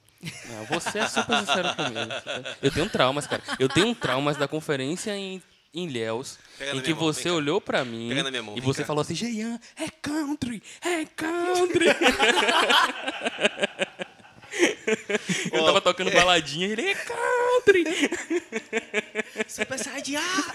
Não, 0.48 0.64
você 0.64 0.98
é 0.98 1.06
super 1.08 1.38
sincero 1.40 1.74
comigo. 1.76 2.54
Eu 2.60 2.72
tenho 2.72 2.88
traumas, 2.90 3.26
cara. 3.26 3.42
Eu 3.60 3.68
tenho 3.68 3.86
um 3.88 3.94
traumas 3.94 4.36
da 4.36 4.48
conferência 4.48 5.14
em, 5.16 5.40
em 5.76 5.84
Ilhéus, 5.84 6.38
Pega 6.58 6.74
em 6.74 6.80
que 6.80 6.94
mão, 6.94 7.00
você 7.00 7.28
olhou 7.30 7.60
pra 7.60 7.84
mim 7.84 8.08
mão, 8.42 8.56
e 8.56 8.60
você 8.60 8.80
cá. 8.80 8.86
falou 8.86 9.02
assim, 9.02 9.14
Jean, 9.14 9.60
é 9.76 9.88
country, 10.00 10.62
é 10.80 11.04
country. 11.04 11.86
Eu 15.52 15.64
tava 15.64 15.80
tocando 15.80 16.10
baladinha 16.10 16.66
e 16.68 16.72
ele 16.72 16.82
é 16.82 16.94
country. 16.94 17.84
Super 19.48 19.78
Saiyajin, 19.78 20.16
ah! 20.16 20.54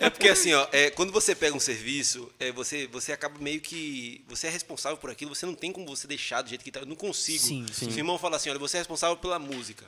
É 0.00 0.10
porque 0.10 0.28
assim, 0.28 0.52
ó, 0.52 0.66
é, 0.72 0.90
quando 0.90 1.12
você 1.12 1.34
pega 1.34 1.56
um 1.56 1.60
serviço, 1.60 2.30
é, 2.40 2.50
você, 2.50 2.86
você 2.88 3.12
acaba 3.12 3.38
meio 3.38 3.60
que. 3.60 4.24
Você 4.28 4.46
é 4.48 4.50
responsável 4.50 4.98
por 4.98 5.10
aquilo, 5.10 5.34
você 5.34 5.46
não 5.46 5.54
tem 5.54 5.70
como 5.70 5.86
você 5.86 6.06
deixar 6.06 6.42
do 6.42 6.48
jeito 6.48 6.64
que 6.64 6.70
tá. 6.72 6.80
Eu 6.80 6.86
não 6.86 6.96
consigo. 6.96 7.38
Sim, 7.38 7.66
Se 7.70 7.86
o 7.86 7.98
irmão 7.98 8.18
fala 8.18 8.36
assim, 8.36 8.50
olha, 8.50 8.58
você 8.58 8.78
é 8.78 8.80
responsável 8.80 9.16
pela 9.16 9.38
música. 9.38 9.84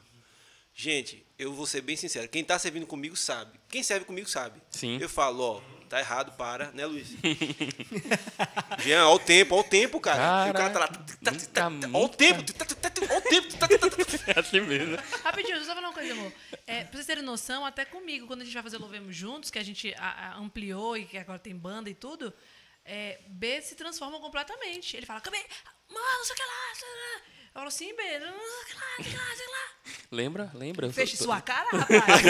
Gente, 0.78 1.26
eu 1.38 1.54
vou 1.54 1.66
ser 1.66 1.80
bem 1.80 1.96
sincero. 1.96 2.28
Quem 2.28 2.44
tá 2.44 2.58
servindo 2.58 2.86
comigo 2.86 3.16
sabe. 3.16 3.58
Quem 3.66 3.82
serve 3.82 4.04
comigo 4.04 4.28
sabe. 4.28 4.60
Sim. 4.68 4.98
Eu 5.00 5.08
falo, 5.08 5.42
ó, 5.42 5.60
tá 5.88 5.98
errado, 5.98 6.36
para, 6.36 6.70
né, 6.72 6.84
Luiz? 6.84 7.08
Jean, 8.80 9.06
ó 9.08 9.14
o 9.14 9.18
tempo, 9.18 9.54
ó 9.54 9.60
o 9.60 9.64
tempo, 9.64 9.98
cara. 9.98 10.48
e 10.48 10.50
o 10.50 10.52
cara 10.52 10.70
tá 10.70 10.78
lá. 10.80 10.88
Cara, 10.88 11.70
Ó 11.94 12.04
o 12.04 12.08
tempo, 12.10 12.40
ó 13.10 13.16
o 13.16 13.20
tempo. 13.22 13.56
É 14.26 14.38
assim 14.38 14.60
mesmo. 14.60 14.96
Rapidinho, 15.24 15.54
deixa 15.54 15.62
eu 15.62 15.64
só 15.64 15.74
falar 15.74 15.88
uma 15.88 15.94
coisa, 15.94 16.12
amor. 16.12 16.30
É, 16.66 16.84
pra 16.84 16.92
vocês 16.92 17.06
terem 17.06 17.22
noção, 17.24 17.64
até 17.64 17.86
comigo, 17.86 18.26
quando 18.26 18.42
a 18.42 18.44
gente 18.44 18.52
vai 18.52 18.62
fazer 18.62 18.76
Louvemos 18.76 19.16
Juntos, 19.16 19.50
que 19.50 19.58
a 19.58 19.64
gente 19.64 19.94
ampliou 20.36 20.94
e 20.98 21.06
que 21.06 21.16
agora 21.16 21.38
tem 21.38 21.56
banda 21.56 21.88
e 21.88 21.94
tudo, 21.94 22.34
é, 22.84 23.18
B 23.28 23.62
se 23.62 23.76
transforma 23.76 24.20
completamente. 24.20 24.94
Ele 24.94 25.06
fala, 25.06 25.22
mano, 25.24 26.18
não 26.18 26.24
sei 26.26 26.34
o 26.34 26.36
que 26.36 26.42
lá. 26.42 27.36
Sei 27.56 27.62
lá." 27.62 27.62
Eu 27.62 27.62
falo 27.62 27.68
assim, 27.68 27.94
B, 27.94 28.02
não 28.18 28.32
sei 28.32 28.62
o 28.62 28.66
que 28.66 29.16
lá, 29.16 29.22
lá, 29.22 29.28
lá. 29.50 29.76
Lembra? 30.12 30.50
Lembra? 30.54 30.92
Feche 30.92 31.16
sua 31.16 31.40
cara, 31.40 31.66
rapaz. 31.72 32.22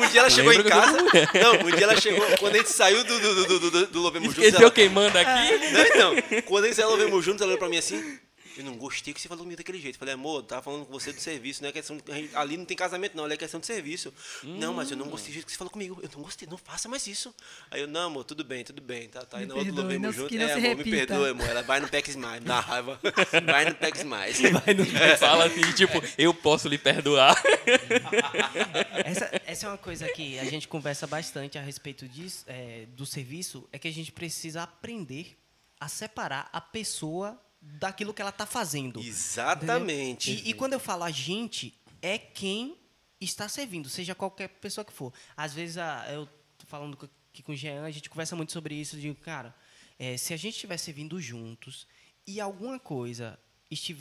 Um 0.00 0.08
dia 0.10 0.20
ela 0.20 0.30
chegou 0.30 0.52
em 0.52 0.62
casa. 0.64 0.98
Não, 1.02 1.66
um 1.66 1.70
dia 1.70 1.84
ela 1.84 2.00
chegou. 2.00 2.24
Quando 2.38 2.54
a 2.54 2.58
gente 2.58 2.70
saiu 2.70 3.04
do, 3.04 3.18
do, 3.20 3.44
do, 3.46 3.70
do, 3.70 3.86
do 3.86 4.00
Louvemos 4.00 4.28
Juntos. 4.28 4.44
Esqueceu 4.44 4.66
ela- 4.66 4.70
quem 4.74 4.88
manda 4.88 5.20
aqui? 5.20 5.58
Não, 5.72 5.86
então. 5.86 6.42
Quando 6.42 6.64
a 6.64 6.66
gente 6.68 6.76
saiu 6.76 6.88
Louvemos 6.90 7.24
Juntos, 7.24 7.40
ela 7.42 7.50
olhou 7.50 7.58
pra 7.58 7.68
mim 7.68 7.78
assim. 7.78 8.18
Eu 8.56 8.64
não 8.64 8.76
gostei 8.76 9.14
que 9.14 9.20
você 9.20 9.28
falou 9.28 9.44
comigo 9.44 9.56
daquele 9.58 9.80
jeito. 9.80 9.98
Falei, 9.98 10.14
amor, 10.14 10.40
eu 10.40 10.42
tava 10.42 10.62
falando 10.62 10.84
com 10.86 10.92
você 10.92 11.12
do 11.12 11.20
serviço, 11.20 11.62
não 11.62 11.68
é 11.70 11.72
questão. 11.72 11.96
de- 11.96 12.30
ali 12.34 12.56
não 12.56 12.64
tem 12.64 12.76
casamento, 12.76 13.16
não, 13.16 13.24
ali 13.24 13.34
é 13.34 13.36
questão 13.36 13.58
de 13.60 13.66
serviço. 13.66 14.12
Não, 14.42 14.74
mas 14.74 14.90
eu 14.90 14.96
não 14.96 15.08
gostei 15.08 15.30
do 15.30 15.34
jeito 15.34 15.46
que 15.46 15.52
você 15.52 15.58
falou 15.58 15.70
comigo. 15.70 15.98
Eu 16.02 16.10
não 16.14 16.22
gostei, 16.22 16.46
não 16.50 16.58
faça 16.58 16.88
mais 16.88 17.06
isso. 17.06 17.34
Aí 17.70 17.80
eu, 17.80 17.88
não, 17.88 18.06
amor, 18.08 18.24
tudo 18.24 18.44
bem, 18.44 18.62
tudo 18.64 18.82
bem. 18.82 19.08
Tá, 19.08 19.24
tá. 19.24 19.38
Me 19.38 19.46
na 19.46 19.54
outra 19.54 19.72
não 19.72 19.90
É, 19.90 20.52
amor, 20.52 20.60
me 20.62 20.68
repita. 20.68 20.90
perdoa, 21.06 21.30
amor. 21.30 21.48
Ela 21.48 21.62
vai 21.62 21.80
no 21.80 21.88
Pex 21.88 22.14
Mais, 22.16 22.40
me 22.40 22.46
dá 22.46 22.60
raiva. 22.60 23.00
Vai 23.46 23.64
no 23.64 23.74
Pex 23.74 24.02
Mais. 24.04 24.38
Fala 25.18 25.46
assim, 25.46 25.72
tipo, 25.72 26.02
eu 26.18 26.32
posso 26.34 26.68
lhe 26.68 26.78
perdoar. 26.78 27.34
Essa, 29.04 29.42
essa 29.46 29.66
é 29.66 29.68
uma 29.68 29.78
coisa 29.78 30.08
que 30.08 30.38
a 30.38 30.44
gente 30.44 30.68
conversa 30.68 31.06
bastante 31.06 31.58
a 31.58 31.62
respeito 31.62 32.08
disso, 32.08 32.44
é, 32.46 32.86
do 32.96 33.04
serviço, 33.06 33.68
é 33.72 33.78
que 33.78 33.88
a 33.88 33.92
gente 33.92 34.12
precisa 34.12 34.62
aprender 34.62 35.36
a 35.80 35.88
separar 35.88 36.48
a 36.52 36.60
pessoa 36.60 37.40
daquilo 37.62 38.12
que 38.12 38.20
ela 38.20 38.30
está 38.30 38.44
fazendo. 38.44 39.00
Exatamente. 39.00 40.32
E, 40.32 40.50
e 40.50 40.54
quando 40.54 40.72
eu 40.72 40.80
falo 40.80 41.04
a 41.04 41.10
gente, 41.10 41.72
é 42.02 42.18
quem 42.18 42.76
está 43.20 43.48
servindo, 43.48 43.88
seja 43.88 44.14
qualquer 44.14 44.48
pessoa 44.48 44.84
que 44.84 44.92
for. 44.92 45.12
Às 45.36 45.54
vezes, 45.54 45.78
a, 45.78 46.06
eu 46.12 46.28
falando 46.66 46.98
que 47.32 47.42
com 47.42 47.52
o 47.52 47.56
Jean 47.56 47.84
a 47.84 47.90
gente 47.90 48.10
conversa 48.10 48.34
muito 48.34 48.52
sobre 48.52 48.74
isso, 48.74 48.96
de 48.96 49.12
cara, 49.14 49.54
é, 49.98 50.16
se 50.16 50.34
a 50.34 50.36
gente 50.36 50.54
estiver 50.54 50.76
servindo 50.76 51.20
juntos 51.20 51.86
e 52.26 52.40
alguma 52.40 52.78
coisa 52.78 53.38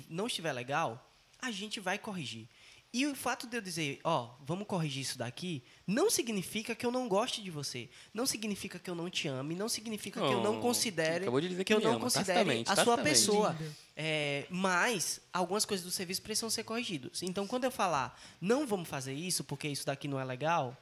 não 0.09 0.27
estiver 0.27 0.51
legal, 0.51 1.11
a 1.39 1.51
gente 1.51 1.79
vai 1.79 1.97
corrigir. 1.97 2.47
E 2.93 3.07
o 3.07 3.15
fato 3.15 3.47
de 3.47 3.55
eu 3.55 3.61
dizer, 3.61 4.01
ó, 4.03 4.31
vamos 4.45 4.67
corrigir 4.67 5.01
isso 5.01 5.17
daqui, 5.17 5.63
não 5.87 6.09
significa 6.09 6.75
que 6.75 6.85
eu 6.85 6.91
não 6.91 7.07
goste 7.07 7.41
de 7.41 7.49
você. 7.49 7.87
Não 8.13 8.25
significa 8.25 8.77
que 8.77 8.89
eu 8.89 8.95
não 8.95 9.09
te 9.09 9.29
ame, 9.29 9.55
não 9.55 9.69
significa 9.69 10.19
que 10.19 10.25
eu 10.25 10.41
não 10.43 10.57
Oh, 10.57 10.61
considere 10.61 11.21
acabou 11.23 11.39
de 11.39 11.47
dizer 11.47 11.63
que 11.63 11.73
que 11.73 11.73
eu 11.73 11.79
não 11.79 11.91
ama, 11.91 11.99
considere 12.01 12.25
tacitamente, 12.33 12.69
a 12.69 12.75
sua 12.75 12.83
tacitamente. 12.97 13.09
pessoa. 13.09 13.55
É, 13.95 14.45
mas 14.49 15.21
algumas 15.31 15.63
coisas 15.63 15.85
do 15.85 15.91
serviço 15.91 16.21
precisam 16.21 16.49
ser 16.49 16.63
corrigidas. 16.65 17.23
Então, 17.23 17.47
quando 17.47 17.63
eu 17.63 17.71
falar, 17.71 18.19
não 18.41 18.67
vamos 18.67 18.89
fazer 18.89 19.13
isso 19.13 19.41
porque 19.45 19.69
isso 19.69 19.85
daqui 19.85 20.09
não 20.09 20.19
é 20.19 20.25
legal, 20.25 20.75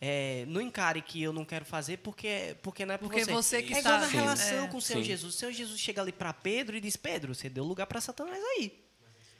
é, 0.00 0.44
não 0.46 0.60
encare 0.60 1.02
que 1.02 1.20
eu 1.20 1.32
não 1.32 1.44
quero 1.44 1.64
fazer 1.64 1.96
porque, 1.98 2.54
porque 2.62 2.86
não 2.86 2.94
é 2.94 2.98
por 2.98 3.08
Porque 3.08 3.24
você. 3.24 3.32
você 3.32 3.62
que 3.64 3.74
é 3.74 3.78
está- 3.78 3.90
igual 3.90 4.00
na 4.02 4.06
Sim. 4.08 4.16
relação 4.18 4.64
É. 4.66 4.68
com 4.68 4.76
o 4.76 4.80
Senhor 4.82 5.00
Sim. 5.00 5.06
Jesus. 5.08 5.34
O 5.34 5.36
Senhor 5.38 5.50
Jesus 5.52 5.80
chega 5.80 6.00
ali 6.00 6.12
para 6.12 6.32
Pedro 6.32 6.76
e 6.76 6.80
diz: 6.80 6.96
Pedro, 6.96 7.34
você 7.34 7.48
deu 7.48 7.64
lugar 7.64 7.86
para 7.88 8.00
Satanás 8.00 8.40
aí. 8.56 8.85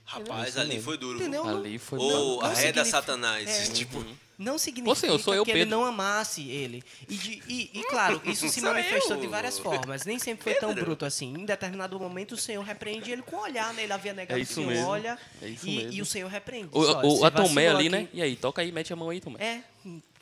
Rapaz, 0.07 0.51
Isso 0.51 0.61
ali 0.61 0.69
mesmo. 0.69 0.83
foi 0.85 0.97
duro. 0.97 1.19
Entendeu? 1.19 1.45
Ali 1.49 1.73
Não- 1.73 1.79
foi 1.81 1.99
Ou 1.99 2.11
não 2.11 2.41
arreda 2.47 2.57
significa- 2.61 2.85
Satanás. 2.85 3.49
É. 3.49 3.73
Tipo, 3.73 4.05
Não 4.39 4.57
significa 4.59 4.95
Senhor, 4.95 5.19
sou 5.19 5.35
eu, 5.35 5.45
que 5.45 5.51
ele 5.51 5.61
Pedro. 5.61 5.79
não 5.79 5.85
amasse 5.85 6.47
ele. 6.49 6.85
E, 7.09 7.15
de- 7.17 7.43
e- 7.49 7.71
e, 7.81 7.83
claro, 7.85 8.21
isso 8.27 8.47
se 8.51 8.61
manifestou 8.61 9.17
eu. 9.17 9.21
de 9.23 9.27
várias 9.27 9.59
formas. 9.59 10.05
Nem 10.05 10.19
sempre 10.19 10.45
foi 10.45 10.55
tão 10.55 10.69
Pedro. 10.69 10.85
bruto 10.85 11.05
assim. 11.07 11.33
Em 11.33 11.45
determinado 11.45 11.99
momento, 11.99 12.33
o 12.33 12.37
Senhor 12.37 12.63
repreende 12.63 13.11
ele 13.11 13.23
com 13.23 13.37
o 13.37 13.41
olhar, 13.41 13.73
né? 13.75 13.83
Ele 13.85 13.93
havia 13.93 14.13
negado 14.13 14.39
É 14.39 14.41
o 14.41 14.43
isso 14.43 14.55
Senhor, 14.55 14.69
mesmo. 14.69 14.87
olha. 14.87 15.19
É 15.43 15.49
isso 15.49 15.67
e, 15.67 15.77
mesmo. 15.77 15.93
e 15.95 16.03
o 16.03 16.07
Senhor 16.07 16.29
repreende. 16.31 16.69
O, 16.73 16.85
Só, 16.85 17.01
o, 17.03 17.25
a 17.25 17.31
Tomé 17.31 17.69
ali, 17.69 17.79
aqui. 17.79 17.89
né? 17.89 18.09
E 18.13 18.21
aí, 18.23 18.37
toca 18.37 18.61
aí, 18.63 18.71
mete 18.71 18.93
a 18.93 18.97
mão 18.97 19.09
aí, 19.11 19.21
Tomé. 19.21 19.39
É, 19.43 19.63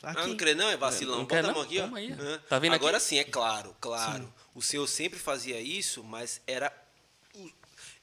Ah, 0.01 0.11
aqui. 0.11 0.27
não 0.29 0.37
crê 0.37 0.55
não, 0.55 0.69
é 0.69 0.77
vacilão. 0.77 1.17
Não 1.17 1.23
Bota 1.25 1.35
quer 1.35 1.43
a 1.43 1.47
não? 1.47 1.53
mão 1.53 1.63
aqui, 1.63 1.79
ó. 1.79 1.93
Aí, 1.95 2.13
ó. 2.17 2.37
Tá 2.47 2.57
vendo 2.57 2.73
Agora 2.73 2.97
aqui? 2.97 3.05
sim, 3.05 3.17
é 3.19 3.23
claro, 3.23 3.75
claro. 3.81 4.33
O 4.55 4.61
Senhor 4.61 4.87
sempre 4.87 5.19
fazia 5.19 5.59
isso, 5.59 6.03
mas 6.03 6.41
era... 6.47 6.71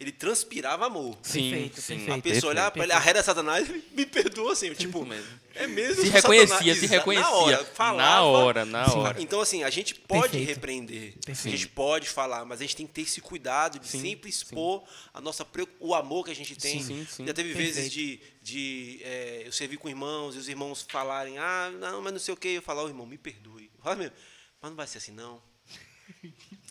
Ele 0.02 0.12
transpirava 0.12 0.86
amor. 0.86 1.16
Sim, 1.22 1.50
Perfeito, 1.50 1.80
sim. 1.80 1.96
perfeito. 1.96 2.18
A 2.18 2.22
pessoa 2.22 2.50
olhava 2.52 2.70
pra 2.72 2.82
ele, 2.82 2.92
arreda 2.92 3.22
Satanás, 3.22 3.68
ele 3.68 3.84
me 3.92 4.04
perdoa 4.04 4.52
assim, 4.52 4.74
tipo, 4.74 5.04
mesmo. 5.04 5.30
é 5.54 5.66
mesmo? 5.66 6.02
Se 6.02 6.08
reconhecia, 6.08 6.48
Satanás. 6.56 6.78
se 6.78 6.86
reconhecia. 6.86 7.30
Na 7.30 7.36
hora, 7.36 7.58
Na 7.58 7.64
falava. 7.64 8.26
hora, 8.26 8.64
na 8.64 8.88
Sim. 8.88 8.98
hora. 8.98 9.22
Então, 9.22 9.40
assim, 9.40 9.62
a 9.62 9.70
gente 9.70 9.94
pode 9.94 10.22
Perfeito. 10.32 10.48
repreender, 10.48 11.14
a 11.28 11.32
gente 11.32 11.68
pode 11.68 12.08
falar, 12.08 12.44
mas 12.44 12.60
a 12.60 12.62
gente 12.64 12.76
tem 12.76 12.86
que 12.86 12.92
ter 12.92 13.02
esse 13.02 13.20
cuidado 13.20 13.78
de 13.78 13.86
Sim, 13.88 14.00
sempre 14.00 14.28
expor 14.28 14.82
a 15.14 15.20
nossa, 15.20 15.46
o 15.78 15.94
amor 15.94 16.24
que 16.24 16.30
a 16.32 16.34
gente 16.34 16.56
tem. 16.56 16.82
Sim, 16.82 17.06
sim, 17.08 17.26
Já 17.26 17.32
teve 17.32 17.54
Perfeito. 17.54 17.74
vezes 17.76 17.92
de, 17.92 18.20
de 18.42 19.00
é, 19.04 19.42
eu 19.46 19.52
servir 19.52 19.76
com 19.76 19.88
irmãos 19.88 20.34
e 20.34 20.38
os 20.38 20.48
irmãos 20.48 20.84
falarem, 20.88 21.38
ah, 21.38 21.70
não, 21.78 22.02
mas 22.02 22.12
não 22.12 22.20
sei 22.20 22.34
o 22.34 22.36
que, 22.36 22.48
eu 22.48 22.62
falar, 22.62 22.82
ô 22.82 22.88
irmão, 22.88 23.06
me 23.06 23.16
perdoe. 23.16 23.70
Fala 23.82 23.96
mesmo, 23.96 24.14
mas 24.60 24.70
não 24.70 24.76
vai 24.76 24.86
ser 24.86 24.98
assim, 24.98 25.12
não. 25.12 25.40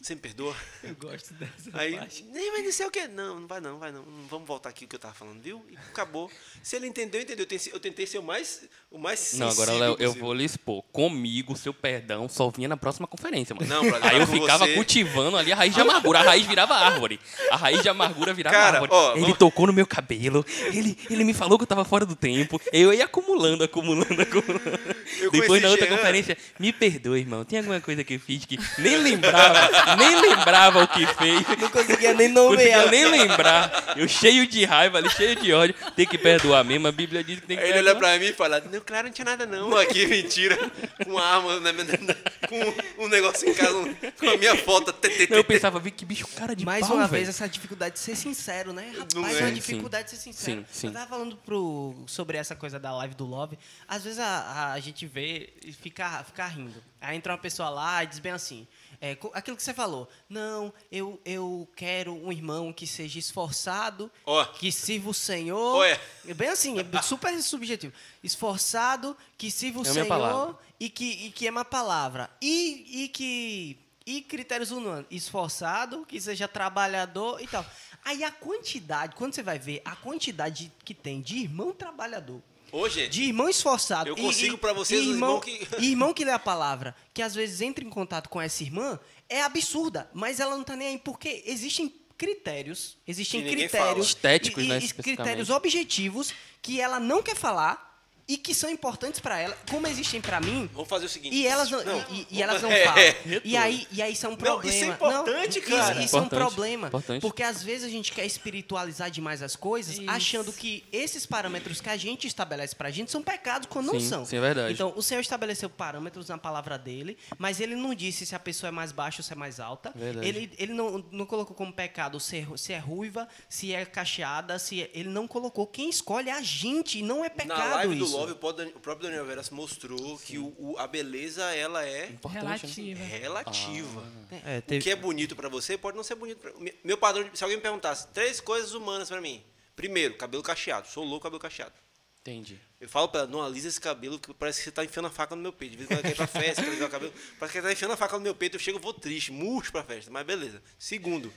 Você 0.01 0.15
me 0.15 0.21
perdoa? 0.21 0.55
Eu 0.83 0.95
gosto 0.95 1.31
dessa 1.35 1.69
Aí, 1.73 1.95
parte. 1.95 2.23
nem 2.33 2.51
vai 2.51 2.61
não 2.63 2.71
sei 2.71 2.85
o 2.87 2.91
quê. 2.91 3.07
Não, 3.07 3.41
não 3.41 3.47
vai 3.47 3.61
não, 3.61 3.77
vai 3.77 3.91
não. 3.91 4.03
Vamos 4.29 4.47
voltar 4.47 4.69
aqui 4.69 4.85
o 4.85 4.87
que 4.87 4.95
eu 4.95 4.99
tava 4.99 5.13
falando, 5.13 5.39
viu? 5.41 5.63
E 5.69 5.77
acabou. 5.77 6.29
Se 6.63 6.75
ele 6.75 6.87
entendeu, 6.87 7.21
entendeu. 7.21 7.45
Eu 7.71 7.79
tentei- 7.79 8.07
ser 8.07 8.17
o 8.17 8.23
mais, 8.23 8.63
o 8.89 8.97
mais 8.97 9.33
Não, 9.33 9.47
agora, 9.49 9.71
Léo, 9.73 9.95
eu 9.99 10.11
vou 10.13 10.33
lhe 10.33 10.43
expor. 10.43 10.81
Comigo, 10.91 11.55
seu 11.55 11.71
perdão 11.73 12.27
só 12.27 12.49
vinha 12.49 12.67
na 12.67 12.75
próxima 12.75 13.05
conferência, 13.05 13.55
mano. 13.55 13.67
Não, 13.67 13.83
brother, 13.87 14.09
Aí 14.11 14.19
eu 14.19 14.25
ficava 14.27 14.65
você- 14.65 14.73
cultivando 14.73 15.37
ali 15.37 15.51
a 15.51 15.55
raiz 15.55 15.73
de 15.75 15.81
amargura. 15.81 16.19
A 16.19 16.23
raiz 16.23 16.47
virava 16.47 16.73
árvore. 16.75 17.19
A 17.51 17.55
raiz 17.55 17.81
de 17.83 17.89
amargura 17.89 18.33
virava 18.33 18.55
Cara, 18.55 18.77
árvore. 18.79 18.91
ó, 18.91 19.11
ele 19.13 19.21
vamos- 19.21 19.37
tocou 19.37 19.67
no 19.67 19.73
meu 19.73 19.85
cabelo. 19.85 20.43
Ele, 20.73 20.97
ele 21.11 21.23
me 21.23 21.33
falou 21.33 21.59
que 21.59 21.63
eu 21.63 21.67
tava 21.67 21.85
fora 21.85 22.07
do 22.07 22.15
tempo. 22.15 22.59
Eu 22.73 22.91
ia 22.91 23.05
acumulando, 23.05 23.63
acumulando, 23.63 24.19
acumulando. 24.19 24.95
Eu 25.19 25.29
Depois 25.29 25.61
na 25.61 25.69
outra 25.69 25.85
Jean. 25.85 25.95
conferência, 25.95 26.35
me 26.57 26.73
perdoe, 26.73 27.19
irmão. 27.19 27.45
Tem 27.45 27.59
alguma 27.59 27.79
coisa 27.79 28.03
que 28.03 28.15
eu 28.15 28.19
fiz 28.19 28.45
que 28.45 28.57
nem 28.79 28.97
lembrava, 28.97 29.69
nem 29.97 30.21
lembrava 30.21 30.83
o 30.83 30.87
que 30.87 31.05
fez. 31.07 31.45
Não 31.59 31.69
conseguia 31.69 32.13
nem 32.13 32.27
Não 32.29 32.47
conseguia 32.49 32.83
nomear. 32.85 32.91
nem 32.91 33.05
lembrar. 33.27 33.93
Eu 33.97 34.07
cheio 34.07 34.45
de 34.47 34.63
raiva 34.65 34.97
ali, 34.97 35.09
cheio 35.09 35.35
de 35.35 35.53
ódio. 35.53 35.75
Tem 35.95 36.05
que 36.05 36.17
perdoar 36.17 36.63
mesmo. 36.63 36.87
A 36.87 36.91
Bíblia 36.91 37.23
diz 37.23 37.39
que 37.39 37.47
tem 37.47 37.57
que 37.57 37.63
Aí 37.63 37.69
ele 37.69 37.83
perdoar. 37.83 37.95
olha 37.95 37.99
pra 38.17 38.19
mim 38.19 38.31
e 38.31 38.33
fala, 38.33 38.59
não, 38.71 38.79
claro, 38.81 39.07
não 39.07 39.13
tinha 39.13 39.25
nada 39.25 39.45
não. 39.45 39.75
Aqui, 39.77 40.05
mentira. 40.07 40.57
Com 41.03 41.17
arma, 41.17 41.59
né, 41.59 41.71
né, 41.71 41.83
né, 41.83 42.15
com 42.47 43.03
um 43.05 43.07
negócio 43.07 43.47
em 43.49 43.53
casa, 43.53 43.73
com 44.19 44.29
a 44.29 44.37
minha 44.37 44.55
foto. 44.57 44.91
tê, 44.93 45.09
tê, 45.09 45.27
tê, 45.27 45.35
Eu 45.37 45.43
pensava, 45.43 45.79
vi 45.79 45.91
que 45.91 46.05
bicho 46.05 46.27
cara 46.27 46.55
de 46.55 46.65
Mais 46.65 46.85
pau, 46.87 46.95
uma 46.97 47.07
velho. 47.07 47.23
vez, 47.25 47.29
essa 47.29 47.47
dificuldade 47.47 47.93
de 47.95 47.99
ser 47.99 48.15
sincero, 48.15 48.73
né? 48.73 48.91
Não 49.13 49.21
Rapaz, 49.21 49.37
é? 49.37 49.41
uma 49.41 49.47
Sim, 49.49 49.53
dificuldade 49.55 50.03
de 50.05 50.09
ser 50.11 50.17
sincero. 50.17 50.59
sim, 50.61 50.65
sim. 50.71 50.87
Eu 50.87 50.93
tava 50.93 51.07
falando 51.07 51.35
pro, 51.37 51.95
sobre 52.07 52.37
essa 52.37 52.55
coisa 52.55 52.79
da 52.79 52.91
live 52.97 53.15
do 53.15 53.25
Love. 53.25 53.57
Às 53.87 54.03
vezes 54.03 54.19
a, 54.19 54.71
a 54.73 54.79
gente 54.79 55.05
vê 55.05 55.49
e 55.65 55.71
fica, 55.73 56.23
fica 56.25 56.45
rindo. 56.47 56.81
Aí 56.99 57.15
entra 57.17 57.31
uma 57.33 57.37
pessoa 57.39 57.69
lá 57.69 58.03
e 58.03 58.07
diz 58.07 58.19
bem 58.19 58.31
assim. 58.31 58.67
É, 59.01 59.17
aquilo 59.33 59.57
que 59.57 59.63
você 59.63 59.73
falou. 59.73 60.07
Não, 60.29 60.71
eu, 60.91 61.19
eu 61.25 61.67
quero 61.75 62.13
um 62.13 62.31
irmão 62.31 62.71
que 62.71 62.85
seja 62.85 63.17
esforçado, 63.17 64.11
Ó. 64.23 64.45
que 64.45 64.71
sirva 64.71 65.09
o 65.09 65.13
Senhor. 65.13 65.77
Olha. 65.77 65.99
É 66.27 66.33
bem 66.35 66.49
assim, 66.49 66.75
é 66.79 67.01
super 67.01 67.41
subjetivo. 67.41 67.91
Esforçado, 68.23 69.17
que 69.39 69.49
sirva 69.49 69.79
o 69.79 69.81
É 69.81 69.91
Senhor 69.91 70.59
e 70.79 70.87
que, 70.87 71.25
e 71.25 71.31
que 71.31 71.47
ama 71.47 71.61
a 71.61 71.65
palavra. 71.65 72.29
E, 72.39 73.05
e 73.05 73.07
que. 73.07 73.79
E 74.05 74.21
critérios 74.21 74.69
humanos. 74.69 75.05
Esforçado, 75.09 76.05
que 76.05 76.21
seja 76.21 76.47
trabalhador 76.47 77.41
e 77.41 77.47
tal. 77.47 77.65
Aí 78.05 78.23
a 78.23 78.31
quantidade, 78.31 79.15
quando 79.15 79.33
você 79.33 79.41
vai 79.41 79.57
ver, 79.57 79.81
a 79.83 79.95
quantidade 79.95 80.71
que 80.85 80.93
tem 80.93 81.21
de 81.21 81.37
irmão 81.37 81.71
trabalhador, 81.71 82.41
Ô, 82.71 82.87
gente, 82.89 83.09
de 83.09 83.23
irmão 83.23 83.49
esforçado. 83.49 84.09
Eu 84.09 84.15
consigo 84.15 84.57
pra 84.57 84.73
vocês 84.73 85.01
irmão, 85.01 85.13
irmão 85.13 85.39
que- 85.41 85.67
e 85.79 85.89
irmão 85.91 86.13
que 86.13 86.23
lê 86.25 86.31
a 86.31 86.39
palavra, 86.39 86.95
que 87.13 87.21
às 87.21 87.35
vezes 87.35 87.61
entra 87.61 87.83
em 87.83 87.89
contato 87.89 88.29
com 88.29 88.41
essa 88.41 88.63
irmã, 88.63 88.99
é 89.29 89.41
absurda, 89.43 90.09
mas 90.13 90.39
ela 90.39 90.55
não 90.55 90.63
tá 90.63 90.75
nem 90.75 90.87
aí, 90.89 90.97
porque 90.97 91.43
existem 91.45 91.93
critérios, 92.17 92.97
existem 93.07 93.41
critérios 93.43 93.71
fala. 93.71 93.99
Estéticos, 93.99 94.63
e- 94.63 94.67
né, 94.67 94.75
e 94.75 94.77
especificamente. 94.77 95.17
critérios 95.17 95.49
objetivos 95.49 96.33
que 96.61 96.79
ela 96.79 96.99
não 96.99 97.21
quer 97.23 97.35
falar 97.35 97.90
e 98.27 98.37
que 98.37 98.53
são 98.53 98.69
importantes 98.69 99.19
pra 99.19 99.39
ela, 99.39 99.57
como 99.69 99.87
existem 99.87 100.21
pra 100.21 100.39
mim, 100.39 100.69
vamos 100.73 100.89
fazer 100.89 101.05
o 101.05 101.09
seguinte. 101.09 101.35
e 101.35 101.45
elas 101.45 101.69
não, 101.69 101.79
e, 101.81 102.21
e- 102.21 102.27
e 102.31 102.41
elas 102.41 102.61
não 102.61 102.71
É. 102.71 102.85
falam. 102.85 103.41
E 103.43 103.57
aí, 103.57 103.87
e 103.91 104.01
aí 104.01 104.13
isso 104.13 104.25
é 104.25 104.29
um 104.29 104.33
Não, 104.33 104.37
problema. 104.37 104.75
isso 104.75 104.83
é 104.85 104.87
importante, 104.87 105.59
Não, 105.59 105.67
cara. 105.77 105.93
Isso, 105.95 106.05
isso 106.05 106.15
é 106.17 106.19
um 106.19 106.23
Importante, 106.25 106.29
problema. 106.53 106.87
importante. 106.87 107.21
Porque 107.21 107.43
às 107.43 107.61
vezes 107.63 107.85
a 107.85 107.89
gente 107.89 108.11
quer 108.11 108.25
espiritualizar 108.25 109.09
demais 109.11 109.41
as 109.41 109.55
coisas, 109.55 109.97
Isso. 109.97 110.09
achando 110.09 110.53
que 110.53 110.83
esses 110.91 111.25
parâmetros 111.25 111.81
que 111.81 111.89
a 111.89 111.97
gente 111.97 112.27
estabelece 112.27 112.75
pra 112.75 112.89
gente 112.91 113.11
são 113.11 113.21
pecados 113.21 113.67
quando 113.69 113.87
não 113.87 113.99
Sim, 113.99 114.07
são. 114.09 114.25
sim, 114.25 114.37
é 114.37 114.41
verdade. 114.41 114.73
Então, 114.73 114.93
o 114.95 115.01
Senhor 115.01 115.21
estabeleceu 115.21 115.69
parâmetros 115.69 116.29
na 116.29 116.37
palavra 116.37 116.77
dele, 116.77 117.17
mas 117.37 117.59
ele 117.59 117.75
não 117.75 117.93
disse 117.93 118.25
se 118.25 118.35
a 118.35 118.39
pessoa 118.39 118.69
é 118.69 118.71
mais 118.71 118.91
baixa 118.91 119.21
ou 119.21 119.23
se 119.25 119.33
é 119.33 119.35
mais 119.35 119.59
alta. 119.59 119.91
Verdade. 119.95 120.27
Ele, 120.27 120.51
ele 120.57 120.73
não, 120.73 121.03
não 121.11 121.25
colocou 121.25 121.55
como 121.55 121.71
pecado 121.73 122.19
se 122.19 122.37
é, 122.37 122.47
se 122.57 122.73
é 122.73 122.77
ruiva, 122.77 123.27
se 123.49 123.73
é 123.73 123.85
cacheada, 123.85 124.57
se 124.59 124.83
é- 124.83 124.91
ele 124.93 125.09
não 125.09 125.27
colocou. 125.27 125.65
Quem 125.67 125.89
escolhe 125.89 126.29
é 126.29 126.33
a 126.33 126.41
gente, 126.41 126.99
e 126.99 127.01
não 127.01 127.23
é 127.25 127.29
pecado 127.29 127.57
Na 127.57 127.75
live 127.75 128.01
isso. 128.03 128.17
O 128.29 128.35
próprio 128.35 128.65
Dan- 128.65 128.71
o 128.75 128.79
próprio 128.79 129.07
Daniel 129.07 129.25
Veras 129.25 129.49
mostrou 129.49 130.17
que 130.19 130.37
o, 130.37 130.53
o- 130.57 130.75
a 130.77 130.85
beleza, 130.87 131.43
ela 131.55 131.85
é 131.85 132.07
Importante, 132.09 132.93
né? 132.93 132.93
Relativa. 132.93 133.03
relativa. 133.03 134.03
É, 134.45 134.59
O 134.77 134.79
que 134.81 134.89
é 134.89 134.95
bonito 134.95 135.35
pra 135.35 135.49
você 135.49 135.77
pode 135.77 135.95
não 135.97 136.03
ser 136.03 136.15
bonito 136.15 136.37
pra 136.39 136.51
meu- 136.59 136.73
Meu 136.83 136.97
padrão, 136.97 137.29
se 137.33 137.43
alguém 137.43 137.57
me 137.57 137.61
perguntasse 137.63 138.07
três 138.09 138.39
coisas 138.39 138.73
humanas 138.73 139.07
pra 139.09 139.19
mim. 139.21 139.43
Primeiro, 139.75 140.15
cabelo 140.15 140.43
cacheado. 140.43 140.87
Sou 140.87 141.03
louco 141.03 141.23
cabelo 141.23 141.39
cacheado. 141.39 141.73
Entendi. 142.21 142.59
Eu 142.79 142.87
falo 142.87 143.07
pra 143.09 143.21
ela, 143.21 143.29
não 143.29 143.41
alisa 143.41 143.67
esse 143.67 143.81
cabelo, 143.81 144.19
que 144.19 144.31
parece 144.33 144.59
que 144.59 144.63
você 144.65 144.71
tá 144.71 144.85
enfiando 144.85 145.07
a 145.07 145.09
faca 145.11 145.35
no 145.35 145.41
meu 145.41 145.51
peito. 145.51 145.71
De 145.71 145.77
vez 145.77 145.89
em 145.89 145.95
quando 145.95 146.05
ela 146.05 146.07
quer 146.07 146.11
ir 146.13 146.15
pra 146.17 146.27
festa, 146.27 146.61
quer 146.61 146.67
alisar 146.69 146.87
o 146.87 146.91
cabelo, 146.91 147.13
parece 147.39 147.51
que 147.53 147.57
ela 147.57 147.67
tá 147.67 147.73
enfiando 147.73 147.91
a 147.93 147.97
faca 147.97 148.15
no 148.17 148.21
meu 148.23 148.35
peito, 148.35 148.55
eu 148.57 148.59
chego, 148.59 148.77
eu 148.77 148.81
vou 148.81 148.93
triste, 148.93 149.31
murcho 149.31 149.71
pra 149.71 149.83
festa, 149.83 150.11
mas 150.11 150.23
beleza. 150.25 150.61
Segundo, 150.77 151.25
eu 151.27 151.33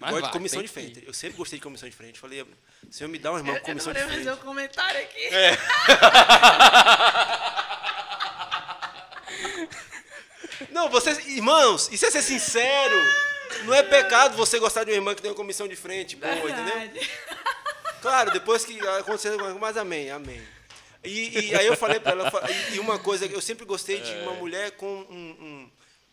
Mas 0.00 0.10
gosto 0.10 0.22
vai, 0.22 0.30
de 0.30 0.38
comissão 0.38 0.62
de 0.62 0.68
frente. 0.68 1.02
Eu 1.06 1.12
sempre 1.12 1.36
gostei 1.36 1.58
de 1.58 1.62
comissão 1.62 1.88
de 1.88 1.94
frente. 1.94 2.18
Falei, 2.18 2.44
Senhor, 2.90 3.10
me 3.10 3.18
dá 3.18 3.32
um 3.32 3.36
irmão 3.38 3.54
com 3.56 3.60
comissão 3.66 3.92
de 3.92 4.00
Eu 4.00 4.06
frente. 4.08 4.18
fazer 4.24 4.32
um 4.32 4.36
comentário 4.38 5.00
aqui. 5.00 5.28
Não, 10.70 10.88
vocês, 10.88 11.18
irmãos, 11.26 11.88
isso 11.92 12.06
é 12.06 12.10
ser 12.10 12.22
sincero. 12.22 12.96
Não 13.64 13.74
é 13.74 13.82
pecado 13.82 14.36
você 14.36 14.58
gostar 14.58 14.84
de 14.84 14.90
uma 14.90 14.96
irmã 14.96 15.14
que 15.14 15.22
tem 15.22 15.30
uma 15.30 15.36
comissão 15.36 15.66
de 15.66 15.76
frente 15.76 16.16
boa, 16.16 16.32
entendeu? 16.32 16.54
Verdade. 16.64 17.10
Claro, 18.00 18.30
depois 18.30 18.64
que 18.64 18.78
aconteceu 18.86 19.32
alguma 19.32 19.48
coisa, 19.50 19.60
mas 19.60 19.76
amém, 19.76 20.10
amém. 20.10 20.40
E, 21.02 21.50
e 21.50 21.54
aí 21.54 21.66
eu 21.66 21.76
falei 21.76 21.98
pra 21.98 22.12
ela, 22.12 22.30
eu 22.30 22.50
e- 22.50 22.76
e 22.76 22.80
uma 22.80 22.98
coisa, 22.98 23.26
eu 23.26 23.40
sempre 23.40 23.64
gostei 23.64 24.00
de 24.00 24.12
uma 24.22 24.34
mulher 24.34 24.72
com 24.72 24.86
um, 24.86 25.36
um- 25.40 25.70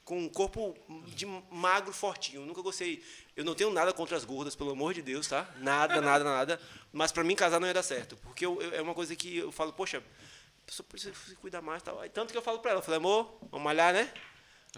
com 0.08 0.18
um 0.18 0.30
corpo 0.30 0.74
de 1.14 1.26
magro 1.52 1.92
fortinho. 1.92 2.42
Eu 2.42 2.46
nunca 2.46 2.62
gostei. 2.62 3.04
Eu 3.36 3.44
não 3.44 3.54
tenho 3.54 3.70
nada 3.72 3.92
contra 3.92 4.16
as 4.16 4.24
gordas, 4.24 4.56
pelo 4.56 4.72
amor 4.72 4.94
de 4.94 5.02
Deus, 5.02 5.28
tá? 5.28 5.46
Nada, 5.58 6.00
nada, 6.00 6.24
nada. 6.24 6.62
Mas 6.94 7.12
pra 7.12 7.26
mim 7.26 7.36
casar 7.36 7.60
não 7.60 7.68
ia 7.68 7.74
dar 7.74 7.84
certo. 7.84 8.16
Porque 8.24 8.46
eu- 8.46 8.62
eu- 8.62 8.74
é 8.74 8.82
uma 8.82 8.94
coisa 8.94 9.14
que 9.18 9.36
eu 9.36 9.52
falo, 9.52 9.74
poxa, 9.74 9.98
a 9.98 10.66
pessoa 10.66 10.88
precisa 10.88 11.14
se 11.14 11.36
cuidar 11.36 11.62
mais. 11.62 11.84
Tal. 11.84 12.00
Aí, 12.00 12.08
tanto 12.10 12.32
que 12.32 12.38
eu 12.38 12.42
falo 12.42 12.60
pra 12.60 12.72
ela, 12.72 12.80
eu 12.80 12.84
falei, 12.84 13.00
amor, 13.00 13.38
vamos 13.52 13.66
malhar, 13.66 13.94
né? 13.94 14.10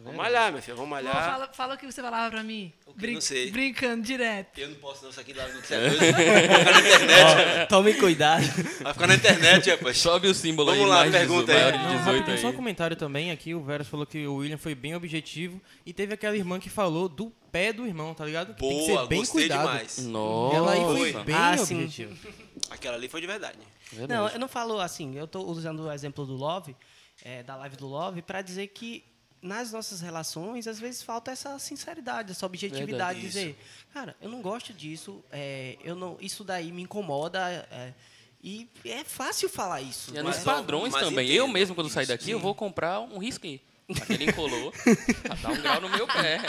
Vamos 0.03 0.17
malhar, 0.17 0.51
minha 0.51 0.61
filha, 0.61 0.75
vamos 0.75 0.89
malhar. 0.89 1.13
fala, 1.13 1.49
fala 1.53 1.75
o 1.75 1.77
que 1.77 1.85
você 1.85 2.01
falava 2.01 2.29
pra 2.31 2.43
mim. 2.43 2.71
que? 2.97 3.07
Não 3.11 3.21
sei. 3.21 3.51
Brincando 3.51 4.03
direto. 4.03 4.57
Eu 4.57 4.69
não 4.69 4.75
posso 4.75 5.03
não, 5.03 5.09
isso 5.09 5.19
aqui 5.19 5.33
lá 5.33 5.47
no 5.47 5.53
Vai 5.53 5.61
ficar 5.61 6.71
na 6.71 6.79
internet. 6.79 7.67
Tome 7.69 7.93
cuidado. 7.95 8.43
Vai 8.81 8.93
ficar 8.93 9.07
na 9.07 9.15
internet, 9.15 9.69
rapaz. 9.69 9.97
Sobe 9.99 10.27
o 10.27 10.33
símbolo 10.33 10.71
Vamos 10.71 10.83
aí, 10.85 10.89
lá, 10.89 10.97
mais 10.99 11.11
de 11.11 11.17
pergunta 11.17 11.53
18, 11.53 11.65
aí. 11.65 11.77
Não, 11.83 11.97
18 11.97 12.05
rapidinho, 12.05 12.37
só 12.39 12.47
um 12.47 12.49
aí. 12.51 12.55
comentário 12.55 12.95
também 12.95 13.31
aqui. 13.31 13.53
O 13.53 13.61
Veras 13.63 13.87
falou 13.87 14.05
que 14.05 14.25
o 14.25 14.35
William 14.35 14.57
foi 14.57 14.73
bem 14.75 14.95
objetivo. 14.95 15.61
E 15.85 15.93
teve 15.93 16.13
aquela 16.13 16.35
irmã 16.35 16.59
que 16.59 16.69
falou 16.69 17.09
do 17.09 17.29
pé 17.51 17.73
do 17.73 17.85
irmão, 17.85 18.13
tá 18.13 18.25
ligado? 18.25 18.53
Que 18.53 18.59
tem 18.61 18.69
que 18.69 18.87
Boa, 18.87 19.01
ser 19.01 19.07
bem 19.07 19.19
gostei 19.19 19.41
cuidado. 19.47 19.67
demais. 19.67 19.97
Nossa. 19.99 20.55
Ela 20.55 20.71
aí 20.73 20.81
foi 20.97 21.23
bem 21.23 21.35
Ah, 21.35 21.57
sim. 21.57 21.75
objetiva. 21.83 22.13
Aquela 22.69 22.95
ali 22.95 23.09
foi 23.09 23.21
de 23.21 23.27
verdade. 23.27 23.57
Verdade. 23.91 24.13
Não, 24.21 24.29
eu 24.29 24.39
não 24.39 24.47
falo 24.47 24.79
assim, 24.79 25.15
eu 25.17 25.27
tô 25.27 25.41
usando 25.43 25.83
o 25.83 25.91
exemplo 25.91 26.25
do 26.25 26.33
Love, 26.35 26.75
é, 27.23 27.41
da 27.43 27.55
live 27.55 27.75
do 27.75 27.87
Love, 27.87 28.21
para 28.21 28.41
dizer 28.41 28.67
que 28.67 29.03
nas 29.41 29.71
nossas 29.71 30.01
relações, 30.01 30.67
às 30.67 30.79
vezes 30.79 31.01
falta 31.01 31.31
essa 31.31 31.57
sinceridade, 31.59 32.31
essa 32.31 32.45
objetividade, 32.45 32.91
Verdade, 32.91 33.21
dizer, 33.21 33.57
cara, 33.93 34.15
eu 34.21 34.29
não 34.29 34.41
gosto 34.41 34.73
disso, 34.73 35.23
é, 35.31 35.77
eu 35.83 35.95
não, 35.95 36.17
isso 36.19 36.43
daí 36.43 36.71
me 36.71 36.81
incomoda, 36.81 37.39
é, 37.71 37.93
e 38.43 38.69
é 38.85 39.03
fácil 39.03 39.49
falar 39.49 39.81
isso. 39.81 40.13
E 40.13 40.17
é 40.17 40.23
não 40.23 40.29
nos 40.29 40.39
padrões 40.39 40.93
mas 40.93 41.03
também. 41.03 41.29
Eu 41.29 41.47
mesmo, 41.47 41.75
quando 41.75 41.89
sair 41.89 42.03
isso, 42.03 42.11
daqui, 42.11 42.31
eu 42.31 42.37
sim. 42.37 42.43
vou 42.43 42.55
comprar 42.55 42.99
um 42.99 43.17
risque. 43.17 43.61
Aquele 44.01 44.25
encolou, 44.25 44.71
dar 45.41 45.49
um 45.51 45.61
grau 45.61 45.81
no 45.81 45.89
meu 45.89 46.05
pé. 46.07 46.39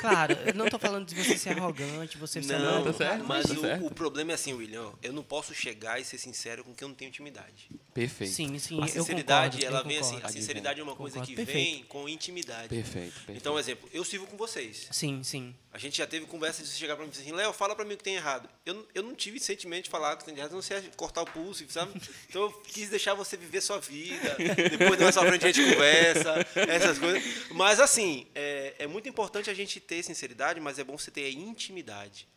Claro, 0.00 0.32
eu 0.46 0.54
não 0.54 0.68
tô 0.68 0.78
falando 0.78 1.06
de 1.06 1.14
você 1.14 1.36
ser 1.38 1.50
arrogante, 1.50 2.18
você 2.18 2.42
ser 2.42 2.58
Não, 2.58 2.82
tá 2.84 2.92
certo, 2.92 3.24
mas 3.24 3.46
tá 3.46 3.54
o, 3.54 3.60
certo. 3.60 3.86
o 3.86 3.90
problema 3.94 4.32
é 4.32 4.34
assim, 4.34 4.52
William. 4.52 4.92
Eu 5.02 5.12
não 5.12 5.22
posso 5.22 5.54
chegar 5.54 6.00
e 6.00 6.04
ser 6.04 6.18
sincero 6.18 6.64
com 6.64 6.74
quem 6.74 6.84
eu 6.84 6.88
não 6.88 6.94
tenho 6.94 7.08
intimidade. 7.08 7.68
Perfeito. 7.92 8.32
Sim, 8.32 8.58
sim, 8.58 8.82
A 8.82 8.88
sinceridade, 8.88 9.56
concordo, 9.58 9.76
ela 9.76 9.84
vem 9.86 9.98
assim. 9.98 10.20
A 10.22 10.28
sinceridade 10.28 10.80
é 10.80 10.82
uma 10.82 10.96
coisa 10.96 11.14
Concordo, 11.20 11.30
que 11.30 11.36
perfeito. 11.46 11.74
vem 11.76 11.84
com 11.84 12.08
intimidade. 12.08 12.68
Perfeito, 12.68 13.12
perfeito. 13.14 13.38
Então, 13.38 13.58
exemplo, 13.58 13.88
eu 13.92 14.04
sirvo 14.04 14.26
com 14.26 14.36
vocês. 14.36 14.88
Sim, 14.90 15.22
sim. 15.22 15.54
A 15.72 15.78
gente 15.78 15.98
já 15.98 16.06
teve 16.06 16.26
conversa 16.26 16.62
de 16.62 16.68
você 16.68 16.78
chegar 16.78 16.94
pra 16.96 17.04
mim 17.04 17.08
e 17.08 17.12
dizer 17.12 17.24
assim, 17.24 17.32
Léo, 17.32 17.52
fala 17.52 17.74
pra 17.74 17.84
mim 17.84 17.94
o 17.94 17.96
que 17.96 18.04
tem 18.04 18.14
errado. 18.14 18.48
Eu, 18.64 18.74
não- 18.74 18.84
eu 18.94 19.02
não 19.02 19.14
tive 19.14 19.40
sentimento 19.40 19.84
de 19.84 19.90
falar 19.90 20.14
o 20.14 20.18
que 20.18 20.24
tem 20.24 20.36
errado, 20.36 20.52
não 20.52 20.62
sei 20.62 20.82
cortar 20.96 21.22
o 21.22 21.26
pulso, 21.26 21.64
sabe? 21.68 21.92
Então 22.28 22.42
eu 22.42 22.50
quis 22.68 22.88
deixar 22.88 23.14
você 23.14 23.36
viver 23.36 23.60
sua 23.60 23.78
vida. 23.80 24.36
Depois 24.76 25.00
mais 25.00 25.14
pra 25.16 25.26
frente 25.26 25.46
a 25.46 25.52
gente 25.52 25.72
conversa, 25.72 26.34
essas 26.68 26.98
coisas. 26.98 27.22
Mas 27.50 27.80
assim, 27.80 28.26
é, 28.34 28.74
é 28.80 28.86
muito 28.86 29.08
importante 29.08 29.50
a 29.50 29.54
gente 29.54 29.80
ter 29.80 30.02
sinceridade, 30.02 30.60
mas 30.60 30.78
é 30.78 30.84
bom 30.84 30.96
você 30.96 31.10
ter 31.10 31.24
a 31.24 31.30
intimidade. 31.30 32.28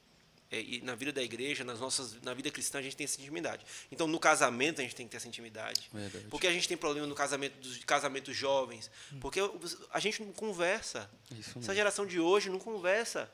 É, 0.50 0.62
e 0.62 0.82
na 0.82 0.96
vida 0.96 1.12
da 1.12 1.22
igreja, 1.22 1.64
nas 1.64 1.80
nossas, 1.80 2.22
na 2.22 2.34
vida 2.34 2.50
cristã, 2.50 2.80
a 2.80 2.82
gente 2.82 2.96
tem 2.96 3.04
essa 3.04 3.20
intimidade. 3.20 3.66
Então, 3.92 4.08
no 4.08 4.18
casamento, 4.18 4.80
a 4.80 4.84
gente 4.84 4.96
tem 4.96 5.06
que 5.06 5.12
ter 5.12 5.18
essa 5.18 5.28
intimidade. 5.28 5.90
Verdade. 5.92 6.26
Porque 6.30 6.48
a 6.48 6.52
gente 6.52 6.68
tem 6.68 6.78
problema 6.78 7.06
no 7.06 7.16
casamento 7.16 7.60
dos 7.60 7.84
casamentos 7.84 8.36
jovens. 8.36 8.90
Porque 9.20 9.42
a 9.92 10.00
gente 10.00 10.24
não 10.24 10.32
conversa. 10.32 11.10
Essa 11.58 11.76
geração 11.76 12.06
de 12.06 12.20
hoje 12.20 12.50
não 12.50 12.60
conversa. 12.60 13.30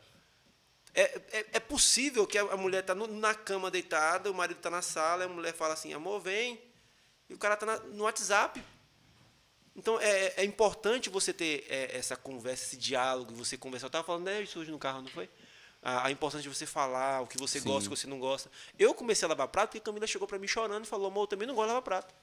É, 0.95 1.02
é, 1.32 1.45
é 1.53 1.60
possível 1.60 2.26
que 2.26 2.38
a 2.38 2.57
mulher 2.57 2.80
está 2.80 2.95
na 2.95 3.34
cama 3.36 3.70
deitada, 3.70 4.32
o 4.32 4.34
marido 4.34 4.57
está 4.57 4.70
na 4.70 4.82
sala, 4.82 5.26
a 5.26 5.28
mulher 5.28 5.53
fala 5.53 5.74
assim, 5.74 5.94
amor, 5.94 6.20
vem. 6.20 6.60
E 7.30 7.34
o 7.34 7.38
cara 7.38 7.53
está 7.53 7.80
no 7.80 8.06
WhatsApp. 8.06 8.64
Então, 9.76 10.00
é, 10.00 10.34
é 10.38 10.45
importante 10.45 11.10
você 11.10 11.34
ter 11.34 11.66
é, 11.68 11.98
essa 11.98 12.16
conversa, 12.16 12.66
esse 12.66 12.78
diálogo, 12.78 13.34
você 13.34 13.58
conversar. 13.58 13.86
Eu 13.86 13.90
estava 13.90 14.06
falando 14.06 14.26
né, 14.26 14.41
isso 14.41 14.60
hoje 14.60 14.72
no 14.72 14.78
carro, 14.78 15.02
não 15.02 15.10
foi? 15.10 15.28
A, 15.82 16.08
a 16.08 16.12
importância 16.12 16.44
de 16.44 16.56
você 16.56 16.66
falar 16.66 17.22
o 17.22 17.28
que 17.28 17.38
você 17.38 17.60
Sim. 17.60 17.68
gosta, 17.68 17.90
o 17.90 17.94
que 17.94 18.00
você 18.00 18.08
não 18.08 18.20
gosta. 18.20 18.52
Eu 18.78 18.94
comecei 18.94 19.26
a 19.26 19.30
lavar 19.30 19.48
prato 19.48 19.70
porque 19.70 19.80
a 19.80 19.82
Camila 19.82 20.06
chegou 20.06 20.28
para 20.28 20.38
mim 20.38 20.48
chorando 20.48 20.86
e 20.86 20.88
falou, 20.88 21.08
amor, 21.08 21.24
eu 21.24 21.28
também 21.28 21.48
não 21.48 21.56
gosto 21.56 21.68
de 21.68 21.74
lavar 21.74 21.82
prato. 21.82 22.14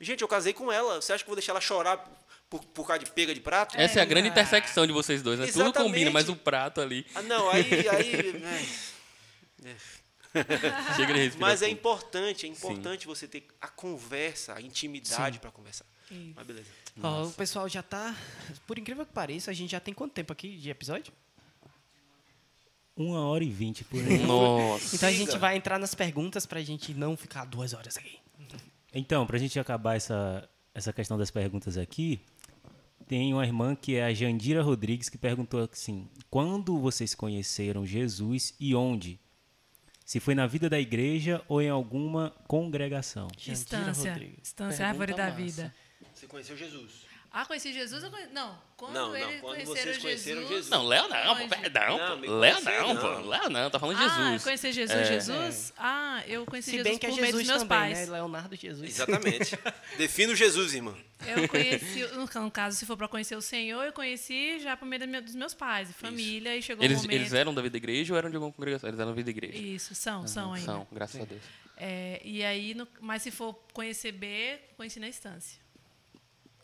Gente, 0.00 0.22
eu 0.22 0.28
casei 0.28 0.52
com 0.52 0.70
ela. 0.70 1.00
Você 1.00 1.12
acha 1.12 1.24
que 1.24 1.28
eu 1.28 1.32
vou 1.32 1.36
deixar 1.36 1.52
ela 1.52 1.60
chorar 1.60 1.98
por, 2.48 2.62
por 2.66 2.86
causa 2.86 3.04
de 3.04 3.10
pega 3.10 3.34
de 3.34 3.40
prato? 3.40 3.76
Essa 3.76 3.98
é 3.98 4.02
a 4.02 4.04
grande 4.04 4.28
intersecção 4.28 4.86
de 4.86 4.92
vocês 4.92 5.22
dois, 5.22 5.38
né? 5.38 5.46
Tudo 5.46 5.62
Exatamente. 5.62 5.88
combina, 5.88 6.10
mas 6.10 6.28
o 6.28 6.36
prato 6.36 6.80
ali. 6.80 7.04
Ah, 7.14 7.22
não, 7.22 7.50
aí. 7.50 7.64
aí 7.88 8.42
é. 9.64 9.76
Chega 10.94 11.14
de 11.14 11.20
respirar. 11.20 11.50
Mas 11.50 11.62
é 11.62 11.68
importante, 11.68 12.46
é 12.46 12.48
importante 12.48 13.06
você 13.06 13.26
ter 13.26 13.46
a 13.60 13.68
conversa, 13.68 14.54
a 14.54 14.60
intimidade 14.60 15.38
para 15.38 15.50
conversar. 15.50 15.86
Isso. 16.10 16.32
Mas 16.34 16.46
beleza. 16.46 16.68
Ó, 17.02 17.24
o 17.24 17.32
pessoal 17.32 17.68
já 17.68 17.82
tá. 17.82 18.14
Por 18.66 18.78
incrível 18.78 19.04
que 19.04 19.12
pareça, 19.12 19.50
a 19.50 19.54
gente 19.54 19.70
já 19.70 19.80
tem 19.80 19.92
quanto 19.92 20.12
tempo 20.12 20.32
aqui 20.32 20.56
de 20.56 20.70
episódio? 20.70 21.12
Uma 22.96 23.26
hora 23.26 23.44
e 23.44 23.50
vinte 23.50 23.84
por 23.84 24.00
aí. 24.00 24.18
Nossa. 24.26 24.96
Então 24.96 25.08
a 25.08 25.12
gente 25.12 25.36
vai 25.36 25.56
entrar 25.56 25.78
nas 25.78 25.94
perguntas 25.94 26.46
pra 26.46 26.62
gente 26.62 26.94
não 26.94 27.16
ficar 27.16 27.44
duas 27.44 27.74
horas 27.74 27.96
aqui. 27.96 28.18
Então, 28.94 29.26
para 29.26 29.36
a 29.36 29.38
gente 29.38 29.58
acabar 29.60 29.96
essa, 29.96 30.48
essa 30.72 30.92
questão 30.92 31.18
das 31.18 31.30
perguntas 31.30 31.76
aqui, 31.76 32.18
tem 33.06 33.34
uma 33.34 33.44
irmã 33.44 33.76
que 33.76 33.96
é 33.96 34.04
a 34.04 34.14
Jandira 34.14 34.62
Rodrigues 34.62 35.10
que 35.10 35.18
perguntou 35.18 35.68
assim: 35.70 36.08
quando 36.30 36.78
vocês 36.78 37.14
conheceram 37.14 37.84
Jesus 37.84 38.54
e 38.58 38.74
onde? 38.74 39.20
Se 40.04 40.18
foi 40.20 40.34
na 40.34 40.46
vida 40.46 40.70
da 40.70 40.80
igreja 40.80 41.42
ou 41.48 41.60
em 41.60 41.68
alguma 41.68 42.30
congregação? 42.46 43.28
Jandira 43.36 43.54
Distância. 43.54 44.12
Rodrigues. 44.12 44.42
Distância, 44.42 44.86
árvore 44.86 45.12
da 45.12 45.24
massa. 45.24 45.36
vida. 45.36 45.74
Você 46.16 46.26
conheceu 46.26 46.56
Jesus? 46.56 47.04
Ah, 47.30 47.44
conheci 47.44 47.70
Jesus? 47.70 48.02
Conhe... 48.04 48.26
Não, 48.28 48.58
quando 48.78 48.94
Não, 48.94 49.08
não, 49.08 49.16
eles 49.16 49.40
quando 49.42 49.56
conheceram 49.56 49.74
vocês 49.74 49.98
conheceram 50.02 50.40
Jesus... 50.42 50.48
Jesus. 50.56 50.70
Não, 50.70 50.86
Léo 50.86 51.06
não, 51.08 51.24
Não, 51.24 51.36
pô. 52.20 52.30
Léo 52.30 52.60
não, 52.62 52.96
pô. 52.96 53.28
Léo 53.28 53.50
não, 53.50 53.70
tá 53.70 53.78
falando 53.78 53.98
de 53.98 54.04
Ah, 54.04 54.08
Jesus. 54.08 54.42
conhecer 54.44 54.72
Jesus, 54.72 54.98
É. 54.98 55.04
Jesus? 55.04 55.72
Ah, 55.76 56.22
eu 56.26 56.46
conheci 56.46 56.70
Se 56.70 56.76
Jesus 56.78 56.88
bem 56.90 56.98
que 56.98 57.04
é 57.04 57.10
por 57.10 57.16
meio 57.16 57.26
Jesus 57.26 57.42
dos 57.42 57.48
meus 57.50 57.62
também, 57.64 57.78
pais. 57.94 58.08
né? 58.08 58.14
Leonardo 58.14 58.56
Jesus. 58.56 58.88
Exatamente. 58.88 59.58
Defina 59.98 60.32
o 60.32 60.36
Jesus, 60.36 60.72
irmã. 60.72 60.96
Eu 61.26 61.46
conheci, 61.46 62.06
no 62.14 62.50
caso, 62.50 62.78
se 62.78 62.86
for 62.86 62.96
para 62.96 63.08
conhecer 63.08 63.36
o 63.36 63.42
Senhor, 63.42 63.82
eu 63.84 63.92
conheci 63.92 64.58
já 64.60 64.74
por 64.74 64.86
meio 64.86 65.22
dos 65.22 65.34
meus 65.34 65.52
pais, 65.52 65.92
família, 65.92 66.56
e 66.56 66.62
chegou 66.62 66.82
Eles, 66.82 67.00
o 67.00 67.02
momento... 67.02 67.16
eles 67.20 67.34
eram 67.34 67.52
da 67.52 67.60
vida 67.60 67.72
da 67.72 67.78
igreja 67.78 68.14
ou 68.14 68.18
eram 68.18 68.30
de 68.30 68.36
alguma 68.36 68.52
congregação? 68.52 68.88
Eles 68.88 68.98
eram 68.98 69.10
da 69.10 69.14
vida 69.14 69.26
da 69.26 69.30
igreja. 69.36 69.58
Isso, 69.58 69.94
são, 69.94 70.26
são 70.26 70.54
ainda. 70.54 70.64
São, 70.64 70.86
graças 70.90 71.20
a 71.20 71.24
Deus. 71.26 71.42
É, 71.76 72.18
e 72.24 72.42
aí, 72.42 72.72
no- 72.74 72.88
mas 73.00 73.20
se 73.20 73.30
for 73.30 73.52
conhecer 73.74 74.12
B, 74.12 74.58
conheci 74.76 74.98
na 74.98 75.08
instância. 75.08 75.65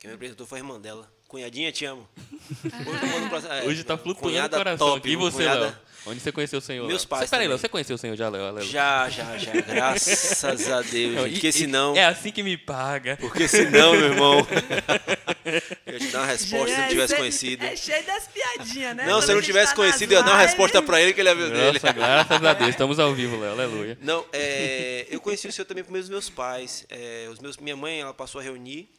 Quem 0.03 0.09
me 0.11 0.17
apresentou 0.17 0.45
foi 0.49 0.59
a 0.59 0.63
irmã 0.63 0.81
dela. 0.81 1.09
Cunhadinha, 1.29 1.71
te 1.71 1.85
amo. 1.85 2.09
Hoje, 2.65 2.75
eu 3.05 3.09
mando 3.21 3.29
pra- 3.31 3.57
é, 3.59 3.63
Hoje 3.69 3.85
tá 3.85 3.97
flutuando 3.97 4.29
o 4.29 4.33
cunhada 4.33 4.57
coração 4.59 4.87
top. 4.95 5.09
E 5.09 5.15
você, 5.15 5.37
cunhada- 5.37 5.61
Léo? 5.61 5.77
Onde 6.05 6.19
você 6.19 6.33
conheceu 6.33 6.59
o 6.59 6.63
Senhor? 6.63 6.89
Meus 6.89 7.05
pais 7.05 7.23
Você, 7.23 7.31
peraí. 7.31 7.47
Léo, 7.47 7.57
você 7.57 7.69
conheceu 7.69 7.95
o 7.95 7.99
Senhor 7.99 8.17
já, 8.17 8.29
Léo? 8.29 8.61
Já, 8.65 9.09
já, 9.09 9.39
já. 9.39 9.53
Graças 9.63 10.69
a 10.73 10.83
Deus. 10.83 11.15
Não, 11.15 11.23
gente, 11.23 11.31
e- 11.31 11.33
Porque 11.35 11.49
e- 11.49 11.53
senão. 11.53 11.95
É 11.97 12.05
assim 12.05 12.33
que 12.33 12.43
me 12.43 12.57
paga. 12.57 13.17
Porque 13.21 13.47
senão, 13.47 13.93
meu 13.93 14.07
irmão. 14.07 14.39
eu 15.87 15.93
ia 15.93 15.99
te 16.01 16.07
dar 16.09 16.19
uma 16.23 16.27
resposta 16.27 16.67
se 16.67 16.73
eu 16.75 16.79
não 16.83 16.89
tivesse 16.89 17.15
É, 17.15 17.17
conhecido. 17.17 17.65
É 17.65 17.77
cheio 17.77 18.05
das 18.05 18.27
piadinhas, 18.27 18.97
né? 18.97 19.05
Não, 19.07 19.13
Quando 19.13 19.23
se 19.25 19.31
eu 19.31 19.37
não 19.37 19.43
tivesse 19.43 19.71
tá 19.71 19.77
conhecido, 19.77 20.13
eu 20.13 20.19
ia 20.19 20.25
dar 20.25 20.33
uma 20.33 20.41
resposta 20.43 20.83
pra 20.83 21.01
ele 21.01 21.13
que 21.13 21.21
ele 21.21 21.29
ia 21.29 21.35
ver 21.37 21.51
dele. 21.53 21.73
Nossa, 21.75 21.93
graças 21.93 22.45
a 22.45 22.53
Deus. 22.55 22.71
Estamos 22.71 22.99
ao 22.99 23.15
vivo, 23.15 23.39
Léo. 23.39 23.53
Aleluia. 23.53 23.97
Não, 24.03 24.27
é, 24.33 25.07
eu 25.09 25.21
conheci 25.21 25.47
o 25.47 25.53
senhor 25.53 25.67
também 25.67 25.85
por 25.85 25.93
meio 25.93 26.03
dos 26.03 26.11
meus 26.11 26.29
pais. 26.29 26.85
É, 26.91 27.29
os 27.31 27.39
meus, 27.39 27.57
minha 27.59 27.77
mãe 27.77 28.01
ela 28.01 28.13
passou 28.13 28.41
a 28.41 28.43
reunir, 28.45 28.91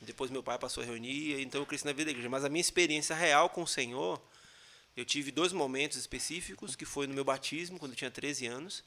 depois 0.00 0.30
meu 0.30 0.42
pai 0.42 0.58
passou 0.58 0.82
a 0.82 0.86
reunir, 0.86 1.40
então 1.40 1.60
eu 1.60 1.66
cresci 1.66 1.84
na 1.84 1.92
vida 1.92 2.06
da 2.06 2.10
igreja. 2.10 2.28
Mas 2.28 2.44
a 2.44 2.48
minha 2.48 2.60
experiência 2.60 3.14
real 3.14 3.48
com 3.50 3.62
o 3.62 3.66
Senhor, 3.66 4.20
eu 4.96 5.04
tive 5.04 5.30
dois 5.30 5.52
momentos 5.52 5.96
específicos, 5.96 6.76
que 6.76 6.84
foi 6.84 7.06
no 7.06 7.14
meu 7.14 7.24
batismo, 7.24 7.78
quando 7.78 7.92
eu 7.92 7.96
tinha 7.96 8.10
13 8.10 8.46
anos. 8.46 8.84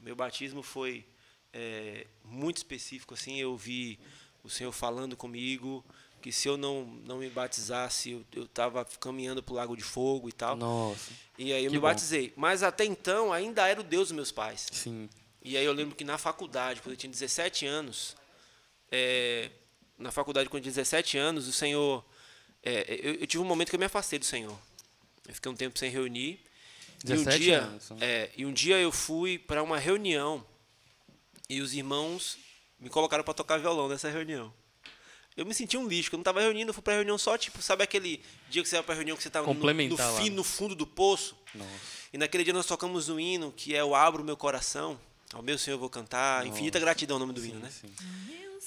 Meu 0.00 0.16
batismo 0.16 0.62
foi 0.62 1.06
é, 1.52 2.06
muito 2.24 2.56
específico, 2.58 3.14
assim, 3.14 3.40
eu 3.40 3.56
vi 3.56 3.98
o 4.42 4.50
Senhor 4.50 4.72
falando 4.72 5.16
comigo, 5.16 5.84
que 6.20 6.32
se 6.32 6.48
eu 6.48 6.56
não, 6.56 6.84
não 7.04 7.18
me 7.18 7.28
batizasse, 7.28 8.24
eu 8.32 8.44
estava 8.44 8.84
caminhando 8.84 9.42
para 9.42 9.52
o 9.52 9.56
lago 9.56 9.76
de 9.76 9.82
fogo 9.82 10.28
e 10.28 10.32
tal. 10.32 10.56
Nossa. 10.56 11.12
E 11.38 11.52
aí 11.52 11.64
eu 11.64 11.70
me 11.70 11.78
bom. 11.78 11.82
batizei. 11.82 12.32
Mas 12.36 12.62
até 12.62 12.84
então 12.84 13.32
ainda 13.32 13.66
era 13.66 13.80
o 13.80 13.84
Deus 13.84 14.08
dos 14.08 14.16
meus 14.16 14.32
pais. 14.32 14.68
Sim. 14.72 15.08
E 15.42 15.56
aí 15.56 15.64
eu 15.64 15.72
lembro 15.72 15.96
que 15.96 16.04
na 16.04 16.18
faculdade, 16.18 16.80
quando 16.80 16.92
eu 16.92 16.96
tinha 16.96 17.10
17 17.10 17.66
anos, 17.66 18.16
é, 18.90 19.50
na 19.98 20.10
faculdade 20.10 20.48
tinha 20.48 20.60
17 20.60 21.18
anos, 21.18 21.48
o 21.48 21.52
Senhor, 21.52 22.04
é, 22.62 22.98
eu, 23.02 23.14
eu 23.14 23.26
tive 23.26 23.42
um 23.42 23.46
momento 23.46 23.70
que 23.70 23.76
eu 23.76 23.80
me 23.80 23.86
afastei 23.86 24.18
do 24.18 24.24
Senhor. 24.24 24.56
Eu 25.26 25.34
fiquei 25.34 25.50
um 25.50 25.54
tempo 25.54 25.78
sem 25.78 25.90
reunir. 25.90 26.40
E 27.04 27.12
um 27.12 27.16
17 27.16 27.38
dia, 27.38 27.60
anos, 27.62 27.90
né? 27.90 27.96
é, 28.00 28.30
e 28.36 28.46
um 28.46 28.52
dia 28.52 28.78
eu 28.78 28.92
fui 28.92 29.38
para 29.38 29.62
uma 29.62 29.78
reunião 29.78 30.44
e 31.48 31.60
os 31.60 31.74
irmãos 31.74 32.38
me 32.78 32.88
colocaram 32.88 33.24
para 33.24 33.34
tocar 33.34 33.58
violão 33.58 33.88
nessa 33.88 34.08
reunião. 34.08 34.52
Eu 35.36 35.46
me 35.46 35.54
senti 35.54 35.76
um 35.76 35.88
lixo, 35.88 36.10
eu 36.12 36.18
não 36.18 36.22
estava 36.22 36.40
reunindo, 36.40 36.70
eu 36.70 36.74
fui 36.74 36.82
para 36.82 36.94
reunião 36.94 37.16
só, 37.16 37.38
tipo, 37.38 37.62
sabe 37.62 37.82
aquele 37.82 38.22
dia 38.50 38.62
que 38.62 38.68
você 38.68 38.76
vai 38.76 38.84
para 38.84 38.94
reunião 38.94 39.16
que 39.16 39.22
você 39.22 39.28
estava 39.28 39.46
no, 39.46 39.54
no, 39.54 39.96
lá, 39.96 40.20
fim, 40.20 40.30
no 40.30 40.44
fundo 40.44 40.74
do 40.74 40.86
poço? 40.86 41.36
Nossa. 41.54 41.70
E 42.12 42.18
naquele 42.18 42.44
dia 42.44 42.52
nós 42.52 42.66
tocamos 42.66 43.08
um 43.08 43.18
hino 43.18 43.50
que 43.50 43.74
é 43.74 43.82
o 43.82 43.94
Abro 43.94 44.22
Meu 44.22 44.36
Coração. 44.36 45.00
Ao 45.32 45.42
meu 45.42 45.56
Senhor 45.56 45.76
eu 45.76 45.80
vou 45.80 45.88
cantar. 45.88 46.46
Infinita 46.46 46.78
gratidão 46.78 47.16
é 47.16 47.16
o 47.16 47.20
nome 47.20 47.32
do 47.32 47.44
hino, 47.44 47.58
né? 47.58 47.70
Sim. 47.70 47.90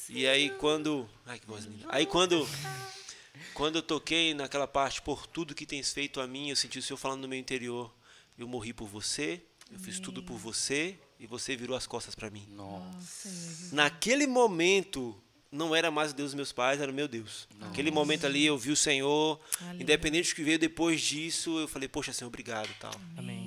E 0.09 0.27
aí 0.27 0.49
quando. 0.51 1.07
Ai, 1.25 1.39
que 1.39 1.47
voz 1.47 1.65
linda. 1.65 1.85
Aí 1.89 2.05
quando. 2.05 2.47
Quando 3.53 3.77
eu 3.77 3.81
toquei 3.81 4.33
naquela 4.33 4.67
parte, 4.67 5.01
por 5.01 5.27
tudo 5.27 5.55
que 5.55 5.65
tens 5.65 5.93
feito 5.93 6.19
a 6.19 6.27
mim, 6.27 6.49
eu 6.49 6.55
senti 6.55 6.79
o 6.79 6.81
Senhor 6.81 6.97
falando 6.97 7.21
no 7.21 7.27
meu 7.27 7.39
interior. 7.39 7.93
Eu 8.37 8.47
morri 8.47 8.73
por 8.73 8.87
você, 8.87 9.41
eu 9.71 9.79
fiz 9.79 9.99
tudo 9.99 10.21
por 10.21 10.37
você, 10.37 10.97
e 11.19 11.25
você 11.25 11.55
virou 11.55 11.75
as 11.75 11.87
costas 11.87 12.15
para 12.15 12.29
mim. 12.29 12.45
Nossa. 12.49 13.29
Naquele 13.73 14.27
momento, 14.27 15.15
não 15.51 15.75
era 15.75 15.89
mais 15.89 16.11
o 16.11 16.15
Deus 16.15 16.31
dos 16.31 16.35
meus 16.35 16.51
pais, 16.51 16.81
era 16.81 16.91
o 16.91 16.93
meu 16.93 17.07
Deus. 17.07 17.47
Aquele 17.61 17.91
momento 17.91 18.25
ali 18.25 18.45
eu 18.45 18.57
vi 18.57 18.71
o 18.71 18.75
Senhor, 18.75 19.39
Aleluia. 19.61 19.83
independente 19.83 20.29
do 20.29 20.35
que 20.35 20.43
veio 20.43 20.59
depois 20.59 21.01
disso, 21.01 21.57
eu 21.59 21.67
falei, 21.67 21.87
poxa, 21.87 22.11
Senhor, 22.11 22.27
obrigado 22.27 22.69
e 22.69 22.75
tal. 22.75 22.93
Amém. 23.17 23.44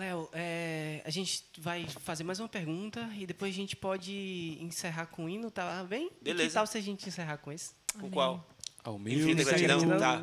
Léo, 0.00 0.30
é, 0.32 1.02
a 1.04 1.10
gente 1.10 1.44
vai 1.58 1.86
fazer 2.00 2.24
mais 2.24 2.40
uma 2.40 2.48
pergunta 2.48 3.06
e 3.18 3.26
depois 3.26 3.52
a 3.52 3.54
gente 3.54 3.76
pode 3.76 4.56
encerrar 4.58 5.04
com 5.04 5.26
o 5.26 5.28
hino, 5.28 5.50
tá 5.50 5.84
bem? 5.84 6.10
E 6.22 6.24
Beleza. 6.24 6.48
Que 6.48 6.54
tal 6.54 6.66
se 6.66 6.78
a 6.78 6.80
gente 6.80 7.06
encerrar 7.06 7.36
com 7.36 7.52
esse? 7.52 7.74
Com 8.00 8.10
qual? 8.10 8.48
Ao 8.82 8.98
meio. 8.98 9.18
Infinita 9.18 9.44
gratidão? 9.44 9.98
Tá. 9.98 10.22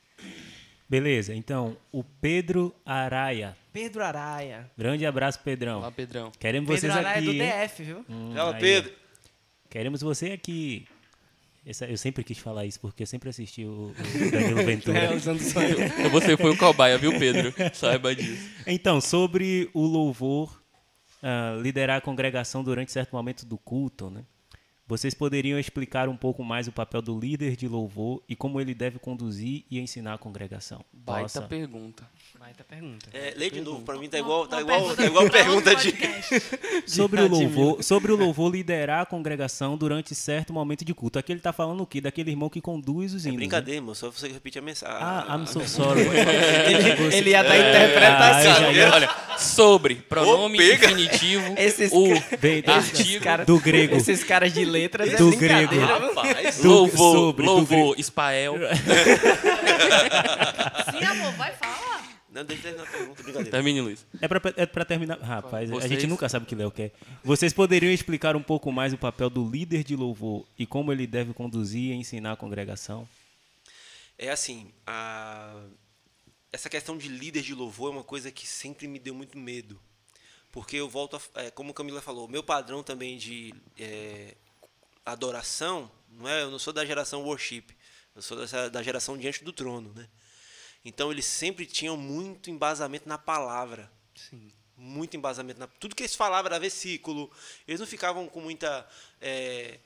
Beleza, 0.88 1.34
então, 1.34 1.76
o 1.92 2.02
Pedro 2.02 2.74
Araia. 2.82 3.54
Pedro 3.70 4.02
Araia. 4.02 4.70
Grande 4.78 5.04
abraço, 5.04 5.40
Pedrão. 5.40 5.80
Olá, 5.80 5.92
Pedrão. 5.92 6.32
Queremos 6.40 6.66
Pedro 6.66 6.80
vocês 6.80 6.96
Araia 6.96 7.18
aqui. 7.18 7.26
do 7.26 7.32
hein? 7.32 7.66
DF, 7.66 7.82
viu? 7.82 8.06
Hum, 8.08 8.34
Pedro. 8.58 8.92
Queremos 9.68 10.00
você 10.00 10.32
aqui. 10.32 10.88
Eu 11.64 11.96
sempre 11.96 12.24
quis 12.24 12.38
falar 12.38 12.64
isso, 12.64 12.80
porque 12.80 13.02
eu 13.02 13.06
sempre 13.06 13.28
assisti 13.28 13.64
o, 13.64 13.92
o 13.92 13.94
Danilo 14.32 14.64
Ventura. 14.64 14.98
É, 14.98 15.12
eu. 15.12 16.10
Você 16.10 16.36
foi 16.36 16.50
o 16.50 16.56
cobaia, 16.56 16.96
viu, 16.96 17.18
Pedro? 17.18 17.52
Saiba 17.74 18.14
disso. 18.14 18.48
Então, 18.66 18.98
sobre 19.00 19.68
o 19.74 19.82
louvor, 19.86 20.62
ah, 21.22 21.58
liderar 21.60 21.98
a 21.98 22.00
congregação 22.00 22.64
durante 22.64 22.90
certo 22.90 23.14
momento 23.14 23.44
do 23.44 23.58
culto, 23.58 24.10
né? 24.10 24.24
Vocês 24.90 25.14
poderiam 25.14 25.56
explicar 25.56 26.08
um 26.08 26.16
pouco 26.16 26.42
mais 26.42 26.66
o 26.66 26.72
papel 26.72 27.00
do 27.00 27.16
líder 27.16 27.54
de 27.54 27.68
louvor 27.68 28.20
e 28.28 28.34
como 28.34 28.60
ele 28.60 28.74
deve 28.74 28.98
conduzir 28.98 29.62
e 29.70 29.78
ensinar 29.78 30.14
a 30.14 30.18
congregação? 30.18 30.84
Baita 30.92 31.22
Nossa. 31.22 31.42
pergunta. 31.42 32.02
Baita 32.36 32.64
pergunta. 32.64 33.08
É, 33.12 33.32
lê 33.36 33.50
de 33.50 33.60
novo, 33.60 33.82
pra 33.82 33.96
mim 33.96 34.08
tá 34.08 34.18
igual, 34.18 34.48
tá 34.48 34.60
igual, 34.60 34.80
pergunta 34.80 34.96
tá 34.96 35.06
igual 35.06 35.30
pergunta 35.30 35.76
de. 35.76 35.94
Sobre 36.90 37.20
o 37.20 37.28
louvor, 37.28 37.82
sobre 37.84 38.10
o 38.10 38.16
louvor 38.16 38.50
liderar 38.50 39.02
a 39.02 39.06
congregação 39.06 39.76
durante 39.76 40.12
certo 40.14 40.52
momento 40.52 40.84
de 40.84 40.92
culto. 40.92 41.18
Aqui 41.20 41.30
ele 41.32 41.40
tá 41.40 41.52
falando 41.52 41.82
o 41.82 41.86
quê? 41.86 42.00
Daquele 42.00 42.30
irmão 42.32 42.48
que 42.48 42.60
conduz 42.60 43.14
os 43.14 43.24
É 43.24 43.28
hinos. 43.28 43.36
né? 43.36 43.46
brincadeira, 43.46 43.78
irmão, 43.78 43.94
só 43.94 44.10
você 44.10 44.26
repetir 44.26 44.60
a 44.60 44.64
mensagem. 44.64 44.96
Ah, 45.00 45.36
I'm 45.38 45.46
so 45.46 45.60
a- 45.60 45.66
sorry. 45.68 46.00
Ele, 46.10 47.16
ele 47.16 47.30
ia 47.30 47.42
dar 47.44 47.52
Ah, 47.52 47.56
eu 47.56 47.68
interpretação. 47.70 48.54
já 48.54 48.72
ia- 48.72 48.92
Olha, 48.92 49.10
sobre 49.38 49.94
pronome 49.96 50.56
Ô, 50.56 50.58
pega. 50.58 50.86
infinitivo, 50.86 51.54
Esses 51.56 51.92
o 51.92 52.06
artigo, 52.72 53.24
do 53.46 53.60
grego. 53.60 53.96
Esses 53.96 54.24
caras 54.24 54.52
de 54.52 54.64
letras 54.82 55.12
é 55.12 55.16
Do 55.16 55.28
brincadeira, 55.30 55.66
grego. 55.66 56.14
Rapaz, 56.14 56.58
Do- 56.58 56.68
louvor, 56.68 57.14
sobre, 57.16 57.46
do 57.46 57.94
espael. 58.00 58.54
Sim, 60.90 61.04
amor, 61.04 61.32
vai, 61.34 61.52
fala. 61.54 62.02
não, 62.30 62.44
deixa 62.44 62.68
eu 62.68 62.72
terminar 62.74 62.88
a 62.88 62.90
pergunta, 62.98 63.22
brincadeira. 63.22 63.50
Termine, 63.50 63.80
Luiz. 63.80 64.06
É 64.20 64.28
pra, 64.28 64.40
é 64.56 64.66
pra 64.66 64.84
terminar. 64.84 65.18
Rapaz, 65.20 65.70
a 65.70 65.74
Vocês- 65.74 65.90
gente 65.90 66.06
nunca 66.06 66.28
sabe 66.28 66.44
o 66.44 66.48
que 66.48 66.54
Léo 66.54 66.70
quer. 66.70 66.92
Vocês 67.24 67.52
poderiam 67.52 67.92
explicar 67.92 68.36
um 68.36 68.42
pouco 68.42 68.70
mais 68.72 68.92
o 68.92 68.98
papel 68.98 69.28
do 69.30 69.48
líder 69.48 69.84
de 69.84 69.96
louvor 69.96 70.46
e 70.58 70.66
como 70.66 70.92
ele 70.92 71.06
deve 71.06 71.32
conduzir 71.32 71.92
e 71.92 71.94
ensinar 71.94 72.32
a 72.32 72.36
congregação? 72.36 73.08
É 74.18 74.30
assim, 74.30 74.70
a- 74.86 75.54
essa 76.52 76.68
questão 76.68 76.96
de 76.98 77.08
líder 77.08 77.42
de 77.42 77.54
louvor 77.54 77.90
é 77.90 77.96
uma 77.96 78.04
coisa 78.04 78.30
que 78.30 78.46
sempre 78.46 78.86
me 78.88 78.98
deu 78.98 79.14
muito 79.14 79.38
medo. 79.38 79.80
Porque 80.52 80.76
eu 80.76 80.88
volto, 80.88 81.16
a, 81.16 81.42
é, 81.44 81.50
como 81.50 81.70
a 81.70 81.74
Camila 81.74 82.00
falou, 82.02 82.26
meu 82.26 82.42
padrão 82.42 82.82
também 82.82 83.16
de 83.16 83.54
é, 83.78 84.34
adoração, 85.04 85.90
não 86.08 86.28
é, 86.28 86.42
eu 86.42 86.50
não 86.50 86.58
sou 86.58 86.72
da 86.72 86.84
geração 86.84 87.22
worship, 87.22 87.66
eu 88.14 88.22
sou 88.22 88.38
da 88.70 88.82
geração 88.82 89.16
diante 89.16 89.44
do 89.44 89.52
trono. 89.52 89.92
Né? 89.94 90.08
Então 90.84 91.10
eles 91.10 91.24
sempre 91.24 91.66
tinham 91.66 91.96
muito 91.96 92.50
embasamento 92.50 93.08
na 93.08 93.18
palavra. 93.18 93.90
Sim. 94.14 94.52
muito 94.76 95.16
embasamento 95.16 95.58
na 95.58 95.66
tudo 95.66 95.94
que 95.94 96.02
eles 96.02 96.14
falavam 96.14 96.50
era 96.50 96.58
versículo 96.58 97.30
eles 97.66 97.80
não 97.80 97.86
ficavam 97.86 98.26
com 98.28 98.40
muita 98.40 98.86
é, 99.20 99.78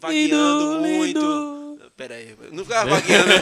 vagueando 0.00 0.80
muito 0.80 1.80
pera 1.96 2.14
aí 2.14 2.36
não 2.52 2.64
ficava 2.64 2.90
vagueando 2.90 3.32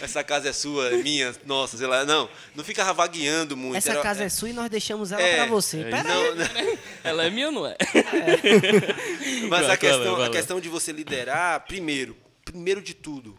essa 0.00 0.22
casa 0.22 0.48
é 0.48 0.52
sua 0.52 0.88
é 0.88 0.96
minha 1.02 1.34
nossa 1.46 1.76
sei 1.76 1.86
lá 1.86 2.04
não 2.04 2.28
não 2.54 2.64
ficava 2.64 2.92
vagueando 2.92 3.56
muito 3.56 3.76
Essa 3.76 3.92
era- 3.92 4.02
casa 4.02 4.24
é 4.24 4.28
sua 4.28 4.50
e 4.50 4.52
nós 4.52 4.68
deixamos 4.70 5.12
ela 5.12 5.22
É, 5.22 5.36
pra 5.36 5.46
você. 5.46 5.80
é 5.80 5.84
Pera 5.90 6.02
não, 6.04 6.34
não, 6.34 6.44
Ela 7.04 7.24
é 7.24 7.30
minha 7.30 7.46
ou 7.46 7.52
não 7.52 7.66
é? 7.66 7.76
Mas 9.48 9.66
Vai, 9.66 9.74
a 9.74 9.76
questão, 9.76 10.04
vai, 10.04 10.14
vai, 10.16 10.28
a 10.28 10.30
questão 10.30 10.60
de 10.60 10.68
você 10.68 10.92
liderar, 10.92 11.60
primeiro, 11.66 12.16
primeiro 12.44 12.82
de 12.82 12.94
tudo, 12.94 13.38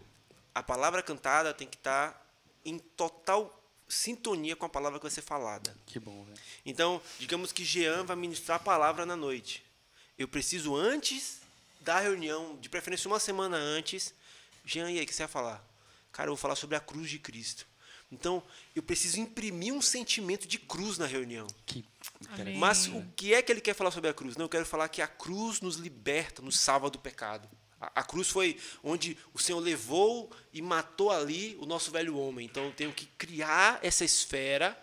a 0.54 0.62
palavra 0.64 1.02
cantada 1.02 1.54
tem 1.54 1.68
que 1.68 1.78
estar 1.78 2.20
em 2.66 2.78
total 2.80 3.56
sintonia 3.88 4.56
com 4.56 4.66
a 4.66 4.70
palavra 4.70 5.00
que 5.00 5.04
vai 5.04 5.12
ser 5.12 5.22
falada. 5.22 5.76
Que 5.86 6.00
bom, 6.00 6.24
velho. 6.26 6.38
Então, 6.66 7.02
digamos 7.20 7.52
que 7.52 7.64
Jean 7.66 8.04
vai 8.04 8.16
ministrar 8.16 8.58
a 8.58 8.60
palavra 8.60 9.06
na 9.06 9.16
noite. 9.16 9.64
Eu 10.20 10.28
preciso, 10.28 10.76
antes 10.76 11.40
da 11.82 12.00
reunião, 12.00 12.58
de 12.60 12.68
preferência 12.70 13.08
uma 13.08 13.20
semana 13.20 13.56
antes, 13.58 14.14
Jean, 14.66 14.92
e 14.92 15.00
aí, 15.00 15.04
o 15.06 15.08
que 15.08 15.14
você 15.16 15.24
vai 15.24 15.32
falar? 15.32 15.66
Cara, 16.12 16.28
eu 16.30 16.36
vou 16.36 16.38
falar 16.42 16.56
sobre 16.56 16.76
a 16.76 16.80
cruz 16.80 17.10
de 17.10 17.18
Cristo. 17.18 17.66
Então, 18.12 18.44
eu 18.76 18.82
preciso 18.84 19.20
imprimir 19.20 19.74
um 19.74 19.82
sentimento 19.82 20.48
de 20.48 20.58
cruz 20.60 20.98
na 20.98 21.06
reunião. 21.06 21.48
Que. 21.66 21.86
Mas 22.58 22.88
o 22.88 23.06
que 23.16 23.34
é 23.34 23.42
que 23.42 23.52
ele 23.52 23.62
quer 23.62 23.74
falar 23.76 23.92
sobre 23.92 24.10
a 24.10 24.14
cruz? 24.14 24.36
Não, 24.36 24.46
eu 24.46 24.50
quero 24.50 24.66
falar 24.66 24.90
que 24.90 25.02
a 25.02 25.08
cruz 25.08 25.62
nos 25.62 25.76
liberta, 25.78 26.42
nos 26.42 26.60
salva 26.60 26.90
do 26.90 27.00
pecado. 27.00 27.48
A, 27.80 28.02
a 28.02 28.04
cruz 28.04 28.28
foi 28.28 28.60
onde 28.84 29.16
o 29.34 29.40
Senhor 29.40 29.60
levou 29.60 30.30
e 30.52 30.62
matou 30.62 31.12
ali 31.12 31.56
o 31.62 31.66
nosso 31.66 31.92
velho 31.92 32.18
homem. 32.18 32.46
Então 32.46 32.66
eu 32.66 32.74
tenho 32.74 32.92
que 32.92 33.06
criar 33.18 33.80
essa 33.84 34.04
esfera, 34.04 34.78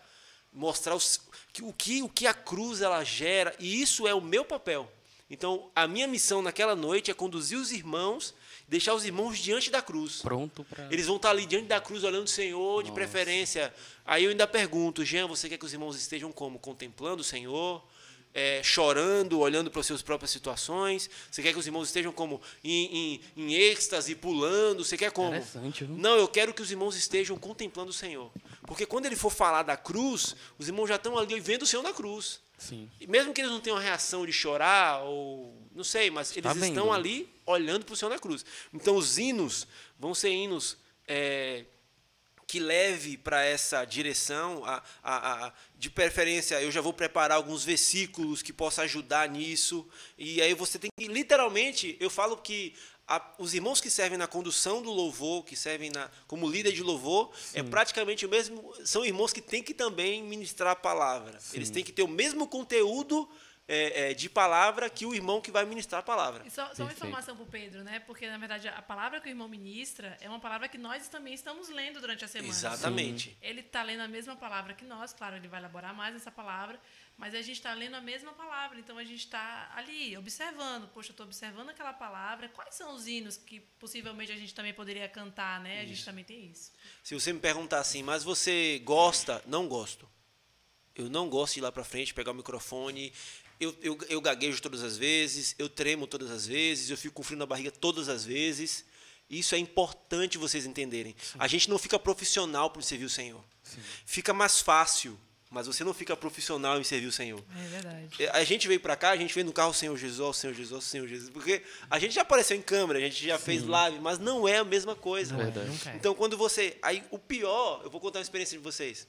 mostrar 0.52 0.94
os- 0.94 1.20
que, 1.52 1.62
o, 1.62 1.72
que, 1.72 2.02
o 2.02 2.08
que 2.08 2.26
a 2.28 2.32
cruz 2.34 2.80
ela 2.80 3.02
gera, 3.04 3.54
e 3.58 3.82
isso 3.82 4.06
é 4.06 4.14
o 4.14 4.20
meu 4.20 4.44
papel. 4.44 4.90
Então 5.28 5.70
a 5.74 5.86
minha 5.86 6.06
missão 6.06 6.40
naquela 6.40 6.76
noite 6.76 7.10
é 7.10 7.14
conduzir 7.14 7.58
os 7.58 7.72
irmãos, 7.72 8.34
deixar 8.68 8.94
os 8.94 9.04
irmãos 9.04 9.38
diante 9.38 9.70
da 9.70 9.82
cruz. 9.82 10.22
pronto 10.22 10.64
pra. 10.64 10.88
Eles 10.90 11.06
vão 11.06 11.16
estar 11.16 11.30
ali 11.30 11.46
diante 11.46 11.66
da 11.66 11.80
cruz 11.80 12.04
olhando 12.04 12.26
o 12.26 12.30
Senhor, 12.30 12.82
de 12.82 12.92
preferência. 12.92 13.74
Aí 14.04 14.24
eu 14.24 14.30
ainda 14.30 14.46
pergunto, 14.46 15.04
Jean, 15.04 15.26
você 15.26 15.48
quer 15.48 15.58
que 15.58 15.64
os 15.64 15.72
irmãos 15.72 15.96
estejam 15.96 16.30
como? 16.30 16.58
Contemplando 16.58 17.20
o 17.20 17.24
Senhor? 17.24 17.82
é, 18.36 18.62
chorando, 18.62 19.40
olhando 19.40 19.70
para 19.70 19.80
as 19.80 19.86
suas 19.86 20.02
próprias 20.02 20.30
situações? 20.30 21.08
Você 21.30 21.42
quer 21.42 21.54
que 21.54 21.58
os 21.58 21.66
irmãos 21.66 21.88
estejam 21.88 22.12
como 22.12 22.38
em, 22.62 23.20
em, 23.34 23.44
em 23.44 23.54
êxtase, 23.54 24.14
pulando? 24.14 24.84
Você 24.84 24.94
quer 24.94 25.10
como? 25.10 25.28
Interessante, 25.28 25.84
viu? 25.84 25.96
Não, 25.96 26.16
eu 26.16 26.28
quero 26.28 26.52
que 26.52 26.60
os 26.60 26.70
irmãos 26.70 26.94
estejam 26.96 27.38
contemplando 27.38 27.90
o 27.90 27.94
Senhor. 27.94 28.30
Porque 28.66 28.84
quando 28.84 29.06
ele 29.06 29.16
for 29.16 29.30
falar 29.30 29.62
da 29.62 29.74
cruz, 29.74 30.36
os 30.58 30.68
irmãos 30.68 30.86
já 30.86 30.96
estão 30.96 31.16
ali 31.16 31.40
vendo 31.40 31.62
o 31.62 31.66
Senhor 31.66 31.82
na 31.82 31.94
cruz. 31.94 32.38
Sim. 32.58 32.90
E 33.00 33.06
mesmo 33.06 33.32
que 33.34 33.40
eles 33.40 33.50
não 33.50 33.60
tenham 33.60 33.76
a 33.76 33.80
reação 33.80 34.24
de 34.24 34.32
chorar, 34.32 35.02
ou 35.02 35.54
não 35.74 35.84
sei, 35.84 36.10
mas 36.10 36.30
eles 36.32 36.42
Tá 36.42 36.52
vendo, 36.52 36.68
estão 36.68 36.92
ali 36.92 37.28
olhando 37.44 37.84
para 37.84 37.92
o 37.92 37.96
Senhor 37.96 38.10
na 38.10 38.18
cruz. 38.18 38.44
Então 38.72 38.96
os 38.96 39.18
hinos 39.18 39.66
vão 39.98 40.14
ser 40.14 40.30
hinos 40.30 40.76
é, 41.06 41.64
que 42.46 42.58
leve 42.58 43.16
para 43.18 43.44
essa 43.44 43.84
direção, 43.84 44.64
a, 44.64 44.82
a, 45.02 45.46
a- 45.46 45.52
de 45.76 45.90
preferência 45.90 46.60
eu 46.62 46.70
já 46.72 46.80
vou 46.80 46.92
preparar 46.92 47.36
alguns 47.36 47.64
versículos 47.64 48.40
que 48.40 48.52
possam 48.52 48.84
ajudar 48.84 49.28
nisso, 49.28 49.86
e 50.16 50.40
aí 50.40 50.54
você 50.54 50.78
tem 50.78 50.88
que, 50.98 51.08
literalmente, 51.08 51.96
eu 52.00 52.08
falo 52.08 52.36
que 52.38 52.74
a- 53.08 53.34
os 53.38 53.54
irmãos 53.54 53.80
que 53.80 53.90
servem 53.90 54.18
na 54.18 54.26
condução 54.26 54.82
do 54.82 54.90
louvor, 54.90 55.44
que 55.44 55.54
servem 55.56 55.90
na, 55.90 56.10
como 56.26 56.48
líder 56.50 56.72
de 56.72 56.82
louvor, 56.82 57.30
é 57.54 57.62
praticamente 57.62 58.26
o 58.26 58.28
mesmo, 58.28 58.72
são 58.84 59.04
irmãos 59.04 59.32
que 59.32 59.40
têm 59.40 59.62
que 59.62 59.72
também 59.74 60.22
ministrar 60.22 60.72
a 60.72 60.76
palavra. 60.76 61.38
Eles 61.52 61.70
têm 61.70 61.84
que 61.84 61.92
ter 61.92 62.02
o 62.02 62.08
mesmo 62.08 62.46
conteúdo 62.48 63.28
é, 63.68 64.10
é, 64.10 64.14
de 64.14 64.28
palavra 64.30 64.88
que 64.88 65.04
o 65.04 65.12
irmão 65.12 65.40
que 65.40 65.50
vai 65.50 65.64
ministrar 65.64 65.98
a 65.98 66.02
palavra. 66.02 66.44
E 66.46 66.50
só, 66.52 66.72
só 66.72 66.84
uma 66.84 66.92
informação 66.92 67.34
para 67.34 67.42
o 67.42 67.46
Pedro, 67.48 67.82
né? 67.82 67.98
Porque, 67.98 68.28
na 68.30 68.38
verdade, 68.38 68.68
a 68.68 68.80
palavra 68.80 69.20
que 69.20 69.26
o 69.28 69.30
irmão 69.30 69.48
ministra 69.48 70.16
é 70.20 70.28
uma 70.28 70.38
palavra 70.38 70.68
que 70.68 70.78
nós 70.78 71.08
também 71.08 71.34
estamos 71.34 71.68
lendo 71.68 72.00
durante 72.00 72.24
a 72.24 72.28
semana. 72.28 72.48
Exatamente. 72.52 73.36
Ele 73.42 73.60
está 73.62 73.82
lendo 73.82 74.02
a 74.02 74.08
mesma 74.08 74.36
palavra 74.36 74.72
que 74.72 74.84
nós, 74.84 75.12
claro, 75.12 75.34
ele 75.34 75.48
vai 75.48 75.58
elaborar 75.58 75.92
mais 75.92 76.14
essa 76.14 76.30
palavra, 76.30 76.80
mas 77.18 77.34
a 77.34 77.40
gente 77.40 77.56
está 77.56 77.72
lendo 77.72 77.94
a 77.94 78.00
mesma 78.00 78.32
palavra, 78.32 78.78
então 78.78 78.98
a 78.98 79.04
gente 79.04 79.24
está 79.24 79.72
ali, 79.74 80.16
observando. 80.18 80.86
Poxa, 80.88 81.10
eu 81.10 81.12
estou 81.12 81.24
observando 81.24 81.70
aquela 81.70 81.92
palavra, 81.92 82.48
quais 82.50 82.74
são 82.74 82.94
os 82.94 83.06
hinos 83.06 83.38
que 83.38 83.60
possivelmente 83.78 84.30
a 84.32 84.36
gente 84.36 84.54
também 84.54 84.74
poderia 84.74 85.08
cantar, 85.08 85.60
né? 85.60 85.80
A 85.80 85.86
gente 85.86 86.04
também 86.04 86.24
tem 86.24 86.50
isso. 86.50 86.72
Se 87.02 87.14
você 87.14 87.32
me 87.32 87.40
perguntar 87.40 87.80
assim, 87.80 88.02
mas 88.02 88.22
você 88.22 88.80
gosta? 88.84 89.42
Não 89.46 89.66
gosto. 89.66 90.06
Eu 90.94 91.08
não 91.08 91.28
gosto 91.28 91.54
de 91.54 91.60
ir 91.60 91.62
lá 91.62 91.72
pra 91.72 91.84
frente, 91.84 92.12
pegar 92.12 92.32
o 92.32 92.34
microfone. 92.34 93.12
Eu, 93.58 93.74
eu, 93.80 93.98
eu 94.10 94.20
gaguejo 94.20 94.60
todas 94.60 94.82
as 94.82 94.98
vezes, 94.98 95.54
eu 95.58 95.70
tremo 95.70 96.06
todas 96.06 96.30
as 96.30 96.46
vezes, 96.46 96.90
eu 96.90 96.98
fico 96.98 97.14
com 97.14 97.22
frio 97.22 97.38
na 97.38 97.46
barriga 97.46 97.70
todas 97.70 98.10
as 98.10 98.26
vezes. 98.26 98.84
Isso 99.28 99.54
é 99.54 99.58
importante 99.58 100.36
vocês 100.36 100.66
entenderem. 100.66 101.16
A 101.38 101.48
gente 101.48 101.68
não 101.70 101.78
fica 101.78 101.98
profissional 101.98 102.70
por 102.70 102.82
servir 102.82 103.06
o 103.06 103.10
Senhor. 103.10 103.42
Fica 104.04 104.32
mais 104.32 104.60
fácil, 104.60 105.18
mas 105.56 105.66
você 105.66 105.82
não 105.82 105.92
fica 105.94 106.16
profissional 106.16 106.78
em 106.78 106.84
servir 106.84 107.06
o 107.06 107.12
Senhor. 107.12 107.42
É 107.58 107.68
verdade. 107.68 108.28
A 108.32 108.44
gente 108.44 108.68
veio 108.68 108.78
pra 108.78 108.94
cá, 108.94 109.10
a 109.10 109.16
gente 109.16 109.34
veio 109.34 109.46
no 109.46 109.52
carro 109.52 109.72
Senhor 109.74 109.96
Jesus, 109.96 110.36
Senhor 110.36 110.52
Jesus, 110.54 110.84
Senhor 110.84 111.08
Jesus, 111.08 111.30
porque 111.30 111.62
a 111.90 111.98
gente 111.98 112.14
já 112.14 112.22
apareceu 112.22 112.56
em 112.56 112.62
câmera, 112.62 112.98
a 112.98 113.02
gente 113.02 113.26
já 113.26 113.38
fez 113.38 113.64
live, 113.64 113.98
mas 114.00 114.18
não 114.18 114.46
é 114.46 114.58
a 114.58 114.64
mesma 114.64 114.94
coisa. 114.94 115.34
Não 115.34 115.40
é, 115.40 115.44
Verdade. 115.50 115.88
é. 115.88 115.96
Então, 115.96 116.14
quando 116.14 116.36
você. 116.36 116.76
Aí, 116.82 117.02
o 117.10 117.18
pior, 117.18 117.80
eu 117.82 117.90
vou 117.90 118.00
contar 118.00 118.18
uma 118.20 118.22
experiência 118.22 118.56
de 118.56 118.62
vocês. 118.62 119.08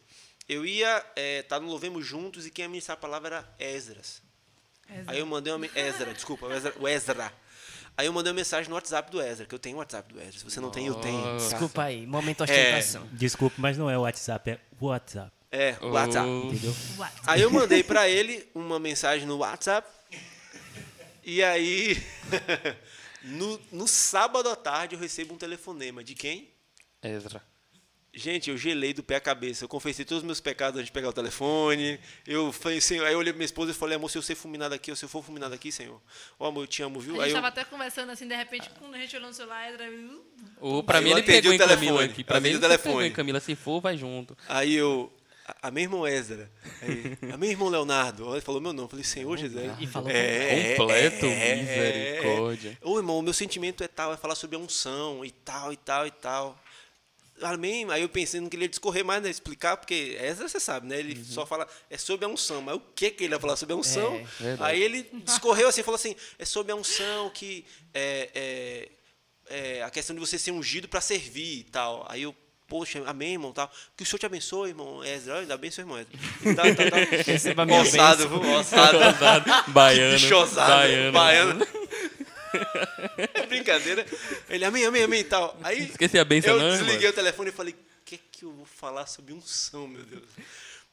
Eu 0.49 0.65
ia 0.65 1.05
estar 1.15 1.59
no 1.59 1.67
Louvemos 1.67 2.05
Juntos 2.05 2.45
e 2.45 2.49
quem 2.49 2.63
ia 2.63 2.69
ministrar 2.69 2.97
a 2.97 2.99
palavra 3.01 3.27
era 3.59 3.73
Esdras. 3.75 4.21
Aí 5.05 5.19
eu 5.19 5.25
mandei 5.25 5.51
uma. 5.51 5.65
Ezra, 5.75 6.13
desculpa, 6.13 6.45
o 6.45 6.53
Ezra, 6.53 6.73
o 6.79 6.87
Ezra. 6.87 7.33
Aí 7.97 8.05
eu 8.05 8.13
mandei 8.13 8.31
uma 8.31 8.37
mensagem 8.37 8.69
no 8.69 8.75
WhatsApp 8.75 9.11
do 9.11 9.21
Ezra, 9.21 9.45
que 9.45 9.53
eu 9.55 9.59
tenho 9.59 9.75
o 9.75 9.79
WhatsApp 9.79 10.13
do 10.13 10.19
Ezra. 10.21 10.33
Se 10.39 10.43
você 10.45 10.59
não 10.61 10.69
tem, 10.69 10.85
eu 10.85 10.95
tenho. 10.95 11.21
tá? 11.21 11.35
Desculpa 11.37 11.83
aí, 11.83 12.05
momento 12.07 12.41
É. 12.41 12.45
ostentação. 12.45 13.09
Desculpa, 13.11 13.55
mas 13.57 13.77
não 13.77 13.89
é 13.89 13.97
o 13.97 14.01
WhatsApp, 14.01 14.51
é 14.51 14.59
o 14.79 14.85
WhatsApp. 14.85 15.31
É, 15.51 15.75
o 15.81 15.89
WhatsApp. 15.91 16.27
Entendeu? 16.27 16.75
What? 16.97 17.13
Aí 17.25 17.41
eu 17.41 17.49
mandei 17.49 17.83
pra 17.83 18.07
ele 18.09 18.47
uma 18.53 18.79
mensagem 18.79 19.25
no 19.25 19.37
WhatsApp. 19.37 19.87
E 21.23 21.43
aí, 21.43 22.01
no, 23.23 23.59
no 23.71 23.87
sábado 23.87 24.49
à 24.49 24.55
tarde, 24.55 24.95
eu 24.95 24.99
recebo 24.99 25.33
um 25.33 25.37
telefonema. 25.37 26.03
De 26.03 26.15
quem? 26.15 26.49
Ezra. 27.01 27.41
Gente, 28.13 28.49
eu 28.49 28.57
gelei 28.57 28.93
do 28.93 29.03
pé 29.03 29.17
à 29.17 29.19
cabeça. 29.21 29.63
Eu 29.63 29.69
confessei 29.69 30.03
todos 30.03 30.23
os 30.23 30.25
meus 30.25 30.39
pecados 30.39 30.77
antes 30.79 30.87
de 30.87 30.91
pegar 30.91 31.09
o 31.09 31.13
telefone. 31.13 31.99
Eu 32.25 32.51
falei, 32.51 32.81
Senhor, 32.81 33.05
aí 33.05 33.13
eu 33.13 33.19
olhei 33.19 33.31
pra 33.31 33.37
minha 33.37 33.45
esposa 33.45 33.71
e 33.71 33.75
falei, 33.75 33.95
amor, 33.95 34.09
se 34.09 34.17
eu 34.17 34.23
ser 34.23 34.33
fulminado 34.33 34.73
aqui, 34.73 34.89
ou 34.89 34.97
se 34.97 35.05
eu 35.05 35.09
for 35.09 35.23
fulminado 35.23 35.53
aqui, 35.53 35.71
Senhor. 35.71 36.01
Ó, 36.39 36.47
amor, 36.47 36.63
eu 36.63 36.67
te 36.67 36.81
amo, 36.81 36.97
A 36.99 37.03
viu? 37.03 37.13
gente 37.13 37.23
Aí 37.25 37.29
eu, 37.29 37.35
tava 37.35 37.47
até 37.49 37.63
conversando 37.63 38.11
assim, 38.11 38.27
de 38.27 38.35
repente, 38.35 38.71
quando 38.79 38.95
a 38.95 38.97
gente 38.97 39.15
olhou 39.15 39.27
no 39.27 39.35
celular, 39.35 39.69
Ezra. 39.71 39.87
uh, 39.91 40.23
Ou 40.59 40.83
pra 40.83 40.99
mim 40.99 41.11
eu 41.11 41.17
ele 41.19 41.27
pegou 41.27 41.51
o 41.51 41.53
em 41.53 41.57
Camila 41.59 41.77
telefone, 41.79 42.05
aqui. 42.05 42.23
Pra 42.23 42.39
mim 42.39 42.55
o 42.55 42.59
telefone. 42.59 43.11
Camila. 43.11 43.39
Se 43.39 43.55
for, 43.55 43.81
vai 43.81 43.95
junto. 43.97 44.35
aí 44.47 44.73
eu 44.73 45.11
a, 45.47 45.67
a 45.67 45.71
meu 45.71 45.83
irmão 45.83 46.05
Ezra, 46.07 46.51
aí, 46.81 47.17
a 47.31 47.37
meu 47.37 47.49
irmão 47.49 47.69
Leonardo, 47.69 48.31
ele 48.33 48.41
falou 48.41 48.59
meu 48.59 48.73
nome, 48.73 48.85
eu 48.85 48.89
falei, 48.89 49.05
Senhor 49.05 49.37
Jesus. 49.37 49.63
E 49.79 49.87
falou 49.87 50.09
Completo, 50.75 51.25
misericórdia. 51.25 52.77
Ô 52.83 52.97
irmão, 52.97 53.17
o 53.19 53.21
meu 53.21 53.33
sentimento 53.33 53.83
é 53.83 53.87
tal, 53.87 54.13
é 54.13 54.17
falar 54.17 54.35
sobre 54.35 54.55
a 54.55 54.59
unção 54.59 55.23
e 55.23 55.31
tal, 55.31 55.71
e 55.71 55.77
tal, 55.77 56.05
e 56.07 56.11
tal. 56.11 56.59
Amém? 57.41 57.85
Aí 57.91 58.01
eu 58.01 58.09
pensei 58.09 58.39
não 58.41 58.49
queria 58.49 58.67
discorrer 58.67 59.05
mais, 59.05 59.21
né? 59.21 59.29
Explicar, 59.29 59.77
porque 59.77 60.17
Ezra 60.19 60.49
você 60.49 60.59
sabe, 60.59 60.87
né? 60.87 60.99
Ele 60.99 61.15
Uhum. 61.19 61.23
só 61.23 61.45
fala, 61.45 61.67
é 61.87 61.95
sobre 61.95 62.25
a 62.25 62.27
unção. 62.27 62.63
Mas 62.63 62.75
o 62.75 62.79
que 62.79 63.11
que 63.11 63.23
ele 63.25 63.35
ia 63.35 63.39
falar 63.39 63.55
sobre 63.55 63.73
a 63.73 63.77
unção? 63.77 64.15
É. 64.41 64.57
Aí 64.59 64.81
ele 64.81 65.07
discorreu 65.23 65.67
assim, 65.67 65.83
falou 65.83 65.97
assim, 65.99 66.15
é 66.39 66.45
sobre 66.45 66.71
a 66.71 66.75
unção 66.75 67.29
que 67.29 67.63
é, 67.93 68.89
é, 69.49 69.55
é 69.77 69.83
a 69.83 69.89
questão 69.91 70.15
de 70.15 70.19
você 70.19 70.39
ser 70.39 70.49
ungido 70.51 70.87
para 70.89 70.99
servir 70.99 71.59
e 71.59 71.63
tal. 71.65 72.07
Aí 72.09 72.23
eu, 72.23 72.35
poxa, 72.67 73.01
amém, 73.05 73.33
irmão, 73.33 73.53
tal. 73.53 73.71
Que 73.95 74.03
o 74.03 74.05
Senhor 74.05 74.19
te 74.19 74.25
abençoe, 74.25 74.69
irmão 74.69 75.03
Ezra. 75.03 75.39
Ainda 75.39 75.57
bem, 75.57 75.71
seu 75.71 75.83
irmão 75.83 75.97
Ezra. 75.97 76.11
Tal, 76.55 76.65
tal. 76.75 77.23
Receba 77.25 77.63
a 77.63 77.65
minha 77.65 77.81
Ossado? 77.81 78.29
Ossado. 78.59 79.71
Baiano. 79.71 80.19
Bicho 80.19 80.35
ousado, 80.35 80.71
Baiano. 80.71 81.11
baiano. 81.11 81.67
Brincadeira. 83.47 84.05
Ele, 84.49 84.65
amém, 84.65 84.85
amém, 84.85 85.03
amém 85.03 85.23
tal. 85.23 85.57
Aí 85.63 85.85
Esqueci 85.85 86.17
a 86.17 86.25
bênção, 86.25 86.53
eu 86.53 86.59
não, 86.59 86.77
desliguei 86.77 87.09
o 87.09 87.13
telefone 87.13 87.49
e 87.49 87.53
falei, 87.53 87.73
o 87.73 88.05
que 88.05 88.17
que 88.17 88.45
eu 88.45 88.51
vou 88.51 88.65
falar 88.65 89.07
sobre 89.07 89.33
unção, 89.33 89.87
meu 89.87 90.03
Deus? 90.03 90.23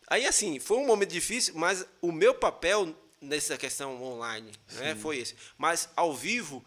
Aí, 0.07 0.27
assim, 0.27 0.59
foi 0.59 0.77
um 0.79 0.87
momento 0.87 1.11
difícil, 1.11 1.55
mas 1.57 1.87
o 2.01 2.13
meu 2.13 2.35
papel 2.35 2.95
nessa 3.21 3.57
questão 3.57 4.03
online 4.03 4.53
né, 4.73 4.95
foi 4.95 5.19
esse. 5.19 5.35
Mas, 5.57 5.89
ao 5.97 6.15
vivo, 6.15 6.65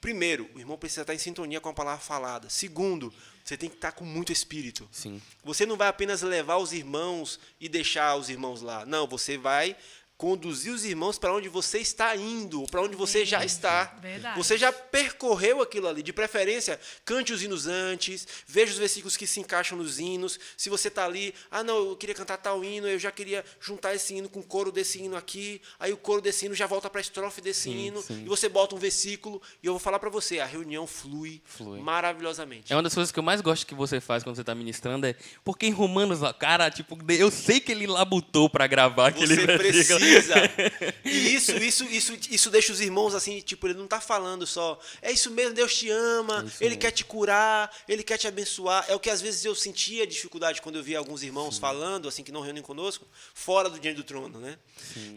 primeiro, 0.00 0.48
o 0.54 0.58
irmão 0.58 0.78
precisa 0.78 1.02
estar 1.02 1.14
em 1.14 1.18
sintonia 1.18 1.60
com 1.60 1.68
a 1.68 1.74
palavra 1.74 2.00
falada. 2.00 2.48
Segundo, 2.48 3.12
você 3.48 3.56
tem 3.56 3.70
que 3.70 3.76
estar 3.76 3.92
com 3.92 4.04
muito 4.04 4.30
espírito. 4.30 4.86
Sim. 4.92 5.22
Você 5.42 5.64
não 5.64 5.74
vai 5.74 5.88
apenas 5.88 6.20
levar 6.20 6.58
os 6.58 6.74
irmãos 6.74 7.40
e 7.58 7.66
deixar 7.66 8.14
os 8.16 8.28
irmãos 8.28 8.60
lá. 8.60 8.84
Não, 8.84 9.06
você 9.06 9.38
vai 9.38 9.74
conduzir 10.18 10.72
os 10.72 10.84
irmãos 10.84 11.16
para 11.16 11.32
onde 11.32 11.48
você 11.48 11.78
está 11.78 12.14
indo, 12.16 12.64
para 12.72 12.82
onde 12.82 12.96
você 12.96 13.24
já 13.24 13.44
está. 13.44 13.96
Verdade. 14.02 14.36
Você 14.36 14.58
já 14.58 14.72
percorreu 14.72 15.62
aquilo 15.62 15.86
ali. 15.86 16.02
De 16.02 16.12
preferência, 16.12 16.78
cante 17.04 17.32
os 17.32 17.40
hinos 17.40 17.68
antes, 17.68 18.26
veja 18.44 18.72
os 18.72 18.78
versículos 18.78 19.16
que 19.16 19.28
se 19.28 19.38
encaixam 19.38 19.78
nos 19.78 20.00
hinos. 20.00 20.38
Se 20.56 20.68
você 20.68 20.88
está 20.88 21.04
ali, 21.04 21.32
ah, 21.52 21.62
não, 21.62 21.90
eu 21.90 21.96
queria 21.96 22.16
cantar 22.16 22.36
tal 22.38 22.64
hino, 22.64 22.88
eu 22.88 22.98
já 22.98 23.12
queria 23.12 23.44
juntar 23.60 23.94
esse 23.94 24.12
hino 24.12 24.28
com 24.28 24.40
o 24.40 24.42
coro 24.42 24.72
desse 24.72 24.98
hino 25.00 25.16
aqui. 25.16 25.62
Aí 25.78 25.92
o 25.92 25.96
coro 25.96 26.20
desse 26.20 26.46
hino 26.46 26.54
já 26.54 26.66
volta 26.66 26.90
para 26.90 26.98
a 27.00 27.02
estrofe 27.02 27.40
desse 27.40 27.62
Sim, 27.70 27.86
hino. 27.86 28.02
sim. 28.02 28.24
E 28.24 28.28
você 28.28 28.48
bota 28.48 28.74
um 28.74 28.78
versículo. 28.78 29.40
E 29.62 29.68
eu 29.68 29.72
vou 29.74 29.80
falar 29.80 30.00
para 30.00 30.10
você, 30.10 30.40
a 30.40 30.46
reunião 30.46 30.84
flui, 30.84 31.40
Flui. 31.44 31.80
maravilhosamente. 31.80 32.72
É 32.72 32.76
uma 32.76 32.82
das 32.82 32.92
coisas 32.94 33.12
que 33.12 33.18
eu 33.20 33.22
mais 33.22 33.40
gosto 33.40 33.64
que 33.64 33.74
você 33.74 34.00
faz 34.00 34.24
quando 34.24 34.34
você 34.34 34.42
tá 34.42 34.54
ministrando 34.54 35.06
é 35.06 35.14
porque 35.44 35.66
em 35.66 35.70
Romanos, 35.70 36.18
cara, 36.40 36.68
tipo, 36.72 36.98
eu 37.12 37.30
sei 37.30 37.60
que 37.60 37.70
ele 37.70 37.86
labutou 37.86 38.50
pra 38.50 38.66
gravar 38.66 39.08
aquele 39.08 39.36
Você 39.36 39.46
versículo. 39.46 39.58
precisa. 40.00 40.07
E 41.04 41.34
isso, 41.34 41.52
isso, 41.56 41.84
isso, 41.84 42.18
isso 42.30 42.50
deixa 42.50 42.72
os 42.72 42.80
irmãos 42.80 43.14
assim, 43.14 43.40
tipo, 43.40 43.66
ele 43.66 43.78
não 43.78 43.86
tá 43.86 44.00
falando 44.00 44.46
só. 44.46 44.78
É 45.00 45.10
isso 45.10 45.30
mesmo, 45.30 45.54
Deus 45.54 45.74
te 45.76 45.88
ama, 45.90 46.38
É 46.60 46.64
ele 46.64 46.70
mesmo. 46.70 46.80
quer 46.80 46.90
te 46.90 47.04
curar, 47.04 47.74
ele 47.88 48.02
quer 48.02 48.18
te 48.18 48.26
abençoar. 48.28 48.84
É 48.88 48.94
o 48.94 49.00
que 49.00 49.10
às 49.10 49.20
vezes 49.20 49.44
eu 49.44 49.54
sentia 49.54 50.06
dificuldade 50.06 50.60
quando 50.60 50.76
eu 50.76 50.82
via 50.82 50.98
alguns 50.98 51.22
irmãos 51.22 51.58
falando, 51.58 52.08
assim, 52.08 52.22
que 52.22 52.32
não 52.32 52.40
reúnem 52.40 52.62
conosco, 52.62 53.06
fora 53.34 53.68
do 53.70 53.78
diante 53.78 53.96
do 53.96 54.04
trono, 54.04 54.38
né? 54.38 54.58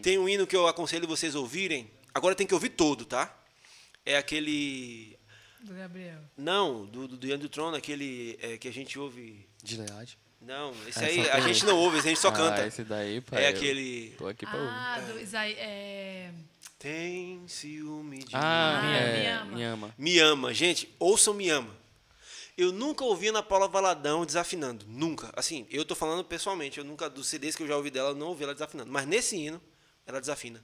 Tem 0.02 0.18
um 0.18 0.28
hino 0.28 0.46
que 0.46 0.56
eu 0.56 0.66
aconselho 0.66 1.06
vocês 1.06 1.34
ouvirem. 1.34 1.90
Agora 2.14 2.34
tem 2.34 2.46
que 2.46 2.54
ouvir 2.54 2.70
todo, 2.70 3.04
tá? 3.04 3.34
É 4.04 4.16
aquele. 4.16 5.18
Do 5.60 5.74
Gabriel. 5.74 6.18
Não, 6.36 6.84
do, 6.86 7.06
do 7.06 7.16
diante 7.16 7.42
do 7.42 7.48
trono, 7.48 7.76
aquele 7.76 8.36
é, 8.42 8.58
que 8.58 8.66
a 8.68 8.72
gente 8.72 8.98
ouve. 8.98 9.46
De 9.62 9.76
Leade. 9.76 10.18
Não, 10.42 10.72
esse 10.88 10.98
Ah, 10.98 11.06
aí 11.06 11.30
a 11.30 11.40
gente 11.40 11.64
não 11.64 11.76
ouve, 11.78 11.98
esse 11.98 12.08
a 12.08 12.10
gente 12.10 12.20
só 12.20 12.28
Ah, 12.28 12.32
canta. 12.32 12.66
esse 12.66 12.82
daí, 12.84 13.20
pai. 13.20 13.44
É 13.44 13.48
aquele. 13.48 14.14
Tô 14.18 14.26
aqui 14.26 14.44
pra 14.44 14.56
ouvir. 14.58 14.70
Ah, 14.72 15.00
do 15.06 15.20
Isaí. 15.20 15.52
É... 15.54 16.32
Tem 16.78 17.46
ciúme 17.46 18.18
de 18.24 18.34
Ah, 18.34 18.80
mim. 18.82 18.88
Me 18.90 18.96
é, 18.96 19.32
ama. 19.34 19.56
me 19.56 19.62
ama. 19.64 19.94
Me 19.96 20.18
ama. 20.18 20.54
Gente, 20.54 20.92
ouçam 20.98 21.32
Me 21.32 21.48
Ama. 21.48 21.70
Eu 22.58 22.70
nunca 22.72 23.04
ouvi 23.04 23.28
Ana 23.28 23.42
Paula 23.42 23.66
Valadão 23.68 24.26
desafinando. 24.26 24.84
Nunca. 24.88 25.30
Assim, 25.34 25.66
eu 25.70 25.84
tô 25.84 25.94
falando 25.94 26.24
pessoalmente. 26.24 26.78
Eu 26.78 26.84
nunca, 26.84 27.08
dos 27.08 27.26
CDs 27.28 27.54
que 27.56 27.62
eu 27.62 27.66
já 27.68 27.76
ouvi 27.76 27.90
dela, 27.90 28.10
eu 28.10 28.14
não 28.14 28.26
ouvi 28.28 28.42
ela 28.44 28.52
desafinando. 28.52 28.90
Mas 28.90 29.06
nesse 29.06 29.36
hino, 29.36 29.60
ela 30.06 30.20
desafina. 30.20 30.62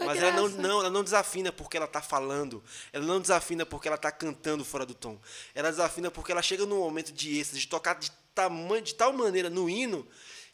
é 0.00 0.04
Mas 0.04 0.18
ela 0.22 0.32
não, 0.32 0.48
não, 0.48 0.80
ela 0.80 0.90
não 0.90 1.04
desafina 1.04 1.52
porque 1.52 1.76
ela 1.76 1.86
tá 1.86 2.00
falando. 2.02 2.62
Ela 2.92 3.04
não 3.04 3.20
desafina 3.20 3.64
porque 3.66 3.86
ela 3.86 3.98
tá 3.98 4.10
cantando 4.10 4.64
fora 4.64 4.84
do 4.86 4.94
tom. 4.94 5.20
Ela 5.54 5.70
desafina 5.70 6.10
porque 6.10 6.32
ela 6.32 6.42
chega 6.42 6.64
num 6.66 6.78
momento 6.80 7.12
de 7.12 7.38
êxtase, 7.38 7.60
de 7.60 7.68
tocar 7.68 7.94
de, 7.94 8.10
tamanho, 8.34 8.82
de 8.82 8.94
tal 8.94 9.12
maneira 9.12 9.48
no 9.50 9.68
hino, 9.68 10.06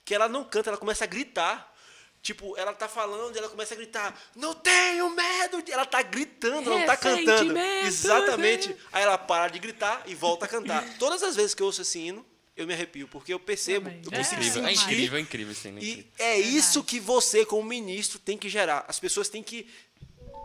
que 0.04 0.14
ela 0.14 0.28
não 0.28 0.44
canta, 0.44 0.70
ela 0.70 0.78
começa 0.78 1.04
a 1.04 1.06
gritar. 1.06 1.74
Tipo, 2.20 2.56
ela 2.58 2.72
tá 2.74 2.88
falando 2.88 3.34
e 3.34 3.38
ela 3.38 3.48
começa 3.48 3.74
a 3.74 3.76
gritar: 3.76 4.20
Não 4.34 4.52
tenho 4.52 5.08
medo! 5.10 5.62
de-" 5.62 5.70
Ela 5.70 5.86
tá 5.86 6.02
gritando, 6.02 6.68
não 6.68 6.84
tá 6.84 6.96
cantando. 6.96 7.56
Exatamente. 7.86 8.74
Aí 8.92 9.02
ela 9.02 9.16
para 9.16 9.48
de 9.48 9.58
gritar 9.58 10.02
e 10.06 10.14
volta 10.14 10.44
a 10.44 10.48
cantar. 10.48 10.84
Todas 10.98 11.22
as 11.22 11.36
vezes 11.36 11.54
que 11.54 11.62
eu 11.62 11.66
ouço 11.66 11.82
esse 11.82 11.98
hino, 11.98 12.26
eu 12.56 12.66
me 12.66 12.74
arrepio, 12.74 13.06
porque 13.06 13.32
eu 13.32 13.38
percebo, 13.38 13.88
eu 13.88 13.94
É 14.12 14.20
Incrível, 14.20 14.66
é 14.66 14.72
incrível, 14.72 15.18
é 15.18 15.20
incrível 15.20 15.52
esse 15.52 15.68
hino, 15.68 15.78
é 15.78 15.82
e 15.82 16.12
é 16.18 16.38
isso 16.40 16.82
que 16.82 16.98
você, 16.98 17.46
como 17.46 17.62
ministro, 17.62 18.18
tem 18.18 18.36
que 18.36 18.48
gerar. 18.48 18.84
As 18.88 18.98
pessoas 18.98 19.28
têm 19.28 19.42
que. 19.42 19.68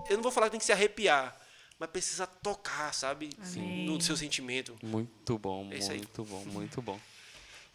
Eu 0.10 0.16
não 0.18 0.22
vou 0.24 0.32
falar 0.32 0.48
que 0.48 0.52
tem 0.52 0.60
que 0.60 0.66
se 0.66 0.72
arrepiar, 0.72 1.36
mas 1.80 1.90
precisa 1.90 2.28
tocar, 2.28 2.94
sabe? 2.94 3.30
Amém. 3.42 3.88
No 3.88 4.00
seu 4.00 4.16
sentimento. 4.16 4.78
Muito 4.84 5.40
bom, 5.40 5.70
É 5.72 5.78
isso 5.80 5.92
aí. 5.92 5.98
muito 5.98 6.24
bom, 6.24 6.46
muito 6.46 6.82
bom. 6.84 7.00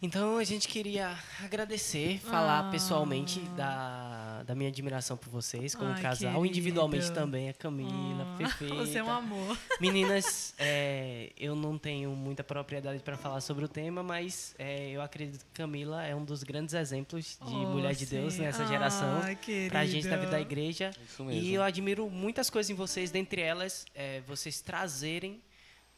Então 0.01 0.37
a 0.37 0.43
gente 0.45 0.65
queria 0.65 1.13
agradecer, 1.43 2.19
falar 2.19 2.71
pessoalmente 2.71 3.41
da, 3.57 4.43
da 4.43 4.55
minha 4.55 4.69
admiração 4.69 5.17
por 5.17 5.27
vocês 5.29 5.75
como 5.75 5.91
Ai, 5.91 6.01
casal, 6.01 6.31
querido. 6.35 6.45
individualmente 6.45 7.11
também, 7.11 7.49
a 7.49 7.53
Camila, 7.53 8.23
Ah, 8.33 8.37
perfeita. 8.37 8.75
Você 8.75 8.97
é 8.99 9.03
um 9.03 9.11
amor. 9.11 9.57
Meninas, 9.81 10.53
é, 10.57 11.33
eu 11.37 11.53
não 11.53 11.77
tenho 11.77 12.11
muita 12.11 12.45
propriedade 12.45 13.03
para 13.03 13.17
falar 13.17 13.41
sobre 13.41 13.65
o 13.65 13.67
tema, 13.67 14.01
mas 14.01 14.55
é, 14.57 14.89
eu 14.91 15.01
acredito 15.01 15.41
que 15.45 15.51
Camila 15.53 16.01
é 16.05 16.15
um 16.15 16.23
dos 16.23 16.43
grandes 16.43 16.73
exemplos 16.75 17.37
de 17.45 17.53
Oh, 17.53 17.67
mulher 17.67 17.93
de 17.93 18.05
Deus 18.05 18.35
sim. 18.35 18.41
nessa 18.43 18.65
geração, 18.65 19.19
Ai, 19.21 19.37
pra 19.67 19.85
gente 19.85 20.07
na 20.07 20.15
vida 20.15 20.31
da 20.31 20.39
igreja. 20.39 20.91
Isso 21.05 21.25
mesmo. 21.25 21.41
E 21.41 21.53
eu 21.53 21.61
admiro 21.61 22.09
muitas 22.09 22.49
coisas 22.49 22.69
em 22.69 22.73
vocês, 22.73 23.11
dentre 23.11 23.41
elas, 23.41 23.85
é, 23.93 24.21
vocês 24.21 24.61
trazerem 24.61 25.41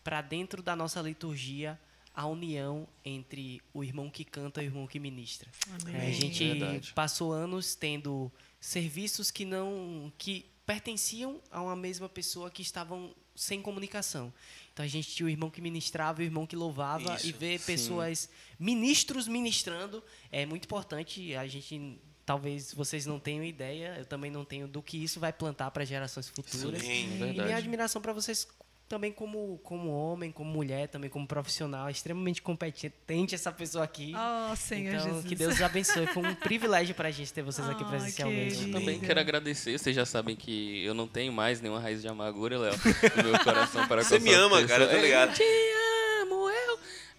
para 0.04 0.22
dentro 0.24 0.64
da 0.64 0.76
nossa 0.76 1.00
liturgia 1.02 1.80
a 2.14 2.26
união 2.28 2.88
entre 3.06 3.62
o 3.74 3.84
irmão 3.84 4.10
que 4.10 4.24
canta 4.26 4.62
e 4.62 4.66
o 4.66 4.70
irmão 4.70 4.88
que 4.88 5.00
ministra. 5.00 5.50
Amém. 5.82 5.96
É, 5.96 6.08
a 6.08 6.12
gente 6.12 6.44
Verdade. 6.44 6.94
passou 6.94 7.32
anos 7.32 7.76
tendo 7.76 8.32
serviços 8.60 9.32
que 9.32 9.46
não 9.46 10.12
que 10.18 10.46
pertenciam 10.66 11.42
a 11.52 11.62
uma 11.62 11.76
mesma 11.76 12.08
pessoa 12.08 12.50
que 12.52 12.62
estavam 12.62 13.14
sem 13.36 13.62
comunicação. 13.62 14.32
Então 14.74 14.86
a 14.86 14.88
gente 14.88 15.10
tinha 15.10 15.26
o 15.26 15.30
irmão 15.30 15.50
que 15.50 15.62
ministrava 15.62 16.22
e 16.22 16.26
o 16.26 16.28
irmão 16.28 16.46
que 16.46 16.56
louvava 16.56 17.16
Isso, 17.16 17.28
e 17.28 17.32
ver 17.32 17.60
sim. 17.60 17.66
pessoas 17.66 18.30
ministros 18.60 19.28
ministrando 19.28 20.04
é 20.32 20.46
muito 20.46 20.66
importante. 20.66 21.34
A 21.36 21.48
gente 21.48 21.98
talvez 22.26 22.74
vocês 22.74 23.06
não 23.06 23.20
tenham 23.20 23.44
ideia, 23.44 23.96
eu 23.98 24.06
também 24.06 24.30
não 24.32 24.46
tenho 24.46 24.68
do 24.68 24.82
que 24.82 24.96
isso 25.04 25.20
vai 25.20 25.34
plantar 25.34 25.72
para 25.72 25.84
gerações 25.84 26.30
futuras. 26.30 26.82
Sim, 26.82 27.16
E 27.16 27.18
verdade. 27.18 27.42
minha 27.42 27.58
admiração 27.58 28.02
para 28.02 28.14
vocês 28.14 28.48
também 28.92 29.10
como, 29.10 29.58
como 29.64 29.90
homem, 29.90 30.34
como 30.34 30.52
mulher, 30.52 30.90
também 30.90 31.10
como 31.10 31.26
profissional, 31.26 31.90
extremamente 31.90 32.42
competente 32.42 33.34
essa 33.34 33.50
pessoa 33.50 33.86
aqui. 33.86 34.14
Oh, 34.14 34.54
Senhor 34.54 34.96
então, 34.96 35.06
Jesus. 35.08 35.26
que 35.26 35.34
Deus 35.34 35.54
os 35.54 35.62
abençoe. 35.62 36.06
Foi 36.08 36.22
um 36.28 36.36
privilégio 36.36 36.94
pra 36.94 37.10
gente 37.10 37.32
ter 37.32 37.42
vocês 37.42 37.70
aqui 37.70 37.86
Ai, 37.86 37.88
presencialmente. 37.90 38.56
querido. 38.58 38.78
Também 38.78 39.00
quero 39.00 39.18
agradecer, 39.22 39.80
vocês 39.80 39.96
já 39.96 40.06
sabem 40.06 40.36
que 40.36 40.84
eu 40.84 40.94
não 40.94 41.08
tenho 41.08 41.32
mais 41.32 41.62
nenhuma 41.62 41.80
raiz 41.80 42.02
de 42.02 42.10
amargura, 42.10 42.60
Léo, 42.60 42.74
no 43.16 43.24
meu 43.32 43.40
coração 43.40 43.88
para 43.88 44.02
com 44.04 44.10
Você 44.10 44.20
me 44.20 44.34
ama, 44.34 44.62
cara, 44.68 44.84
eu 44.84 44.90
pessoa. 44.90 45.02
ligado. 45.02 45.42
Eu 45.42 45.46
eu. 45.46 45.81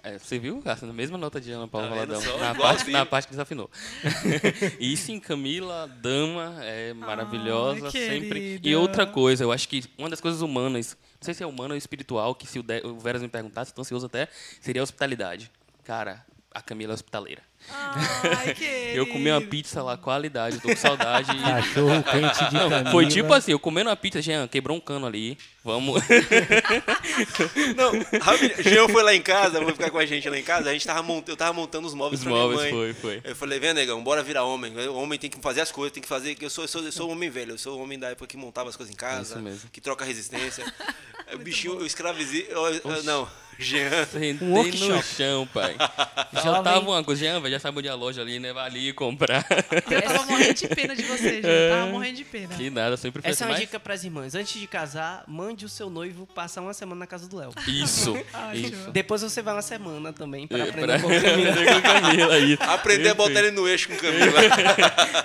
É, 0.04 0.18
você 0.18 0.36
viu, 0.38 0.60
Cássio? 0.62 0.86
Na 0.88 0.92
mesma 0.92 1.16
nota 1.16 1.40
de 1.40 1.52
Ana 1.52 1.68
Paula 1.68 1.88
Tá 1.88 1.94
Valadão. 1.94 2.38
Na 2.38 2.54
parte, 2.54 2.90
na 2.90 3.06
parte 3.06 3.24
que 3.26 3.30
desafinou. 3.30 3.70
e 4.80 4.96
sim, 4.96 5.20
Camila, 5.20 5.86
dama, 6.00 6.56
é 6.62 6.92
maravilhosa, 6.92 7.88
sempre. 7.90 8.60
E 8.62 8.74
outra 8.74 9.06
coisa, 9.06 9.44
eu 9.44 9.52
acho 9.52 9.68
que 9.68 9.84
uma 9.96 10.10
das 10.10 10.20
coisas 10.20 10.40
humanas, 10.42 10.96
não 11.20 11.24
sei 11.24 11.34
se 11.34 11.42
é 11.44 11.46
humana 11.46 11.74
ou 11.74 11.78
espiritual, 11.78 12.34
que 12.34 12.48
se 12.48 12.58
o, 12.58 12.64
De- 12.64 12.84
o 12.84 12.98
Veras 12.98 13.22
me 13.22 13.28
perguntasse, 13.28 13.72
tô 13.72 13.80
ansioso 13.82 14.06
até, 14.06 14.28
seria 14.60 14.82
a 14.82 14.84
hospitalidade. 14.84 15.50
Cara, 15.84 16.24
a 16.54 16.60
Camila 16.62 16.92
é 16.92 16.94
hospitaleira. 16.94 17.42
Ai, 17.70 18.56
Eu 18.94 19.06
comi 19.06 19.30
uma 19.30 19.40
pizza 19.40 19.82
lá, 19.82 19.96
qualidade, 19.96 20.58
tô 20.60 20.68
com 20.68 20.76
saudade. 20.76 21.28
Cachorro 21.40 22.02
quente 22.02 22.44
de 22.50 22.58
Camila. 22.58 22.90
Foi 22.90 23.06
tipo 23.06 23.32
assim, 23.32 23.52
eu 23.52 23.58
comendo 23.58 23.88
uma 23.90 23.96
pizza, 23.96 24.20
Jean, 24.20 24.46
quebrou 24.48 24.76
um 24.76 24.80
cano 24.80 25.06
ali. 25.06 25.38
Vamos. 25.64 26.02
Não, 27.76 27.92
Jean 28.62 28.88
foi 28.88 29.02
lá 29.02 29.14
em 29.14 29.22
casa, 29.22 29.62
foi 29.62 29.72
ficar 29.72 29.90
com 29.90 29.98
a 29.98 30.06
gente 30.06 30.28
lá 30.28 30.38
em 30.38 30.42
casa, 30.42 30.70
a 30.70 30.72
gente 30.72 30.86
tava 30.86 31.02
montando, 31.02 31.32
eu 31.32 31.36
tava 31.36 31.52
montando 31.52 31.86
os 31.86 31.94
móveis 31.94 32.20
Os 32.20 32.24
pra 32.26 32.32
móveis, 32.34 32.60
minha 32.62 32.74
mãe. 32.74 32.94
foi, 32.94 33.20
foi. 33.20 33.30
Eu 33.30 33.36
falei, 33.36 33.58
vem, 33.60 33.72
negão, 33.72 34.02
bora 34.02 34.22
virar 34.22 34.44
homem. 34.44 34.76
O 34.88 34.94
homem 34.96 35.18
tem 35.18 35.30
que 35.30 35.40
fazer 35.40 35.60
as 35.60 35.70
coisas, 35.70 35.92
tem 35.92 36.02
que 36.02 36.08
fazer. 36.08 36.36
Eu 36.40 36.50
sou, 36.50 36.64
eu 36.64 36.68
sou, 36.68 36.82
eu 36.82 36.92
sou 36.92 37.08
um 37.08 37.12
homem 37.12 37.30
velho, 37.30 37.52
eu 37.52 37.58
sou 37.58 37.78
um 37.78 37.82
homem 37.82 37.98
da 37.98 38.08
época 38.10 38.26
que 38.26 38.36
montava 38.36 38.68
as 38.68 38.76
coisas 38.76 38.92
em 38.92 38.96
casa, 38.96 39.34
Isso 39.34 39.38
mesmo. 39.42 39.70
que 39.72 39.80
troca 39.80 40.04
resistência. 40.04 40.64
o 41.32 41.38
bichinho, 41.38 41.74
eu 41.80 41.86
escravizei. 41.86 42.46
eu- 42.50 42.66
eu- 42.66 43.02
não, 43.04 43.28
Jean. 43.62 44.04
Sentei 44.06 44.32
Um 44.40 44.50
no 44.50 44.56
workshop. 44.56 45.02
chão, 45.04 45.48
pai. 45.52 45.74
Já 46.32 46.40
Jovem. 46.42 46.62
tava 46.64 46.80
uma 46.90 47.04
coisa, 47.04 47.24
Jean, 47.24 47.40
velho, 47.40 47.52
já 47.54 47.60
sabe 47.60 47.78
onde 47.78 47.88
é 47.88 47.90
a 47.90 47.94
loja 47.94 48.20
ali, 48.22 48.38
né? 48.38 48.52
Vai 48.52 48.66
ali 48.66 48.92
comprar. 48.92 49.44
Eu 49.90 50.02
tava 50.02 50.24
morrendo 50.30 50.54
de 50.54 50.68
pena 50.68 50.96
de 50.96 51.02
você, 51.02 51.34
gente. 51.34 51.46
Eu 51.46 51.70
tava 51.70 51.86
morrendo 51.90 52.16
de 52.16 52.24
pena. 52.24 52.54
que 52.54 52.70
nada, 52.70 52.96
sempre 52.96 53.22
foi 53.22 53.30
Essa 53.30 53.44
é 53.44 53.46
uma 53.46 53.52
mas- 53.52 53.60
dica 53.60 53.78
pras 53.78 54.02
irmãs. 54.04 54.34
Antes 54.34 54.58
de 54.60 54.66
casar, 54.66 55.24
mande 55.28 55.64
o 55.64 55.68
seu 55.68 55.88
noivo 55.90 56.26
passar 56.26 56.62
uma 56.62 56.72
semana 56.74 57.00
na 57.00 57.06
casa 57.06 57.28
do 57.28 57.36
Léo. 57.36 57.50
Isso. 57.68 58.16
Ai, 58.32 58.56
Isso. 58.72 58.90
Depois 58.90 59.22
você 59.22 59.42
vai 59.42 59.54
uma 59.54 59.62
semana 59.62 60.12
também 60.12 60.46
pra 60.46 60.58
É, 60.58 60.62
aprender 60.62 60.86
pra- 60.86 60.96
um 60.96 61.00
pouco 61.00 61.20
Camila. 61.22 62.28
com 62.38 62.46
isso. 62.46 62.62
Aprender 62.62 63.08
a 63.10 63.14
botar 63.14 63.38
ele 63.40 63.50
no 63.50 63.68
eixo 63.68 63.88
com 63.88 63.96
Camila. 63.96 64.32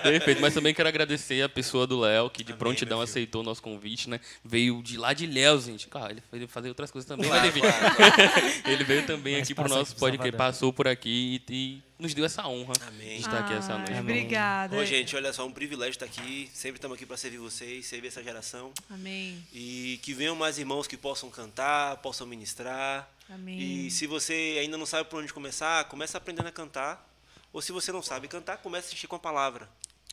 Perfeito, 0.03 0.41
mas 0.41 0.53
também 0.53 0.73
quero 0.73 0.87
agradecer 0.89 1.41
a 1.41 1.49
pessoa 1.49 1.87
do 1.87 1.99
Léo, 1.99 2.29
que 2.29 2.43
de 2.43 2.51
Amém, 2.51 2.59
prontidão 2.59 3.01
aceitou 3.01 3.41
o 3.41 3.43
nosso 3.43 3.61
convite, 3.61 4.09
né? 4.09 4.19
Veio 4.43 4.81
de 4.83 4.97
lá 4.97 5.13
de 5.13 5.25
Léo, 5.25 5.59
gente. 5.61 5.87
Cara, 5.87 6.11
ele 6.11 6.21
foi 6.29 6.47
fazer 6.47 6.69
outras 6.69 6.91
coisas 6.91 7.07
também, 7.07 7.27
Claro, 7.29 7.45
mas 7.45 7.55
enfim. 7.55 7.61
claro, 7.61 8.26
ele 8.65 8.83
veio 8.83 9.05
também 9.05 9.35
Mas 9.35 9.43
aqui 9.43 9.55
pro 9.55 9.63
passa 9.63 9.75
nosso 9.75 9.95
podcast, 9.95 10.37
passou 10.37 10.73
por 10.73 10.87
aqui 10.87 11.41
e, 11.49 11.53
e 11.53 11.83
nos 11.99 12.13
deu 12.13 12.25
essa 12.25 12.47
honra 12.47 12.73
Amém. 12.87 13.15
de 13.15 13.21
estar 13.21 13.39
aqui 13.39 13.53
essa 13.53 13.73
Ai, 13.73 13.77
noite. 13.79 13.99
Obrigada. 13.99 14.75
Ô, 14.75 14.85
gente, 14.85 15.15
olha 15.15 15.33
só, 15.33 15.45
um 15.45 15.51
privilégio 15.51 15.91
estar 15.91 16.05
aqui. 16.05 16.49
Sempre 16.53 16.77
estamos 16.77 16.95
aqui 16.95 17.05
para 17.05 17.17
servir 17.17 17.37
vocês, 17.37 17.85
servir 17.85 18.07
essa 18.07 18.23
geração. 18.23 18.71
Amém. 18.89 19.43
E 19.53 19.99
que 20.03 20.13
venham 20.13 20.35
mais 20.35 20.57
irmãos 20.57 20.87
que 20.87 20.97
possam 20.97 21.29
cantar, 21.29 21.97
possam 21.97 22.27
ministrar. 22.27 23.09
Amém. 23.29 23.85
E 23.87 23.91
se 23.91 24.05
você 24.07 24.57
ainda 24.61 24.77
não 24.77 24.85
sabe 24.85 25.09
por 25.09 25.21
onde 25.21 25.33
começar, 25.33 25.85
começa 25.85 26.17
aprendendo 26.17 26.47
a 26.47 26.51
cantar. 26.51 27.07
Ou 27.51 27.61
se 27.61 27.71
você 27.71 27.91
não 27.91 28.01
sabe 28.01 28.27
cantar, 28.27 28.57
comece 28.57 28.85
a 28.85 28.87
assistir 28.89 29.07
com 29.07 29.15
a 29.15 29.19
palavra. 29.19 29.67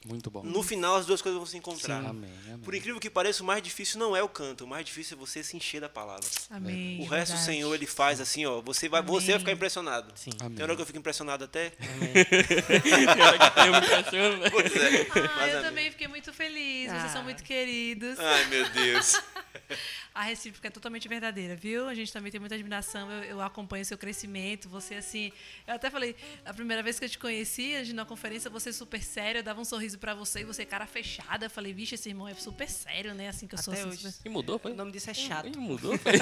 Muito 0.05 0.31
bom. 0.31 0.43
No 0.43 0.63
final, 0.63 0.97
as 0.97 1.07
duas 1.07 1.23
coisas 1.23 1.39
vão 1.39 1.47
se 1.47 1.57
encontrar. 1.57 2.05
Amém, 2.05 2.31
amém. 2.47 2.59
Por 2.59 2.75
incrível 2.75 3.01
que 3.01 3.09
pareça, 3.09 3.43
o 3.43 3.47
mais 3.47 3.63
difícil 3.63 3.99
não 3.99 4.15
é 4.15 4.23
o 4.23 4.29
canto, 4.29 4.65
o 4.65 4.67
mais 4.69 4.85
difícil 4.85 5.17
é 5.17 5.19
você 5.21 5.43
se 5.43 5.57
encher 5.57 5.81
da 5.81 5.89
palavra. 5.89 6.27
Amém. 6.51 6.99
O 7.01 7.05
resto 7.05 7.33
o 7.33 7.37
verdade. 7.37 7.45
Senhor 7.45 7.75
ele 7.75 7.87
faz 7.87 8.21
assim, 8.21 8.45
ó, 8.45 8.61
você 8.61 8.87
vai, 8.89 9.01
você 9.03 9.27
vai 9.27 9.35
Amém. 9.35 9.39
ficar 9.41 9.53
impressionado. 9.53 10.13
Sim. 10.15 10.31
Amém. 10.41 10.57
Tem 10.57 10.63
hora 10.65 10.77
que 10.77 10.83
eu 10.83 10.87
fico 10.87 10.99
impressionado 10.99 11.45
até. 11.45 11.73
Eu 13.65 13.73
me 13.73 13.79
impressiono, 13.79 14.37
né? 14.39 14.51
Pois 14.51 14.77
é. 14.77 15.03
Ah, 15.03 15.31
Mas, 15.37 15.53
eu 15.53 15.59
amém. 15.59 15.63
também 15.71 15.91
fiquei 15.91 16.09
muito 16.09 16.33
feliz. 16.33 16.91
Vocês 16.91 17.05
Ah. 17.05 17.09
são 17.09 17.23
muito 17.25 17.43
queridos. 17.43 18.19
Ai, 18.19 18.45
meu 18.47 18.69
Deus. 18.71 19.21
A 20.15 20.23
recíproca 20.23 20.69
é 20.69 20.71
totalmente 20.71 21.09
verdadeira, 21.09 21.57
viu? 21.57 21.89
A 21.89 21.95
gente 21.95 22.13
também 22.13 22.31
tem 22.31 22.39
muita 22.39 22.55
admiração. 22.55 23.11
Eu, 23.11 23.25
eu 23.25 23.41
acompanho 23.43 23.85
seu 23.85 23.99
crescimento. 23.99 24.69
Você, 24.69 24.95
assim. 24.95 25.33
Eu 25.67 25.75
até 25.75 25.91
falei, 25.91 26.15
a 26.45 26.55
primeira 26.55 26.85
vez 26.85 27.01
que 27.01 27.05
eu 27.05 27.09
te 27.09 27.19
conheci, 27.19 27.75
a 27.75 27.83
gente 27.83 27.97
na 27.97 28.05
conferência, 28.05 28.49
você 28.49 28.73
super 28.73 29.03
sério. 29.03 29.41
Eu 29.41 29.43
dava 29.43 29.61
um 29.61 29.65
sorriso 29.65 29.99
pra 29.99 30.15
você 30.15 30.43
e 30.43 30.45
você, 30.45 30.65
cara 30.65 30.87
fechada. 30.87 31.47
Eu 31.47 31.51
falei, 31.51 31.73
vixe, 31.73 31.97
esse 31.97 32.09
irmão 32.09 32.29
é 32.29 32.35
super 32.35 32.69
sério, 32.71 33.13
né? 33.13 33.27
Assim 33.29 33.49
que 33.49 33.57
eu 33.57 33.59
sou 33.59 33.73
Até 33.75 33.83
assim, 33.83 33.91
hoje. 33.91 34.13
super- 34.13 34.15
E 34.25 34.29
mudou, 34.29 34.57
foi? 34.57 34.71
O 34.71 34.77
nome 34.77 34.93
disso 34.93 35.11
é 35.11 35.15
chato. 35.15 35.49
Ih, 35.49 35.57
mudou? 35.59 35.99
foi? 35.99 36.13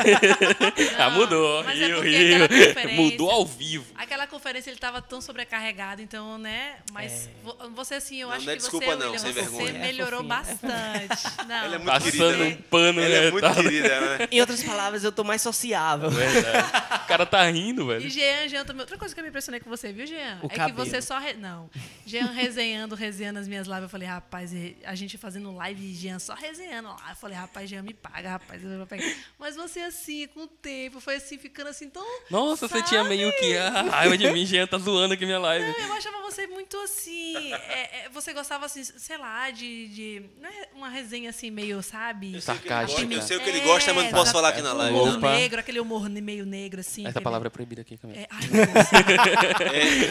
ah, 0.98 1.10
mudou. 1.10 1.62
mas 1.64 1.78
é 1.78 1.86
Rio, 1.86 1.96
conferência- 1.96 2.88
Mudou 2.96 3.30
ao 3.30 3.44
vivo. 3.44 3.84
Aquela 3.94 4.26
conferência 4.26 4.70
ele 4.70 4.78
tava 4.78 5.02
tão 5.02 5.20
sobrecarregado, 5.20 6.00
então, 6.00 6.38
né? 6.38 6.78
Mas 6.92 7.28
vo- 7.42 7.56
você, 7.74 7.96
assim, 7.96 8.22
eu 8.22 8.28
Não, 8.28 8.34
acho 8.36 8.46
não 8.46 8.52
é 8.52 8.56
que 8.56 8.62
desculpa 8.62 8.86
você, 8.86 8.96
não, 8.96 9.06
William, 9.12 9.18
sem 9.18 9.32
você 9.32 9.40
vergonha. 9.42 9.78
melhorou 9.80 10.20
É 10.20 10.24
bastante. 10.24 11.46
Não, 11.46 11.54
Ela 11.62 11.74
é 11.74 11.78
muito 11.78 11.84
Passando 11.84 12.10
querida, 12.10 12.36
né? 12.38 12.44
um 12.58 12.62
pano, 12.62 13.00
Ela 13.00 13.08
né? 13.20 13.26
é 13.26 13.30
muito 13.30 13.42
tá- 13.44 13.81
querida, 13.82 14.18
né? 14.18 14.28
Em 14.30 14.40
outras 14.40 14.62
palavras, 14.62 15.04
eu 15.04 15.12
tô 15.12 15.24
mais 15.24 15.42
sociável. 15.42 16.10
Verdade. 16.10 16.68
O 17.04 17.06
cara 17.08 17.26
tá 17.26 17.44
rindo, 17.50 17.82
E 17.82 17.86
velho. 17.98 18.10
Jean, 18.10 18.48
Jean 18.48 18.64
também. 18.64 18.80
Outra 18.82 18.96
coisa 18.96 19.14
que 19.14 19.20
eu 19.20 19.22
me 19.24 19.28
impressionei 19.28 19.60
com 19.60 19.68
você, 19.68 19.92
viu, 19.92 20.06
Jean? 20.06 20.38
O 20.42 20.46
é 20.46 20.48
cabelo. 20.50 20.70
que 20.70 20.72
você 20.90 21.02
só. 21.02 21.18
Re... 21.18 21.34
Não. 21.34 21.70
Jean 22.06 22.26
resenhando, 22.32 22.94
resenhando 22.94 23.38
as 23.38 23.48
minhas 23.48 23.66
lives. 23.66 23.82
Eu 23.82 23.88
falei, 23.88 24.08
rapaz, 24.08 24.52
e- 24.52 24.76
a 24.84 24.94
gente 24.94 25.18
fazendo 25.18 25.54
live 25.54 25.82
e 25.84 25.94
Jean 25.94 26.18
só 26.18 26.34
resenhando 26.34 26.88
lá. 26.88 27.06
Eu 27.10 27.16
falei, 27.16 27.36
rapaz, 27.36 27.68
Jean 27.68 27.82
me 27.82 27.92
paga, 27.94 28.30
rapaz, 28.30 28.62
eu 28.64 28.76
vou 28.78 28.86
pegar. 28.86 29.04
Mas 29.38 29.56
você, 29.56 29.80
assim, 29.80 30.26
com 30.28 30.40
o 30.44 30.46
tempo, 30.46 31.00
foi 31.00 31.16
assim, 31.16 31.38
ficando 31.38 31.68
assim 31.68 31.88
tão. 31.90 32.04
Nossa, 32.30 32.66
você 32.68 32.76
Sabe? 32.78 32.88
tinha 32.88 33.04
meio 33.04 33.30
que 33.38 33.56
a 33.56 33.82
raiva 33.82 34.16
de 34.16 34.30
mim, 34.30 34.46
Jean 34.46 34.66
tá 34.66 34.78
zoando 34.78 35.14
aqui 35.14 35.24
minha 35.26 35.38
live. 35.38 35.64
Não, 35.66 35.86
eu 35.86 35.92
achava 35.94 36.20
você 36.22 36.46
muito 36.46 36.76
assim. 36.80 37.52
é- 37.52 38.04
é, 38.04 38.08
você 38.12 38.32
gostava, 38.32 38.66
assim, 38.66 38.82
sei 38.84 39.18
lá, 39.18 39.50
de. 39.50 39.88
de 39.88 40.22
não 40.40 40.48
é 40.48 40.68
uma 40.74 40.88
resenha 40.88 41.30
assim, 41.30 41.50
meio, 41.50 41.82
sabe? 41.82 42.40
Sarcástico. 42.40 43.12
Eu 43.12 43.22
sei 43.22 43.36
o 43.36 43.40
que 43.40 43.50
É, 43.50 43.52
ele 43.56 43.60
gosta, 43.60 43.71
mas 43.72 44.04
não 44.04 44.10
posso 44.10 44.22
exato. 44.22 44.32
falar 44.32 44.48
aqui 44.50 44.62
na 44.62 44.72
live. 44.72 44.96
Humor 44.96 45.16
Opa. 45.16 45.32
negro, 45.32 45.60
aquele 45.60 45.80
humor 45.80 46.08
meio 46.08 46.46
negro, 46.46 46.80
assim. 46.80 47.06
Essa 47.06 47.20
palavra 47.20 47.48
é 47.48 47.50
proibida 47.50 47.82
aqui 47.82 47.96
também. 47.96 48.18
É, 48.18 48.28
ai. 48.30 48.42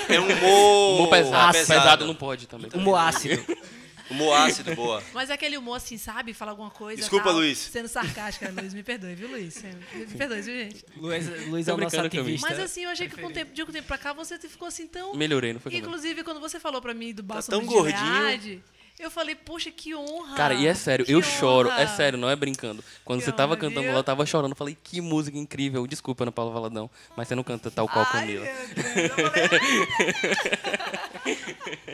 É, 0.09 0.15
é 0.15 0.19
um 0.19 0.25
humor, 0.25 0.95
Humor 0.95 1.09
pesado. 1.09 1.53
pesado. 1.53 1.81
Pesado 1.81 2.05
não 2.05 2.15
pode 2.15 2.47
também. 2.47 2.69
Humor 2.73 2.95
ácido. 2.95 3.43
Humor 4.09 4.33
ácido, 4.33 4.75
boa. 4.75 5.01
Mas 5.13 5.29
é 5.29 5.33
aquele 5.33 5.57
humor 5.57 5.77
assim, 5.77 5.97
sabe? 5.97 6.33
Fala 6.33 6.51
alguma 6.51 6.69
coisa. 6.69 6.99
Desculpa, 6.99 7.25
tal, 7.25 7.35
Luiz. 7.35 7.57
Sendo 7.57 7.87
sarcástica, 7.87 8.51
Luiz. 8.51 8.73
Me 8.73 8.83
perdoe, 8.83 9.15
viu, 9.15 9.29
Luiz? 9.29 9.63
Me 9.93 10.05
perdoe, 10.05 10.41
viu, 10.41 10.53
gente? 10.53 10.85
Luiz, 10.97 11.47
Luiz 11.47 11.67
é 11.67 11.73
o 11.73 11.77
nosso 11.77 11.99
ativista. 11.99 12.49
Mas 12.49 12.59
assim, 12.59 12.83
eu 12.83 12.89
achei 12.89 13.07
que 13.07 13.15
com 13.15 13.27
o 13.27 13.31
tempo, 13.31 13.53
de 13.53 13.63
um 13.63 13.67
tempo 13.67 13.87
pra 13.87 13.97
cá 13.97 14.11
você 14.11 14.37
ficou 14.37 14.67
assim 14.67 14.85
tão. 14.85 15.15
Melhorei, 15.15 15.53
não 15.53 15.61
foi. 15.61 15.73
Inclusive, 15.75 16.23
quando 16.23 16.41
você 16.41 16.59
falou 16.59 16.81
pra 16.81 16.93
mim 16.93 17.13
do 17.13 17.23
tão 17.23 17.27
Balsam 17.27 17.59
de 17.61 17.65
gordinho. 17.67 18.13
Verdade, 18.13 18.63
eu 19.03 19.11
falei, 19.11 19.35
poxa, 19.35 19.71
que 19.71 19.95
honra. 19.95 20.35
Cara, 20.35 20.53
e 20.53 20.65
é 20.67 20.73
sério, 20.73 21.05
que 21.05 21.11
eu 21.11 21.21
choro, 21.21 21.69
é 21.69 21.73
honra. 21.83 21.87
sério, 21.87 22.17
não 22.17 22.29
é 22.29 22.35
brincando. 22.35 22.83
Quando 23.03 23.19
Que 23.19 23.25
você 23.25 23.31
tava 23.31 23.53
honra, 23.53 23.61
cantando 23.61 23.81
viu? 23.83 23.91
lá, 23.93 23.99
eu 23.99 24.03
tava 24.03 24.25
chorando. 24.25 24.51
Eu 24.51 24.55
falei, 24.55 24.77
que 24.81 25.01
música 25.01 25.37
incrível. 25.37 25.85
Desculpa, 25.87 26.23
Ana 26.23 26.31
Paula 26.31 26.51
Valadão, 26.51 26.89
mas 27.15 27.27
você 27.27 27.35
não 27.35 27.43
canta 27.43 27.69
tal 27.71 27.87
qual 27.87 28.05
Camila. 28.05 28.45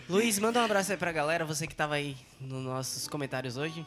Luiz, 0.09 0.39
manda 0.39 0.59
um 0.61 0.65
abraço 0.65 0.91
aí 0.91 0.97
pra 0.97 1.11
galera, 1.11 1.45
você 1.45 1.67
que 1.67 1.75
tava 1.75 1.95
aí 1.95 2.15
nos 2.39 2.63
nossos 2.63 3.07
comentários 3.07 3.57
hoje. 3.57 3.85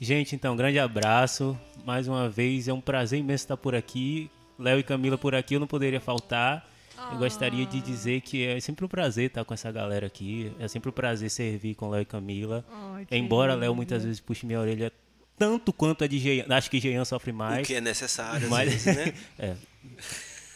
Gente, 0.00 0.34
então, 0.34 0.56
grande 0.56 0.78
abraço. 0.78 1.58
Mais 1.84 2.08
uma 2.08 2.28
vez, 2.28 2.68
é 2.68 2.72
um 2.72 2.80
prazer 2.80 3.18
imenso 3.18 3.44
estar 3.44 3.56
por 3.56 3.74
aqui. 3.74 4.30
Léo 4.58 4.78
e 4.78 4.82
Camila 4.82 5.16
por 5.16 5.34
aqui, 5.34 5.54
eu 5.54 5.60
não 5.60 5.66
poderia 5.66 6.00
faltar. 6.00 6.66
Eu 7.12 7.18
gostaria 7.18 7.64
de 7.66 7.80
dizer 7.80 8.20
que 8.20 8.44
é 8.46 8.60
sempre 8.60 8.84
um 8.84 8.88
prazer 8.88 9.26
estar 9.26 9.44
com 9.44 9.54
essa 9.54 9.70
galera 9.72 10.06
aqui. 10.06 10.52
É 10.58 10.68
sempre 10.68 10.90
um 10.90 10.92
prazer 10.92 11.30
servir 11.30 11.74
com 11.74 11.88
Léo 11.88 12.02
e 12.02 12.04
Camila. 12.04 12.64
Ai, 12.70 13.06
Embora 13.10 13.54
Léo 13.54 13.74
muitas 13.74 14.04
vezes 14.04 14.20
puxe 14.20 14.46
minha 14.46 14.60
orelha 14.60 14.92
tanto 15.38 15.72
quanto 15.72 16.04
a 16.04 16.06
de 16.06 16.18
Jean. 16.18 16.44
Acho 16.50 16.70
que 16.70 16.78
Jean 16.78 17.04
sofre 17.04 17.30
O 17.30 17.34
mais. 17.34 17.66
que 17.66 17.74
é 17.74 17.80
necessário, 17.80 18.44
às 18.44 18.50
Mas- 18.50 18.70
vezes, 18.70 18.96
né? 18.96 19.14
É. 19.38 19.56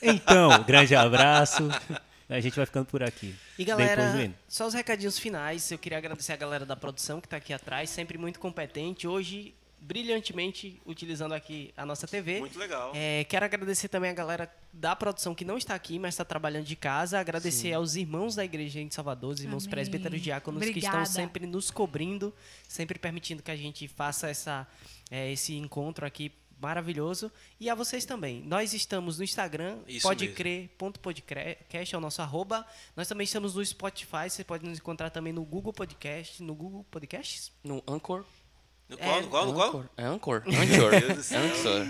Então, 0.02 0.62
grande 0.64 0.94
abraço. 0.94 1.68
A 2.28 2.40
gente 2.40 2.56
vai 2.56 2.66
ficando 2.66 2.86
por 2.86 3.02
aqui. 3.02 3.34
E 3.58 3.64
galera, 3.64 4.30
só 4.48 4.66
os 4.66 4.74
recadinhos 4.74 5.18
finais. 5.18 5.70
Eu 5.70 5.78
queria 5.78 5.98
agradecer 5.98 6.32
a 6.32 6.36
galera 6.36 6.66
da 6.66 6.76
produção 6.76 7.20
que 7.20 7.28
tá 7.28 7.36
aqui 7.36 7.52
atrás, 7.52 7.88
sempre 7.90 8.18
muito 8.18 8.38
competente. 8.38 9.06
Hoje, 9.06 9.54
brilhantemente, 9.85 10.81
utilizando 10.86 11.32
aqui 11.32 11.73
a 11.77 11.85
nossa 11.85 12.06
TV. 12.06 12.40
Muito 12.40 12.59
legal. 12.59 12.93
É, 12.94 13.24
quero 13.24 13.44
agradecer 13.44 13.89
também 13.89 14.11
a 14.11 14.15
galera 14.15 14.52
da 14.73 14.97
produção 14.97 15.35
que 15.35 15.44
não 15.44 15.59
está 15.59 15.74
aqui, 15.74 15.98
mas 15.98 16.15
está 16.15 16.24
trabalhando 16.24 16.65
de 16.65 16.74
casa. 16.74 17.19
Agradecer 17.20 17.73
aos 17.73 17.94
irmãos 17.94 18.35
da 18.35 18.44
igreja 18.44 18.81
em 18.81 18.90
Salvador, 18.90 19.35
os 19.35 19.40
irmãos 19.40 19.65
Amém. 19.65 19.70
presbíteros 19.70 20.23
diáconos 20.23 20.62
que 20.62 20.70
Obrigada. 20.70 21.02
estão 21.02 21.23
sempre 21.23 21.47
nos 21.47 21.70
cobrindo, 21.70 22.35
sempre 22.66 22.98
permitindo 22.98 23.43
que 23.43 23.51
a 23.51 23.56
gente 23.56 23.86
faça 23.86 24.28
essa, 24.28 24.66
é, 25.11 25.31
esse 25.31 25.55
encontro 25.55 26.06
aqui 26.06 26.32
maravilhoso. 26.59 27.31
E 27.61 27.69
a 27.69 27.74
vocês 27.74 28.06
também. 28.06 28.43
Nós 28.43 28.73
estamos 28.73 29.19
no 29.19 29.24
Instagram, 29.24 29.81
podecrer.podcast, 30.02 31.94
é 31.94 31.98
o 31.98 32.01
nosso 32.01 32.23
arroba. 32.23 32.66
Nós 32.97 33.06
também 33.06 33.24
estamos 33.24 33.55
no 33.55 33.65
Spotify, 33.65 34.31
você 34.31 34.43
pode 34.43 34.65
nos 34.65 34.78
encontrar 34.78 35.11
também 35.11 35.32
no 35.32 35.44
Google 35.44 35.74
Podcast, 35.74 36.43
no 36.43 36.55
Google 36.55 36.85
Podcasts. 36.90 37.52
No 37.62 37.82
Anchor. 37.86 38.24
No 38.89 38.97
qual? 38.98 39.20
No 39.23 39.28
qual? 39.28 39.47
No 39.47 39.55
qual? 39.55 39.69
Anchor. 39.69 39.85
É 39.97 40.05
Anchor. 40.05 40.40
Do 40.40 40.51
Anchor. 40.51 41.36
Anchor. 41.36 41.86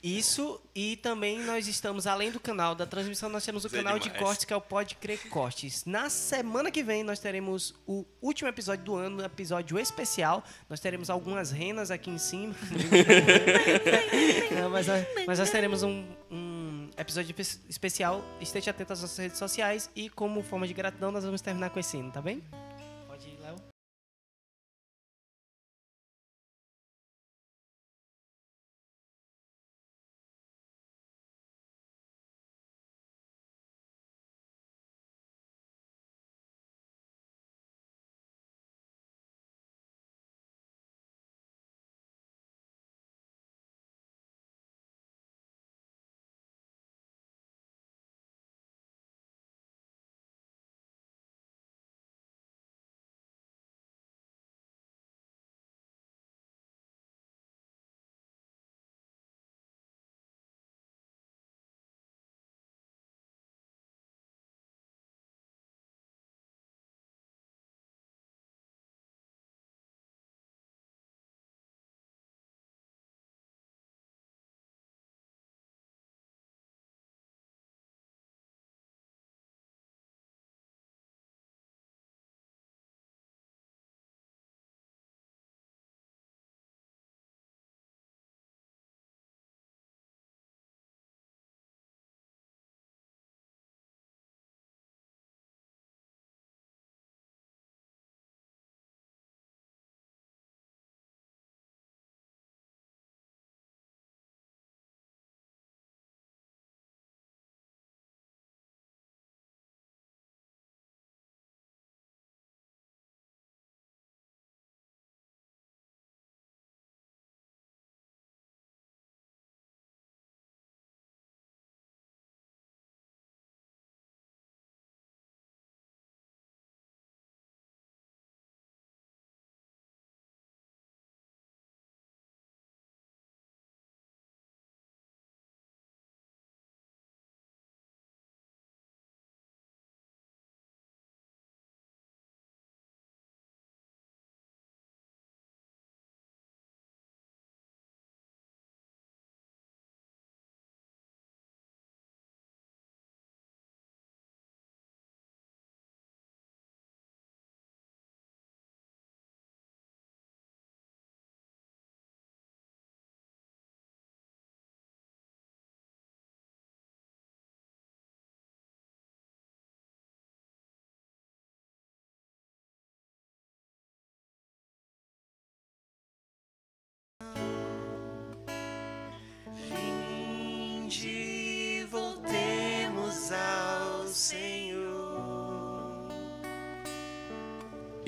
Isso, 0.00 0.60
e 0.76 0.94
também 0.96 1.40
nós 1.40 1.66
estamos, 1.66 2.06
além 2.06 2.30
do 2.30 2.38
canal 2.38 2.72
da 2.72 2.86
transmissão, 2.86 3.28
nós 3.28 3.44
temos 3.44 3.64
o 3.64 3.66
Isso 3.66 3.74
é 3.74 3.78
canal 3.82 3.98
de 3.98 4.04
demais. 4.04 4.22
cortes, 4.22 4.44
que 4.44 4.52
é 4.52 4.56
o 4.56 4.60
Pode 4.60 4.94
Crer 4.94 5.28
Cortes. 5.28 5.84
Na 5.84 6.08
semana 6.08 6.70
que 6.70 6.84
vem, 6.84 7.02
nós 7.02 7.18
teremos 7.18 7.74
o 7.84 8.04
último 8.22 8.48
episódio 8.48 8.84
do 8.84 8.94
ano, 8.94 9.24
episódio 9.24 9.76
especial. 9.76 10.44
Nós 10.70 10.78
teremos 10.78 11.10
algumas 11.10 11.50
renas 11.50 11.90
aqui 11.90 12.10
em 12.10 12.18
cima. 12.18 12.54
Não, 14.54 14.70
mas, 14.70 14.86
nós, 14.86 15.04
mas 15.26 15.38
nós 15.40 15.50
teremos 15.50 15.82
um, 15.82 16.04
um 16.30 16.88
episódio 16.96 17.34
espe- 17.36 17.60
especial. 17.68 18.24
Esteja 18.40 18.70
atento 18.70 18.92
às 18.92 19.00
nossas 19.02 19.18
redes 19.18 19.36
sociais 19.38 19.90
e, 19.96 20.08
como 20.08 20.44
forma 20.44 20.66
de 20.68 20.74
gratidão, 20.74 21.10
nós 21.10 21.24
vamos 21.24 21.40
terminar 21.40 21.70
com 21.70 21.80
esse 21.80 21.96
hino, 21.96 22.12
tá 22.12 22.22
bem? 22.22 22.40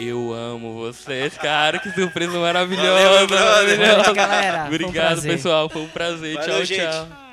Eu 0.01 0.33
amo 0.33 0.73
vocês, 0.75 1.37
cara. 1.37 1.79
Que 1.79 1.91
surpresa 1.93 2.39
maravilhosa. 2.39 3.27
Valeu, 3.27 3.29
maravilhosa. 3.29 3.97
Valeu, 3.97 4.15
galera. 4.15 4.53
Foi 4.53 4.63
um 4.63 4.67
Obrigado, 4.67 5.07
prazer. 5.13 5.33
pessoal. 5.33 5.69
Foi 5.69 5.83
um 5.83 5.89
prazer. 5.89 6.35
Valeu, 6.35 6.49
tchau, 6.49 6.65
gente. 6.65 6.81
tchau. 6.81 7.30